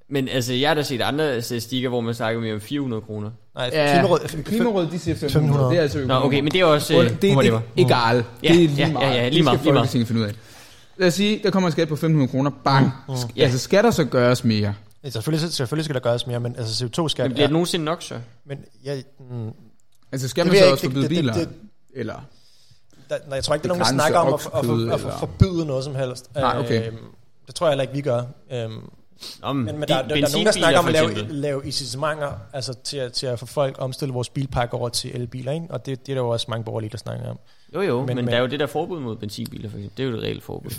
Men 0.09 0.29
altså, 0.29 0.53
jeg 0.55 0.71
har 0.71 0.75
da 0.75 0.83
set 0.83 1.01
andre 1.03 1.43
statistikker, 1.43 1.89
hvor 1.89 2.01
man 2.01 2.15
snakker 2.15 2.41
mere 2.41 2.55
om 2.55 2.61
400 2.61 3.03
kroner. 3.03 3.31
Nej, 3.55 3.71
Ja, 3.73 3.93
Klimarådet, 3.93 4.45
Klimarådet, 4.45 4.93
de 4.93 4.99
siger 4.99 5.15
1500. 5.15 5.67
1500. 5.67 5.71
Det 5.71 5.79
er 5.79 5.83
altså 5.83 5.99
Nå, 5.99 6.05
økonomer. 6.05 6.27
okay, 6.27 6.41
men 6.41 6.53
det 6.53 6.61
er 6.61 6.65
også... 6.65 6.97
Og 6.97 7.05
Øh, 7.05 7.11
det, 7.11 7.23
det, 7.23 7.37
det 7.39 7.49
er 7.53 7.61
egal. 7.77 8.17
Ja, 8.43 8.49
det 8.49 8.51
er 8.51 8.55
ja, 8.55 8.55
lige 8.55 8.87
ja, 8.87 8.93
meget. 8.93 9.17
ja, 9.17 9.29
lige 9.29 9.37
Det 9.37 9.45
meget, 9.45 9.59
skal 9.61 9.65
lige 9.73 9.73
meget. 9.75 10.07
Finde 10.07 10.21
ud 10.21 10.27
af. 10.27 10.33
Lad 10.97 11.09
os 11.09 11.15
sige, 11.15 11.41
der 11.43 11.51
kommer 11.51 11.69
en 11.69 11.73
skat 11.73 11.89
på 11.89 11.97
500 11.97 12.29
kroner. 12.29 12.51
Bang. 12.65 12.91
Mm. 13.09 13.15
Sk- 13.15 13.41
Altså, 13.43 13.59
skal 13.59 13.85
der 13.85 13.91
så 13.91 14.05
gøres 14.05 14.45
mere? 14.45 14.75
Ja, 15.05 15.11
selvfølgelig, 15.11 15.53
selvfølgelig 15.53 15.85
skal 15.85 15.95
der 15.95 16.01
gøres 16.01 16.27
mere, 16.27 16.41
men 16.41 16.55
altså 16.59 16.85
CO2-skat 16.85 17.25
Men 17.25 17.33
bliver 17.35 17.47
det 17.47 17.53
nogensinde 17.53 17.85
nok 17.85 18.03
så? 18.03 18.15
Men 18.47 18.59
jeg, 18.85 19.03
mm, 19.31 19.51
Altså, 20.13 20.29
skal 20.29 20.45
Det 20.45 20.53
man 20.53 20.59
så 20.59 20.65
jeg 20.65 20.73
også 20.73 20.87
ikke. 20.87 20.93
forbyde 20.95 21.03
Det- 21.03 21.11
det- 21.11 21.19
biler? 21.19 21.35
det- 21.35 21.49
Eller? 21.95 22.21
der, 23.09 23.19
nej, 23.27 23.35
jeg 23.35 23.45
tror 23.45 23.55
ikke, 23.55 23.63
det 23.63 23.71
er 23.71 23.75
nogen, 23.75 23.85
der 23.85 23.93
snakker 23.93 24.19
om 24.19 24.35
at, 24.35 24.47
at, 24.47 24.53
oksekød, 24.55 24.91
at, 24.91 25.01
forbyde 25.19 25.67
noget 25.67 25.85
som 25.85 25.95
helst. 25.95 26.35
Nej, 26.35 26.59
okay. 26.59 26.87
Øhm, 26.87 26.97
det 27.47 27.55
tror 27.55 27.67
jeg 27.67 27.73
heller 27.73 27.83
ikke, 27.83 27.95
vi 27.95 28.01
gør. 28.01 28.23
Øhm, 28.53 28.91
Nå, 29.43 29.53
men, 29.53 29.65
men 29.65 29.89
der, 29.89 30.03
der, 30.03 30.09
der 30.09 30.17
er 30.27 30.33
nogen, 30.33 30.47
der 30.47 30.53
snakker 30.53 30.79
om 30.79 30.87
at 30.87 30.93
lave, 30.93 31.29
lave 31.29 31.67
incitamenter 31.67 32.33
altså 32.53 32.75
til, 32.85 32.97
at, 32.97 33.13
til 33.13 33.27
at 33.27 33.39
få 33.39 33.47
folk 33.47 33.77
omstille 33.79 34.15
vores 34.15 34.29
bilpark 34.29 34.75
over 34.75 34.89
til 34.89 35.17
elbiler, 35.17 35.53
ikke? 35.53 35.67
og 35.71 35.87
det, 35.87 36.07
det 36.07 36.13
er 36.13 36.17
der 36.17 36.23
jo 36.23 36.29
også 36.29 36.47
mange 36.49 36.65
borgerlige, 36.65 36.91
der 36.91 36.99
snakker 36.99 37.29
om. 37.31 37.39
Jo, 37.75 37.81
jo, 37.83 37.97
men, 37.99 38.07
Men- 38.07 38.17
men, 38.17 38.25
men- 38.25 38.33
der 38.33 38.39
er 38.39 38.43
jo 38.43 38.47
det 38.47 38.61
der 38.61 38.67
forbud 38.67 39.01
mod 39.01 39.17
benzinbiler, 39.17 39.71
for 39.71 39.77
eksempel. 39.79 39.97
Det 39.97 40.05
er 40.07 40.11
jo 40.11 40.17
et 40.17 40.23
reelt 40.23 40.45
forbud. 40.45 40.71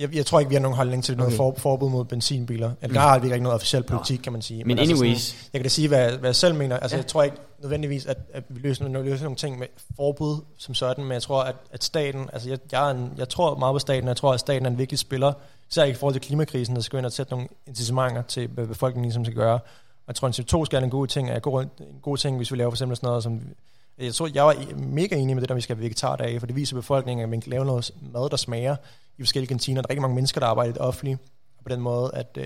Jeg, 0.00 0.14
jeg 0.16 0.26
tror 0.26 0.38
ikke, 0.40 0.48
vi 0.48 0.54
har 0.54 0.60
nogen 0.62 0.76
holdning 0.76 1.04
til 1.04 1.16
noget 1.16 1.28
Okay. 1.28 1.36
for, 1.36 1.54
forbud 1.58 1.90
mod 1.90 2.04
benzinbiler. 2.04 2.70
Eller 2.82 2.94
der 2.94 3.00
har 3.00 3.18
vi 3.18 3.26
ikke 3.26 3.40
noget 3.42 3.54
officiel 3.54 3.82
politik, 3.82 4.18
kan 4.18 4.32
man 4.32 4.42
sige. 4.42 4.64
Men 4.64 4.78
altså 4.78 4.94
anyways, 4.94 5.20
Sådan, 5.22 5.50
jeg 5.52 5.58
kan 5.58 5.62
da 5.62 5.68
sige, 5.68 5.88
hvad, 5.88 6.10
hvad 6.12 6.28
jeg 6.28 6.36
selv 6.36 6.54
mener. 6.54 6.76
Altså, 6.78 6.96
Ja. 6.96 7.00
jeg 7.02 7.06
tror 7.06 7.22
ikke 7.22 7.36
nødvendigvis, 7.62 8.06
at, 8.06 8.16
at 8.32 8.44
vi 8.48 8.60
løser, 8.60 8.88
løser 9.02 9.24
nogle 9.24 9.36
ting 9.36 9.58
med 9.58 9.66
forbud 9.96 10.36
som 10.58 10.74
sådan, 10.74 11.04
men 11.04 11.12
jeg 11.12 11.22
tror, 11.22 11.42
at, 11.42 11.54
at 11.72 11.84
staten, 11.84 12.28
altså 12.32 12.48
jeg, 12.48 12.58
jeg, 12.72 12.86
er 12.86 12.90
en, 12.90 13.12
jeg 13.18 13.28
tror 13.28 13.58
meget 13.58 13.74
på 13.74 13.78
staten, 13.78 14.02
og 14.02 14.08
jeg 14.08 14.16
tror, 14.16 14.32
at 14.32 14.40
staten 14.40 14.66
er 14.66 14.70
en 14.70 14.78
vigtig 14.78 14.98
spiller, 14.98 15.32
især 15.70 15.84
i 15.84 15.94
forhold 15.94 16.14
til 16.14 16.22
klimakrisen, 16.22 16.74
der 16.76 16.82
skal 16.82 16.96
ind 16.98 17.06
og 17.06 17.12
sætte 17.12 17.32
nogle 17.32 17.48
incitamenter 17.66 18.22
til, 18.22 18.48
hvad 18.48 18.66
befolkningen 18.66 19.04
ligesom 19.04 19.24
skal 19.24 19.36
gøre. 19.36 19.54
Og 19.54 19.60
jeg 20.08 20.14
tror, 20.14 20.28
en 20.28 20.34
CO2 20.34 20.64
skal 20.64 20.78
er 20.78 20.84
en 20.84 20.90
god 20.90 21.06
ting, 21.06 21.30
er 21.30 21.34
en 21.34 21.40
god, 21.40 21.62
en 21.62 21.68
god 22.02 22.16
ting, 22.16 22.36
hvis 22.36 22.52
vi 22.52 22.56
laver 22.56 22.70
for 22.70 22.74
eksempel 22.76 22.96
sådan 22.96 23.06
noget 23.06 23.22
som 23.22 23.40
jeg 23.98 24.14
tror, 24.14 24.28
jeg 24.34 24.44
var 24.44 24.56
mega 24.76 25.16
enig 25.16 25.36
med 25.36 25.40
det, 25.40 25.48
der 25.48 25.54
vi 25.54 25.60
skal 25.60 25.76
have 25.76 25.82
vegetardage, 25.84 26.40
for 26.40 26.46
det 26.46 26.56
viser 26.56 26.76
befolkningen, 26.76 27.22
at 27.22 27.28
man 27.28 27.40
kan 27.40 27.50
lave 27.50 27.64
noget 27.64 27.90
mad, 28.12 28.30
der 28.30 28.36
smager 28.36 28.76
i 29.20 29.22
forskellige 29.22 29.48
kantiner. 29.48 29.82
Der 29.82 29.86
er 29.86 29.90
rigtig 29.90 30.02
mange 30.02 30.14
mennesker, 30.14 30.40
der 30.40 30.46
arbejder 30.46 30.70
i 30.70 30.72
det 30.72 30.82
offentlige, 30.82 31.18
og 31.58 31.64
på 31.64 31.68
den 31.68 31.80
måde, 31.80 32.10
at 32.14 32.38
øh, 32.40 32.44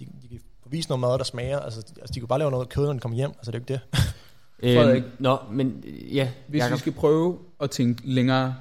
de, 0.00 0.06
de 0.22 0.28
kan 0.28 0.40
vise 0.70 0.88
noget 0.88 1.00
mad, 1.00 1.18
der 1.18 1.24
smager. 1.24 1.58
Altså, 1.58 1.80
de- 1.80 2.00
altså, 2.00 2.12
de 2.14 2.20
kan 2.20 2.28
bare 2.28 2.38
lave 2.38 2.50
noget 2.50 2.68
kød, 2.68 2.86
når 2.86 2.92
de 2.92 2.98
kommer 3.00 3.16
hjem. 3.16 3.30
Altså, 3.30 3.50
det 3.50 3.56
er 3.56 3.58
jo 3.58 3.62
ikke 3.62 3.72
det. 3.72 3.80
Frederik. 4.78 5.02
øh, 5.02 5.08
nå, 5.18 5.38
men 5.50 5.84
ja, 6.12 6.30
Hvis 6.48 6.60
Jacob. 6.60 6.72
vi 6.74 6.78
skal 6.78 6.92
prøve 6.92 7.38
at 7.60 7.70
tænke 7.70 8.02
længere 8.04 8.54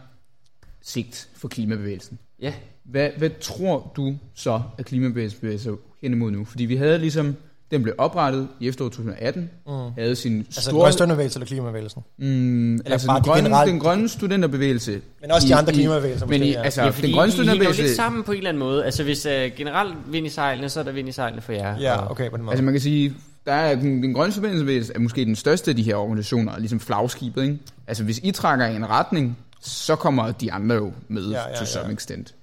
sigt 0.81 1.29
for 1.35 1.47
klimabevægelsen. 1.47 2.19
Ja, 2.39 2.53
Hvad, 2.83 3.09
hvad 3.17 3.29
tror 3.41 3.91
du 3.95 4.15
så, 4.33 4.61
at 4.77 4.85
klimabevægelsen 4.85 5.39
bevæger 5.41 5.59
sig 5.59 5.73
hen 6.01 6.11
imod 6.13 6.31
nu? 6.31 6.45
Fordi 6.45 6.65
vi 6.65 6.75
havde 6.75 6.97
ligesom, 6.97 7.37
den 7.71 7.83
blev 7.83 7.95
oprettet 7.97 8.47
i 8.59 8.67
efteråret 8.67 8.91
2018, 8.93 9.49
Mm. 9.67 9.73
havde 9.97 10.15
sin 10.15 10.37
Altså, 10.37 10.53
den 10.55 10.61
store... 10.61 10.79
grønne 10.81 10.93
støttebevægelse 10.93 11.37
eller 11.37 11.47
klimabevægelsen. 11.47 12.01
Mm, 12.17 12.79
altså 12.85 13.07
bare 13.07 13.17
den 13.17 13.23
de 13.23 13.29
grønne, 13.29 13.49
generelle- 13.49 13.71
den 13.71 13.79
grønne 13.79 14.09
studenterbevægelse. 14.09 15.01
Men 15.21 15.31
også 15.31 15.47
de 15.47 15.55
andre 15.55 15.73
klimabevægelser 15.73 16.25
Men 16.25 16.35
i, 16.35 16.45
måske, 16.45 16.51
ja. 16.59 16.63
altså, 16.63 16.81
ja 16.81 16.85
ja, 16.87 16.91
fordi 16.91 17.07
den 17.07 17.15
grønne 17.15 17.33
I 17.33 17.37
hænger 17.37 17.53
jo 17.53 17.57
lidt 17.57 17.63
studenterbevægelse... 17.67 17.95
sammen 17.95 18.23
på 18.23 18.31
en 18.31 18.37
eller 18.37 18.49
anden 18.49 18.59
måde. 18.59 18.85
Altså, 18.85 19.03
hvis 19.03 19.25
uh, 19.25 19.31
generelt 19.57 19.93
vind 20.07 20.25
i 20.27 20.29
sejlene, 20.29 20.69
så 20.69 20.79
er 20.79 20.83
der 20.83 20.91
vind 20.91 21.09
i 21.09 21.11
sejlene 21.11 21.41
for 21.41 21.51
jer. 21.53 21.77
Ja, 21.79 22.11
okay, 22.11 22.29
på 22.29 22.37
den 22.37 22.45
måde. 22.45 22.53
Altså 22.53 22.63
man 22.63 22.73
kan 22.73 22.81
sige, 22.81 23.13
der 23.45 23.53
er 23.53 23.75
den, 23.75 24.03
den 24.03 24.13
grønne 24.13 24.31
studenterbevægelse 24.33 24.93
er 24.95 24.99
måske 24.99 25.25
den 25.25 25.35
største 25.35 25.71
af 25.71 25.75
de 25.75 25.83
her 25.83 25.95
organisationer, 25.95 26.59
ligesom 26.59 26.79
flagskibet. 26.79 27.43
Ikke? 27.43 27.57
Altså 27.87 28.03
hvis 28.03 28.19
I 28.23 28.31
trækker 28.31 28.65
i 28.67 28.75
en 28.75 28.89
retning, 28.89 29.37
så 29.61 29.95
kommer 29.95 30.31
de 30.31 30.51
andre 30.51 30.75
jo 30.75 30.91
med 31.07 31.23
Ja, 31.23 31.37
ja, 31.37 31.43
ja, 31.49 31.55
ja, 31.59 31.65
some 31.65 31.93
extent. 31.93 32.33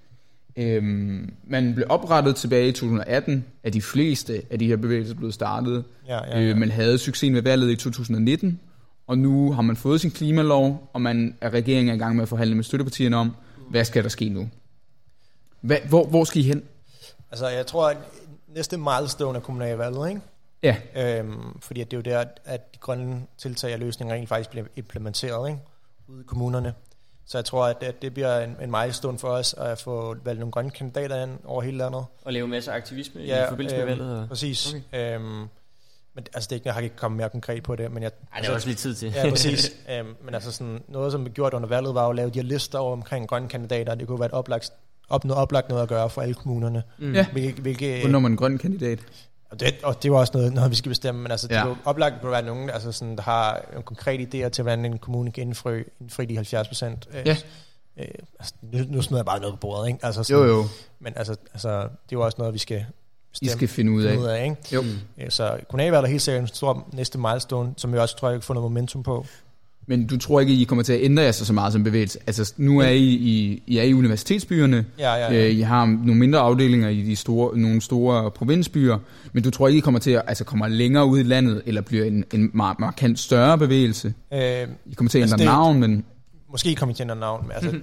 Øhm, 0.58 1.32
man 1.44 1.74
blev 1.74 1.86
oprettet 1.88 2.36
tilbage 2.36 2.68
i 2.68 2.72
2018, 2.72 3.44
af 3.64 3.72
de 3.72 3.82
fleste 3.82 4.42
af 4.50 4.58
de 4.58 4.66
her 4.66 4.76
bevægelser 4.76 5.14
blev 5.14 5.32
startet. 5.32 5.84
ja, 6.08 6.14
ja, 6.16 6.40
Ja. 6.40 6.40
Øh, 6.40 6.56
man 6.56 6.70
havde 6.70 6.98
succes 6.98 7.32
med 7.32 7.42
valget 7.42 7.70
i 7.70 7.76
2019, 7.76 8.60
og 9.06 9.18
nu 9.18 9.52
har 9.52 9.62
man 9.62 9.76
fået 9.76 10.00
sin 10.00 10.10
klimalov, 10.10 10.90
og 10.92 11.00
man 11.02 11.36
er 11.40 11.50
regeringen 11.50 11.90
er 11.90 11.94
i 11.94 11.98
gang 11.98 12.16
med 12.16 12.22
at 12.22 12.28
forhandle 12.28 12.54
med 12.54 12.64
støttepartierne 12.64 13.16
om, 13.16 13.36
hvad 13.70 13.84
skal 13.84 14.02
der 14.02 14.08
ske 14.08 14.28
nu? 14.28 14.48
Hvad, 15.60 15.76
hvor, 15.88 16.06
hvor 16.06 16.24
skal 16.24 16.40
I 16.40 16.44
hen? 16.44 16.62
Altså, 17.30 17.48
jeg 17.48 17.66
tror, 17.66 17.88
at 17.88 17.96
næste 18.54 18.76
milestone 18.76 19.38
er 19.38 19.42
kommunalvalget, 19.42 20.08
ikke? 20.08 20.20
Ja, 20.62 20.76
Øhm, 21.18 21.60
fordi 21.60 21.80
at 21.80 21.90
det 21.90 21.96
er 21.96 22.10
jo 22.12 22.16
der, 22.16 22.24
at 22.44 22.74
de 22.74 22.78
grønne 22.78 23.22
tiltag 23.38 23.74
og 23.74 23.80
løsninger 23.80 24.14
rent 24.14 24.28
faktisk 24.28 24.50
bliver 24.50 24.66
implementeret 24.76 25.48
ikke? 25.48 25.60
ude 26.08 26.20
i 26.20 26.24
kommunerne. 26.26 26.74
Så 27.28 27.38
jeg 27.38 27.44
tror, 27.44 27.66
at, 27.66 27.82
at 27.82 28.02
det 28.02 28.14
bliver 28.14 28.40
en, 28.40 28.56
en 28.62 28.70
milestone 28.70 29.18
for 29.18 29.28
os 29.28 29.54
at 29.54 29.78
få 29.78 30.16
valgt 30.24 30.40
nogle 30.40 30.52
grønne 30.52 30.70
kandidater 30.70 31.22
ind 31.22 31.38
over 31.44 31.62
hele 31.62 31.76
landet. 31.76 32.04
Og 32.24 32.32
lave 32.32 32.48
masser 32.48 32.72
af 32.72 32.76
aktivisme 32.76 33.20
Ja, 33.20 33.44
i 33.44 33.48
forbindelse 33.48 33.76
med 33.76 33.84
øhm, 33.84 33.98
valget. 34.00 34.22
Og... 34.22 34.28
Præcis. 34.28 34.74
Okay. 34.92 35.14
Øhm, 35.14 35.48
men 36.14 36.26
altså, 36.34 36.48
det 36.48 36.52
er 36.52 36.54
ikke, 36.54 36.66
jeg 36.66 36.74
har 36.74 36.80
ikke 36.80 36.96
kommet 36.96 37.16
mere 37.16 37.28
konkret 37.28 37.62
på 37.62 37.76
det, 37.76 37.92
men 37.92 38.02
jeg... 38.02 38.10
Ej, 38.34 38.40
der 38.40 38.50
er 38.50 38.54
også 38.54 38.68
lidt 38.68 38.78
tid 38.78 38.94
til. 38.94 39.12
Ja, 39.12 39.30
præcis. 39.30 39.72
øhm, 39.92 40.14
men 40.24 40.34
altså 40.34 40.52
sådan, 40.52 40.82
noget, 40.88 41.12
som 41.12 41.24
vi 41.24 41.30
gjort 41.30 41.54
under 41.54 41.68
valget, 41.68 41.94
var 41.94 42.04
jo 42.04 42.10
at 42.10 42.16
lave 42.16 42.30
de 42.30 42.38
her 42.38 42.46
lister 42.46 42.78
over 42.78 42.92
omkring 42.92 43.28
grønne 43.28 43.48
kandidater. 43.48 43.94
Det 43.94 44.06
kunne 44.06 44.20
være 44.20 44.26
et 44.26 44.32
oplagt, 44.32 44.72
op, 45.08 45.24
noget 45.24 45.42
oplagt 45.42 45.68
noget 45.68 45.82
at 45.82 45.88
gøre 45.88 46.10
for 46.10 46.22
alle 46.22 46.34
kommunerne. 46.34 46.82
Mm. 46.98 47.14
Ja. 47.14 47.26
Hvilke, 47.32 47.62
hvilke, 47.62 48.00
hvornår 48.00 48.18
er 48.18 48.22
man 48.22 48.32
en 48.32 48.36
grøn 48.36 48.58
kandidat? 48.58 48.98
Og, 49.50 49.60
det, 49.60 49.74
og 49.82 50.02
det 50.02 50.12
var 50.12 50.18
også 50.18 50.32
noget, 50.36 50.52
noget 50.52 50.70
vi 50.70 50.76
skal 50.76 50.88
bestemme, 50.88 51.22
men 51.22 51.30
altså, 51.30 51.48
det 51.48 51.54
Ja. 51.54 51.62
er 51.64 51.68
jo 51.68 51.76
oplagt 51.84 52.14
at 52.24 52.30
være 52.30 52.42
nogen, 52.42 52.70
altså 52.70 52.92
sådan, 52.92 53.16
der 53.16 53.22
har 53.22 53.64
nogle 53.70 53.82
konkrete 53.82 54.22
idéer 54.24 54.48
til, 54.48 54.62
hvordan 54.62 54.84
en 54.84 54.98
kommune 54.98 55.30
kan 55.32 55.42
indfri, 55.42 55.82
indfri 56.00 56.24
de 56.24 56.34
70 56.36 56.68
procent. 56.68 57.08
Øh, 57.14 57.26
Ja. 57.26 57.36
øh, 57.98 58.08
altså, 58.38 58.54
nu, 58.62 58.78
nu 58.88 59.02
smider 59.02 59.18
jeg 59.20 59.26
bare 59.26 59.40
noget 59.40 59.54
på 59.54 59.58
bordet, 59.60 59.88
ikke? 59.88 59.98
Altså, 60.06 60.20
Jo, 60.20 60.24
sådan, 60.24 60.48
jo. 60.48 60.64
Men 61.00 61.12
altså, 61.16 61.36
altså, 61.52 61.70
det 61.78 61.82
er 61.84 61.88
jo 62.12 62.20
også 62.20 62.36
noget, 62.38 62.54
vi 62.54 62.58
skal 62.58 62.78
I 62.78 62.84
bestemme, 63.30 63.50
skal 63.50 63.68
finde 63.68 63.92
ud 63.92 64.02
af. 64.02 64.10
finde 64.10 64.22
ud 64.22 64.28
af 64.28 64.44
ikke? 64.44 64.56
Jo. 64.72 64.84
Øh, 65.18 65.30
Så 65.30 65.58
kommunalvalget 65.68 66.04
er 66.06 66.10
helt 66.10 66.22
sikkert 66.22 66.42
en 66.42 66.48
stor 66.48 66.88
næste 66.92 67.18
milestone, 67.18 67.74
som 67.76 67.92
vi 67.92 67.98
også 67.98 68.16
tror, 68.16 68.28
jeg 68.28 68.34
kan 68.40 68.42
få 68.42 68.52
noget 68.52 68.64
momentum 68.70 69.02
på. 69.02 69.26
Men 69.90 70.06
du 70.06 70.16
tror 70.18 70.40
ikke, 70.40 70.52
I 70.52 70.64
kommer 70.64 70.82
til 70.82 70.92
at 70.92 70.98
ændre 71.02 71.22
jer 71.22 71.32
så, 71.32 71.44
så 71.44 71.52
meget 71.52 71.72
som 71.72 71.84
bevægelse? 71.84 72.18
Altså, 72.26 72.52
nu 72.56 72.78
er 72.80 72.88
I, 72.88 73.04
I, 73.04 73.62
I 73.66 73.78
er 73.78 73.82
i 73.82 73.94
universitetsbyerne, 73.94 74.84
Ja, 74.98 75.14
ja, 75.14 75.32
ja, 75.32 75.38
ja. 75.38 75.46
I 75.46 75.60
har 75.60 75.86
nogle 75.86 76.14
mindre 76.14 76.38
afdelinger 76.38 76.88
i 76.88 77.02
de 77.02 77.16
store, 77.16 77.58
nogle 77.58 77.80
store 77.80 78.30
provinsbyer, 78.30 78.98
men 79.32 79.42
du 79.42 79.50
tror 79.50 79.68
ikke, 79.68 79.78
I 79.78 79.80
kommer 79.80 80.00
til 80.00 80.10
at 80.10 80.22
altså, 80.26 80.44
kommer 80.44 80.68
længere 80.68 81.06
ud 81.06 81.18
i 81.18 81.22
landet, 81.22 81.62
eller 81.66 81.80
bliver 81.80 82.04
en, 82.04 82.24
en 82.34 82.46
mar- 82.54 82.76
markant 82.78 83.18
større 83.18 83.58
bevægelse? 83.58 84.14
Øh, 84.32 84.40
I 84.86 84.94
kommer 84.94 85.10
til 85.10 85.18
at 85.18 85.22
ændre 85.22 85.22
Altså, 85.22 85.22
altså, 85.22 85.36
det- 85.36 85.44
navn, 85.44 85.80
men... 85.80 86.04
måske 86.50 86.74
kommer 86.74 86.94
til 86.94 87.02
at 87.02 87.06
ændre 87.06 87.16
navn, 87.20 87.42
men 87.42 87.52
altså, 87.52 87.80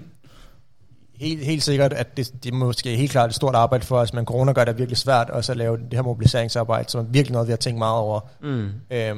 helt, 1.16 1.46
helt 1.46 1.64
sikkert, 1.64 1.94
at 1.94 2.18
det, 2.18 2.44
det 2.44 2.52
er 2.52 2.56
måske 2.56 2.90
helt 2.98 3.12
klart 3.12 3.30
et 3.30 3.36
stort 3.36 3.56
arbejde 3.56 3.86
for 3.86 3.98
os, 3.98 4.14
men 4.14 4.26
corona 4.26 4.52
gør 4.54 4.64
det 4.66 4.78
virkelig 4.78 4.98
svært 4.98 5.30
også 5.30 5.52
at 5.52 5.58
lave 5.58 5.78
det 5.78 5.94
her 5.94 6.02
mobiliseringsarbejde, 6.02 6.90
som 6.92 7.02
er 7.06 7.10
virkelig 7.10 7.32
noget, 7.34 7.48
vi 7.48 7.52
har 7.52 7.58
tænkt 7.58 7.78
meget 7.78 7.96
over. 8.00 8.20
Mm. 8.44 8.68
Øhm, 8.92 9.18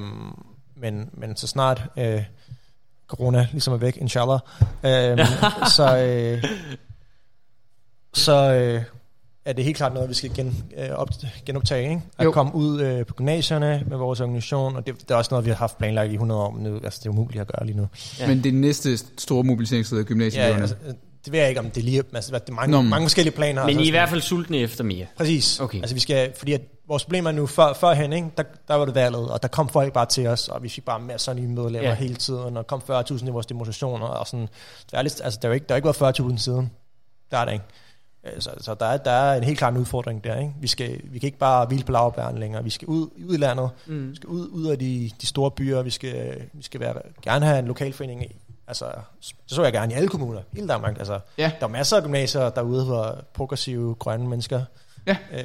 men, 0.82 1.10
men 1.18 1.36
så 1.36 1.48
snart 1.48 1.84
øh, 2.00 2.22
corona 3.08 3.48
ligesom 3.52 3.74
er 3.74 3.78
væk, 3.78 3.98
inshallah, 4.02 4.40
øhm, 4.84 5.20
så, 5.78 5.98
øh, 5.98 6.44
så 8.14 8.54
øh, 8.54 8.82
er 9.46 9.54
det 9.54 9.64
helt 9.64 9.78
klart 9.78 9.94
noget, 9.94 10.10
vi 10.10 10.14
skal 10.14 10.34
gen, 10.34 10.64
øh, 10.78 10.90
op, 10.90 11.10
genoptage. 11.46 11.90
Ikke? 11.90 12.02
At 12.18 12.26
Jo. 12.26 12.32
komme 12.32 12.56
ud 12.56 12.82
øh, 12.82 13.06
på 13.06 13.14
gymnasierne 13.14 13.84
med 13.88 13.98
vores 13.98 14.22
organisation, 14.22 14.76
og 14.76 14.88
det, 14.88 15.02
det 15.02 15.12
er 15.12 15.16
også 15.16 15.30
noget, 15.32 15.46
vi 15.46 15.50
har 15.50 15.58
haft 15.58 15.78
planlagt 15.78 16.12
i 16.12 16.14
100 16.14 16.42
år, 16.42 16.52
men 16.52 16.64
nu, 16.64 16.80
altså, 16.84 17.00
det 17.04 17.06
er 17.06 17.10
umuligt 17.10 17.42
at 17.42 17.48
gøre 17.48 17.66
lige 17.66 17.78
nu. 17.78 17.88
Ja. 18.20 18.28
Men 18.28 18.44
det 18.44 18.54
næste 18.54 18.98
store 19.18 19.44
mobiliseringssted 19.44 20.00
er 20.00 20.04
gymnasiet. 20.04 20.42
Ja, 20.42 20.60
altså, 20.60 20.76
det 21.26 21.34
ved 21.34 21.40
jeg 21.40 21.50
ikke, 21.50 21.62
om 21.62 21.70
det 21.70 21.84
lige... 21.84 22.04
Altså, 22.14 22.32
det 22.32 22.50
er 22.50 22.54
mange, 22.54 22.72
Nå, 22.72 22.82
mange 22.82 23.06
forskellige 23.06 23.36
planer. 23.36 23.62
Men 23.62 23.70
altså, 23.70 23.82
I 23.82 23.84
er 23.84 23.88
i 23.88 23.92
hvert 23.92 24.10
fald 24.10 24.22
sultne 24.22 24.58
efter 24.58 24.84
mere. 24.84 25.06
Præcis. 25.18 25.60
Okay. 25.60 25.80
Altså 25.80 25.96
vi 25.96 26.00
skal, 26.00 26.32
fordi 26.38 26.54
at 26.54 26.62
vores 26.88 27.04
problem 27.06 27.26
er 27.28 27.32
nu, 27.32 27.48
før, 27.48 27.74
førhen, 27.74 28.14
ikke, 28.14 28.30
der, 28.38 28.44
der 28.68 28.76
var 28.76 28.86
det 28.86 28.96
valget, 28.96 29.30
og 29.32 29.42
der 29.42 29.48
kom 29.48 29.70
folk 29.70 29.94
bare 29.94 30.06
til 30.06 30.28
os, 30.28 30.48
og 30.50 30.64
vi 30.64 30.70
fik 30.70 30.86
bare 30.86 31.00
mere 31.00 31.20
sådan 31.20 31.42
nye 31.44 31.48
medlemmer 31.48 31.90
Ja. 31.90 31.96
hele 31.96 32.16
tiden, 32.16 32.58
og 32.58 32.68
kom 32.68 32.82
40.000 32.92 33.28
i 33.28 33.30
vores 33.30 33.46
demonstrationer, 33.46 34.06
og 34.08 34.28
sådan, 34.28 34.48
det 34.92 34.94
er 34.94 35.02
lidt, 35.02 35.22
altså 35.24 35.40
der 35.42 35.50
er 35.50 35.54
ikke, 35.54 35.66
der 35.70 35.74
er 35.74 35.76
ikke 35.76 35.86
været 36.02 36.20
40.000 36.20 36.38
siden. 36.38 36.72
Der 37.32 37.38
er 37.38 37.46
det 37.46 37.52
ikke. 37.54 37.66
Øh, 38.26 38.42
Så, 38.42 38.50
så 38.62 38.74
der, 38.74 38.86
er, 38.86 38.98
der 38.98 39.12
er 39.12 39.38
en 39.38 39.44
helt 39.44 39.58
klar 39.58 39.70
en 39.70 39.78
udfordring 39.78 40.24
der. 40.24 40.40
Ikke? 40.40 40.54
Vi, 40.62 40.68
skal, 40.68 41.02
vi 41.04 41.20
kan 41.20 41.28
ikke 41.28 41.38
bare 41.38 41.66
hvile 41.66 41.84
på 41.84 41.92
lavbæren 41.92 42.38
længere. 42.38 42.64
Vi 42.64 42.70
skal 42.70 42.88
ud, 42.88 43.08
i 43.30 43.38
landet. 43.38 43.70
Mm. 43.86 44.10
Vi 44.12 44.16
skal 44.16 44.28
ud, 44.28 44.48
ud 44.48 44.66
af 44.68 44.80
de, 44.80 45.12
de 45.22 45.26
store 45.26 45.52
byer. 45.52 45.82
Vi 45.82 45.90
skal, 45.90 46.42
vi 46.54 46.64
skal 46.64 46.80
være, 46.80 46.94
gerne 47.22 47.46
have 47.46 47.60
en 47.60 47.66
lokalforening. 47.66 48.24
i- 48.24 48.36
Altså, 48.70 48.86
så 49.22 49.34
så 49.48 49.64
jeg 49.64 49.74
gerne 49.74 49.94
i 49.94 49.96
alle 49.96 50.10
kommuner. 50.10 50.42
Hele 50.54 50.68
Danmark. 50.68 50.98
Altså, 50.98 51.20
Ja. 51.38 51.52
Der 51.60 51.66
er 51.66 51.70
masser 51.70 51.98
af 51.98 52.04
gymnasier 52.04 52.50
derude, 52.50 52.86
hvor 52.86 53.18
progressive, 53.34 53.96
grønne 53.96 54.28
mennesker 54.28 54.62
Ja. 55.08 55.18
øh, 55.34 55.44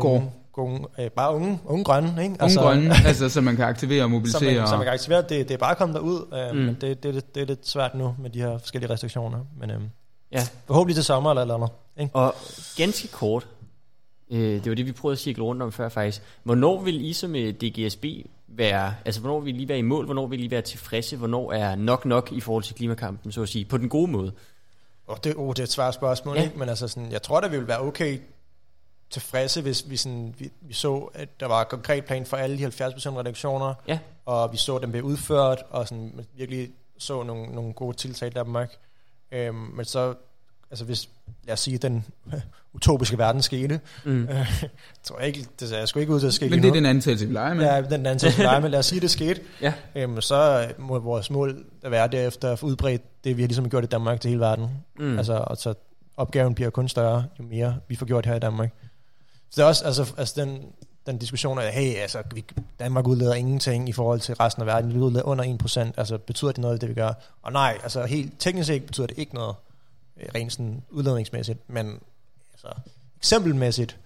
Går. 0.00 0.14
unge, 0.14 0.30
unge, 0.56 0.86
øh, 0.98 1.10
bare 1.10 1.34
unge, 1.34 1.60
unge 1.64 1.84
grønne, 1.84 2.22
ikke? 2.22 2.36
Unge 2.42 2.56
grønne, 2.56 2.90
altså, 3.06 3.28
så 3.28 3.40
man 3.40 3.56
kan 3.56 3.64
aktivere 3.64 4.02
og 4.04 4.10
mobilisere. 4.10 4.54
man, 4.58 4.66
som 4.68 4.78
man 4.78 4.86
kan 4.86 4.92
aktivere, 4.94 5.22
det, 5.22 5.30
det 5.48 5.50
er 5.50 5.58
bare 5.58 5.70
at 5.70 5.76
komme 5.76 5.94
derud, 5.94 6.26
øh, 6.34 6.56
Mm. 6.56 6.64
men 6.64 6.76
det, 6.80 7.02
det, 7.02 7.14
det, 7.14 7.34
det 7.34 7.40
er 7.42 7.46
lidt 7.46 7.68
svært 7.68 7.94
nu 7.94 8.14
med 8.18 8.30
de 8.30 8.38
her 8.40 8.58
forskellige 8.58 8.92
restriktioner. 8.92 9.38
Men 9.60 9.70
øh, 9.70 9.80
Ja. 10.32 10.42
forhåbentlig 10.66 10.94
til 10.94 11.04
sommer 11.04 11.30
eller 11.30 11.42
eller 11.42 11.54
andet. 11.54 11.70
Ikke? 12.00 12.16
Og 12.16 12.34
ganske 12.76 13.08
kort, 13.08 13.46
øh, 14.30 14.38
det 14.40 14.68
var 14.68 14.74
det, 14.74 14.86
vi 14.86 14.92
prøvede 14.92 15.12
at 15.14 15.18
sige 15.18 15.42
rundt 15.42 15.62
om 15.62 15.72
før 15.72 15.88
faktisk. 15.88 16.22
Hvornår 16.42 16.82
vil 16.82 17.04
I 17.04 17.12
som 17.12 17.34
øh, 17.36 17.54
DGSB 17.54 18.04
være, 18.48 18.94
altså 19.04 19.20
hvornår 19.20 19.40
vil 19.40 19.54
I 19.54 19.56
lige 19.56 19.68
være 19.68 19.78
i 19.78 19.82
mål, 19.82 20.04
hvornår 20.04 20.26
vil 20.26 20.44
I 20.44 20.50
være 20.50 20.62
tilfredse, 20.62 21.16
hvornår 21.16 21.52
er 21.52 21.74
nok 21.74 22.04
nok 22.04 22.32
i 22.32 22.40
forhold 22.40 22.64
til 22.64 22.74
klimakampen, 22.74 23.32
så 23.32 23.42
at 23.42 23.48
sige, 23.48 23.64
på 23.64 23.78
den 23.78 23.88
gode 23.88 24.10
måde? 24.10 24.32
Og 25.06 25.24
det, 25.24 25.34
oh, 25.36 25.48
det 25.52 25.58
er 25.58 25.62
et 25.62 25.72
svært 25.72 25.94
spørgsmål, 25.94 26.36
ja. 26.36 26.42
ikke? 26.42 26.58
men 26.58 26.68
altså 26.68 26.88
sådan, 26.88 27.12
jeg 27.12 27.22
tror 27.22 27.40
da, 27.40 27.48
vi 27.48 27.58
vil 27.58 27.68
være 27.68 27.80
okay 27.80 28.18
tilfredse, 29.14 29.62
hvis 29.62 29.84
vi, 29.90 29.96
sådan, 29.96 30.34
vi, 30.38 30.50
vi 30.60 30.74
så, 30.74 30.96
at 31.14 31.40
der 31.40 31.46
var 31.46 31.60
en 31.60 31.66
konkret 31.70 32.04
plan 32.04 32.26
for 32.26 32.36
alle 32.36 32.58
de 32.58 32.66
70% 32.66 32.70
reduktioner, 33.18 33.74
Ja. 33.88 33.98
og 34.26 34.52
vi 34.52 34.56
så 34.56 34.78
dem 34.78 34.90
blive 34.90 35.04
udført, 35.04 35.58
og 35.70 35.88
sådan, 35.88 36.12
man 36.14 36.24
virkelig 36.36 36.70
så 36.98 37.22
nogle, 37.22 37.46
nogle 37.46 37.72
gode 37.72 37.96
tiltag 37.96 38.26
i 38.26 38.30
Danmark. 38.30 38.70
Øhm, 39.32 39.56
men 39.56 39.84
så, 39.84 40.14
altså 40.70 40.84
hvis, 40.84 41.08
lad 41.44 41.52
os 41.52 41.60
sige, 41.60 41.78
den 41.78 42.04
utopiske 42.74 43.18
verden 43.18 43.42
skete, 43.42 43.80
Mm. 44.04 44.22
øh, 44.30 44.54
tror 45.02 45.18
jeg 45.18 45.26
ikke, 45.28 45.46
det 45.60 45.72
er 45.72 45.78
jeg 45.78 45.88
sgu 45.88 46.00
ikke 46.00 46.12
ud 46.12 46.20
til 46.20 46.26
at 46.26 46.34
ske 46.34 46.48
Men 46.48 46.62
det 46.62 46.68
er 46.68 46.72
den 46.72 46.86
antagelse, 46.86 47.26
vi 47.26 47.32
leger 47.32 47.54
med. 47.54 47.64
Ja, 47.64 47.80
den 47.82 48.06
anden 48.06 48.18
til 48.18 48.36
dig, 48.36 48.62
men 48.62 48.70
lad 48.70 48.78
os 48.78 48.86
sige, 48.86 49.00
det 49.00 49.10
skete. 49.10 49.40
Ja. 49.60 49.72
Øhm, 49.94 50.20
så 50.20 50.68
må 50.78 50.98
vores 50.98 51.30
mål 51.30 51.64
at 51.82 51.90
være 51.90 52.08
derefter 52.08 52.52
at 52.52 52.58
få 52.58 52.66
udbredt 52.66 53.24
det, 53.24 53.36
vi 53.36 53.42
har 53.42 53.46
ligesom 53.46 53.70
gjort 53.70 53.84
i 53.84 53.86
Danmark 53.86 54.20
til 54.20 54.28
hele 54.28 54.40
verden. 54.40 54.68
Mm. 54.98 55.18
Altså, 55.18 55.44
og 55.46 55.56
så 55.56 55.74
opgaven 56.16 56.54
bliver 56.54 56.70
kun 56.70 56.88
større, 56.88 57.24
jo 57.38 57.44
mere 57.44 57.76
vi 57.88 57.96
får 57.96 58.06
gjort 58.06 58.26
her 58.26 58.34
i 58.34 58.38
Danmark. 58.38 58.70
Så 59.54 59.60
det 59.60 59.64
er 59.64 59.68
også, 59.68 59.84
altså, 59.84 60.14
altså 60.16 60.40
den, 60.40 60.72
den 61.06 61.18
diskussion 61.18 61.58
af, 61.58 61.72
hey, 61.72 61.94
altså, 61.94 62.22
vi, 62.34 62.44
Danmark 62.78 63.06
udleder 63.06 63.34
ingenting 63.34 63.88
i 63.88 63.92
forhold 63.92 64.20
til 64.20 64.34
resten 64.34 64.60
af 64.60 64.66
verden. 64.66 64.94
Vi 64.94 64.98
udleder 64.98 65.24
under 65.24 65.44
1%. 65.44 65.92
Altså, 65.96 66.18
betyder 66.18 66.52
det 66.52 66.60
noget 66.60 66.80
det, 66.80 66.88
vi 66.88 66.94
gør? 66.94 67.12
Og 67.42 67.52
nej, 67.52 67.78
altså, 67.82 68.04
helt 68.04 68.32
teknisk 68.38 68.66
set 68.66 68.86
betyder 68.86 69.06
det 69.06 69.18
ikke 69.18 69.34
noget, 69.34 69.54
øh, 70.20 70.26
rent 70.34 70.52
sådan 70.52 70.82
udledningsmæssigt, 70.90 71.70
men 71.70 72.00
altså, 72.52 72.68
eksempelmæssigt 73.16 73.98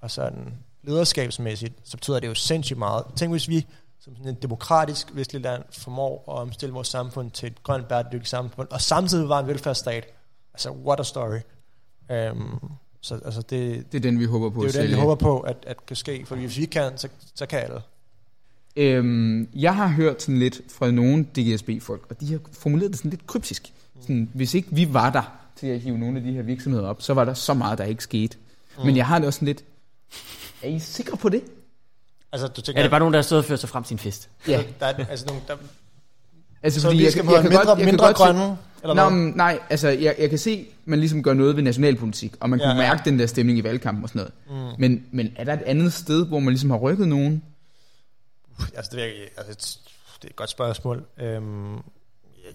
og 0.00 0.10
sådan 0.10 0.54
lederskabsmæssigt, 0.82 1.74
så 1.84 1.96
betyder 1.96 2.20
det 2.20 2.28
jo 2.28 2.34
sindssygt 2.34 2.78
meget. 2.78 3.04
Tænk, 3.16 3.32
hvis 3.32 3.48
vi 3.48 3.66
som 4.00 4.16
sådan 4.16 4.32
et 4.32 4.42
demokratisk 4.42 5.06
vestligt 5.12 5.42
land 5.42 5.62
formår 5.70 6.24
at 6.28 6.34
omstille 6.34 6.72
vores 6.72 6.88
samfund 6.88 7.30
til 7.30 7.46
et 7.46 7.62
grønt 7.62 7.88
bæredygtigt 7.88 8.28
samfund, 8.28 8.68
og 8.70 8.80
samtidig 8.80 9.28
var 9.28 9.40
en 9.40 9.46
velfærdsstat. 9.46 10.06
Altså, 10.54 10.70
what 10.70 11.00
a 11.00 11.02
story. 11.02 11.40
Um, 12.30 12.78
så 13.06 13.14
altså, 13.24 13.40
det, 13.40 13.92
Det 13.92 13.98
er 13.98 14.02
den, 14.02 14.20
vi 14.20 14.24
håber 14.24 14.50
på 14.50 14.64
det 14.64 14.66
er 14.66 14.68
at 14.68 14.74
jo 14.74 14.80
det, 14.80 14.88
vi 14.88 14.92
sælge. 14.92 15.00
håber 15.02 15.14
på, 15.14 15.40
at, 15.40 15.56
at 15.66 15.86
kan 15.86 15.96
ske. 15.96 16.24
For 16.26 16.36
hvis 16.36 16.56
vi 16.56 16.62
ikke 16.62 16.72
kan, 16.72 16.98
så, 16.98 17.08
så 17.34 17.46
kan 17.46 17.58
alle. 17.58 17.80
Øhm, 18.76 19.48
jeg 19.54 19.74
har 19.76 19.88
hørt 19.88 20.22
sådan 20.22 20.38
lidt 20.38 20.60
fra 20.72 20.90
nogle 20.90 21.24
DGSB-folk, 21.36 22.06
og 22.10 22.20
de 22.20 22.32
har 22.32 22.38
formuleret 22.52 22.90
det 22.90 22.98
sådan 22.98 23.10
lidt 23.10 23.26
kryptisk. 23.26 23.72
Sådan, 24.00 24.30
hvis 24.34 24.54
ikke 24.54 24.68
vi 24.72 24.88
var 24.94 25.10
der 25.10 25.22
til 25.56 25.66
at 25.66 25.80
hive 25.80 25.98
nogle 25.98 26.18
af 26.18 26.24
de 26.24 26.32
her 26.32 26.42
virksomheder 26.42 26.86
op, 26.88 27.02
så 27.02 27.14
var 27.14 27.24
der 27.24 27.34
så 27.34 27.54
meget, 27.54 27.78
der 27.78 27.84
ikke 27.84 28.02
skete. 28.02 28.36
Mm. 28.78 28.84
Men 28.86 28.96
jeg 28.96 29.06
har 29.06 29.18
det 29.18 29.26
også 29.26 29.36
sådan 29.36 29.46
lidt, 29.46 29.64
er 30.62 30.68
I 30.68 30.78
sikre 30.78 31.16
på 31.16 31.28
det? 31.28 31.42
Altså, 32.32 32.48
du 32.48 32.60
tænker, 32.60 32.78
Er 32.80 32.84
det 32.84 32.90
bare 32.90 33.00
nogen, 33.00 33.12
der 33.14 33.18
har 33.18 33.22
stået 33.22 33.38
og 33.38 33.44
ført 33.44 33.60
sig 33.60 33.68
frem 33.68 33.84
til 33.84 33.94
en 33.94 33.98
fest? 33.98 34.28
Ja. 34.48 34.64
der 34.80 34.86
er, 34.86 35.04
altså, 35.10 35.26
nogle, 35.26 35.42
der, 35.48 35.56
Altså, 36.62 36.80
så 36.80 36.90
vi 36.90 37.10
skal 37.10 37.26
være 37.26 37.42
mindre, 37.42 37.68
jeg 37.68 37.76
kan 37.76 37.86
mindre 37.86 38.06
godt 38.06 38.18
se- 38.18 38.24
grønne? 38.24 38.58
Eller 38.90 38.94
Nå, 39.10 39.10
hvad? 39.16 39.32
nej, 39.34 39.58
altså 39.70 39.88
jeg, 39.88 40.14
jeg 40.18 40.30
kan 40.30 40.38
se, 40.38 40.66
man 40.84 40.98
ligesom 40.98 41.22
gør 41.22 41.34
noget 41.34 41.56
ved 41.56 41.62
nationalpolitik, 41.62 42.34
og 42.40 42.50
man 42.50 42.60
Ja, 42.60 42.66
kan 42.66 42.76
ja. 42.76 42.82
mærke 42.82 43.02
den 43.10 43.18
der 43.18 43.26
stemning 43.26 43.58
i 43.58 43.64
valgkampen 43.64 44.02
og 44.04 44.08
sådan 44.08 44.30
noget. 44.48 44.72
Mm. 44.74 44.80
Men, 44.80 45.06
men 45.12 45.32
er 45.36 45.44
der 45.44 45.52
et 45.52 45.62
andet 45.62 45.92
sted, 45.92 46.26
hvor 46.26 46.38
man 46.38 46.48
ligesom 46.48 46.70
har 46.70 46.76
rykket 46.78 47.08
nogen? 47.08 47.42
Altså, 48.74 48.90
det 48.96 49.04
er, 49.04 49.10
altså, 49.36 49.78
det 50.22 50.24
er 50.24 50.30
et 50.30 50.36
godt 50.36 50.50
spørgsmål. 50.50 51.04
Øhm, 51.18 51.74
jeg- 51.74 51.82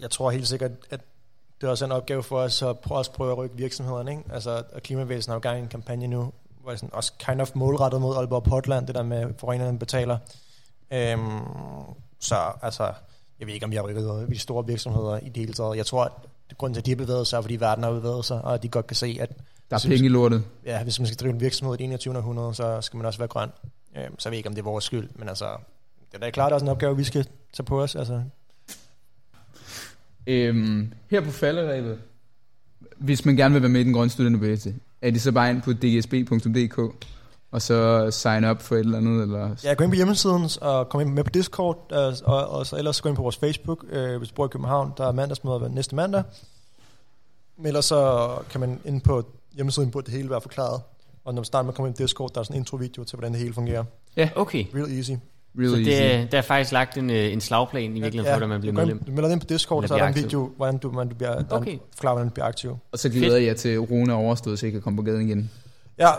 jeg 0.01 0.09
tror 0.11 0.31
helt 0.31 0.47
sikkert, 0.47 0.71
at 0.89 1.01
det 1.61 1.67
er 1.67 1.71
også 1.71 1.85
en 1.85 1.91
opgave 1.91 2.23
for 2.23 2.39
os 2.39 2.61
at 2.61 2.79
prøve, 2.79 2.97
også 2.97 3.11
prøve 3.11 3.31
at 3.31 3.37
rykke 3.37 3.57
virksomhederne. 3.57 4.11
Ikke? 4.11 4.23
Altså, 4.33 4.63
og 4.73 4.83
klimavæsen 4.83 5.29
har 5.31 5.35
jo 5.35 5.39
gang 5.39 5.59
i 5.59 5.61
en 5.61 5.67
kampagne 5.67 6.07
nu, 6.07 6.31
hvor 6.61 6.71
det 6.71 6.79
sådan 6.79 6.93
også 6.93 7.13
kind 7.19 7.41
of 7.41 7.51
målrettet 7.55 8.01
mod 8.01 8.15
Aalborg 8.15 8.43
Portland, 8.43 8.87
det 8.87 8.95
der 8.95 9.03
med 9.03 9.33
forurenerne 9.37 9.79
betaler. 9.79 10.17
Øhm, 10.93 11.39
så 12.19 12.35
altså, 12.61 12.93
jeg 13.41 13.47
ved 13.47 13.53
ikke, 13.53 13.63
om 13.65 13.71
vi 13.71 13.75
har 13.75 13.83
rykket 13.83 14.03
noget 14.03 14.27
ved 14.27 14.35
de 14.35 14.39
store 14.39 14.67
virksomheder 14.67 15.17
i 15.19 15.25
det 15.29 15.37
hele 15.37 15.53
taget. 15.53 15.77
Jeg 15.77 15.85
tror, 15.85 16.03
at 16.49 16.57
grunden 16.57 16.73
til, 16.73 16.81
at 16.81 16.85
de 16.85 16.91
har 16.91 16.95
bevæget 16.95 17.27
sig, 17.27 17.37
er, 17.37 17.41
fordi 17.41 17.55
verden 17.55 17.83
har 17.83 17.91
bevæget 17.91 18.25
sig, 18.25 18.41
og 18.41 18.53
at 18.53 18.63
de 18.63 18.67
godt 18.67 18.87
kan 18.87 18.95
se, 18.95 19.17
at 19.19 19.29
Der 19.69 19.75
er 19.75 19.81
penge 19.87 20.05
i 20.05 20.07
lortet. 20.07 20.43
ja, 20.65 20.83
hvis 20.83 20.99
man 20.99 21.05
skal 21.07 21.17
drive 21.17 21.33
en 21.33 21.39
virksomhed 21.41 21.75
i 21.75 21.77
det 21.77 21.83
21. 21.83 22.17
århundrede, 22.17 22.53
så 22.53 22.81
skal 22.81 22.97
man 22.97 23.05
også 23.05 23.19
være 23.19 23.27
grøn. 23.27 23.49
Øhm, 23.97 24.19
så 24.19 24.29
jeg 24.29 24.31
ved 24.31 24.37
ikke, 24.37 24.49
om 24.49 24.55
det 24.55 24.61
er 24.61 24.65
vores 24.65 24.85
skyld, 24.85 25.09
men 25.15 25.29
altså, 25.29 25.45
det 26.11 26.15
er 26.15 26.19
da 26.19 26.29
klart 26.29 26.53
også 26.53 26.65
en 26.65 26.69
opgave, 26.69 26.97
vi 26.97 27.03
skal 27.03 27.25
tage 27.53 27.65
på 27.65 27.81
os. 27.81 27.95
Altså, 27.95 28.21
Øhm, 30.27 30.93
her 31.09 31.21
på 31.21 31.31
falderæbet, 31.31 31.99
hvis 32.97 33.25
man 33.25 33.35
gerne 33.35 33.53
vil 33.53 33.61
være 33.61 33.69
med 33.69 33.81
i 33.81 33.83
den 33.83 33.93
grønne 33.93 34.09
studenterbevægelse, 34.09 34.75
er 35.01 35.11
det 35.11 35.21
så 35.21 35.31
bare 35.31 35.49
ind 35.49 35.61
på 35.61 35.73
dsb.dk, 35.73 37.05
og 37.51 37.61
så 37.61 38.07
sign 38.11 38.45
up 38.45 38.61
for 38.61 38.75
et 38.75 38.79
eller 38.79 38.97
andet, 38.97 39.21
eller... 39.23 39.55
Ja, 39.63 39.73
gå 39.73 39.83
ind 39.83 39.91
på 39.91 39.95
hjemmesiden 39.95 40.49
og 40.61 40.89
kom 40.89 41.01
ind 41.01 41.09
med 41.13 41.23
på 41.23 41.29
Discord, 41.29 41.77
øh, 41.93 42.13
og, 42.23 42.47
og 42.49 42.65
så 42.65 42.77
ellers 42.77 43.01
gå 43.01 43.09
ind 43.09 43.15
på 43.15 43.21
vores 43.21 43.37
Facebook, 43.37 43.85
øh, 43.91 44.17
hvis 44.17 44.29
du 44.29 44.35
bor 44.35 44.45
i 44.45 44.49
København, 44.51 44.91
der 44.97 45.07
er 45.07 45.11
mandagsmøder 45.11 45.67
næste 45.67 45.95
mandag. 45.95 46.23
Men 47.57 47.65
ellers 47.67 47.85
så 47.85 48.29
kan 48.49 48.59
man 48.59 48.79
ind 48.85 49.01
på 49.01 49.23
hjemmesiden, 49.55 49.91
på 49.91 50.01
det 50.01 50.09
hele 50.13 50.29
være 50.29 50.41
forklaret. 50.41 50.81
Og 51.25 51.33
når 51.33 51.39
man 51.41 51.45
starter 51.45 51.63
med 51.63 51.71
at 51.71 51.75
komme 51.75 51.87
ind 51.89 51.95
på 51.95 52.01
Discord, 52.03 52.31
der 52.33 52.39
er 52.39 52.43
sådan 52.43 52.55
en 52.55 52.61
intro-video 52.61 53.03
til, 53.03 53.15
hvordan 53.17 53.31
det 53.31 53.39
hele 53.41 53.53
fungerer. 53.53 53.83
Okay. 54.35 54.65
Real 54.75 54.97
easy. 54.97 55.11
Really 55.59 55.69
så 55.85 55.89
easy. 55.91 56.01
det, 56.03 56.15
er- 56.15 56.25
der 56.25 56.37
er 56.37 56.41
faktisk 56.41 56.71
lagt 56.71 56.97
en, 56.97 57.09
øh, 57.09 57.33
en 57.33 57.41
slagplan 57.41 57.83
i 57.97 58.01
virkeligheden 58.01 58.25
for, 58.25 58.31
hvordan 58.31 58.49
man 58.49 58.61
bliver 58.61 58.73
medlem. 58.73 59.03
du 59.03 59.11
melder 59.11 59.29
ind 59.29 59.39
på 59.41 59.47
Discord, 59.49 59.87
så 59.87 59.93
er 59.93 59.97
der 59.97 60.07
en 60.07 60.15
video, 60.15 60.51
hvordan 60.57 60.77
du, 60.77 60.89
hvordan 60.89 61.09
du 61.09 61.15
bliver, 61.15 61.43
Okay. 61.49 61.77
forklarer, 61.95 62.13
hvordan 62.15 62.27
du 62.29 62.33
bliver 62.33 62.45
aktiv. 62.45 62.77
Og 62.91 62.99
så 62.99 63.09
glæder 63.09 63.37
jeg 63.37 63.55
til, 63.57 63.69
at 63.69 63.91
Rune 63.91 64.13
er 64.13 64.17
overstået, 64.17 64.59
så 64.59 64.65
jeg 64.65 64.73
kan 64.73 64.81
komme 64.81 64.97
på 64.97 65.03
gaden 65.03 65.27
igen. 65.29 65.51
Ja, 66.01 66.11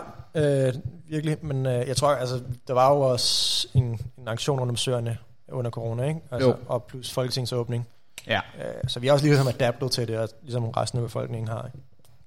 øh, 0.67 0.73
virkelig. 1.09 1.37
Men 1.41 1.65
øh, 1.65 1.87
jeg 1.87 1.97
tror, 1.97 2.09
altså, 2.09 2.41
der 2.67 2.73
var 2.73 2.93
jo 2.93 2.99
også 3.01 3.67
en, 3.73 3.83
en 4.17 4.27
aktion 4.27 4.59
under 4.59 4.73
besøgerne 4.73 5.17
under 5.51 5.71
corona, 5.71 6.03
ikke? 6.07 6.19
Altså, 6.31 6.49
Jo. 6.49 6.55
og 6.67 6.83
plus 6.83 7.11
folketingsåbning. 7.11 7.87
Ja. 8.27 8.39
Øh, 8.59 8.73
så 8.87 8.99
vi 8.99 9.07
har 9.07 9.13
også 9.13 9.25
ligesom 9.25 9.47
adaptet 9.47 9.91
til 9.91 10.07
det, 10.07 10.17
og 10.17 10.29
ligesom 10.43 10.69
resten 10.69 10.99
af 10.99 11.05
befolkningen 11.05 11.47
har, 11.47 11.69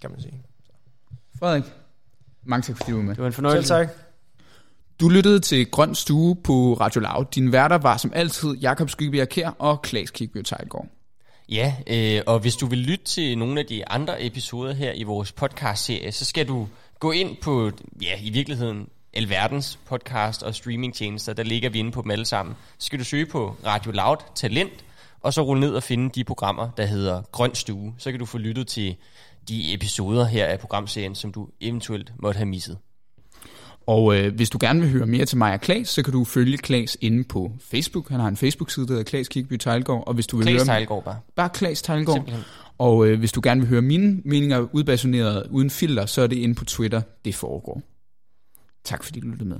kan 0.03 0.11
man 0.11 0.21
sige. 0.21 0.43
Frederik, 1.39 1.65
mange 2.45 2.63
tak 2.63 2.77
fordi 2.77 2.91
du 2.91 2.97
var 2.97 3.03
med. 3.05 3.15
Det 3.15 3.21
var 3.21 3.27
en 3.27 3.33
Selv 3.33 3.35
fornøjelse. 3.35 3.69
tak. 3.75 3.89
Du 5.01 5.09
lyttede 5.09 5.41
til 5.41 5.71
Grøn 5.71 5.95
Stue 5.95 6.37
på 6.45 6.77
Radio 6.81 7.01
Loud. 7.01 7.25
Din 7.35 7.53
værter 7.53 7.79
var 7.79 7.97
som 7.97 8.13
altid 8.15 8.55
Jakob 8.55 8.91
Skybjerg 8.91 9.29
Kær 9.29 9.51
og 9.59 9.83
Klaas 9.83 10.11
Kikbjørn 10.11 10.45
Tejlgaard. 10.45 10.87
Ja, 11.49 11.75
øh, 11.87 12.23
og 12.27 12.39
hvis 12.39 12.57
du 12.57 12.67
vil 12.67 12.79
lytte 12.79 13.05
til 13.05 13.39
nogle 13.39 13.61
af 13.61 13.67
de 13.67 13.89
andre 13.89 14.25
episoder 14.27 14.73
her 14.75 14.93
i 14.93 15.03
vores 15.03 15.33
podcast-serie, 15.33 16.13
så 16.13 16.25
skal 16.25 16.49
du 16.49 16.69
gå 17.01 17.11
ind 17.11 17.37
på, 17.37 17.71
ja, 18.03 18.21
i 18.23 18.31
virkeligheden, 18.31 18.89
alverdens 19.13 19.79
podcast 19.87 20.43
og 20.43 20.55
streamingtjenester. 20.55 21.33
Der 21.33 21.43
ligger 21.43 21.71
vi 21.71 21.79
inde 21.79 21.91
på 21.91 22.03
dem 22.03 22.11
alle 22.11 22.25
sammen. 22.25 22.55
Så 22.79 22.87
skal 22.87 22.99
du 22.99 23.05
søge 23.05 23.27
på 23.27 23.57
Radio 23.67 23.93
Loud 23.93 24.17
Talent, 24.35 24.85
og 25.21 25.35
så 25.35 25.43
rulle 25.43 25.61
ned 25.61 25.75
og 25.75 25.83
finde 25.83 26.11
de 26.11 26.25
programmer, 26.25 26.71
der 26.77 26.87
hedder 26.87 27.23
Grøn 27.33 27.55
Stue. 27.55 27.95
Så 27.99 28.11
kan 28.11 28.21
du 28.21 28.27
få 28.27 28.39
lyttet 28.39 28.67
til 28.67 28.97
de 29.49 29.75
episoder 29.75 30.25
her 30.25 30.47
af 30.47 30.59
programserien, 30.61 31.15
som 31.15 31.33
du 31.33 31.49
eventuelt 31.61 32.13
måtte 32.19 32.39
have 32.39 32.47
misset. 32.47 32.79
Og 33.87 34.19
øh, 34.19 34.35
hvis 34.35 34.51
du 34.51 34.59
gerne 34.61 34.81
vil 34.81 34.91
høre 34.91 35.07
mere 35.07 35.25
til 35.25 35.39
mig 35.39 35.53
og 35.53 35.61
Klaas, 35.61 35.89
så 35.89 36.03
kan 36.03 36.13
du 36.13 36.25
følge 36.25 36.57
Klaas 36.57 36.97
inde 37.01 37.25
på 37.25 37.53
Facebook. 37.61 38.09
Han 38.09 38.21
har 38.21 38.29
en 38.29 38.37
Facebook-side, 38.37 38.87
der 38.87 38.93
hedder 38.93 39.05
Klaas 39.05 39.29
Kigby 39.29 39.57
Tejlgaard. 39.57 40.05
Og 40.07 40.15
hvis 40.15 40.27
du 40.27 40.37
vil 40.37 40.47
Klaas 40.47 40.57
høre 40.57 40.65
Tejlgaard 40.65 41.05
bare. 41.05 41.19
bare 41.37 41.49
Klaas 41.49 41.83
Tejlgaard. 41.83 42.17
Simpelthen. 42.17 42.45
Og 42.79 43.07
øh, 43.07 43.19
hvis 43.19 43.33
du 43.33 43.41
gerne 43.45 43.61
vil 43.61 43.69
høre 43.69 43.83
mine 43.83 44.21
meninger 44.25 44.67
udbasuneret 44.73 45.47
uden 45.51 45.71
filter, 45.71 46.07
så 46.07 46.23
er 46.23 46.27
det 46.27 46.37
inde 46.37 46.55
på 46.55 46.65
Twitter, 46.65 47.03
det 47.25 47.35
foregår. 47.35 47.83
Tak 48.85 49.05
fordi 49.05 49.21
du 49.21 49.29
lyttede 49.29 49.49
med. 49.49 49.59